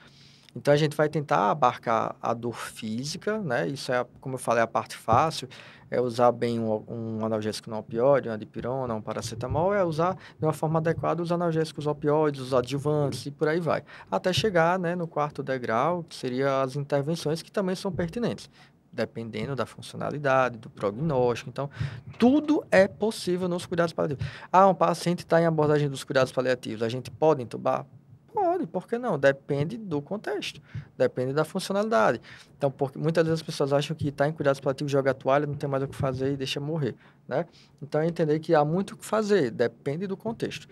Então, 0.55 0.74
a 0.74 0.76
gente 0.76 0.97
vai 0.97 1.09
tentar 1.09 1.51
abarcar 1.51 2.16
a 2.20 2.34
dor 2.34 2.57
física, 2.57 3.38
né? 3.38 3.68
Isso 3.68 3.93
é, 3.93 4.05
como 4.20 4.34
eu 4.34 4.38
falei, 4.38 4.62
a 4.62 4.66
parte 4.66 4.97
fácil. 4.97 5.49
É 5.93 6.01
usar 6.01 6.30
bem 6.30 6.61
um, 6.61 6.84
um 6.88 7.24
analgésico 7.24 7.68
não 7.68 7.78
opioide, 7.78 8.28
uma 8.28 8.38
dipirona, 8.38 8.95
um 8.95 9.01
paracetamol. 9.03 9.74
É 9.74 9.84
usar 9.84 10.16
de 10.38 10.45
uma 10.45 10.53
forma 10.53 10.78
adequada 10.78 11.22
os 11.22 11.32
analgésicos 11.32 11.86
opioides, 11.86 12.41
os 12.41 12.55
adjuvantes 12.55 13.26
e 13.26 13.30
por 13.30 13.49
aí 13.49 13.61
vai. 13.61 13.82
Até 14.11 14.32
chegar 14.32 14.78
né, 14.78 14.95
no 14.95 15.07
quarto 15.07 15.43
degrau, 15.43 16.05
que 16.05 16.14
seria 16.14 16.62
as 16.62 16.76
intervenções 16.76 17.43
que 17.43 17.51
também 17.51 17.74
são 17.74 17.91
pertinentes 17.91 18.49
dependendo 18.93 19.55
da 19.55 19.66
funcionalidade, 19.66 20.59
do 20.59 20.68
prognóstico. 20.68 21.51
Então, 21.51 21.70
tudo 22.18 22.64
é 22.70 22.88
possível 22.88 23.49
nos 23.49 23.66
cuidados 23.66 23.93
paliativos. 23.93 24.26
Ah, 24.53 24.66
um 24.66 24.74
paciente 24.74 25.20
está 25.20 25.41
em 25.41 25.47
abordagem 25.47 25.88
dos 25.88 26.05
cuidados 26.05 26.32
paliativos, 26.32 26.82
a 26.82 26.88
gente 26.88 27.11
pode 27.11 27.43
entubar? 27.43 27.86
Pode, 28.32 28.66
por 28.66 28.86
que 28.86 28.97
não? 28.97 29.18
Depende 29.18 29.76
do 29.76 30.01
contexto, 30.01 30.62
depende 30.97 31.32
da 31.32 31.45
funcionalidade. 31.45 32.20
Então, 32.57 32.70
porque 32.70 32.99
muitas 32.99 33.24
vezes 33.24 33.41
as 33.41 33.43
pessoas 33.45 33.72
acham 33.72 33.97
que 33.97 34.09
está 34.09 34.28
em 34.28 34.32
cuidados 34.32 34.61
paliativos, 34.61 34.93
joga 34.93 35.11
a 35.11 35.14
toalha, 35.14 35.47
não 35.47 35.55
tem 35.55 35.68
mais 35.68 35.82
o 35.82 35.88
que 35.88 35.97
fazer 35.97 36.32
e 36.32 36.36
deixa 36.36 36.61
morrer, 36.61 36.95
né? 37.26 37.45
Então, 37.82 38.01
é 38.01 38.07
entender 38.07 38.38
que 38.38 38.55
há 38.55 38.64
muito 38.64 38.95
o 38.95 38.97
que 38.97 39.05
fazer, 39.05 39.51
depende 39.51 40.07
do 40.07 40.16
contexto. 40.16 40.68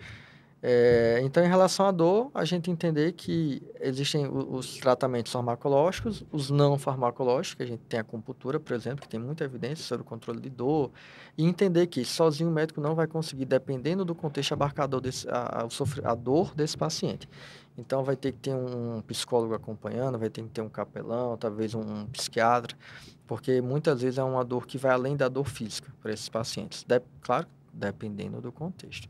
É, 0.61 1.21
então, 1.23 1.43
em 1.43 1.47
relação 1.47 1.85
à 1.85 1.91
dor, 1.91 2.29
a 2.33 2.43
gente 2.43 2.69
entender 2.69 3.13
que 3.13 3.61
existem 3.79 4.27
os 4.27 4.77
tratamentos 4.77 5.31
farmacológicos, 5.31 6.23
os 6.31 6.49
não 6.49 6.77
farmacológicos, 6.77 7.65
a 7.65 7.67
gente 7.67 7.81
tem 7.87 7.99
a 7.99 8.01
acupuntura, 8.01 8.59
por 8.59 8.73
exemplo, 8.73 9.01
que 9.01 9.07
tem 9.07 9.19
muita 9.19 9.45
evidência 9.45 9.85
sobre 9.85 10.01
o 10.01 10.05
controle 10.05 10.41
de 10.41 10.49
dor, 10.49 10.91
e 11.37 11.45
entender 11.45 11.87
que 11.87 12.03
sozinho 12.03 12.49
o 12.49 12.53
médico 12.53 12.81
não 12.81 12.93
vai 12.93 13.07
conseguir, 13.07 13.45
dependendo 13.45 14.03
do 14.03 14.13
contexto 14.13 14.51
abarcador, 14.51 14.99
desse, 14.99 15.29
a, 15.29 15.65
a, 15.65 16.11
a 16.11 16.15
dor 16.15 16.53
desse 16.53 16.77
paciente. 16.77 17.29
Então, 17.77 18.03
vai 18.03 18.17
ter 18.17 18.33
que 18.33 18.39
ter 18.39 18.53
um 18.53 19.01
psicólogo 19.07 19.53
acompanhando, 19.53 20.19
vai 20.19 20.29
ter 20.29 20.41
que 20.41 20.49
ter 20.49 20.61
um 20.61 20.67
capelão, 20.67 21.37
talvez 21.37 21.73
um 21.73 22.05
psiquiatra, 22.07 22.77
porque 23.25 23.61
muitas 23.61 24.01
vezes 24.01 24.17
é 24.17 24.23
uma 24.23 24.43
dor 24.43 24.67
que 24.67 24.77
vai 24.77 24.91
além 24.91 25.15
da 25.15 25.29
dor 25.29 25.47
física 25.47 25.89
para 26.01 26.11
esses 26.11 26.27
pacientes. 26.27 26.83
De, 26.83 27.01
claro 27.21 27.47
dependendo 27.73 28.41
do 28.41 28.51
contexto. 28.51 29.07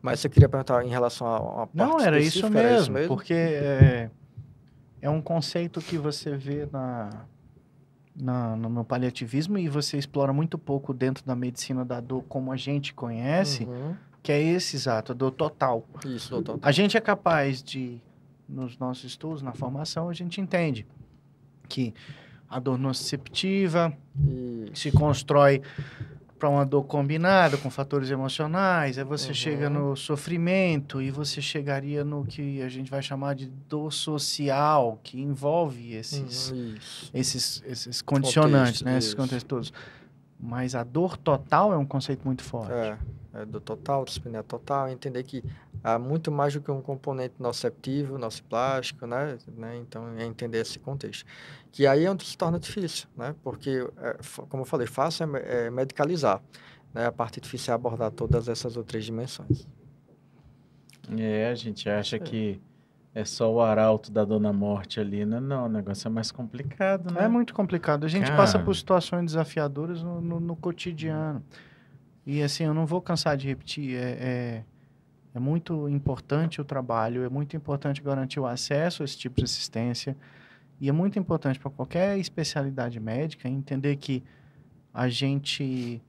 Mas 0.00 0.20
você 0.20 0.28
queria 0.28 0.48
perguntar 0.48 0.84
em 0.84 0.88
relação 0.88 1.26
a 1.26 1.40
uma 1.40 1.66
parte 1.66 1.76
Não, 1.76 2.00
era 2.00 2.18
isso, 2.20 2.42
mesmo, 2.44 2.58
era 2.58 2.78
isso 2.78 2.92
mesmo, 2.92 3.08
porque 3.08 3.34
é, 3.34 4.10
é 5.00 5.10
um 5.10 5.20
conceito 5.20 5.80
que 5.80 5.98
você 5.98 6.36
vê 6.36 6.68
na, 6.70 7.26
na, 8.14 8.56
no, 8.56 8.84
paliativismo 8.84 9.58
e 9.58 9.68
você 9.68 9.98
explora 9.98 10.32
muito 10.32 10.56
pouco 10.58 10.94
dentro 10.94 11.24
da 11.24 11.34
medicina 11.34 11.84
da 11.84 12.00
dor 12.00 12.22
como 12.28 12.52
a 12.52 12.56
gente 12.56 12.94
conhece, 12.94 13.64
Uhum. 13.64 13.94
que 14.22 14.30
é 14.32 14.40
esse 14.40 14.76
exato, 14.76 15.12
a 15.12 15.14
dor 15.14 15.32
total. 15.32 15.86
Isso, 16.06 16.30
doutor. 16.30 16.58
A 16.62 16.72
gente 16.72 16.96
é 16.96 17.00
capaz 17.00 17.62
de, 17.62 18.00
nos 18.48 18.78
nossos 18.78 19.04
estudos, 19.04 19.42
na 19.42 19.52
formação, 19.52 20.08
a 20.08 20.14
gente 20.14 20.40
entende 20.40 20.86
que 21.68 21.92
a 22.48 22.60
dor 22.60 22.78
nociceptiva 22.78 23.92
Isso. 24.16 24.76
se 24.76 24.92
constrói 24.92 25.60
para 26.44 26.50
uma 26.50 26.66
dor 26.66 26.84
combinada 26.84 27.56
com 27.56 27.70
fatores 27.70 28.10
emocionais, 28.10 28.98
aí 28.98 29.04
você 29.04 29.28
Uhum. 29.28 29.34
chega 29.34 29.70
no 29.70 29.96
sofrimento 29.96 31.00
e 31.00 31.10
você 31.10 31.40
chegaria 31.40 32.04
no 32.04 32.22
que 32.26 32.60
a 32.60 32.68
gente 32.68 32.90
vai 32.90 33.00
chamar 33.02 33.34
de 33.34 33.46
dor 33.46 33.90
social, 33.90 35.00
que 35.02 35.18
envolve 35.18 35.94
esses, 35.94 36.50
Uhum, 36.50 36.74
esses, 37.14 37.62
esses 37.66 38.02
condicionantes, 38.02 38.82
Contexto, 38.82 38.84
né? 38.84 38.98
Esses 38.98 39.08
isso. 39.08 39.16
contextos 39.16 39.44
todos. 39.48 39.72
Mas 40.38 40.74
a 40.74 40.84
dor 40.84 41.16
total 41.16 41.72
é 41.72 41.78
um 41.78 41.86
conceito 41.86 42.22
muito 42.26 42.42
forte. 42.42 42.72
É, 42.72 42.98
é 43.34 43.44
do 43.44 43.60
total, 43.60 44.04
disciplina 44.04 44.42
total, 44.42 44.88
entender 44.88 45.22
que 45.24 45.42
há 45.82 45.98
muito 45.98 46.30
mais 46.30 46.54
do 46.54 46.60
que 46.60 46.70
um 46.70 46.80
componente 46.80 47.34
noceptivo, 47.38 48.16
nociplástico, 48.18 49.06
né? 49.06 49.36
né? 49.56 49.76
Então, 49.76 50.08
é 50.16 50.24
entender 50.24 50.58
esse 50.58 50.78
contexto. 50.78 51.24
Que 51.72 51.86
aí 51.86 52.04
é 52.04 52.10
onde 52.10 52.24
se 52.24 52.38
torna 52.38 52.58
difícil, 52.58 53.08
né? 53.16 53.34
Porque, 53.42 53.86
é, 53.98 54.16
como 54.48 54.62
eu 54.62 54.66
falei, 54.66 54.86
fácil 54.86 55.36
é, 55.36 55.66
é 55.66 55.70
medicalizar, 55.70 56.40
né? 56.94 57.06
A 57.06 57.12
parte 57.12 57.40
difícil 57.40 57.72
é 57.72 57.74
abordar 57.74 58.10
todas 58.12 58.48
essas 58.48 58.76
outras 58.76 59.04
dimensões. 59.04 59.66
É, 61.18 61.50
a 61.50 61.54
gente 61.54 61.88
acha 61.88 62.18
que 62.18 62.60
é 63.14 63.24
só 63.24 63.52
o 63.52 63.60
arauto 63.60 64.10
da 64.10 64.24
Dona 64.24 64.52
Morte 64.52 64.98
ali, 64.98 65.24
né? 65.24 65.38
Não, 65.38 65.66
o 65.66 65.68
negócio 65.68 66.08
é 66.08 66.10
mais 66.10 66.32
complicado, 66.32 67.12
né? 67.12 67.24
É 67.24 67.28
muito 67.28 67.52
complicado. 67.54 68.04
A 68.04 68.08
gente 68.08 68.24
Cara. 68.26 68.36
passa 68.36 68.58
por 68.58 68.74
situações 68.74 69.24
desafiadoras 69.26 70.02
no, 70.02 70.20
no- 70.20 70.40
no 70.40 70.56
cotidiano. 70.56 71.42
E 72.26 72.42
assim, 72.42 72.64
eu 72.64 72.74
não 72.74 72.86
vou 72.86 73.00
cansar 73.00 73.36
de 73.36 73.46
repetir. 73.46 73.96
É, 73.96 74.10
é, 74.20 74.64
é 75.34 75.38
muito 75.38 75.88
importante 75.88 76.60
o 76.60 76.64
trabalho, 76.64 77.24
é 77.24 77.28
muito 77.28 77.56
importante 77.56 78.00
garantir 78.02 78.40
o 78.40 78.46
acesso 78.46 79.02
a 79.02 79.04
esse 79.04 79.18
tipo 79.18 79.36
de 79.36 79.44
assistência. 79.44 80.16
E 80.80 80.88
é 80.88 80.92
muito 80.92 81.18
importante 81.18 81.58
para 81.58 81.70
qualquer 81.70 82.18
especialidade 82.18 82.98
médica 82.98 83.48
entender 83.48 83.96
que 83.96 84.22
a 84.92 85.08
gente 85.08 86.02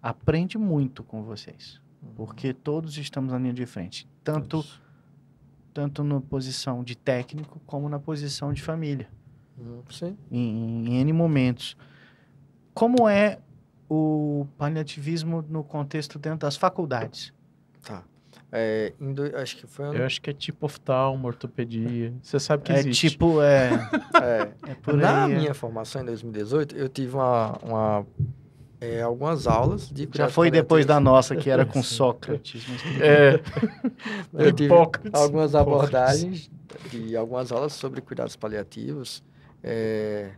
aprende 0.00 0.58
muito 0.58 1.02
com 1.02 1.22
vocês. 1.22 1.80
Porque 2.16 2.52
todos 2.52 2.98
estamos 2.98 3.32
na 3.32 3.38
linha 3.38 3.52
de 3.52 3.64
frente. 3.64 4.08
Tanto, 4.24 4.60
Isso. 4.60 4.80
tanto 5.72 6.02
na 6.02 6.20
posição 6.20 6.82
de 6.82 6.96
técnico 6.96 7.60
como 7.64 7.88
na 7.88 7.98
posição 7.98 8.52
de 8.52 8.60
família 8.60 9.08
Uhum, 9.58 9.82
Sim. 9.90 10.16
em, 10.30 10.88
em 10.88 10.94
N 11.00 11.12
momentos. 11.12 11.76
Como 12.74 13.08
é 13.08 13.38
o 13.94 14.46
paliativismo 14.56 15.44
no 15.48 15.62
contexto 15.62 16.18
dentro 16.18 16.40
das 16.40 16.56
faculdades? 16.56 17.32
Tá. 17.84 18.02
É, 18.50 18.92
do- 19.00 19.34
acho 19.36 19.56
que 19.56 19.66
foi 19.66 19.86
ano 19.86 19.94
Eu 19.98 20.04
acho 20.06 20.20
que 20.20 20.30
é 20.30 20.32
tipo 20.32 20.66
oftalmo, 20.66 21.26
ortopedia. 21.26 22.12
Você 22.22 22.38
sabe 22.38 22.62
que 22.64 22.72
é 22.72 22.78
existe. 22.78 23.10
tipo, 23.10 23.40
é, 23.42 23.70
é, 24.22 24.70
é 24.70 24.74
por 24.74 24.94
Na 24.94 25.24
aí. 25.26 25.32
é. 25.32 25.36
minha 25.38 25.54
formação 25.54 26.02
em 26.02 26.04
2018, 26.06 26.76
eu 26.76 26.88
tive 26.88 27.14
uma, 27.16 27.58
uma, 27.62 28.06
é, 28.80 29.00
algumas 29.02 29.46
aulas 29.46 29.88
de 29.88 30.08
Já 30.12 30.28
foi 30.28 30.50
depois 30.50 30.84
da 30.86 30.98
nossa, 31.00 31.34
que 31.36 31.48
era 31.50 31.64
com 31.64 31.82
Sócrates. 31.84 32.64
É, 33.00 33.40
Eu 34.34 34.52
tive 34.52 34.66
Hipócrates. 34.72 35.20
algumas 35.20 35.50
Hipócrates. 35.52 35.56
abordagens 35.56 36.50
e 36.92 37.16
algumas 37.16 37.50
aulas 37.52 37.72
sobre 37.74 38.00
cuidados 38.00 38.36
paliativos. 38.36 39.22
É, 39.62 40.30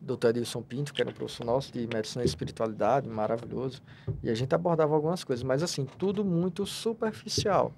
Dr. 0.00 0.28
Edilson 0.28 0.62
Pinto, 0.62 0.92
que 0.92 1.00
era 1.00 1.10
um 1.10 1.14
professor 1.14 1.44
nosso 1.44 1.72
de 1.72 1.86
medicina 1.92 2.22
e 2.24 2.26
espiritualidade, 2.26 3.08
maravilhoso. 3.08 3.82
E 4.22 4.30
a 4.30 4.34
gente 4.34 4.54
abordava 4.54 4.94
algumas 4.94 5.24
coisas, 5.24 5.42
mas 5.42 5.62
assim, 5.62 5.84
tudo 5.98 6.24
muito 6.24 6.64
superficial, 6.64 7.72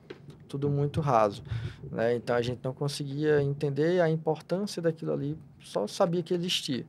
tudo 0.49 0.69
muito 0.69 1.01
raso. 1.01 1.43
Né? 1.91 2.15
Então 2.17 2.37
a 2.37 2.43
gente 2.43 2.61
não 2.63 2.73
conseguia 2.73 3.43
entender 3.43 4.01
a 4.01 4.09
importância 4.11 4.81
daquilo 4.83 5.13
ali, 5.13 5.39
só 5.61 5.87
sabia 5.87 6.23
que 6.23 6.35
existia. 6.35 6.85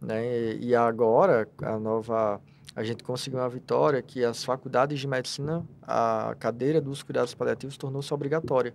Né? 0.00 0.54
E 0.56 0.74
agora, 0.74 1.48
a 1.62 1.78
nova. 1.78 2.40
A 2.76 2.84
gente 2.84 3.02
conseguiu 3.02 3.40
uma 3.40 3.48
vitória 3.48 4.00
que 4.00 4.24
as 4.24 4.44
faculdades 4.44 5.00
de 5.00 5.08
medicina, 5.08 5.66
a 5.82 6.36
cadeira 6.38 6.80
dos 6.80 7.02
cuidados 7.02 7.34
paliativos 7.34 7.76
tornou-se 7.76 8.14
obrigatória. 8.14 8.72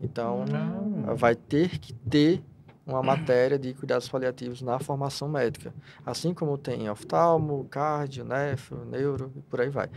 Então, 0.00 0.44
Hum. 0.44 1.16
vai 1.16 1.34
ter 1.34 1.80
que 1.80 1.92
ter 1.92 2.44
uma 2.86 3.02
matéria 3.02 3.58
de 3.58 3.72
cuidados 3.72 4.08
paliativos 4.08 4.60
na 4.60 4.78
formação 4.78 5.28
médica. 5.28 5.72
Assim 6.04 6.34
como 6.34 6.58
tem 6.58 6.88
oftalmo, 6.90 7.66
cardio, 7.70 8.24
nefro, 8.24 8.84
neuro 8.84 9.32
e 9.36 9.40
por 9.42 9.60
aí 9.60 9.70
vai. 9.70 9.88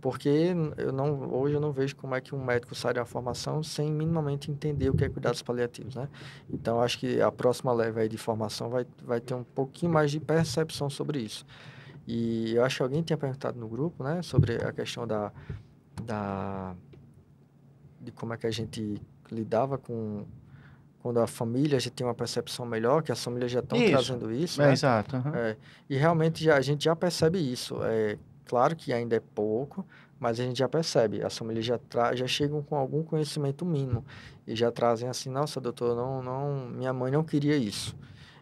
Porque 0.00 0.54
eu 0.76 0.92
não, 0.92 1.32
hoje 1.34 1.54
eu 1.54 1.60
não 1.60 1.72
vejo 1.72 1.96
como 1.96 2.14
é 2.14 2.20
que 2.20 2.34
um 2.34 2.44
médico 2.44 2.74
sai 2.74 2.94
da 2.94 3.04
formação 3.04 3.62
sem 3.62 3.90
minimamente 3.90 4.50
entender 4.50 4.90
o 4.90 4.94
que 4.94 5.04
é 5.04 5.08
cuidados 5.08 5.42
paliativos, 5.42 5.96
né? 5.96 6.08
Então, 6.50 6.80
acho 6.80 6.98
que 6.98 7.20
a 7.20 7.32
próxima 7.32 7.72
leva 7.72 8.00
aí 8.00 8.08
de 8.08 8.18
formação 8.18 8.68
vai, 8.68 8.86
vai 9.02 9.20
ter 9.20 9.34
um 9.34 9.42
pouquinho 9.42 9.92
mais 9.92 10.10
de 10.10 10.20
percepção 10.20 10.90
sobre 10.90 11.20
isso. 11.20 11.44
E 12.06 12.54
eu 12.54 12.64
acho 12.64 12.76
que 12.76 12.82
alguém 12.82 13.02
tinha 13.02 13.16
perguntado 13.16 13.58
no 13.58 13.66
grupo, 13.66 14.04
né, 14.04 14.22
sobre 14.22 14.56
a 14.62 14.72
questão 14.72 15.06
da, 15.06 15.32
da 16.04 16.76
de 18.00 18.12
como 18.12 18.32
é 18.32 18.36
que 18.36 18.46
a 18.46 18.50
gente 18.50 19.02
lidava 19.32 19.76
com 19.76 20.24
quando 21.06 21.20
a 21.20 21.26
família 21.28 21.78
já 21.78 21.88
tem 21.88 22.04
uma 22.04 22.16
percepção 22.16 22.66
melhor, 22.66 23.00
que 23.00 23.12
as 23.12 23.22
famílias 23.22 23.52
já 23.52 23.60
estão 23.60 23.78
trazendo 23.86 24.32
isso, 24.32 24.60
É, 24.60 24.66
né? 24.66 24.72
exato. 24.72 25.14
aham. 25.14 25.36
É, 25.36 25.56
e 25.88 25.96
realmente 25.96 26.42
já, 26.42 26.56
a 26.56 26.60
gente 26.60 26.82
já 26.84 26.96
percebe 26.96 27.38
isso. 27.38 27.76
É 27.84 28.18
claro 28.44 28.74
que 28.74 28.92
ainda 28.92 29.14
é 29.14 29.20
pouco, 29.20 29.86
mas 30.18 30.40
a 30.40 30.42
gente 30.42 30.58
já 30.58 30.68
percebe. 30.68 31.22
As 31.22 31.38
famílias 31.38 31.64
já, 31.64 31.78
já 32.12 32.26
chegam 32.26 32.60
com 32.60 32.74
algum 32.74 33.04
conhecimento 33.04 33.64
mínimo 33.64 34.04
e 34.48 34.56
já 34.56 34.72
trazem 34.72 35.08
assim, 35.08 35.30
nossa, 35.30 35.60
doutor, 35.60 35.94
não, 35.94 36.20
não, 36.20 36.68
minha 36.70 36.92
mãe 36.92 37.12
não 37.12 37.22
queria 37.22 37.56
isso. 37.56 37.94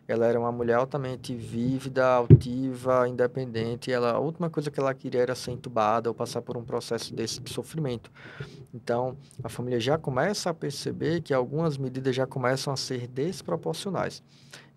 Ela 0.07 0.26
era 0.26 0.38
uma 0.38 0.52
mulher 0.52 0.74
altamente 0.74 1.34
vívida, 1.34 2.07
altiva, 2.07 3.09
independente. 3.09 3.90
E 3.90 3.92
ela, 3.92 4.12
a 4.12 4.18
última 4.18 4.50
coisa 4.50 4.70
que 4.70 4.78
ela 4.78 4.92
queria 4.92 5.22
era 5.22 5.34
ser 5.34 5.52
entubada 5.52 6.11
ou 6.11 6.14
passar 6.14 6.42
por 6.42 6.57
um 6.57 6.64
processo 6.64 7.14
desse 7.14 7.40
de 7.40 7.50
sofrimento. 7.50 8.11
Então, 8.72 9.16
a 9.42 9.48
família 9.48 9.80
já 9.80 9.96
começa 9.96 10.50
a 10.50 10.55
perceber 10.55 11.22
que 11.22 11.32
algumas 11.32 11.78
medidas 11.78 12.14
já 12.14 12.26
começam 12.26 12.72
a 12.72 12.76
ser 12.76 13.07
desproporcionais. 13.09 14.22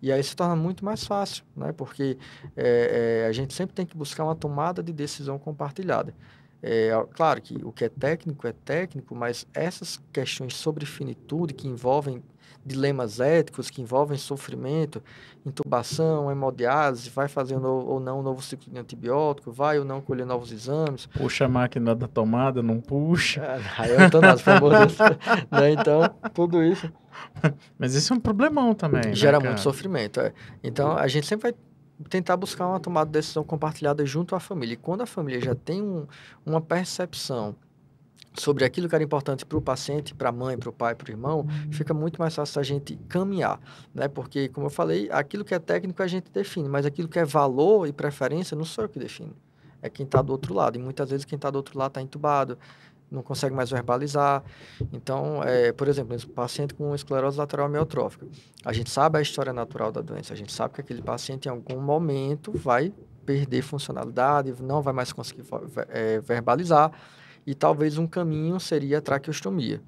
E 0.00 0.10
aí 0.12 0.22
se 0.22 0.34
torna 0.34 0.56
muito 0.56 0.84
mais 0.84 1.04
fácil, 1.04 1.44
né? 1.56 1.72
porque 1.72 2.16
é, 2.56 3.22
é, 3.24 3.26
a 3.26 3.32
gente 3.32 3.52
sempre 3.52 3.74
tem 3.74 3.84
que 3.84 3.96
buscar 3.96 4.24
uma 4.24 4.34
tomada 4.34 4.82
de 4.82 4.92
decisão 4.92 5.38
compartilhada. 5.38 6.14
É, 6.62 6.90
claro 7.14 7.40
que 7.40 7.56
o 7.64 7.70
que 7.70 7.84
é 7.84 7.88
técnico 7.88 8.46
é 8.46 8.52
técnico, 8.52 9.14
mas 9.14 9.46
essas 9.52 10.00
questões 10.12 10.54
sobre 10.54 10.86
finitude 10.86 11.54
que 11.54 11.68
envolvem 11.68 12.22
dilemas 12.64 13.20
éticos, 13.20 13.70
que 13.70 13.80
envolvem 13.80 14.18
sofrimento, 14.18 15.02
intubação, 15.44 16.30
hemodiálise, 16.30 17.10
vai 17.10 17.28
fazer 17.28 17.56
ou 17.56 17.98
não 17.98 18.20
um 18.20 18.22
novo 18.22 18.42
ciclo 18.42 18.72
de 18.72 18.78
antibiótico, 18.78 19.50
vai 19.50 19.78
ou 19.78 19.84
não 19.84 20.00
colher 20.00 20.26
novos 20.26 20.52
exames. 20.52 21.06
Puxa 21.06 21.46
a 21.46 21.48
máquina 21.48 21.94
da 21.94 22.06
tomada, 22.06 22.62
não 22.62 22.80
puxa. 22.80 23.42
Ah, 23.42 23.82
aí 23.82 23.90
eu 23.90 24.10
tô 24.10 24.20
nas, 24.20 24.42
pelo 24.42 24.56
amor 24.56 24.86
de 24.86 24.96
Deus. 24.96 24.98
né? 25.50 25.70
Então, 25.72 26.10
tudo 26.34 26.62
isso. 26.62 26.92
Mas 27.78 27.94
isso 27.94 28.12
é 28.12 28.16
um 28.16 28.20
problemão 28.20 28.74
também. 28.74 29.14
Gera 29.14 29.38
né, 29.38 29.46
muito 29.46 29.60
sofrimento. 29.60 30.20
É. 30.20 30.32
Então, 30.62 30.96
a 30.96 31.08
gente 31.08 31.26
sempre 31.26 31.50
vai 31.50 31.60
tentar 32.08 32.36
buscar 32.36 32.66
uma 32.66 32.78
tomada 32.78 33.06
de 33.06 33.12
decisão 33.12 33.42
compartilhada 33.42 34.04
junto 34.06 34.34
à 34.34 34.40
família. 34.40 34.74
E 34.74 34.76
quando 34.76 35.02
a 35.02 35.06
família 35.06 35.40
já 35.40 35.54
tem 35.54 35.82
um, 35.82 36.06
uma 36.44 36.60
percepção 36.60 37.56
sobre 38.40 38.64
aquilo 38.64 38.88
que 38.88 38.94
era 38.94 39.04
importante 39.04 39.44
para 39.44 39.58
o 39.58 39.62
paciente, 39.62 40.14
para 40.14 40.28
a 40.28 40.32
mãe, 40.32 40.56
para 40.56 40.68
o 40.68 40.72
pai, 40.72 40.94
para 40.94 41.08
o 41.08 41.10
irmão, 41.10 41.46
fica 41.70 41.92
muito 41.92 42.20
mais 42.20 42.34
fácil 42.34 42.60
a 42.60 42.62
gente 42.62 42.96
caminhar, 43.08 43.60
né? 43.94 44.08
Porque, 44.08 44.48
como 44.48 44.66
eu 44.66 44.70
falei, 44.70 45.08
aquilo 45.10 45.44
que 45.44 45.54
é 45.54 45.58
técnico 45.58 46.02
a 46.02 46.06
gente 46.06 46.30
define, 46.30 46.68
mas 46.68 46.86
aquilo 46.86 47.08
que 47.08 47.18
é 47.18 47.24
valor 47.24 47.86
e 47.86 47.92
preferência 47.92 48.56
não 48.56 48.64
sou 48.64 48.84
eu 48.84 48.88
que 48.88 48.98
defino. 48.98 49.34
É 49.80 49.88
quem 49.88 50.04
está 50.04 50.20
do 50.20 50.32
outro 50.32 50.54
lado. 50.54 50.76
E 50.76 50.82
muitas 50.82 51.10
vezes 51.10 51.24
quem 51.24 51.36
está 51.36 51.50
do 51.50 51.56
outro 51.56 51.78
lado 51.78 51.90
está 51.90 52.02
entubado, 52.02 52.58
não 53.10 53.22
consegue 53.22 53.54
mais 53.54 53.70
verbalizar. 53.70 54.42
Então, 54.92 55.42
é, 55.42 55.72
por 55.72 55.88
exemplo, 55.88 56.16
um 56.16 56.28
paciente 56.32 56.74
com 56.74 56.94
esclerose 56.94 57.38
lateral 57.38 57.66
amiotrófica, 57.66 58.26
a 58.64 58.72
gente 58.72 58.90
sabe 58.90 59.18
a 59.18 59.22
história 59.22 59.52
natural 59.52 59.90
da 59.90 60.00
doença, 60.00 60.32
a 60.32 60.36
gente 60.36 60.52
sabe 60.52 60.74
que 60.74 60.80
aquele 60.80 61.02
paciente 61.02 61.46
em 61.46 61.50
algum 61.50 61.80
momento 61.80 62.52
vai 62.52 62.92
perder 63.24 63.62
funcionalidade, 63.62 64.54
não 64.62 64.80
vai 64.80 64.94
mais 64.94 65.12
conseguir 65.12 65.44
é, 65.88 66.18
verbalizar, 66.20 66.90
e 67.48 67.54
talvez 67.54 67.96
um 67.96 68.06
caminho 68.06 68.60
seria 68.60 68.98
a 68.98 69.00
traqueostomia. 69.00 69.80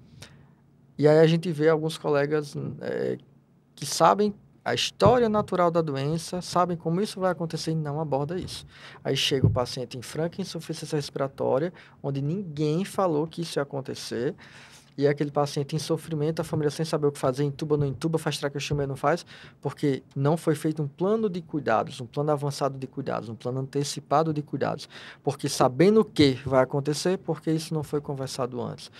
E 0.96 1.06
aí 1.06 1.18
a 1.18 1.26
gente 1.26 1.52
vê 1.52 1.68
alguns 1.68 1.98
colegas 1.98 2.56
é, 2.80 3.18
que 3.74 3.84
sabem 3.84 4.32
a 4.64 4.72
história 4.72 5.28
natural 5.28 5.70
da 5.70 5.82
doença, 5.82 6.40
sabem 6.40 6.74
como 6.74 7.02
isso 7.02 7.20
vai 7.20 7.30
acontecer 7.30 7.72
e 7.72 7.74
não 7.74 8.00
aborda 8.00 8.40
isso. 8.40 8.66
Aí 9.04 9.14
chega 9.14 9.46
o 9.46 9.50
paciente 9.50 9.98
em 9.98 10.00
franca 10.00 10.40
insuficiência 10.40 10.96
respiratória, 10.96 11.70
onde 12.02 12.22
ninguém 12.22 12.82
falou 12.82 13.26
que 13.26 13.42
isso 13.42 13.58
ia 13.58 13.62
acontecer, 13.62 14.34
e 15.00 15.06
é 15.06 15.08
aquele 15.08 15.30
paciente 15.30 15.74
em 15.74 15.78
sofrimento, 15.78 16.40
a 16.40 16.44
família 16.44 16.70
sem 16.70 16.84
saber 16.84 17.06
o 17.06 17.12
que 17.12 17.18
fazer, 17.18 17.42
intuba, 17.42 17.74
não 17.74 17.86
intuba, 17.86 18.18
faz 18.18 18.36
traqueostomia, 18.36 18.86
não 18.86 18.96
faz, 18.96 19.24
porque 19.58 20.02
não 20.14 20.36
foi 20.36 20.54
feito 20.54 20.82
um 20.82 20.86
plano 20.86 21.30
de 21.30 21.40
cuidados, 21.40 22.02
um 22.02 22.06
plano 22.06 22.30
avançado 22.30 22.78
de 22.78 22.86
cuidados, 22.86 23.30
um 23.30 23.34
plano 23.34 23.60
antecipado 23.60 24.30
de 24.34 24.42
cuidados. 24.42 24.90
Porque 25.24 25.48
sabendo 25.48 26.00
o 26.00 26.04
que 26.04 26.38
vai 26.44 26.62
acontecer, 26.62 27.16
porque 27.16 27.50
isso 27.50 27.72
não 27.72 27.82
foi 27.82 28.02
conversado 28.02 28.60
antes. 28.60 28.90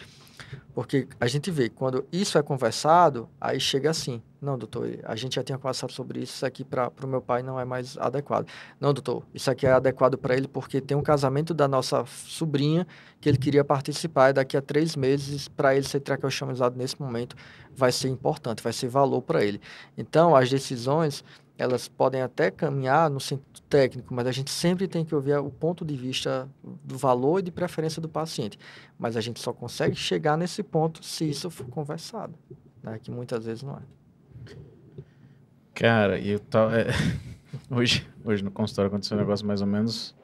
Porque 0.75 1.09
a 1.21 1.27
gente 1.27 1.51
vê, 1.51 1.69
quando 1.69 2.05
isso 2.13 2.39
é 2.39 2.43
conversado, 2.43 3.29
aí 3.41 3.59
chega 3.61 3.91
assim: 3.91 4.23
não, 4.41 4.57
doutor, 4.57 4.99
a 5.05 5.15
gente 5.15 5.35
já 5.35 5.43
tinha 5.43 5.59
conversado 5.59 5.93
sobre 5.93 6.21
isso, 6.21 6.35
isso 6.35 6.47
aqui 6.47 6.65
para 6.65 6.91
o 7.03 7.07
meu 7.07 7.21
pai 7.21 7.43
não 7.43 7.61
é 7.61 7.65
mais 7.65 7.99
adequado. 7.99 8.49
Não, 8.81 8.95
doutor, 8.95 9.23
isso 9.35 9.51
aqui 9.51 9.67
é 9.67 9.73
adequado 9.73 10.17
para 10.17 10.35
ele 10.35 10.49
porque 10.49 10.81
tem 10.81 10.97
um 10.97 11.03
casamento 11.03 11.53
da 11.53 11.69
nossa 11.69 12.05
sobrinha 12.07 12.87
que 13.21 13.29
ele 13.29 13.37
queria 13.37 13.63
participar 13.63 14.31
e 14.31 14.33
daqui 14.33 14.57
a 14.57 14.63
três 14.63 14.97
meses, 14.97 15.47
para 15.47 15.75
ele 15.75 15.87
ser 15.87 16.01
traqueostomizado 16.01 16.79
nesse 16.79 16.99
momento, 16.99 17.37
vai 17.75 17.93
ser 17.93 18.09
importante, 18.09 18.63
vai 18.63 18.73
ser 18.73 18.89
valor 18.89 19.21
para 19.21 19.45
ele. 19.45 19.61
Então, 19.97 20.35
as 20.35 20.49
decisões 20.49 21.23
elas 21.61 21.87
podem 21.87 22.23
até 22.23 22.51
caminhar 22.51 23.11
no 23.11 23.21
sentido 23.21 23.61
técnico, 23.69 24.15
mas 24.15 24.27
a 24.27 24.33
gente 24.33 24.51
sempre 24.51 24.89
tem 24.89 25.05
que 25.05 25.15
ouvir 25.15 25.37
o 25.37 25.51
ponto 25.51 25.85
de 25.85 25.95
vista 25.95 26.49
do 26.83 26.97
valor 26.97 27.41
e 27.41 27.43
de 27.43 27.51
preferência 27.51 28.01
do 28.01 28.09
paciente. 28.09 28.59
Mas 28.99 29.15
a 29.15 29.21
gente 29.21 29.39
só 29.41 29.53
consegue 29.53 29.95
chegar 29.95 30.39
nesse 30.39 30.63
ponto 30.63 31.05
se 31.05 31.29
isso 31.29 31.51
for 31.51 31.67
conversado, 31.67 32.35
né? 32.83 32.99
que 32.99 33.11
muitas 33.11 33.45
vezes 33.45 33.63
não 33.63 33.77
é. 33.77 33.83
Cara, 35.75 36.19
e 36.19 36.31
eu 36.31 36.41
tava, 36.41 36.81
é, 36.81 36.87
hoje, 37.71 38.09
hoje 38.25 38.43
no 38.43 38.51
consultório 38.51 38.89
aconteceu 38.89 39.19
um 39.19 39.21
negócio 39.21 39.47
mais 39.47 39.61
ou 39.61 39.67
menos 39.67 40.17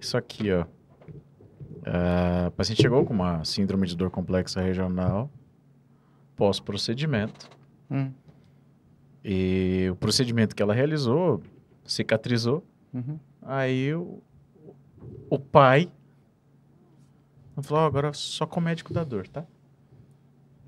isso 0.00 0.16
aqui, 0.16 0.50
ó. 0.50 0.62
Uh, 0.62 2.48
o 2.48 2.50
paciente 2.52 2.80
chegou 2.80 3.04
com 3.04 3.12
uma 3.12 3.44
síndrome 3.44 3.86
de 3.86 3.94
dor 3.94 4.10
complexa 4.10 4.62
regional 4.62 5.30
pós-procedimento. 6.34 7.50
Hum. 7.90 8.10
E 9.24 9.88
o 9.90 9.96
procedimento 9.96 10.54
que 10.54 10.62
ela 10.62 10.74
realizou 10.74 11.42
cicatrizou. 11.84 12.62
Uhum. 12.92 13.18
Aí 13.42 13.94
o, 13.94 14.22
o 15.30 15.38
pai 15.38 15.90
falou: 17.62 17.84
oh, 17.84 17.86
agora 17.86 18.12
só 18.12 18.46
com 18.46 18.60
o 18.60 18.62
médico 18.62 18.92
da 18.92 19.04
dor, 19.04 19.26
tá? 19.28 19.44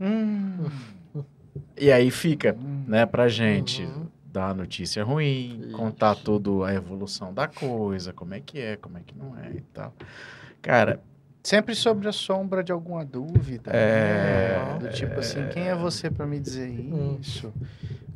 Hum. 0.01 0.69
E 1.77 1.91
aí 1.91 2.11
fica, 2.11 2.55
hum. 2.59 2.85
né, 2.87 3.07
pra 3.07 3.29
gente 3.29 3.83
uhum. 3.83 4.07
dar 4.33 4.51
a 4.51 4.55
notícia 4.55 5.03
ruim, 5.03 5.61
Ixi. 5.61 5.73
contar 5.73 6.15
toda 6.15 6.67
a 6.67 6.75
evolução 6.75 7.33
da 7.33 7.47
coisa, 7.49 8.13
como 8.13 8.35
é 8.35 8.41
que 8.41 8.59
é, 8.59 8.77
como 8.77 8.99
é 8.99 9.03
que 9.03 9.17
não 9.17 9.37
é 9.39 9.51
e 9.53 9.61
tal. 9.73 9.95
Cara, 10.61 11.03
Sempre 11.47 11.77
sobre 11.77 12.09
a 12.09 12.13
sombra 12.13 12.65
de 12.65 12.73
alguma 12.73 13.05
dúvida. 13.05 13.71
É. 13.71 14.59
Né? 14.59 14.79
Do 14.81 14.91
tipo 14.91 15.21
assim, 15.21 15.47
quem 15.53 15.69
é 15.69 15.77
você 15.77 16.11
para 16.11 16.27
me 16.27 16.41
dizer 16.41 16.69
isso? 17.21 17.55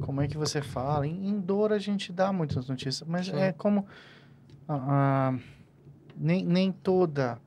Como 0.00 0.20
é 0.20 0.26
que 0.26 0.36
você 0.36 0.60
fala? 0.60 1.06
Em, 1.06 1.28
em 1.28 1.38
dor 1.38 1.72
a 1.72 1.78
gente 1.78 2.12
dá 2.12 2.32
muitas 2.32 2.68
notícias, 2.68 3.08
mas 3.08 3.26
Sim. 3.26 3.36
é 3.36 3.52
como. 3.52 3.86
Uh, 4.68 5.38
nem, 6.16 6.44
nem 6.44 6.72
toda. 6.72 7.38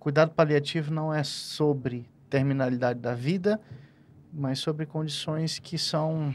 Cuidado 0.00 0.32
paliativo 0.32 0.92
não 0.92 1.14
é 1.14 1.22
sobre 1.22 2.10
terminalidade 2.28 2.98
da 2.98 3.14
vida, 3.14 3.60
mas 4.32 4.58
sobre 4.58 4.84
condições 4.84 5.60
que 5.60 5.78
são, 5.78 6.34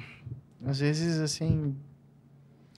às 0.66 0.80
vezes, 0.80 1.20
assim, 1.20 1.76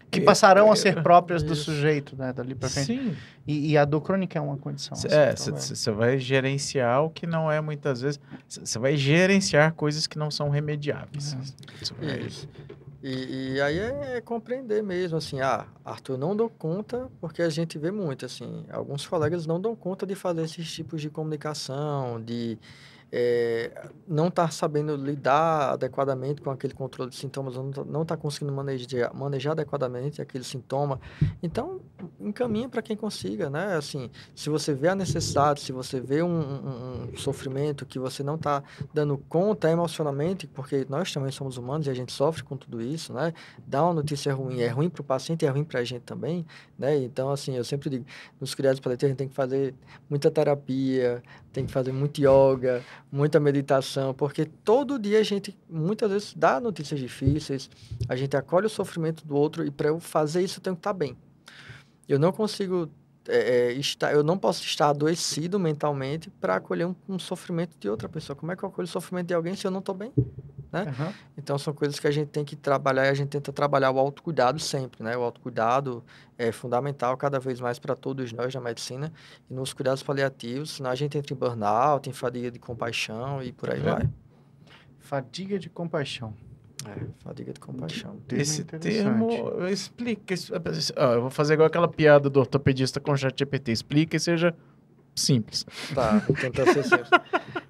que 0.10 0.22
passarão 0.22 0.72
a 0.72 0.76
ser 0.76 1.02
próprias 1.04 1.44
do 1.44 1.56
sujeito, 1.56 2.16
né, 2.16 2.32
dali 2.32 2.56
para 2.56 2.70
frente. 2.70 2.88
Sim. 2.88 3.16
E, 3.46 3.72
e, 3.72 3.78
a 3.78 3.86
dor 3.86 4.02
crônica 4.02 4.38
é 4.38 4.42
uma 4.42 4.58
condição. 4.58 4.96
Cê, 4.96 5.08
assim, 5.08 5.52
é, 5.52 5.56
você 5.56 5.92
vai 5.92 6.20
gerenciar 6.20 7.04
o 7.04 7.10
que 7.10 7.26
não 7.26 7.52
é 7.52 7.62
muitas 7.62 8.02
vezes. 8.02 8.20
Você 8.48 8.78
vai 8.78 8.98
gerenciar 8.98 9.74
coisas 9.74 10.06
que 10.06 10.18
não 10.18 10.30
são 10.30 10.50
remediáveis. 10.50 11.36
Vai... 12.00 12.20
Isso. 12.20 12.48
E, 13.02 13.54
e, 13.54 13.62
aí 13.62 13.78
é, 13.78 14.18
é, 14.18 14.22
compreender 14.22 14.82
mesmo, 14.82 15.18
assim, 15.18 15.40
ah, 15.40 15.66
Arthur, 15.86 16.18
não 16.18 16.36
dou 16.36 16.50
conta, 16.50 17.10
porque 17.22 17.42
a 17.42 17.50
gente 17.50 17.78
vê 17.78 17.92
muito, 17.92 18.26
assim, 18.26 18.66
alguns 18.70 19.06
colegas 19.06 19.46
não 19.46 19.62
dão 19.62 19.76
conta 19.76 20.06
de 20.06 20.16
fazer 20.16 20.44
esses 20.44 20.70
tipos 20.74 21.02
de 21.02 21.10
comunicação, 21.10 22.22
de 22.22 22.58
é, 23.12 23.88
não 24.08 24.28
está 24.28 24.50
sabendo 24.50 24.96
lidar 24.96 25.74
adequadamente 25.74 26.42
com 26.42 26.50
aquele 26.50 26.74
controle 26.74 27.10
de 27.10 27.16
sintomas, 27.16 27.56
não 27.56 28.02
está 28.02 28.16
tá 28.16 28.18
conseguindo 28.18 28.54
manejar, 28.54 29.14
manejar 29.14 29.52
adequadamente 29.52 30.22
aquele 30.22 30.44
sintoma. 30.44 31.00
Então, 31.42 31.80
encaminha 32.20 32.68
para 32.68 32.82
quem 32.82 32.98
consiga, 32.98 33.50
né? 33.50 33.76
Assim, 33.76 34.10
se 34.36 34.50
você 34.50 34.74
vê 34.74 34.90
a 34.90 34.96
necessidade, 34.96 35.62
se 35.62 35.72
você 35.72 36.00
vê 36.00 36.22
um, 36.22 36.30
um, 36.30 37.10
um 37.14 37.18
sofrimento 37.18 37.86
que 37.86 37.98
você 37.98 38.24
não 38.24 38.36
está 38.36 38.62
dando 38.94 39.18
conta 39.30 39.70
emocionalmente, 39.70 40.48
porque 40.48 40.86
nós 40.90 41.12
também 41.12 41.32
somos 41.32 41.58
humanos 41.58 41.88
e 41.88 41.90
a 41.90 41.94
gente 41.94 42.12
sofre 42.12 42.44
com 42.44 42.58
tudo 42.58 42.82
isso, 42.82 43.14
né? 43.14 43.34
Dar 43.66 43.84
uma 43.84 43.94
notícia 43.94 44.34
ruim 44.34 44.62
é 44.62 44.68
ruim 44.68 44.90
para 44.90 45.02
o 45.02 45.06
paciente 45.06 45.44
e 45.44 45.48
é 45.48 45.50
ruim 45.50 45.64
para 45.64 45.80
a 45.80 45.84
gente 45.84 46.02
também, 46.02 46.46
né? 46.78 46.98
Então, 46.98 47.30
assim, 47.30 47.56
eu 47.56 47.64
sempre 47.64 47.90
digo, 47.90 48.06
nos 48.40 48.54
criados 48.54 48.80
paliativos 48.80 49.08
a 49.08 49.12
gente 49.12 49.18
tem 49.18 49.28
que 49.30 49.36
fazer 49.36 49.74
muita 50.10 50.30
terapia, 50.30 51.24
tem 51.58 51.66
que 51.66 51.72
fazer 51.72 51.92
muito 51.92 52.22
yoga, 52.22 52.84
muita 53.12 53.40
meditação, 53.40 54.14
porque 54.14 54.46
todo 54.46 55.00
dia 55.00 55.20
a 55.20 55.24
gente 55.24 55.58
muitas 55.68 56.12
vezes 56.12 56.34
dá 56.36 56.60
notícias 56.60 57.00
difíceis, 57.00 57.68
a 58.08 58.16
gente 58.16 58.38
acolhe 58.38 58.68
o 58.68 58.70
sofrimento 58.70 59.26
do 59.26 59.36
outro 59.36 59.66
e 59.66 59.72
para 59.72 59.88
eu 59.88 60.00
fazer 60.00 60.44
isso 60.44 60.60
eu 60.60 60.64
tenho 60.64 60.76
que 60.76 60.82
estar 60.82 60.94
bem. 60.94 61.18
Eu 62.08 62.20
não 62.20 62.32
consigo 62.32 62.88
é, 63.28 63.70
é 63.70 63.72
estar, 63.74 64.14
eu 64.14 64.24
não 64.24 64.38
posso 64.38 64.64
estar 64.64 64.90
adoecido 64.90 65.60
mentalmente 65.60 66.30
para 66.30 66.56
acolher 66.56 66.86
um, 66.86 66.96
um, 67.08 67.20
sofrimento 67.20 67.78
de 67.80 67.90
outra 67.90 68.08
pessoa. 68.08 68.36
Como 68.36 68.52
é 68.52 68.56
que 68.56 68.64
eu 68.64 68.70
acolho 68.70 68.86
o 68.86 68.90
sofrimento 68.90 69.28
de 69.28 69.34
alguém 69.34 69.56
se 69.56 69.66
eu 69.66 69.72
não 69.72 69.80
estou 69.80 69.96
bem? 69.96 70.12
Né? 70.72 70.84
Uhum. 70.84 71.14
Então 71.38 71.58
são 71.58 71.74
coisas 71.74 72.00
que 72.00 72.08
a 72.08 72.12
gente 72.12 72.28
tem 72.30 72.44
que 72.44 72.56
trabalhar 72.56 73.06
e 73.06 73.10
a 73.10 73.14
gente 73.14 73.30
tenta 73.30 73.54
trabalhar 73.54 73.92
o 73.92 74.00
autocuidado 74.00 74.60
sempre, 74.60 75.04
né? 75.04 75.16
O 75.16 75.22
autocuidado 75.22 76.04
é 76.38 76.52
fundamental 76.52 77.16
cada 77.16 77.40
vez 77.40 77.62
mais 77.62 77.80
para 77.80 77.96
todos 77.96 78.34
nós 78.34 78.54
na 78.54 78.62
medicina 78.62 79.12
e 79.50 79.54
nos 79.54 79.74
cuidados 79.74 80.04
paliativos, 80.04 80.72
senão 80.72 80.90
a 80.90 80.96
gente 80.96 81.18
entra 81.18 81.34
em 81.34 81.38
burnout, 81.38 82.10
em 82.10 82.14
fadiga 82.14 82.52
de 82.52 82.60
compaixão 82.60 83.42
e 83.42 83.52
por 83.52 83.70
aí 83.70 83.80
é. 83.80 83.84
vai. 83.84 84.10
Fadiga 85.00 85.58
de 85.58 85.70
compaixão. 85.70 86.34
É, 86.86 87.06
fadiga 87.24 87.52
de 87.54 87.60
compaixão. 87.60 88.18
Termo 88.28 88.42
Esse 88.42 88.64
termo, 88.64 89.68
explica. 89.70 90.34
isso- 90.34 90.54
ah, 90.96 91.14
eu 91.14 91.22
vou 91.22 91.30
fazer 91.30 91.56
igual 91.56 91.68
aquela 91.68 91.88
piada 91.88 92.30
do 92.30 92.40
ortopedista 92.40 93.00
com 93.00 93.12
o 93.12 93.18
chat 93.18 93.38
GPT. 93.38 93.72
Explica 93.72 94.16
e 94.16 94.20
seja 94.20 94.56
simples. 95.16 95.66
Tá, 95.94 96.20
vou 96.20 96.36
tentar 96.36 96.66
ser 96.68 96.84
simples. 96.84 97.10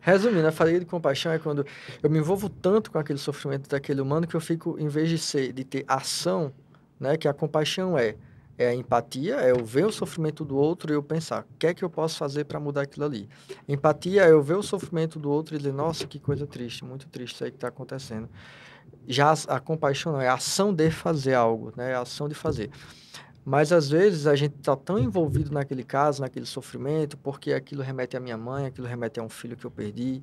Resumindo, 0.02 0.48
a 0.48 0.52
fadiga 0.52 0.80
de 0.80 0.86
compaixão 0.86 1.32
é 1.32 1.40
quando 1.40 1.66
eu 2.04 2.10
me 2.10 2.20
envolvo 2.20 2.50
tanto 2.50 2.92
com 2.92 2.98
aquele 3.00 3.20
sofrimento 3.20 3.70
daquele 3.70 4.02
humano 4.02 4.28
que 4.28 4.36
eu 4.36 4.42
fico, 4.42 4.78
em 4.78 4.88
vez 4.90 5.10
de 5.10 5.18
ser, 5.18 5.54
de 5.54 5.64
ter 5.64 5.86
ação, 5.88 6.52
né, 7.00 7.16
que 7.16 7.28
a 7.28 7.34
compaixão 7.34 7.98
é, 7.98 8.16
é 8.58 8.68
a 8.68 8.74
empatia, 8.76 9.36
é 9.36 9.52
eu 9.52 9.64
ver 9.64 9.86
o 9.86 9.92
sofrimento 9.92 10.44
do 10.44 10.58
outro 10.58 10.92
e 10.92 10.96
eu 10.96 11.02
pensar, 11.04 11.44
o 11.44 11.58
que 11.58 11.68
é 11.68 11.74
que 11.74 11.84
eu 11.84 11.90
posso 11.90 12.18
fazer 12.18 12.44
para 12.44 12.60
mudar 12.60 12.82
aquilo 12.82 13.06
ali? 13.06 13.30
Empatia 13.68 14.24
é 14.26 14.32
eu 14.32 14.42
ver 14.42 14.56
o 14.58 14.64
sofrimento 14.64 15.18
do 15.18 15.30
outro 15.32 15.56
e 15.56 15.58
dizer, 15.58 15.72
nossa, 15.74 16.06
que 16.06 16.20
coisa 16.20 16.46
triste, 16.46 16.84
muito 16.84 17.08
triste 17.08 17.36
isso 17.36 17.44
aí 17.46 17.52
que 17.52 17.58
está 17.58 17.70
acontecendo. 17.70 18.28
Já 19.08 19.34
a, 19.48 19.60
compaixão 19.60 20.12
não, 20.12 20.22
é 20.22 20.28
a 20.28 20.34
ação 20.34 20.74
de 20.74 20.92
fazer 20.92 21.34
algo, 21.34 21.72
né, 21.76 21.92
é 21.92 21.96
a 21.96 22.02
ação 22.02 22.28
de 22.28 22.36
fazer. 22.36 22.70
Mas 23.46 23.72
às 23.72 23.90
vezes 23.90 24.28
a 24.28 24.36
gente 24.36 24.56
está 24.58 24.76
tão 24.76 25.00
envolvido 25.00 25.54
naquele 25.54 25.84
caso, 25.84 26.22
naquele 26.22 26.46
sofrimento, 26.46 27.18
porque 27.18 27.54
aquilo 27.54 27.82
remete 27.82 28.18
à 28.18 28.20
minha 28.20 28.38
mãe, 28.38 28.66
aquilo 28.66 28.86
remete 28.86 29.22
a 29.22 29.24
um 29.24 29.30
filho 29.30 29.56
que 29.56 29.66
eu 29.66 29.72
perdi. 29.72 30.22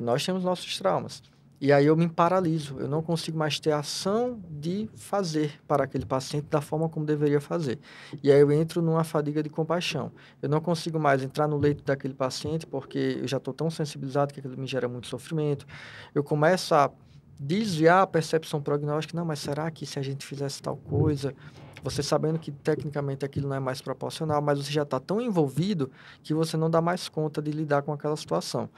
Nós 0.00 0.24
temos 0.24 0.44
nossos 0.44 0.78
traumas. 0.78 1.20
E 1.60 1.72
aí 1.72 1.86
eu 1.86 1.96
me 1.96 2.08
paraliso, 2.08 2.78
eu 2.78 2.86
não 2.86 3.00
consigo 3.00 3.38
mais 3.38 3.58
ter 3.58 3.72
ação 3.72 4.38
de 4.50 4.88
fazer 4.94 5.58
para 5.66 5.84
aquele 5.84 6.04
paciente 6.04 6.46
da 6.50 6.60
forma 6.60 6.88
como 6.88 7.06
deveria 7.06 7.40
fazer. 7.40 7.78
E 8.22 8.30
aí 8.30 8.38
eu 8.38 8.52
entro 8.52 8.82
numa 8.82 9.02
fadiga 9.02 9.42
de 9.42 9.48
compaixão. 9.48 10.12
Eu 10.42 10.48
não 10.48 10.60
consigo 10.60 10.98
mais 10.98 11.22
entrar 11.22 11.48
no 11.48 11.56
leito 11.56 11.82
daquele 11.82 12.12
paciente 12.12 12.66
porque 12.66 13.18
eu 13.20 13.26
já 13.26 13.38
estou 13.38 13.54
tão 13.54 13.70
sensibilizado 13.70 14.34
que 14.34 14.40
aquilo 14.40 14.58
me 14.58 14.66
gera 14.66 14.88
muito 14.88 15.06
sofrimento. 15.06 15.66
Eu 16.14 16.22
começo 16.22 16.74
a 16.74 16.90
desviar 17.38 18.02
a 18.02 18.06
percepção 18.06 18.62
prognóstica, 18.62 19.16
não, 19.16 19.24
mas 19.24 19.40
será 19.40 19.70
que 19.70 19.86
se 19.86 19.98
a 19.98 20.02
gente 20.02 20.24
fizesse 20.24 20.62
tal 20.62 20.76
coisa, 20.76 21.34
você 21.82 22.02
sabendo 22.02 22.38
que 22.38 22.50
tecnicamente 22.50 23.24
aquilo 23.24 23.48
não 23.48 23.56
é 23.56 23.60
mais 23.60 23.82
proporcional, 23.82 24.40
mas 24.40 24.58
você 24.58 24.72
já 24.72 24.82
está 24.82 24.98
tão 24.98 25.20
envolvido 25.20 25.90
que 26.22 26.32
você 26.32 26.56
não 26.56 26.70
dá 26.70 26.80
mais 26.80 27.08
conta 27.08 27.42
de 27.42 27.50
lidar 27.50 27.82
com 27.82 27.92
aquela 27.92 28.16
situação. 28.16 28.70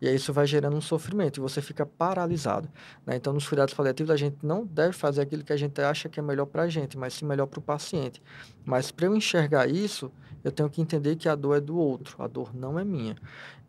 E 0.00 0.08
aí 0.08 0.16
isso 0.16 0.32
vai 0.32 0.46
gerando 0.46 0.76
um 0.76 0.80
sofrimento 0.80 1.38
e 1.38 1.40
você 1.40 1.62
fica 1.62 1.86
paralisado. 1.86 2.68
né? 3.06 3.16
Então, 3.16 3.32
nos 3.32 3.46
cuidados 3.46 3.72
paliativos, 3.74 4.10
a 4.10 4.16
gente 4.16 4.36
não 4.42 4.64
deve 4.64 4.92
fazer 4.92 5.22
aquilo 5.22 5.44
que 5.44 5.52
a 5.52 5.56
gente 5.56 5.80
acha 5.80 6.08
que 6.08 6.18
é 6.18 6.22
melhor 6.22 6.46
para 6.46 6.62
a 6.62 6.68
gente, 6.68 6.98
mas 6.98 7.14
sim 7.14 7.24
melhor 7.24 7.46
para 7.46 7.58
o 7.58 7.62
paciente. 7.62 8.22
Mas 8.64 8.90
para 8.90 9.06
eu 9.06 9.16
enxergar 9.16 9.68
isso, 9.68 10.10
eu 10.44 10.52
tenho 10.52 10.68
que 10.70 10.80
entender 10.80 11.16
que 11.16 11.28
a 11.28 11.34
dor 11.34 11.56
é 11.56 11.60
do 11.60 11.76
outro, 11.76 12.22
a 12.22 12.26
dor 12.28 12.54
não 12.54 12.78
é 12.78 12.84
minha. 12.84 13.16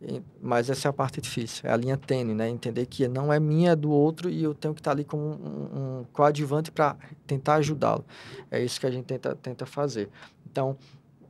E- 0.02 0.22
Mas 0.42 0.70
essa 0.70 0.88
é 0.88 0.90
a 0.90 0.94
parte 0.94 1.22
difícil, 1.22 1.68
é 1.70 1.72
a 1.74 1.78
linha 1.78 1.98
tênue, 1.98 2.36
né? 2.36 2.50
Entender 2.50 2.86
que 2.86 3.08
não 3.08 3.32
é 3.32 3.40
minha, 3.40 3.72
é 3.72 3.76
do 3.76 3.90
outro 3.90 4.30
e 4.30 4.44
eu 4.44 4.54
tenho 4.54 4.74
que 4.74 4.82
estar 4.82 4.92
ali 4.92 5.04
como 5.06 5.24
um, 5.24 6.00
um 6.02 6.06
coadjuvante 6.14 6.72
para 6.72 6.96
tentar 7.26 7.56
ajudá-lo. 7.56 8.06
É 8.52 8.62
isso 8.64 8.80
que 8.80 8.86
a 8.86 8.92
gente 8.92 9.06
tenta, 9.06 9.36
tenta 9.36 9.66
fazer. 9.66 10.10
Então, 10.52 10.78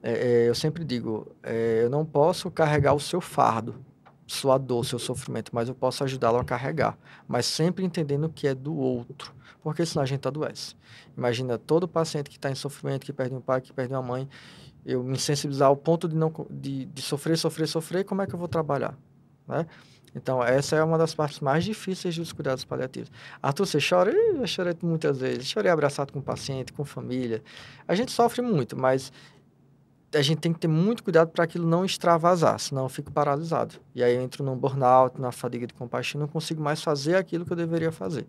é, 0.03 0.43
é, 0.45 0.49
eu 0.49 0.55
sempre 0.55 0.83
digo, 0.83 1.27
é, 1.43 1.81
eu 1.83 1.89
não 1.89 2.05
posso 2.05 2.49
carregar 2.51 2.93
o 2.93 2.99
seu 2.99 3.21
fardo, 3.21 3.75
sua 4.27 4.57
dor, 4.57 4.85
seu 4.85 4.99
sofrimento, 4.99 5.51
mas 5.53 5.69
eu 5.69 5.75
posso 5.75 6.03
ajudá-lo 6.03 6.37
a 6.37 6.43
carregar. 6.43 6.97
Mas 7.27 7.45
sempre 7.45 7.85
entendendo 7.85 8.29
que 8.29 8.47
é 8.47 8.53
do 8.55 8.75
outro, 8.75 9.33
porque 9.63 9.85
senão 9.85 10.03
a 10.03 10.05
gente 10.05 10.27
adoece. 10.27 10.75
Imagina 11.17 11.57
todo 11.57 11.87
paciente 11.87 12.29
que 12.29 12.37
está 12.37 12.49
em 12.51 12.55
sofrimento, 12.55 13.05
que 13.05 13.13
perde 13.13 13.35
um 13.35 13.41
pai, 13.41 13.61
que 13.61 13.71
perde 13.73 13.93
uma 13.93 14.01
mãe, 14.01 14.27
eu 14.85 15.03
me 15.03 15.17
sensibilizar 15.17 15.67
ao 15.67 15.75
ponto 15.75 16.07
de, 16.07 16.15
não, 16.15 16.31
de, 16.49 16.85
de 16.85 17.01
sofrer, 17.01 17.37
sofrer, 17.37 17.67
sofrer, 17.67 18.03
como 18.03 18.21
é 18.21 18.27
que 18.27 18.35
eu 18.35 18.39
vou 18.39 18.47
trabalhar? 18.47 18.95
Né? 19.47 19.65
Então, 20.15 20.41
essa 20.41 20.77
é 20.77 20.83
uma 20.83 20.97
das 20.97 21.13
partes 21.13 21.41
mais 21.41 21.65
difíceis 21.65 22.15
dos 22.15 22.31
cuidados 22.31 22.63
paliativos. 22.63 23.11
Arthur, 23.41 23.65
você 23.65 23.79
chora? 23.81 24.11
Eu 24.11 24.47
chorei 24.47 24.73
muitas 24.81 25.19
vezes. 25.19 25.45
Chorei 25.45 25.69
abraçado 25.69 26.13
com 26.13 26.19
o 26.19 26.21
paciente, 26.21 26.71
com 26.71 26.85
família. 26.85 27.43
A 27.85 27.93
gente 27.95 28.11
sofre 28.11 28.41
muito, 28.41 28.77
mas 28.77 29.11
a 30.13 30.21
gente 30.21 30.39
tem 30.39 30.53
que 30.53 30.59
ter 30.59 30.69
muito 30.69 31.03
cuidado 31.03 31.31
para 31.31 31.43
aquilo 31.43 31.67
não 31.67 31.83
extravasar, 31.83 32.57
senão 32.59 32.83
eu 32.83 32.89
fico 32.89 33.11
paralisado. 33.11 33.75
E 33.93 34.01
aí 34.01 34.15
eu 34.15 34.21
entro 34.21 34.43
num 34.43 34.55
burnout, 34.55 35.19
na 35.19 35.33
fadiga 35.33 35.67
de 35.67 35.73
compaixão, 35.73 36.19
e 36.19 36.21
não 36.21 36.29
consigo 36.29 36.61
mais 36.61 36.81
fazer 36.81 37.15
aquilo 37.15 37.45
que 37.45 37.51
eu 37.51 37.57
deveria 37.57 37.91
fazer. 37.91 38.25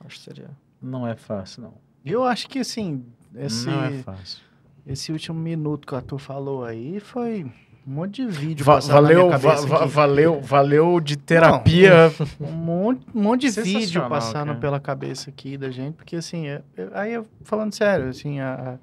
Acho 0.00 0.16
que 0.16 0.24
seria. 0.24 0.50
Não 0.80 1.06
é 1.06 1.16
fácil, 1.16 1.64
não. 1.64 1.74
Eu 2.04 2.24
acho 2.24 2.48
que, 2.48 2.60
assim, 2.60 3.04
esse, 3.34 3.66
Não 3.66 3.84
é 3.84 4.02
fácil. 4.02 4.42
Esse 4.86 5.10
último 5.12 5.38
minuto 5.38 5.86
que 5.86 5.94
o 5.94 5.96
Arthur 5.96 6.18
falou 6.18 6.64
aí 6.64 7.00
foi 7.00 7.44
um 7.86 7.92
monte 7.92 8.24
de 8.24 8.26
vídeo 8.26 8.64
Va- 8.64 8.80
valeu, 8.80 9.26
minha 9.26 9.38
va- 9.38 9.86
valeu, 9.86 10.40
valeu 10.40 11.00
de 11.00 11.16
terapia. 11.16 12.12
Um 12.40 12.50
monte, 12.52 13.06
um 13.14 13.22
monte 13.22 13.50
de 13.50 13.60
vídeo 13.62 14.08
passando 14.08 14.48
cara. 14.48 14.58
pela 14.58 14.80
cabeça 14.80 15.30
aqui 15.30 15.56
da 15.56 15.70
gente, 15.70 15.94
porque 15.94 16.16
assim, 16.16 16.46
é- 16.48 16.62
é- 16.76 16.88
aí 16.94 17.12
eu 17.14 17.26
falando 17.42 17.72
sério, 17.74 18.08
assim, 18.08 18.40
a, 18.40 18.78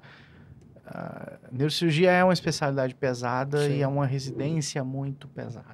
a 0.86 1.32
neurocirurgia 1.52 2.10
é 2.10 2.24
uma 2.24 2.32
especialidade 2.32 2.94
pesada 2.94 3.58
Sim. 3.66 3.76
e 3.76 3.82
é 3.82 3.88
uma 3.88 4.06
residência 4.06 4.82
muito 4.84 5.28
pesada. 5.28 5.66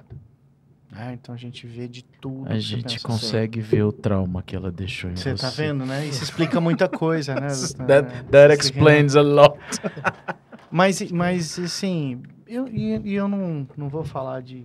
Né? 0.91 1.17
Então 1.19 1.33
a 1.33 1.37
gente 1.37 1.65
vê 1.65 1.87
de 1.87 2.03
tudo. 2.03 2.51
A 2.51 2.59
gente 2.59 2.99
consegue 2.99 3.61
ver 3.61 3.83
o 3.83 3.91
trauma 3.91 4.43
que 4.43 4.55
ela 4.55 4.71
deixou 4.71 5.09
em 5.09 5.15
Você 5.15 5.31
você. 5.35 5.41
tá 5.41 5.49
vendo, 5.49 5.85
né? 5.85 6.05
Isso 6.05 6.23
explica 6.23 6.59
muita 6.59 6.87
coisa, 6.89 7.33
né? 7.35 7.47
That, 7.87 7.91
É, 7.91 8.23
that 8.23 8.53
isso 8.53 8.69
aqui, 8.69 8.77
explains 8.77 9.15
a 9.15 9.21
lot. 9.21 9.57
Mas, 10.73 11.11
mas 11.11 11.59
assim, 11.59 12.23
eu, 12.47 12.65
e, 12.65 13.13
eu 13.13 13.27
não, 13.27 13.67
não 13.75 13.89
vou 13.89 14.05
falar 14.05 14.41
de, 14.41 14.63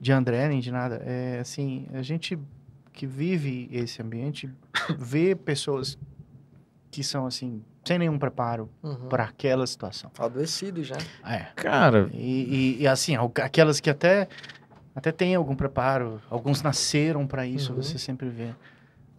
de 0.00 0.10
André 0.10 0.48
nem 0.48 0.58
de 0.58 0.72
nada. 0.72 1.00
É 1.06 1.38
assim, 1.38 1.86
a 1.94 2.02
gente 2.02 2.36
que 2.92 3.06
vive 3.06 3.68
esse 3.70 4.02
ambiente 4.02 4.50
vê 4.98 5.36
pessoas 5.36 5.96
que 6.90 7.04
são 7.04 7.24
assim, 7.24 7.62
sem 7.84 8.00
nenhum 8.00 8.18
preparo 8.18 8.68
Uhum. 8.82 9.08
para 9.08 9.22
aquela 9.22 9.64
situação. 9.64 10.10
Adoecido 10.18 10.82
já. 10.82 10.96
É. 11.24 11.46
Cara, 11.54 12.10
E, 12.12 12.76
e, 12.78 12.82
e, 12.82 12.88
assim, 12.88 13.14
aquelas 13.40 13.78
que 13.78 13.88
até, 13.90 14.26
até 14.98 15.12
têm 15.12 15.34
algum 15.36 15.54
preparo, 15.54 16.20
alguns 16.28 16.60
nasceram 16.62 17.26
para 17.26 17.46
isso, 17.46 17.72
Uhum. 17.72 17.80
você 17.82 17.96
sempre 17.98 18.28
vê. 18.28 18.48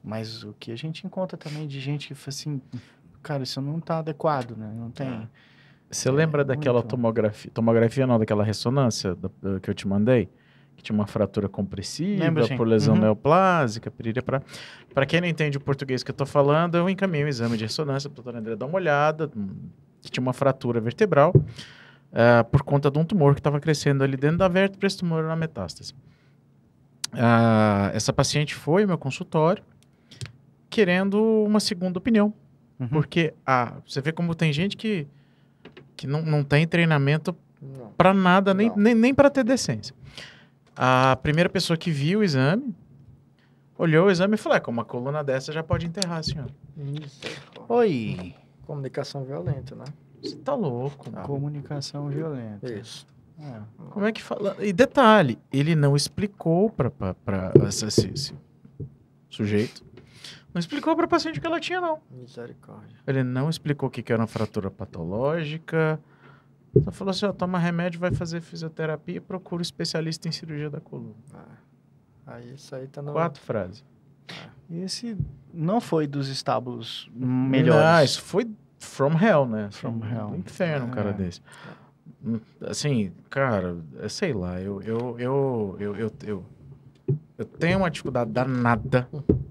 Mas 0.03 0.43
o 0.43 0.53
que 0.59 0.71
a 0.71 0.75
gente 0.75 1.05
encontra 1.07 1.37
também 1.37 1.65
de 1.67 1.79
gente 1.79 2.07
que 2.09 2.13
fala 2.15 2.29
assim, 2.29 2.61
cara, 3.23 3.43
isso 3.43 3.61
não 3.61 3.79
tá 3.79 3.99
adequado, 3.99 4.55
né? 4.57 4.71
Não 4.75 4.91
tem. 4.91 5.27
você 5.89 6.11
lembra 6.11 6.43
daquela 6.43 6.79
muito. 6.79 6.89
tomografia, 6.89 7.49
tomografia 7.53 8.05
não, 8.05 8.19
daquela 8.19 8.43
ressonância 8.43 9.15
da- 9.15 9.59
que 9.61 9.69
eu 9.69 9.73
te 9.73 9.87
mandei? 9.87 10.29
Que 10.75 10.83
tinha 10.83 10.93
uma 10.93 11.07
fratura 11.07 11.49
compressiva 11.49 12.23
Lembro, 12.23 12.45
sim. 12.45 12.55
por 12.57 12.67
lesão 12.67 12.95
Uhum. 12.95 13.01
neoplásica, 13.01 13.89
piriri 13.89 14.21
pra... 14.21 14.41
Pra 14.93 15.05
quem 15.05 15.19
não 15.21 15.27
entende 15.27 15.57
o 15.57 15.61
português 15.61 16.03
que 16.03 16.11
eu 16.11 16.15
tô 16.15 16.25
falando, 16.25 16.75
eu 16.75 16.89
encaminhei 16.89 17.25
um 17.25 17.27
exame 17.29 17.57
de 17.57 17.63
ressonância 17.65 18.09
pro 18.09 18.21
doutor 18.21 18.37
André 18.37 18.55
dar 18.55 18.65
uma 18.65 18.75
olhada, 18.75 19.29
hum, 19.35 19.49
que 20.01 20.09
tinha 20.11 20.21
uma 20.21 20.33
fratura 20.33 20.79
vertebral, 20.79 21.33
ah, 22.13 22.43
por 22.43 22.63
conta 22.63 22.89
de 22.91 22.97
um 22.99 23.05
tumor 23.05 23.33
que 23.33 23.39
estava 23.39 23.59
crescendo 23.59 24.03
ali 24.03 24.17
dentro 24.17 24.37
da 24.37 24.47
vértebra, 24.47 24.87
esse 24.87 24.97
tumor 24.97 25.19
era 25.19 25.27
uma 25.27 25.35
metástase. 25.35 25.93
Ah, 27.13 27.91
essa 27.93 28.13
paciente 28.13 28.53
foi 28.53 28.83
ao 28.83 28.87
meu 28.87 28.97
consultório, 28.97 29.63
querendo 30.69 31.21
uma 31.45 31.59
segunda 31.59 31.97
opinião, 31.97 32.33
Uhum. 32.79 32.87
porque 32.87 33.33
ah, 33.45 33.73
você 33.85 33.99
vê 33.99 34.11
como 34.11 34.33
tem 34.33 34.53
gente 34.53 34.77
que, 34.77 35.05
que 35.97 36.07
não, 36.07 36.21
não 36.21 36.43
tem 36.43 36.65
treinamento 36.67 37.35
para 37.97 38.13
nada, 38.13 38.53
nem, 38.53 38.69
Não. 38.69 38.77
nem, 38.77 38.95
nem 38.95 39.13
para 39.13 39.29
ter 39.29 39.43
decência. 39.43 39.93
A 40.75 41.17
primeira 41.21 41.49
pessoa 41.49 41.75
que 41.75 41.91
viu 41.91 42.19
o 42.19 42.23
exame, 42.23 42.73
olhou 43.77 44.07
o 44.07 44.11
exame 44.11 44.35
e 44.35 44.37
falou: 44.37 44.55
é, 44.55 44.61
com 44.61 44.71
uma 44.71 44.85
coluna 44.85 45.21
dessa 45.23 45.51
já 45.51 45.61
pode 45.61 45.85
enterrar, 45.85 46.23
senhor. 46.23 46.45
Misericórdia. 46.77 47.65
Oi, 47.67 48.35
Comunicação 48.65 49.25
violenta, 49.25 49.75
né? 49.75 49.83
Você 50.21 50.35
tá 50.37 50.53
louco. 50.53 51.11
mano. 51.11 51.25
comunicação 51.25 52.09
violenta. 52.09 52.71
Isso. 52.71 53.05
É. 53.39 53.61
Como 53.91 54.05
é 54.05 54.11
que 54.11 54.21
fala? 54.21 54.55
E 54.59 54.73
detalhe, 54.73 55.39
ele 55.51 55.73
não 55.75 55.95
explicou 55.95 56.69
para 56.69 56.91
esse, 57.67 58.33
sujeito, 59.29 59.81
não 60.53 60.59
explicou 60.59 60.93
para 60.95 61.07
paciente 61.07 61.37
o 61.39 61.41
que 61.41 61.47
ela 61.47 61.59
tinha, 61.59 61.79
não. 61.79 61.99
Misericórdia. 62.11 62.97
Ele 63.07 63.23
não 63.23 63.49
explicou 63.49 63.87
o 63.87 63.91
que, 63.91 64.01
que 64.03 64.11
era 64.11 64.21
uma 64.21 64.27
fratura 64.27 64.69
patológica. 64.69 65.99
Só 66.83 66.91
falou 66.91 67.11
assim: 67.11 67.25
ó, 67.27 67.31
toma 67.31 67.57
remédio, 67.57 67.99
vai 67.99 68.11
fazer 68.11 68.41
fisioterapia 68.41 69.17
e 69.17 69.19
procura 69.21 69.59
um 69.59 69.61
especialista 69.61 70.27
em 70.27 70.31
cirurgia 70.31 70.69
da 70.69 70.81
coluna. 70.81 71.15
Aí 72.27 72.53
isso 72.55 72.75
aí 72.75 72.87
tá 72.87 73.01
no. 73.01 73.13
Quatro 73.13 73.41
frases. 73.41 73.83
Esse 74.69 75.17
não 75.53 75.79
foi 75.81 76.05
dos 76.05 76.27
estábulos 76.27 77.09
Não, 77.15 77.27
melhores. 77.27 78.11
isso 78.11 78.21
foi 78.21 78.45
from 78.79 79.13
hell, 79.21 79.45
né? 79.45 79.65
Assim, 79.65 79.77
From 79.79 79.99
hell. 80.03 80.27
Do 80.29 80.35
inferno, 80.37 80.85
um 80.87 80.91
cara 80.91 81.09
É. 81.09 81.13
desse. 81.13 81.41
Hum, 82.25 82.39
Assim, 82.61 83.11
cara, 83.29 83.77
é, 84.01 84.09
sei 84.09 84.33
lá, 84.33 84.59
eu, 84.59 84.81
eu, 84.81 85.15
eu, 85.19 85.75
eu, 85.79 85.95
eu, 85.95 86.11
eu, 86.25 86.45
eu 87.37 87.45
tenho 87.45 87.79
uma 87.79 87.89
dificuldade 87.89 88.31
danada 88.31 89.07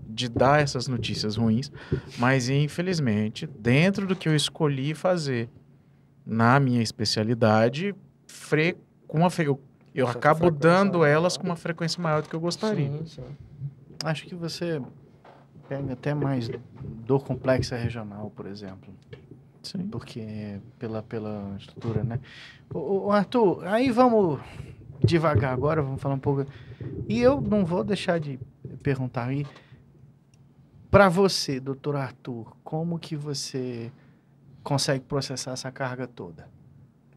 de 0.08 0.28
dar 0.28 0.60
essas 0.60 0.88
notícias 0.88 1.36
ruins, 1.36 1.70
mas 2.18 2.48
infelizmente, 2.48 3.46
dentro 3.46 4.06
do 4.06 4.16
que 4.16 4.28
eu 4.28 4.34
escolhi 4.34 4.92
fazer 4.94 5.48
na 6.26 6.58
minha 6.60 6.82
especialidade, 6.82 7.94
fre 8.26 8.76
com 9.06 9.18
uma 9.20 9.28
eu, 9.38 9.58
eu 9.94 10.06
acabo 10.08 10.50
dando 10.50 11.04
elas 11.04 11.36
com 11.38 11.44
uma 11.46 11.56
frequência 11.56 12.02
maior 12.02 12.20
do 12.22 12.28
que 12.28 12.34
eu 12.34 12.40
gostaria. 12.40 12.90
Sim, 12.90 13.06
sim. 13.06 13.22
Acho 14.04 14.26
que 14.26 14.34
você 14.34 14.80
pega 15.68 15.92
até 15.92 16.14
mais 16.14 16.48
dor 17.06 17.22
complexa 17.24 17.76
regional, 17.76 18.30
por 18.34 18.46
exemplo. 18.46 18.92
Sim. 19.62 19.86
Porque 19.88 20.58
pela, 20.78 21.02
pela 21.02 21.54
estrutura, 21.58 22.02
né? 22.02 22.20
Ô, 22.72 23.06
ô, 23.06 23.12
Arthur, 23.12 23.66
aí 23.66 23.90
vamos 23.90 24.40
devagar 25.04 25.52
agora, 25.52 25.82
vamos 25.82 26.00
falar 26.00 26.14
um 26.14 26.18
pouco. 26.20 26.46
E 27.08 27.20
eu 27.20 27.40
não 27.40 27.64
vou 27.64 27.84
deixar 27.84 28.18
de 28.18 28.38
perguntar 28.82 29.26
aí. 29.26 29.46
Para 30.90 31.08
você, 31.08 31.60
doutor 31.60 31.96
Arthur, 31.96 32.56
como 32.64 32.98
que 32.98 33.14
você 33.14 33.92
consegue 34.62 35.04
processar 35.04 35.52
essa 35.52 35.70
carga 35.70 36.06
toda? 36.06 36.48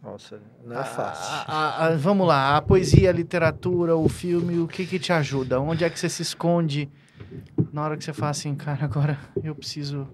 Nossa, 0.03 0.41
não 0.65 0.75
é 0.75 0.79
A- 0.79 0.83
fácil. 0.83 1.33
a- 1.47 1.85
a- 1.85 1.95
vamos 1.95 2.27
lá, 2.27 2.57
a 2.57 2.61
poesia, 2.61 3.09
a 3.09 3.13
literatura, 3.13 3.95
o 3.95 4.09
filme, 4.09 4.57
o 4.59 4.67
que 4.67 4.85
que 4.85 4.97
te 4.99 5.13
ajuda? 5.13 5.61
Onde 5.61 5.83
é 5.85 5.89
que 5.89 5.97
você 5.99 6.09
se 6.09 6.21
esconde 6.23 6.89
na 7.71 7.83
hora 7.83 7.97
que 7.97 8.03
você 8.03 8.13
fala 8.13 8.31
assim, 8.31 8.55
cara, 8.55 8.85
agora 8.85 9.17
eu 9.43 9.55
preciso... 9.55 10.07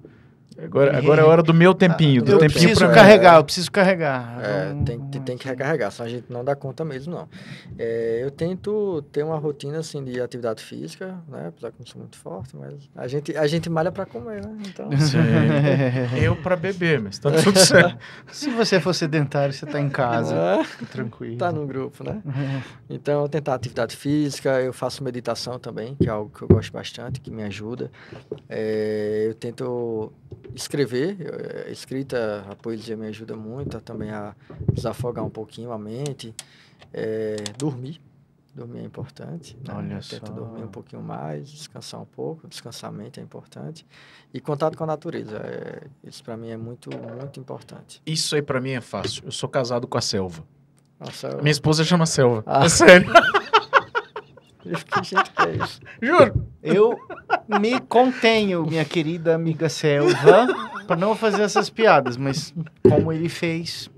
Agora, 0.59 0.97
agora 0.97 1.21
é 1.21 1.23
hora 1.25 1.43
do 1.43 1.53
meu 1.53 1.73
tempinho, 1.73 2.23
do 2.23 2.31
eu 2.31 2.39
tempinho 2.39 2.61
preciso 2.61 2.79
pra 2.79 2.87
mim. 2.87 2.95
carregar, 2.95 3.35
eu 3.37 3.43
preciso 3.43 3.71
carregar. 3.71 4.39
É, 4.41 4.73
tem, 4.83 4.99
tem, 4.99 5.21
tem 5.21 5.37
que 5.37 5.47
recarregar, 5.47 5.91
senão 5.91 6.07
a 6.07 6.09
gente 6.09 6.25
não 6.31 6.43
dá 6.43 6.55
conta 6.55 6.83
mesmo, 6.83 7.13
não. 7.13 7.29
É, 7.77 8.21
eu 8.23 8.31
tento 8.31 9.03
ter 9.11 9.21
uma 9.21 9.37
rotina, 9.37 9.77
assim, 9.77 10.03
de 10.03 10.19
atividade 10.19 10.63
física, 10.63 11.15
né? 11.27 11.49
Apesar 11.49 11.69
que 11.69 11.75
eu 11.75 11.79
não 11.81 11.85
sou 11.85 12.01
muito 12.01 12.17
forte, 12.17 12.57
mas 12.57 12.73
a 12.95 13.07
gente, 13.07 13.37
a 13.37 13.45
gente 13.45 13.69
malha 13.69 13.91
pra 13.91 14.05
comer, 14.07 14.43
né? 14.43 14.57
Então, 14.67 14.89
Sim. 14.97 15.17
Eu 16.19 16.35
pra 16.35 16.55
beber, 16.55 16.99
mas 16.99 17.19
tá 17.19 17.29
tudo 17.31 17.59
certo. 17.59 17.97
Se 18.31 18.49
você 18.49 18.79
for 18.79 18.93
sedentário, 18.93 19.53
você 19.53 19.65
tá 19.65 19.79
em 19.79 19.89
casa, 19.89 20.35
é, 20.35 20.85
tranquilo. 20.87 21.37
tá 21.37 21.51
no 21.51 21.67
grupo, 21.67 22.03
né? 22.03 22.21
Então, 22.89 23.21
eu 23.21 23.29
tentar 23.29 23.53
atividade 23.53 23.95
física, 23.95 24.59
eu 24.61 24.73
faço 24.73 25.03
meditação 25.03 25.59
também, 25.59 25.95
que 25.95 26.07
é 26.07 26.11
algo 26.11 26.31
que 26.35 26.41
eu 26.41 26.47
gosto 26.47 26.71
bastante, 26.71 27.21
que 27.21 27.29
me 27.29 27.43
ajuda. 27.43 27.91
É, 28.49 29.25
eu 29.27 29.35
tento 29.35 30.11
escrever, 30.55 31.17
a 31.67 31.69
escrita, 31.71 32.45
a 32.49 32.55
poesia 32.55 32.95
me 32.97 33.07
ajuda 33.07 33.35
muito 33.35 33.77
a 33.77 33.79
também 33.79 34.09
a 34.11 34.35
desafogar 34.73 35.23
um 35.23 35.29
pouquinho 35.29 35.71
a 35.71 35.77
mente. 35.77 36.33
É, 36.93 37.35
dormir, 37.57 38.01
dormir 38.53 38.79
é 38.79 38.83
importante. 38.83 39.57
né? 39.67 39.73
Olha 39.73 39.99
tento 39.99 40.27
só. 40.27 40.33
dormir 40.33 40.63
um 40.63 40.67
pouquinho 40.67 41.01
mais, 41.01 41.49
descansar 41.49 42.01
um 42.01 42.05
pouco, 42.05 42.47
descansar 42.47 42.89
a 42.89 42.93
mente 42.93 43.19
é 43.19 43.23
importante. 43.23 43.85
E 44.33 44.39
contato 44.39 44.77
com 44.77 44.83
a 44.83 44.87
natureza, 44.87 45.37
é, 45.37 45.87
isso 46.03 46.23
para 46.23 46.35
mim 46.37 46.49
é 46.49 46.57
muito, 46.57 46.89
muito 47.19 47.39
importante. 47.39 48.01
Isso 48.05 48.35
aí 48.35 48.41
pra 48.41 48.59
mim 48.59 48.71
é 48.71 48.81
fácil. 48.81 49.23
Eu 49.25 49.31
sou 49.31 49.47
casado 49.49 49.87
com 49.87 49.97
a 49.97 50.01
selva. 50.01 50.43
Nossa, 50.99 51.27
eu, 51.27 51.37
Minha 51.39 51.51
esposa 51.51 51.83
chama 51.83 52.05
selva. 52.05 52.43
Ah. 52.45 52.65
É 52.65 52.69
sério. 52.69 53.07
Eu 54.69 54.77
fiquei, 54.77 55.03
gente, 55.03 55.31
que 55.31 55.41
é 55.41 55.55
isso? 55.63 55.79
Juro. 56.01 56.47
Eu 56.61 56.97
me 57.59 57.79
contenho, 57.81 58.65
minha 58.65 58.85
querida 58.85 59.35
amiga 59.35 59.69
Selva, 59.69 60.47
para 60.85 60.95
não 60.95 61.15
fazer 61.15 61.43
essas 61.43 61.69
piadas, 61.69 62.17
mas 62.17 62.53
como 62.87 63.11
ele 63.11 63.29
fez. 63.29 63.89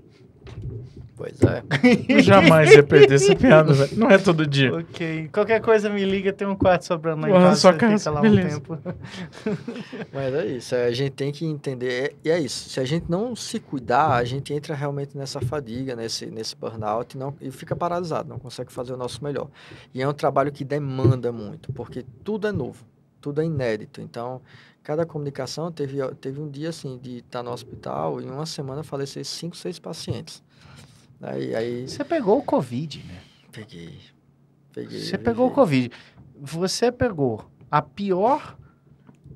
Pois 1.20 1.38
é. 1.42 1.62
Eu 2.08 2.22
jamais 2.22 2.72
ia 2.72 2.82
perder 2.82 3.16
essa 3.16 3.36
piada, 3.36 3.74
velho. 3.74 3.94
Não 3.94 4.08
é 4.08 4.16
todo 4.16 4.46
dia. 4.46 4.74
Ok. 4.74 5.28
Qualquer 5.30 5.60
coisa 5.60 5.90
me 5.90 6.02
liga, 6.02 6.32
tem 6.32 6.48
um 6.48 6.56
quarto 6.56 6.86
sobrando 6.86 7.20
lá 7.20 7.28
em 7.28 7.32
casa. 7.34 7.56
sua 7.56 7.72
você 7.72 7.78
casa, 7.78 7.98
fica 7.98 8.10
lá 8.10 8.20
beleza. 8.22 8.56
um 8.56 8.60
tempo. 8.60 8.78
Mas 10.14 10.34
é 10.34 10.46
isso, 10.46 10.74
é, 10.74 10.86
a 10.86 10.92
gente 10.92 11.10
tem 11.10 11.30
que 11.30 11.44
entender, 11.44 12.16
e 12.24 12.30
é 12.30 12.40
isso, 12.40 12.70
se 12.70 12.80
a 12.80 12.86
gente 12.86 13.10
não 13.10 13.36
se 13.36 13.60
cuidar, 13.60 14.14
a 14.14 14.24
gente 14.24 14.54
entra 14.54 14.74
realmente 14.74 15.14
nessa 15.14 15.42
fadiga, 15.42 15.94
nesse, 15.94 16.24
nesse 16.24 16.56
burnout 16.56 17.14
e, 17.14 17.20
não, 17.20 17.36
e 17.38 17.50
fica 17.50 17.76
paralisado, 17.76 18.26
não 18.26 18.38
consegue 18.38 18.72
fazer 18.72 18.94
o 18.94 18.96
nosso 18.96 19.22
melhor. 19.22 19.48
E 19.92 20.00
é 20.00 20.08
um 20.08 20.14
trabalho 20.14 20.50
que 20.50 20.64
demanda 20.64 21.30
muito, 21.30 21.70
porque 21.74 22.02
tudo 22.24 22.48
é 22.48 22.52
novo, 22.52 22.82
tudo 23.20 23.42
é 23.42 23.44
inédito, 23.44 24.00
então 24.00 24.40
cada 24.82 25.04
comunicação 25.04 25.70
teve, 25.70 25.98
teve 26.14 26.40
um 26.40 26.48
dia 26.48 26.70
assim 26.70 26.96
de 26.96 27.18
estar 27.18 27.42
no 27.42 27.50
hospital 27.50 28.22
e 28.22 28.24
em 28.24 28.30
uma 28.30 28.46
semana 28.46 28.82
falecer 28.82 29.22
cinco, 29.26 29.54
seis 29.54 29.78
pacientes. 29.78 30.42
Aí, 31.22 31.54
aí 31.54 31.88
Você 31.88 32.02
pegou 32.04 32.38
o 32.38 32.42
Covid, 32.42 33.04
né? 33.06 33.18
peguei, 33.52 33.98
peguei. 34.72 35.00
Você 35.00 35.18
pegou 35.18 35.48
o. 35.48 35.50
Covid. 35.50 35.90
Você 36.40 36.90
pegou 36.90 37.50
a 37.70 37.82
pior 37.82 38.56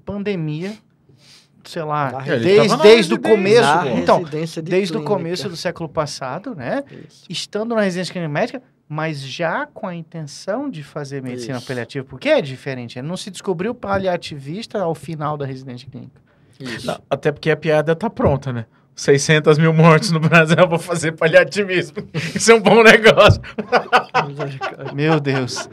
pandemia, 0.04 0.74
sei 1.64 1.82
lá, 1.82 2.12
Na 2.12 2.26
Ele 2.26 2.44
desde, 2.44 2.76
desde 2.78 3.14
o 3.14 3.20
começo. 3.20 3.68
Então, 3.96 4.18
residência 4.18 4.62
de 4.62 4.70
desde 4.70 4.96
o 4.96 5.04
começo 5.04 5.48
do 5.48 5.56
século 5.56 5.88
passado, 5.88 6.54
né? 6.54 6.84
Isso. 7.06 7.24
Estando 7.28 7.74
na 7.74 7.82
residência 7.82 8.12
clínica 8.12 8.32
médica, 8.32 8.62
mas 8.88 9.20
já 9.22 9.66
com 9.66 9.86
a 9.86 9.94
intenção 9.94 10.70
de 10.70 10.82
fazer 10.82 11.22
medicina 11.22 11.58
Isso. 11.58 11.66
paliativa, 11.66 12.04
porque 12.04 12.28
é 12.28 12.40
diferente. 12.40 12.98
Ele 12.98 13.08
não 13.08 13.16
se 13.16 13.30
descobriu 13.30 13.74
paliativista 13.74 14.80
ao 14.80 14.94
final 14.94 15.36
da 15.36 15.46
residência 15.46 15.88
clínica. 15.90 16.22
Isso. 16.60 16.86
Não, 16.86 17.00
até 17.10 17.32
porque 17.32 17.50
a 17.50 17.56
piada 17.56 17.96
tá 17.96 18.08
pronta, 18.08 18.52
né? 18.52 18.66
600 18.94 19.58
mil 19.58 19.72
mortes 19.72 20.10
no 20.10 20.20
Brasil, 20.20 20.56
eu 20.58 20.68
vou 20.68 20.78
fazer 20.78 21.12
paliativismo. 21.12 21.96
Isso 22.34 22.52
é 22.52 22.54
um 22.54 22.60
bom 22.60 22.82
negócio. 22.82 23.40
Meu 24.94 25.18
Deus. 25.20 25.68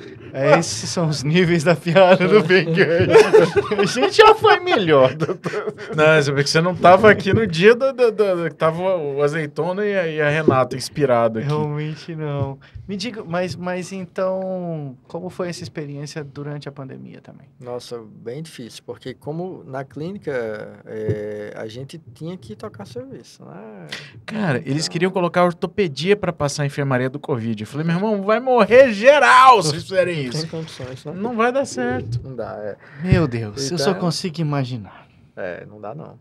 Esses 0.58 0.90
são 0.90 1.10
os 1.10 1.24
níveis 1.24 1.64
da 1.64 1.76
piada 1.76 2.28
do 2.28 2.42
Bengay. 2.42 3.08
A 3.78 3.86
gente 3.86 4.16
já 4.18 4.34
foi 4.34 4.60
melhor. 4.62 5.14
doutor. 5.14 5.74
Não, 5.96 6.06
é 6.06 6.24
porque 6.24 6.48
você 6.48 6.62
não 6.62 6.74
tava 6.76 7.12
aqui 7.12 7.34
no 7.34 7.46
dia 7.46 7.76
da, 7.76 7.92
da, 7.92 8.10
da- 8.10 8.50
que 8.50 8.56
tava 8.56 8.82
o 8.98 9.22
azeitona 9.22 9.86
e 9.86 9.98
a, 9.98 10.08
e 10.08 10.22
a 10.22 10.30
Renata 10.30 10.76
inspirado 10.76 11.40
aqui. 11.40 11.48
Realmente 11.48 12.16
não. 12.16 12.58
Me 12.88 12.96
diga, 12.98 13.24
mas, 13.26 13.56
mas 13.56 13.92
então, 13.92 14.98
como 15.08 15.30
foi 15.30 15.50
essa 15.50 15.64
experiência 15.64 16.24
durante 16.24 16.68
a 16.68 16.72
pandemia 16.72 17.22
também? 17.22 17.48
Nossa, 17.60 18.02
bem 18.24 18.42
difícil, 18.42 18.84
porque 18.86 19.14
como 19.14 19.64
na 19.66 19.84
clínica 19.84 20.82
é, 20.86 21.54
a 21.56 21.68
gente 21.68 22.02
tinha 22.14 22.38
que 22.38 22.56
tocar 22.56 22.86
serviço, 23.12 23.46
né? 23.46 23.88
Cara, 24.26 24.58
eles 24.60 24.84
Então- 24.86 24.92
queriam 24.94 25.12
colocar 25.12 25.44
ortopedia 25.44 26.16
pra 26.16 26.32
passar 26.34 26.64
a 26.64 26.66
enfermaria 26.66 27.10
do 27.10 27.20
Covid. 27.20 27.62
Eu 27.64 27.68
falei, 27.68 27.86
meu 27.86 27.96
irmão, 27.96 28.22
vai 28.24 28.40
morrer 28.40 28.92
geral 28.94 29.62
se 29.62 29.74
fizerem 29.74 30.16
Tem 30.16 30.26
isso. 30.28 30.48
condições, 30.48 31.04
né? 31.06 31.14
Não 31.16 31.36
vai 31.36 31.52
dar 31.52 31.66
certo. 31.66 32.20
Não 32.24 32.36
dá, 32.36 32.56
é, 32.60 32.78
Meu 33.04 33.28
Deus, 33.28 33.70
eu 33.72 33.78
só 33.78 33.90
Então- 33.92 34.02
consigo 34.02 34.40
imaginar. 34.42 35.08
é, 35.36 35.66
não 35.66 35.80
dá 35.80 35.94
não. 35.94 36.18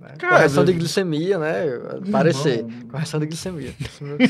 Né? 0.00 0.14
Cara, 0.18 0.36
Correção 0.36 0.64
de 0.64 0.72
glicemia, 0.72 1.38
né? 1.38 1.64
Parecer. 2.10 2.58
Irmão. 2.60 2.88
Correção 2.90 3.20
de 3.20 3.26
glicemia. 3.26 3.72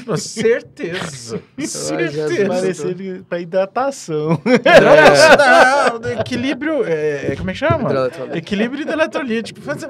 Com 0.04 0.16
certeza. 0.16 1.40
certeza. 1.66 2.46
Parecer 2.48 3.22
pra 3.28 3.40
hidratação. 3.40 4.40
Não, 4.44 5.98
não, 6.00 6.10
equilíbrio. 6.20 6.84
é, 6.84 7.32
é, 7.32 7.36
como 7.36 7.50
é 7.50 7.52
que 7.52 7.58
chama? 7.58 7.88
Equilíbrio 8.34 8.88
eletrolítico. 8.90 9.60
Faz- 9.60 9.80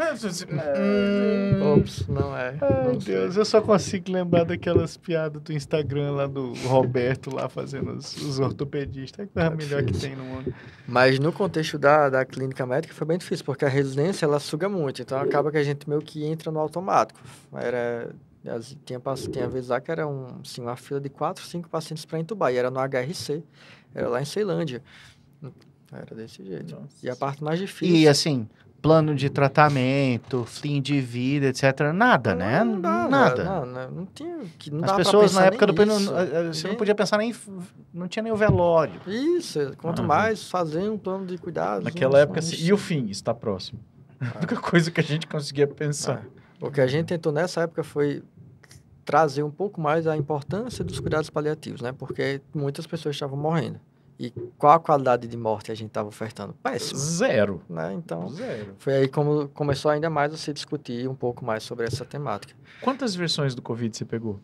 Hum, 0.79 1.75
Ops, 1.77 2.07
não 2.09 2.37
é. 2.37 2.55
Ai, 2.61 2.85
não 2.93 3.01
sei. 3.01 3.15
Deus, 3.15 3.37
eu 3.37 3.45
só 3.45 3.61
consigo 3.61 4.11
lembrar 4.11 4.45
daquelas 4.45 4.97
piadas 4.97 5.41
do 5.43 5.53
Instagram 5.53 6.13
lá 6.13 6.27
do 6.27 6.53
Roberto 6.67 7.35
lá 7.35 7.49
fazendo 7.49 7.93
os, 7.93 8.17
os 8.17 8.39
ortopedistas. 8.39 9.29
É 9.35 9.41
a 9.43 9.51
coisa 9.51 9.51
Tá 9.51 9.57
melhor 9.57 9.83
que 9.85 9.93
tem 9.99 10.17
no 10.17 10.25
mundo. 10.25 10.55
Mas 10.87 11.19
no 11.19 11.33
contexto 11.33 11.79
da, 11.79 12.09
da 12.09 12.25
clínica 12.25 12.67
médica 12.67 12.93
foi 12.95 13.07
bem 13.07 13.19
difícil, 13.19 13.45
porque 13.45 13.65
a 13.65 13.69
residência 13.69 14.25
ela 14.27 14.39
suga 14.41 14.69
muito, 14.69 15.03
então 15.03 15.19
acaba 15.21 15.51
que 15.51 15.59
a 15.59 15.63
gente 15.63 15.70
meio 15.89 16.01
que 16.01 16.25
entra 16.25 16.51
no 16.51 16.59
automático. 16.61 17.21
Era, 17.55 18.15
tinha, 18.85 19.01
tinha 19.31 19.49
vezes 19.49 19.69
lá 19.71 19.81
que 19.81 19.91
era 19.91 20.07
um, 20.07 20.27
assim, 20.43 20.61
uma 20.61 20.77
fila 20.77 21.01
de 21.01 21.09
quatro, 21.09 21.45
cinco 21.45 21.69
pacientes 21.69 22.05
para 22.05 22.19
entubar, 22.19 22.53
e 22.53 22.57
era 22.57 22.71
no 22.71 22.79
HRC, 22.81 23.43
era 23.95 24.09
lá 24.09 24.21
em 24.21 24.25
Ceilândia. 24.25 24.83
Era 25.93 26.15
desse 26.15 26.45
jeito. 26.45 26.77
E 27.03 27.11
a 27.11 27.17
parte 27.17 27.43
mais 27.43 27.59
difícil. 27.59 27.97
E 27.97 28.07
assim, 28.07 28.49
plano 28.81 29.13
de 29.15 29.29
tratamento, 29.29 30.45
fim 30.45 30.81
de 30.81 31.01
vida, 31.01 31.47
etc. 31.47 31.93
Nada, 31.93 32.35
né? 32.35 32.63
Não 32.63 32.81
dá, 32.81 33.09
Nada. 33.09 33.45
Não, 33.45 33.67
não, 33.67 33.91
não 33.91 34.07
tinha. 34.07 34.39
Que 34.57 34.71
não 34.71 34.85
As 34.85 34.93
pessoas 34.93 35.35
na 35.35 35.47
época 35.47 35.67
do 35.67 35.73
isso. 35.83 36.15
eh, 36.15 36.53
você 36.53 36.69
não 36.69 36.77
podia 36.77 36.95
pensar 36.95 37.19
nem. 37.19 37.35
Não 37.93 38.07
tinha 38.07 38.23
nem 38.23 38.33
o 38.33 38.37
velório. 38.37 39.01
Isso, 39.07 39.73
quanto 39.79 39.99
Aham. 39.99 40.07
mais 40.09 40.49
fazer 40.49 40.89
um 40.89 40.97
plano 40.97 41.27
de 41.27 41.37
cuidados. 41.39 41.85
Naquela 41.85 42.13
não- 42.13 42.19
época, 42.21 42.41
não- 42.41 42.49
assim, 42.49 42.65
e 42.65 42.73
o 42.73 42.77
fim 42.79 43.07
está 43.07 43.35
próximo. 43.35 43.81
A 44.35 44.39
única 44.39 44.57
coisa 44.57 44.91
que 44.91 45.01
a 45.01 45.05
gente 45.05 45.27
conseguia 45.27 45.67
pensar. 45.67 46.27
O 46.61 46.71
que 46.71 46.81
a 46.81 46.87
gente 46.87 47.07
tentou 47.07 47.33
nessa 47.33 47.63
época 47.63 47.83
foi 47.83 48.23
trazer 49.05 49.43
um 49.43 49.51
pouco 49.51 49.81
mais 49.81 50.07
a 50.07 50.17
importância 50.17 50.85
dos 50.85 51.01
cuidados 51.01 51.31
paliativos, 51.31 51.81
né? 51.81 51.91
Porque 51.93 52.41
muitas 52.55 52.87
pessoas 52.87 53.17
estavam 53.17 53.39
morrendo. 53.39 53.81
E 54.19 54.31
qual 54.59 54.75
a 54.75 54.79
qualidade 54.79 55.27
de 55.27 55.37
morte 55.37 55.73
a 55.73 55.75
gente 55.75 55.89
estava 55.89 56.07
ofertando? 56.07 56.55
Péssimo, 56.63 57.01
Zero. 57.01 57.63
né? 57.67 57.95
Então, 57.95 58.29
Zero. 58.29 58.75
foi 58.77 58.93
aí 58.93 59.09
como 59.09 59.49
começou 59.49 59.91
ainda 59.91 60.11
mais 60.11 60.35
a 60.35 60.37
se 60.37 60.53
discutir 60.53 61.09
um 61.09 61.15
pouco 61.15 61.43
mais 61.43 61.63
sobre 61.63 61.87
essa 61.87 62.05
temática. 62.05 62.55
Quantas 62.83 63.15
versões 63.15 63.55
do 63.55 63.63
Covid 63.63 63.97
você 63.97 64.05
pegou? 64.05 64.39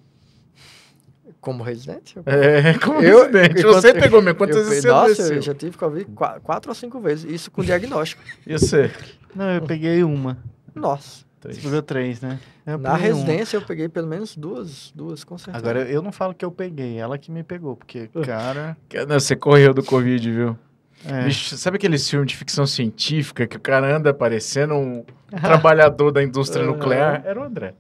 Como 1.46 1.62
residente, 1.62 2.16
eu, 2.16 2.24
É, 2.26 2.74
como 2.84 3.00
Eu- 3.00 3.30
residente. 3.30 3.62
eu- 3.62 3.72
Você 3.72 3.94
pegou 3.94 4.20
mesmo. 4.20 4.36
Quantas 4.36 4.56
eu, 4.56 4.64
vezes 4.64 4.82
você 4.82 4.88
nossa, 4.88 5.04
adoeceu? 5.12 5.36
eu 5.36 5.42
já 5.42 5.54
tive 5.54 5.76
Covid 5.78 6.04
qua- 6.12 6.40
quatro 6.40 6.68
ou 6.70 6.74
cinco 6.74 6.98
vezes, 7.00 7.30
isso 7.30 7.52
com 7.52 7.62
diagnóstico. 7.62 8.20
E 8.44 8.52
você? 8.58 8.90
Não, 9.32 9.48
eu 9.52 9.62
peguei 9.62 10.02
uma. 10.02 10.36
Nossa, 10.74 11.24
Três. 11.40 11.58
Você 11.58 11.62
pegou 11.62 11.82
três, 11.82 12.20
né? 12.20 12.40
Eu 12.66 12.78
na 12.78 12.94
peguei 12.94 13.12
uma. 13.12 13.18
residência 13.20 13.56
eu 13.58 13.62
peguei 13.62 13.88
pelo 13.88 14.08
menos 14.08 14.36
duas, 14.36 14.90
duas 14.92 15.22
com 15.22 15.38
certeza. 15.38 15.58
Agora, 15.64 15.88
eu 15.88 16.02
não 16.02 16.10
falo 16.10 16.34
que 16.34 16.44
eu 16.44 16.50
peguei, 16.50 16.98
ela 16.98 17.16
que 17.16 17.30
me 17.30 17.44
pegou, 17.44 17.76
porque, 17.76 18.08
cara. 18.26 18.76
Não, 19.06 19.20
você 19.20 19.36
correu 19.36 19.72
do 19.72 19.84
Covid, 19.84 20.32
viu? 20.32 20.58
É. 21.06 21.24
Bicho, 21.26 21.56
sabe 21.56 21.76
aqueles 21.76 22.10
filmes 22.10 22.28
de 22.32 22.36
ficção 22.36 22.66
científica 22.66 23.46
que 23.46 23.56
o 23.56 23.60
cara 23.60 23.94
anda 23.96 24.12
parecendo 24.12 24.74
um 24.74 25.04
trabalhador 25.40 26.10
da 26.10 26.20
indústria 26.24 26.64
nuclear? 26.66 27.22
Era 27.24 27.38
o 27.38 27.44
André. 27.44 27.74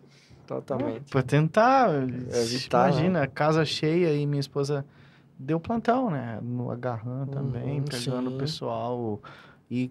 Totalmente. 0.46 1.10
Pra 1.10 1.22
tentar. 1.22 1.90
Evitar, 2.32 2.90
imagina, 2.90 3.26
casa 3.26 3.64
cheia 3.64 4.14
e 4.14 4.26
minha 4.26 4.40
esposa 4.40 4.84
deu 5.38 5.58
plantão, 5.60 6.10
né? 6.10 6.38
No 6.42 6.70
Agarran 6.70 7.26
também, 7.26 7.80
Uhum, 7.80 7.84
pegando 7.84 8.34
o 8.34 8.38
pessoal. 8.38 9.20
E, 9.70 9.90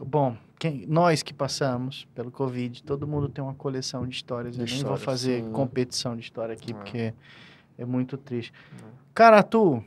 bom, 0.00 0.36
quem, 0.58 0.84
nós 0.86 1.22
que 1.22 1.32
passamos 1.32 2.06
pelo 2.14 2.30
Covid, 2.30 2.82
todo 2.82 3.06
mundo 3.06 3.28
tem 3.28 3.42
uma 3.42 3.54
coleção 3.54 4.06
de 4.06 4.14
histórias. 4.14 4.54
De 4.56 4.60
Eu 4.62 4.64
nem 4.66 4.74
vou 4.74 4.76
histórias, 4.94 5.02
fazer 5.04 5.42
sim. 5.42 5.50
competição 5.52 6.14
de 6.16 6.22
história 6.22 6.52
aqui, 6.54 6.72
É. 6.72 6.74
porque 6.74 7.14
é 7.78 7.84
muito 7.84 8.16
triste. 8.16 8.52
Cara, 9.14 9.42
tu, 9.42 9.82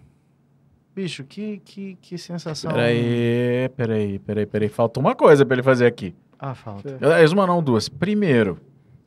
bicho, 0.95 1.23
que, 1.23 1.59
que, 1.65 1.95
que 2.01 2.17
sensação. 2.17 2.71
Peraí, 2.71 3.69
peraí, 3.75 4.19
peraí, 4.19 4.45
peraí. 4.45 4.69
Falta 4.69 4.99
uma 4.99 5.13
coisa 5.15 5.45
pra 5.45 5.55
ele 5.55 5.63
fazer 5.63 5.85
aqui. 5.85 6.15
Ah, 6.39 6.53
falta. 6.53 6.97
Aliás, 7.01 7.31
uma 7.31 7.45
não, 7.47 7.61
duas. 7.63 7.87
Primeiro, 7.89 8.59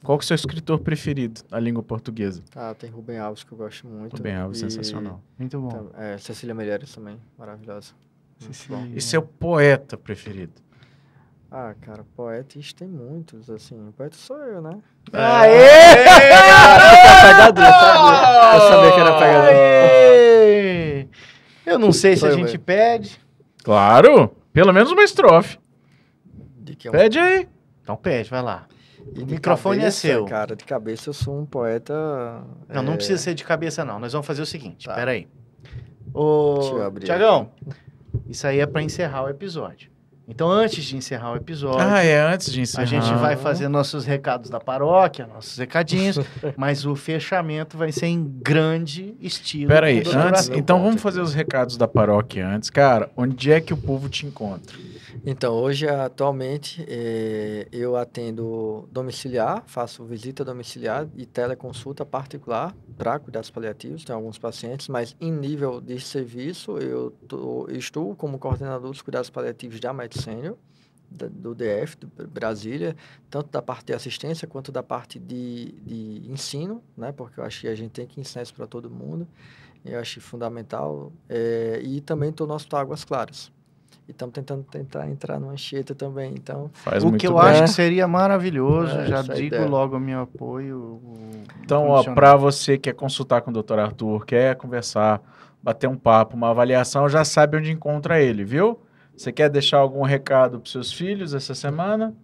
qual 0.03 0.19
que 0.19 0.23
é 0.23 0.25
o 0.25 0.29
seu 0.29 0.35
escritor 0.35 0.79
preferido 0.81 1.41
na 1.51 1.59
língua 1.59 1.83
portuguesa? 1.83 2.43
Ah, 2.55 2.75
tem 2.79 2.91
Rubem 2.91 3.19
Alves 3.19 3.43
que 3.45 3.53
eu 3.53 3.59
gosto 3.59 3.87
muito. 3.87 4.17
Rubem 4.17 4.37
Alves, 4.37 4.59
e- 4.59 4.71
sensacional. 4.71 5.21
Muito 5.39 5.59
bom. 5.61 5.91
É, 5.97 6.19
Cecília 6.19 6.55
Meirelles 6.55 6.93
também, 6.95 7.19
maravilhosa. 7.39 7.93
Cecília. 8.39 8.79
E 8.95 9.01
seu 9.01 9.23
poeta 9.23 9.97
preferido? 9.97 10.53
Ah, 11.51 11.75
cara, 11.81 12.05
poetas 12.15 12.73
tem 12.75 12.87
muitos, 12.87 13.49
assim. 13.51 13.91
Poeta 13.97 14.17
sou 14.17 14.37
eu, 14.39 14.61
né? 14.61 14.79
pegadinha, 15.11 15.49
eu 17.67 17.73
sabia. 17.73 18.55
Eu 18.55 18.61
sabia 18.69 18.93
que 18.93 19.01
era 19.01 19.19
pegadinha. 19.19 19.59
Aê! 19.59 21.09
Eu 21.67 21.79
não 21.79 21.91
sei 21.93 22.17
se 22.17 22.27
a 22.27 22.31
gente 22.33 22.43
mesmo. 22.45 22.59
pede. 22.61 23.19
Claro! 23.65 24.31
Pelo 24.53 24.73
menos 24.73 24.91
uma 24.93 25.03
estrofe. 25.03 25.59
De 26.59 26.77
que 26.77 26.89
é 26.89 26.91
um- 26.91 26.93
Pede 26.93 27.19
aí. 27.19 27.49
Então 27.83 27.97
pede, 27.97 28.29
vai 28.31 28.43
lá. 28.43 28.67
E 29.15 29.23
o 29.23 29.27
microfone 29.27 29.79
é 29.79 29.81
cabeça, 29.83 29.99
seu. 30.01 30.25
Cara, 30.27 30.55
de 30.57 30.65
cabeça 30.65 31.09
eu 31.11 31.15
sou 31.15 31.41
um 31.41 31.47
poeta. 31.47 31.95
Não, 32.69 32.83
não 32.83 32.93
é, 32.95 32.97
precisa 32.97 33.19
ser 33.19 33.35
de 33.35 33.45
cabeça, 33.45 33.85
não. 33.85 33.99
Nós 33.99 34.13
vamos 34.13 34.27
fazer 34.27 34.43
o 34.43 34.47
seguinte, 34.47 34.87
Tá. 34.87 34.95
peraí. 34.95 35.27
Ô, 36.15 36.59
Deixa 36.61 36.75
eu 36.75 36.83
abrir 36.85 37.05
Tiagão, 37.05 37.51
isso 38.29 38.47
aí 38.47 38.61
é 38.61 38.67
pra 38.67 38.83
encerrar 38.83 39.25
o 39.25 39.29
episódio. 39.29 39.91
Então, 40.31 40.51
antes 40.51 40.85
de 40.85 40.95
encerrar 40.95 41.33
o 41.33 41.37
episódio, 41.37 41.81
Ah, 41.81 42.05
é 42.05 42.21
antes 42.21 42.53
de 42.53 42.61
a 42.61 42.63
encerrar. 42.63 42.85
gente 42.85 43.15
vai 43.15 43.35
fazer 43.35 43.67
nossos 43.67 44.05
recados 44.05 44.51
da 44.51 44.61
paróquia, 44.61 45.27
nossos 45.27 45.57
recadinhos, 45.57 46.19
mas 46.55 46.85
o 46.85 46.95
fechamento 46.95 47.79
vai 47.79 47.91
ser 47.93 48.09
em 48.09 48.23
grande 48.43 49.15
estilo. 49.21 49.69
Peraí, 49.69 50.03
antes, 50.15 50.51
então 50.51 50.83
vamos 50.83 51.01
fazer 51.01 51.23
os 51.23 51.33
recados 51.33 51.79
da 51.79 51.89
paróquia 51.89 52.47
antes. 52.47 52.69
Cara, 52.69 53.09
onde 53.17 53.51
é 53.51 53.59
que 53.59 53.73
o 53.73 53.77
povo 53.77 54.07
te 54.11 54.27
encontra? 54.27 54.77
Então, 55.25 55.55
hoje, 55.55 55.89
atualmente, 55.89 56.85
eh, 56.89 57.67
eu 57.73 57.97
atendo 57.97 58.89
domiciliar, 58.93 59.63
faço 59.67 60.05
visita 60.05 60.45
domiciliar 60.45 61.09
e 61.17 61.25
teleconsulta 61.27 62.05
particular 62.05 62.75
para 62.97 63.19
cuidados 63.19 63.51
paliativos, 63.51 64.05
tem 64.05 64.15
alguns 64.15 64.39
pacientes, 64.39 64.89
mas 64.89 65.17
em 65.21 65.31
nível 65.33 65.81
de 65.81 66.01
serviço, 66.01 66.79
eu 66.79 67.11
tô- 67.27 67.69
estou 67.71 68.15
como 68.17 68.39
coordenador 68.39 68.91
dos 68.91 69.03
cuidados 69.03 69.31
paliativos 69.31 69.79
da 69.81 69.93
Medicênio, 69.93 70.59
do 71.11 71.55
DF, 71.55 71.97
do 71.97 72.07
Br- 72.09 72.27
Brasília, 72.27 72.95
tanto 73.31 73.49
da 73.51 73.63
parte 73.63 73.87
de 73.87 73.95
assistência 73.95 74.47
quanto 74.47 74.71
da 74.71 74.83
parte 74.83 75.19
de, 75.19 75.73
de 75.87 76.31
ensino, 76.31 76.83
né? 76.97 77.13
Porque 77.13 77.41
eu 77.41 77.45
acho 77.45 77.63
que 77.63 77.69
a 77.69 77.75
gente 77.75 77.93
tem 77.93 78.07
que 78.07 78.21
ensinar 78.21 78.43
isso 78.43 78.53
para 78.55 78.67
todo 78.67 78.91
mundo, 78.91 79.27
eu 79.85 79.99
acho 79.99 80.21
fundamental. 80.21 81.11
eh, 81.29 81.81
e 81.83 82.01
também 82.03 82.29
estou 82.31 82.47
no 82.47 82.53
Hospital 82.55 82.81
Águas 82.81 83.05
Claras. 83.05 83.51
E 84.09 84.11
estamos 84.11 84.33
tentando 84.35 84.63
tentar 84.63 85.07
entrar 85.11 85.39
no 85.39 85.51
Anchieta 85.51 85.95
também, 85.95 86.33
então... 86.35 86.71
Faz 86.73 87.05
O 87.05 87.13
que 87.13 87.27
eu 87.27 87.35
bem. 87.35 87.43
acho 87.43 87.63
que 87.65 87.69
seria 87.69 88.09
maravilhoso, 88.09 88.97
É, 89.01 89.07
já 89.07 89.19
é 89.19 89.23
digo 89.23 89.39
ideia. 89.57 89.67
logo 89.67 89.97
o 89.97 90.01
meu 90.01 90.21
apoio. 90.23 90.79
o 90.79 91.29
Então, 91.63 91.87
pra 92.15 92.35
você 92.35 92.79
que 92.79 92.85
quer 92.91 92.95
consultar 92.95 93.43
com 93.43 93.51
o 93.51 93.63
Dr. 93.63 93.79
Arthur, 93.79 94.25
quer 94.25 94.57
conversar, 94.57 95.21
bater 95.63 95.89
um 95.89 95.97
papo, 95.97 96.35
uma 96.37 96.49
avaliação, 96.51 97.07
já 97.09 97.23
sabe 97.23 97.59
onde 97.59 97.71
encontra 97.71 98.19
ele, 98.19 98.45
viu? 98.45 98.81
Você 99.15 99.31
quer 99.31 99.51
deixar 99.51 99.77
algum 99.79 100.03
recado 100.03 100.59
pros 100.59 100.73
seus 100.73 100.91
filhos 100.91 101.35
essa 101.35 101.55
semana? 101.55 102.15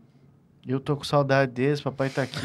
Eu 0.66 0.80
tô 0.80 0.96
com 0.96 1.04
saudade 1.04 1.52
deles, 1.52 1.80
papai 1.82 2.08
tá 2.08 2.22
aqui. 2.22 2.38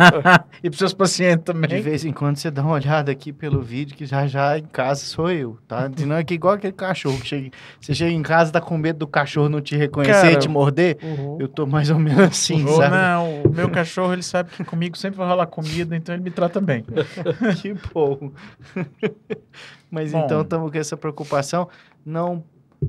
e 0.64 0.70
pros 0.70 0.78
seus 0.78 0.94
pacientes 0.94 1.44
De 1.44 1.52
também. 1.52 1.82
vez 1.82 2.02
em 2.04 2.12
quando 2.12 2.36
você 2.38 2.50
dá 2.50 2.62
uma 2.62 2.72
olhada 2.72 3.12
aqui 3.12 3.30
pelo 3.30 3.60
vídeo, 3.60 3.94
que 3.94 4.06
já 4.06 4.26
já 4.26 4.58
em 4.58 4.64
casa 4.64 5.04
sou 5.04 5.30
eu, 5.30 5.58
tá? 5.68 5.90
Senão 5.94 6.16
é 6.16 6.24
que 6.24 6.32
igual 6.32 6.54
aquele 6.54 6.72
cachorro 6.72 7.20
que 7.20 7.26
chega, 7.26 7.50
você 7.78 7.94
chega 7.94 8.10
em 8.10 8.22
casa, 8.22 8.50
tá 8.52 8.60
com 8.60 8.78
medo 8.78 9.00
do 9.00 9.06
cachorro 9.06 9.50
não 9.50 9.60
te 9.60 9.76
reconhecer 9.76 10.12
Cara, 10.12 10.32
e 10.32 10.36
te 10.38 10.48
morder. 10.48 10.96
Eu 11.38 11.46
tô 11.46 11.66
mais 11.66 11.90
ou 11.90 11.98
menos 11.98 12.20
assim, 12.20 12.64
Ou 12.66 12.78
sabe? 12.78 12.96
não, 12.96 13.42
o 13.42 13.54
meu 13.54 13.68
cachorro, 13.68 14.14
ele 14.14 14.22
sabe 14.22 14.50
que 14.50 14.64
comigo 14.64 14.96
sempre 14.96 15.18
vai 15.18 15.28
rolar 15.28 15.46
comida, 15.46 15.94
então 15.94 16.14
ele 16.14 16.24
me 16.24 16.30
trata 16.30 16.60
bem. 16.60 16.84
Que 17.60 17.74
bom. 17.92 18.30
Mas 19.90 20.12
Bom. 20.12 20.24
então 20.24 20.42
estamos 20.42 20.70
com 20.70 20.78
essa 20.78 20.96
preocupação. 20.96 21.68
Não 22.04 22.44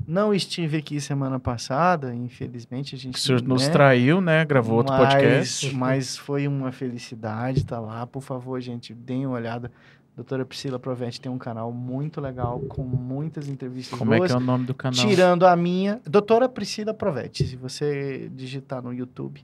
não 0.06 0.32
estive 0.32 0.76
aqui 0.76 1.00
semana 1.00 1.38
passada, 1.38 2.14
infelizmente 2.14 2.94
a 2.94 2.98
gente 2.98 3.16
O 3.16 3.18
senhor 3.18 3.42
nos 3.42 3.66
né? 3.66 3.72
traiu, 3.72 4.20
né? 4.20 4.44
Gravou 4.44 4.76
outro 4.76 4.92
mas, 4.92 5.12
podcast. 5.14 5.74
Mas 5.74 6.16
foi 6.16 6.46
uma 6.46 6.70
felicidade 6.70 7.60
estar 7.60 7.80
lá. 7.80 8.06
Por 8.06 8.22
favor, 8.22 8.60
gente, 8.60 8.94
deem 8.94 9.26
uma 9.26 9.36
olhada. 9.36 9.70
Doutora 10.14 10.44
Priscila 10.44 10.78
Provetti 10.78 11.20
tem 11.20 11.32
um 11.32 11.38
canal 11.38 11.72
muito 11.72 12.20
legal, 12.20 12.60
com 12.60 12.82
muitas 12.82 13.48
entrevistas 13.48 13.98
Como 13.98 14.12
é 14.12 14.18
boas. 14.18 14.30
que 14.30 14.36
é 14.36 14.38
o 14.38 14.44
nome 14.44 14.66
do 14.66 14.74
canal? 14.74 15.06
Tirando 15.06 15.46
a 15.46 15.56
minha, 15.56 16.00
Doutora 16.04 16.48
Priscila 16.48 16.92
Provetti. 16.92 17.46
Se 17.46 17.56
você 17.56 18.30
digitar 18.34 18.82
no 18.82 18.92
YouTube, 18.92 19.42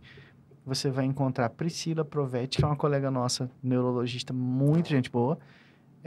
você 0.67 0.91
vai 0.91 1.05
encontrar 1.07 1.49
Priscila 1.51 2.05
Provetti, 2.05 2.59
que 2.59 2.65
é 2.65 2.67
uma 2.67 2.77
colega 2.77 3.11
nossa, 3.11 3.51
neurologista, 3.63 4.33
muito 4.33 4.89
gente 4.89 5.11
boa. 5.11 5.39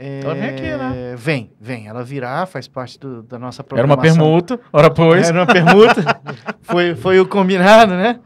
É, 0.02 0.20
Ela 0.24 0.34
vem 0.34 0.44
aqui, 0.48 0.62
né? 0.62 1.14
Vem, 1.16 1.52
vem. 1.60 1.86
Ela 1.86 2.02
virá, 2.02 2.46
faz 2.46 2.66
parte 2.66 2.98
do- 2.98 3.22
da 3.22 3.38
nossa 3.38 3.60
Era 3.72 3.84
uma 3.86 3.96
programação. 3.96 4.16
permuta, 4.24 4.60
ora 4.72 4.90
pois. 4.90 5.28
Era 5.28 5.40
uma 5.40 5.46
permuta. 5.46 6.20
foi, 6.62 6.94
foi 6.94 7.20
o 7.20 7.26
combinado, 7.28 7.92
né? 7.94 8.18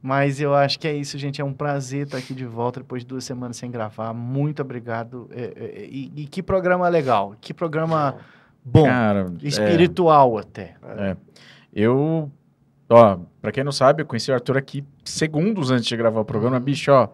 Mas 0.00 0.40
eu 0.40 0.54
acho 0.54 0.78
que 0.80 0.88
é 0.88 0.94
isso, 0.94 1.18
gente. 1.18 1.40
É 1.40 1.44
um 1.44 1.52
prazer 1.52 2.06
estar 2.06 2.16
aqui 2.16 2.32
de 2.32 2.46
volta 2.46 2.80
depois 2.80 3.02
de 3.02 3.08
duas 3.08 3.24
semanas 3.24 3.56
sem 3.58 3.70
gravar. 3.70 4.14
Muito 4.14 4.62
obrigado. 4.62 5.28
É, 5.32 5.52
é, 5.54 5.84
e, 5.84 6.10
e 6.16 6.26
que 6.26 6.42
programa 6.42 6.88
legal. 6.88 7.34
Que 7.40 7.52
programa 7.52 8.16
bom. 8.64 8.84
Cara, 8.84 9.26
é, 9.42 9.46
espiritual 9.46 10.38
até. 10.38 10.76
eu, 11.74 12.30
ó, 12.88 13.18
pra 13.40 13.52
quem 13.52 13.62
não 13.62 13.70
sabe, 13.70 14.02
eu 14.02 14.06
conheci 14.06 14.30
o 14.30 14.34
Arthur 14.34 14.56
aqui 14.56 14.82
segundos 15.04 15.70
antes 15.70 15.84
de 15.84 15.96
gravar 15.96 16.20
o 16.20 16.24
programa. 16.24 16.58
Bicho, 16.58 16.90
ó, 16.90 17.08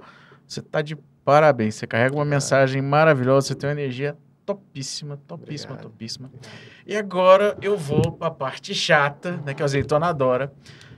você 0.47 0.63
tá 0.63 0.81
de 0.81 0.97
parabéns. 1.29 1.75
Você 1.75 1.87
carrega 1.87 2.15
uma 2.15 2.25
mensagem 2.25 2.81
maravilhosa, 2.81 3.49
você 3.49 3.55
tem 3.55 3.69
uma 3.69 3.79
energia 3.79 4.17
topíssima, 4.47 5.19
topíssima, 5.27 5.75
Obrigado. 5.75 5.93
topíssima. 5.93 6.31
E 6.87 6.97
agora 6.97 7.55
eu 7.61 7.77
vou 7.77 8.13
pra 8.13 8.31
parte 8.31 8.75
chata, 8.75 9.37
né, 9.45 9.53
que 9.53 9.61
a 9.61 9.67
azeitona 9.67 10.07
adora. 10.07 10.51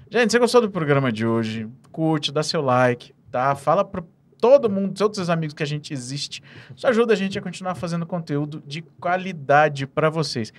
Gente, 0.09 0.31
você 0.31 0.39
gostou 0.39 0.61
do 0.61 0.71
programa 0.71 1.11
de 1.11 1.27
hoje? 1.27 1.69
Curte, 1.91 2.31
dá 2.31 2.45
seu 2.45 2.63
like, 2.63 3.13
tá? 3.29 3.57
Fala 3.57 3.85
pra 3.85 4.05
todo 4.41 4.71
mundo, 4.71 4.95
todos 4.95 5.19
os 5.19 5.29
amigos 5.29 5.53
que 5.53 5.65
a 5.65 5.67
gente 5.67 5.93
existe. 5.93 6.41
Isso 6.77 6.87
ajuda 6.87 7.13
a 7.13 7.17
gente 7.17 7.37
a 7.37 7.43
continuar 7.43 7.75
fazendo 7.75 8.07
conteúdo 8.07 8.63
de 8.65 8.83
qualidade 9.01 9.85
pra 9.85 10.09
vocês. 10.11 10.53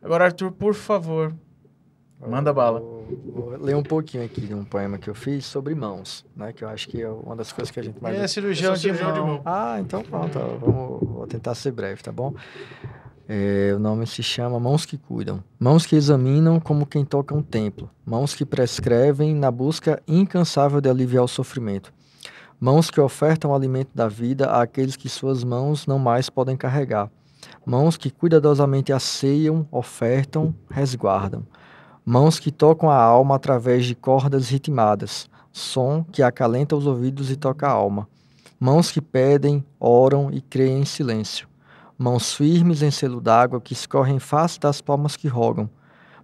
Agora, 0.00 0.24
Arthur, 0.24 0.52
por 0.52 0.72
favor, 0.72 1.34
Manda 2.26 2.52
bala. 2.52 2.80
Vou, 2.80 3.06
vou 3.32 3.56
ler 3.58 3.76
um 3.76 3.82
pouquinho 3.82 4.24
aqui 4.24 4.40
de 4.40 4.54
um 4.54 4.64
poema 4.64 4.98
que 4.98 5.08
eu 5.08 5.14
fiz 5.14 5.44
sobre 5.46 5.74
mãos, 5.74 6.26
né? 6.34 6.52
Que 6.52 6.64
eu 6.64 6.68
acho 6.68 6.88
que 6.88 7.00
é 7.00 7.08
uma 7.08 7.36
das 7.36 7.52
coisas 7.52 7.70
que 7.70 7.78
a 7.78 7.82
gente 7.82 8.02
mais... 8.02 8.18
É 8.18 8.26
cirurgião, 8.26 8.74
de 8.74 8.90
de 8.90 9.02
mão. 9.02 9.26
mão. 9.26 9.42
Ah, 9.44 9.78
então 9.80 10.02
pronto, 10.02 10.38
ó, 10.38 10.56
vamos, 10.58 11.08
vou 11.08 11.26
tentar 11.26 11.54
ser 11.54 11.70
breve, 11.70 12.02
tá 12.02 12.10
bom? 12.10 12.34
É, 13.28 13.72
o 13.76 13.78
nome 13.78 14.06
se 14.06 14.22
chama 14.22 14.58
Mãos 14.58 14.86
que 14.86 14.96
Cuidam. 14.96 15.44
Mãos 15.60 15.84
que 15.84 15.94
examinam 15.94 16.58
como 16.58 16.86
quem 16.86 17.04
toca 17.04 17.34
um 17.34 17.42
templo. 17.42 17.90
Mãos 18.04 18.34
que 18.34 18.44
prescrevem 18.44 19.34
na 19.34 19.50
busca 19.50 20.02
incansável 20.08 20.80
de 20.80 20.88
aliviar 20.88 21.24
o 21.24 21.28
sofrimento. 21.28 21.92
Mãos 22.58 22.90
que 22.90 23.00
ofertam 23.00 23.52
o 23.52 23.54
alimento 23.54 23.90
da 23.94 24.08
vida 24.08 24.50
àqueles 24.50 24.96
que 24.96 25.08
suas 25.08 25.44
mãos 25.44 25.86
não 25.86 25.98
mais 25.98 26.28
podem 26.28 26.56
carregar. 26.56 27.10
Mãos 27.64 27.96
que 27.96 28.10
cuidadosamente 28.10 28.92
asseiam, 28.92 29.68
ofertam, 29.70 30.54
resguardam. 30.70 31.46
Mãos 32.10 32.40
que 32.40 32.50
tocam 32.50 32.88
a 32.88 32.96
alma 32.96 33.34
através 33.34 33.84
de 33.84 33.94
cordas 33.94 34.48
ritmadas. 34.48 35.28
Som 35.52 36.02
que 36.02 36.22
acalenta 36.22 36.74
os 36.74 36.86
ouvidos 36.86 37.30
e 37.30 37.36
toca 37.36 37.68
a 37.68 37.70
alma. 37.70 38.08
Mãos 38.58 38.90
que 38.90 39.02
pedem, 39.02 39.62
oram 39.78 40.30
e 40.32 40.40
creem 40.40 40.80
em 40.80 40.84
silêncio. 40.86 41.46
Mãos 41.98 42.32
firmes 42.32 42.80
em 42.80 42.90
selo 42.90 43.20
d'água 43.20 43.60
que 43.60 43.74
escorrem 43.74 44.18
face 44.18 44.58
das 44.58 44.80
palmas 44.80 45.16
que 45.16 45.28
rogam. 45.28 45.68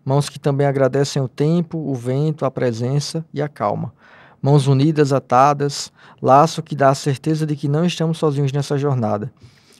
Mãos 0.02 0.30
que 0.30 0.38
também 0.38 0.66
agradecem 0.66 1.20
o 1.20 1.28
tempo, 1.28 1.76
o 1.76 1.94
vento, 1.94 2.46
a 2.46 2.50
presença 2.50 3.22
e 3.30 3.42
a 3.42 3.48
calma. 3.48 3.92
Mãos 4.40 4.66
unidas, 4.66 5.12
atadas, 5.12 5.92
laço 6.22 6.62
que 6.62 6.74
dá 6.74 6.88
a 6.88 6.94
certeza 6.94 7.44
de 7.44 7.54
que 7.54 7.68
não 7.68 7.84
estamos 7.84 8.16
sozinhos 8.16 8.52
nessa 8.52 8.78
jornada. 8.78 9.30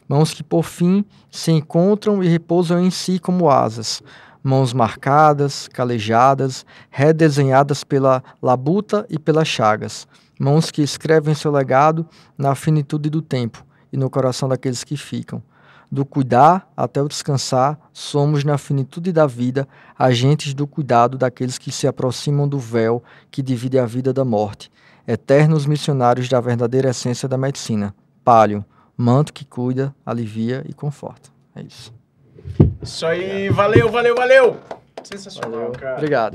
Mãos 0.07 0.35
que 0.35 0.43
por 0.43 0.65
fim 0.65 1.03
se 1.31 1.51
encontram 1.51 2.23
e 2.23 2.29
repousam 2.29 2.79
em 2.79 2.91
si 2.91 3.19
como 3.19 3.49
asas. 3.49 4.03
Mãos 4.45 4.75
marcadas, 4.75 5.69
calejadas, 5.69 6.67
redesenhadas 6.91 7.83
pela 7.83 8.23
labuta 8.43 9.07
e 9.09 9.19
pelas 9.19 9.49
chagas, 9.49 10.07
mãos 10.39 10.71
que 10.71 10.83
escrevem 10.83 11.35
seu 11.35 11.51
legado 11.51 12.07
na 12.37 12.55
finitude 12.55 13.09
do 13.09 13.23
tempo 13.23 13.65
e 13.91 13.97
no 13.97 14.11
coração 14.11 14.47
daqueles 14.47 14.85
que 14.85 14.99
ficam. 14.99 15.43
Do 15.91 16.05
cuidar 16.05 16.71
até 16.77 17.01
o 17.01 17.09
descansar, 17.09 17.79
somos 17.93 18.45
na 18.45 18.59
finitude 18.59 19.13
da 19.13 19.27
vida 19.27 19.67
agentes 19.99 20.53
do 20.53 20.67
cuidado 20.67 21.17
daqueles 21.17 21.57
que 21.57 21.73
se 21.73 21.87
aproximam 21.87 22.47
do 22.47 22.59
véu 22.59 23.03
que 23.31 23.41
divide 23.41 23.79
a 23.79 23.87
vida 23.87 24.13
da 24.13 24.25
morte, 24.25 24.71
eternos 25.07 25.65
missionários 25.65 26.29
da 26.29 26.41
verdadeira 26.41 26.91
essência 26.91 27.29
da 27.29 27.39
medicina. 27.39 27.95
Palio, 28.23 28.65
manto 28.97 29.33
que 29.33 29.45
cuida, 29.45 29.95
alivia 30.05 30.65
e 30.69 30.75
conforta. 30.75 31.31
É 31.55 31.63
isso. 31.63 31.94
Isso 32.85 33.07
aí, 33.07 33.49
valeu, 33.49 33.89
valeu, 33.91 34.15
valeu! 34.15 34.57
Sensacional, 35.03 35.51
Valeu. 35.51 35.73
cara. 35.73 35.97
Obrigado. 35.97 36.33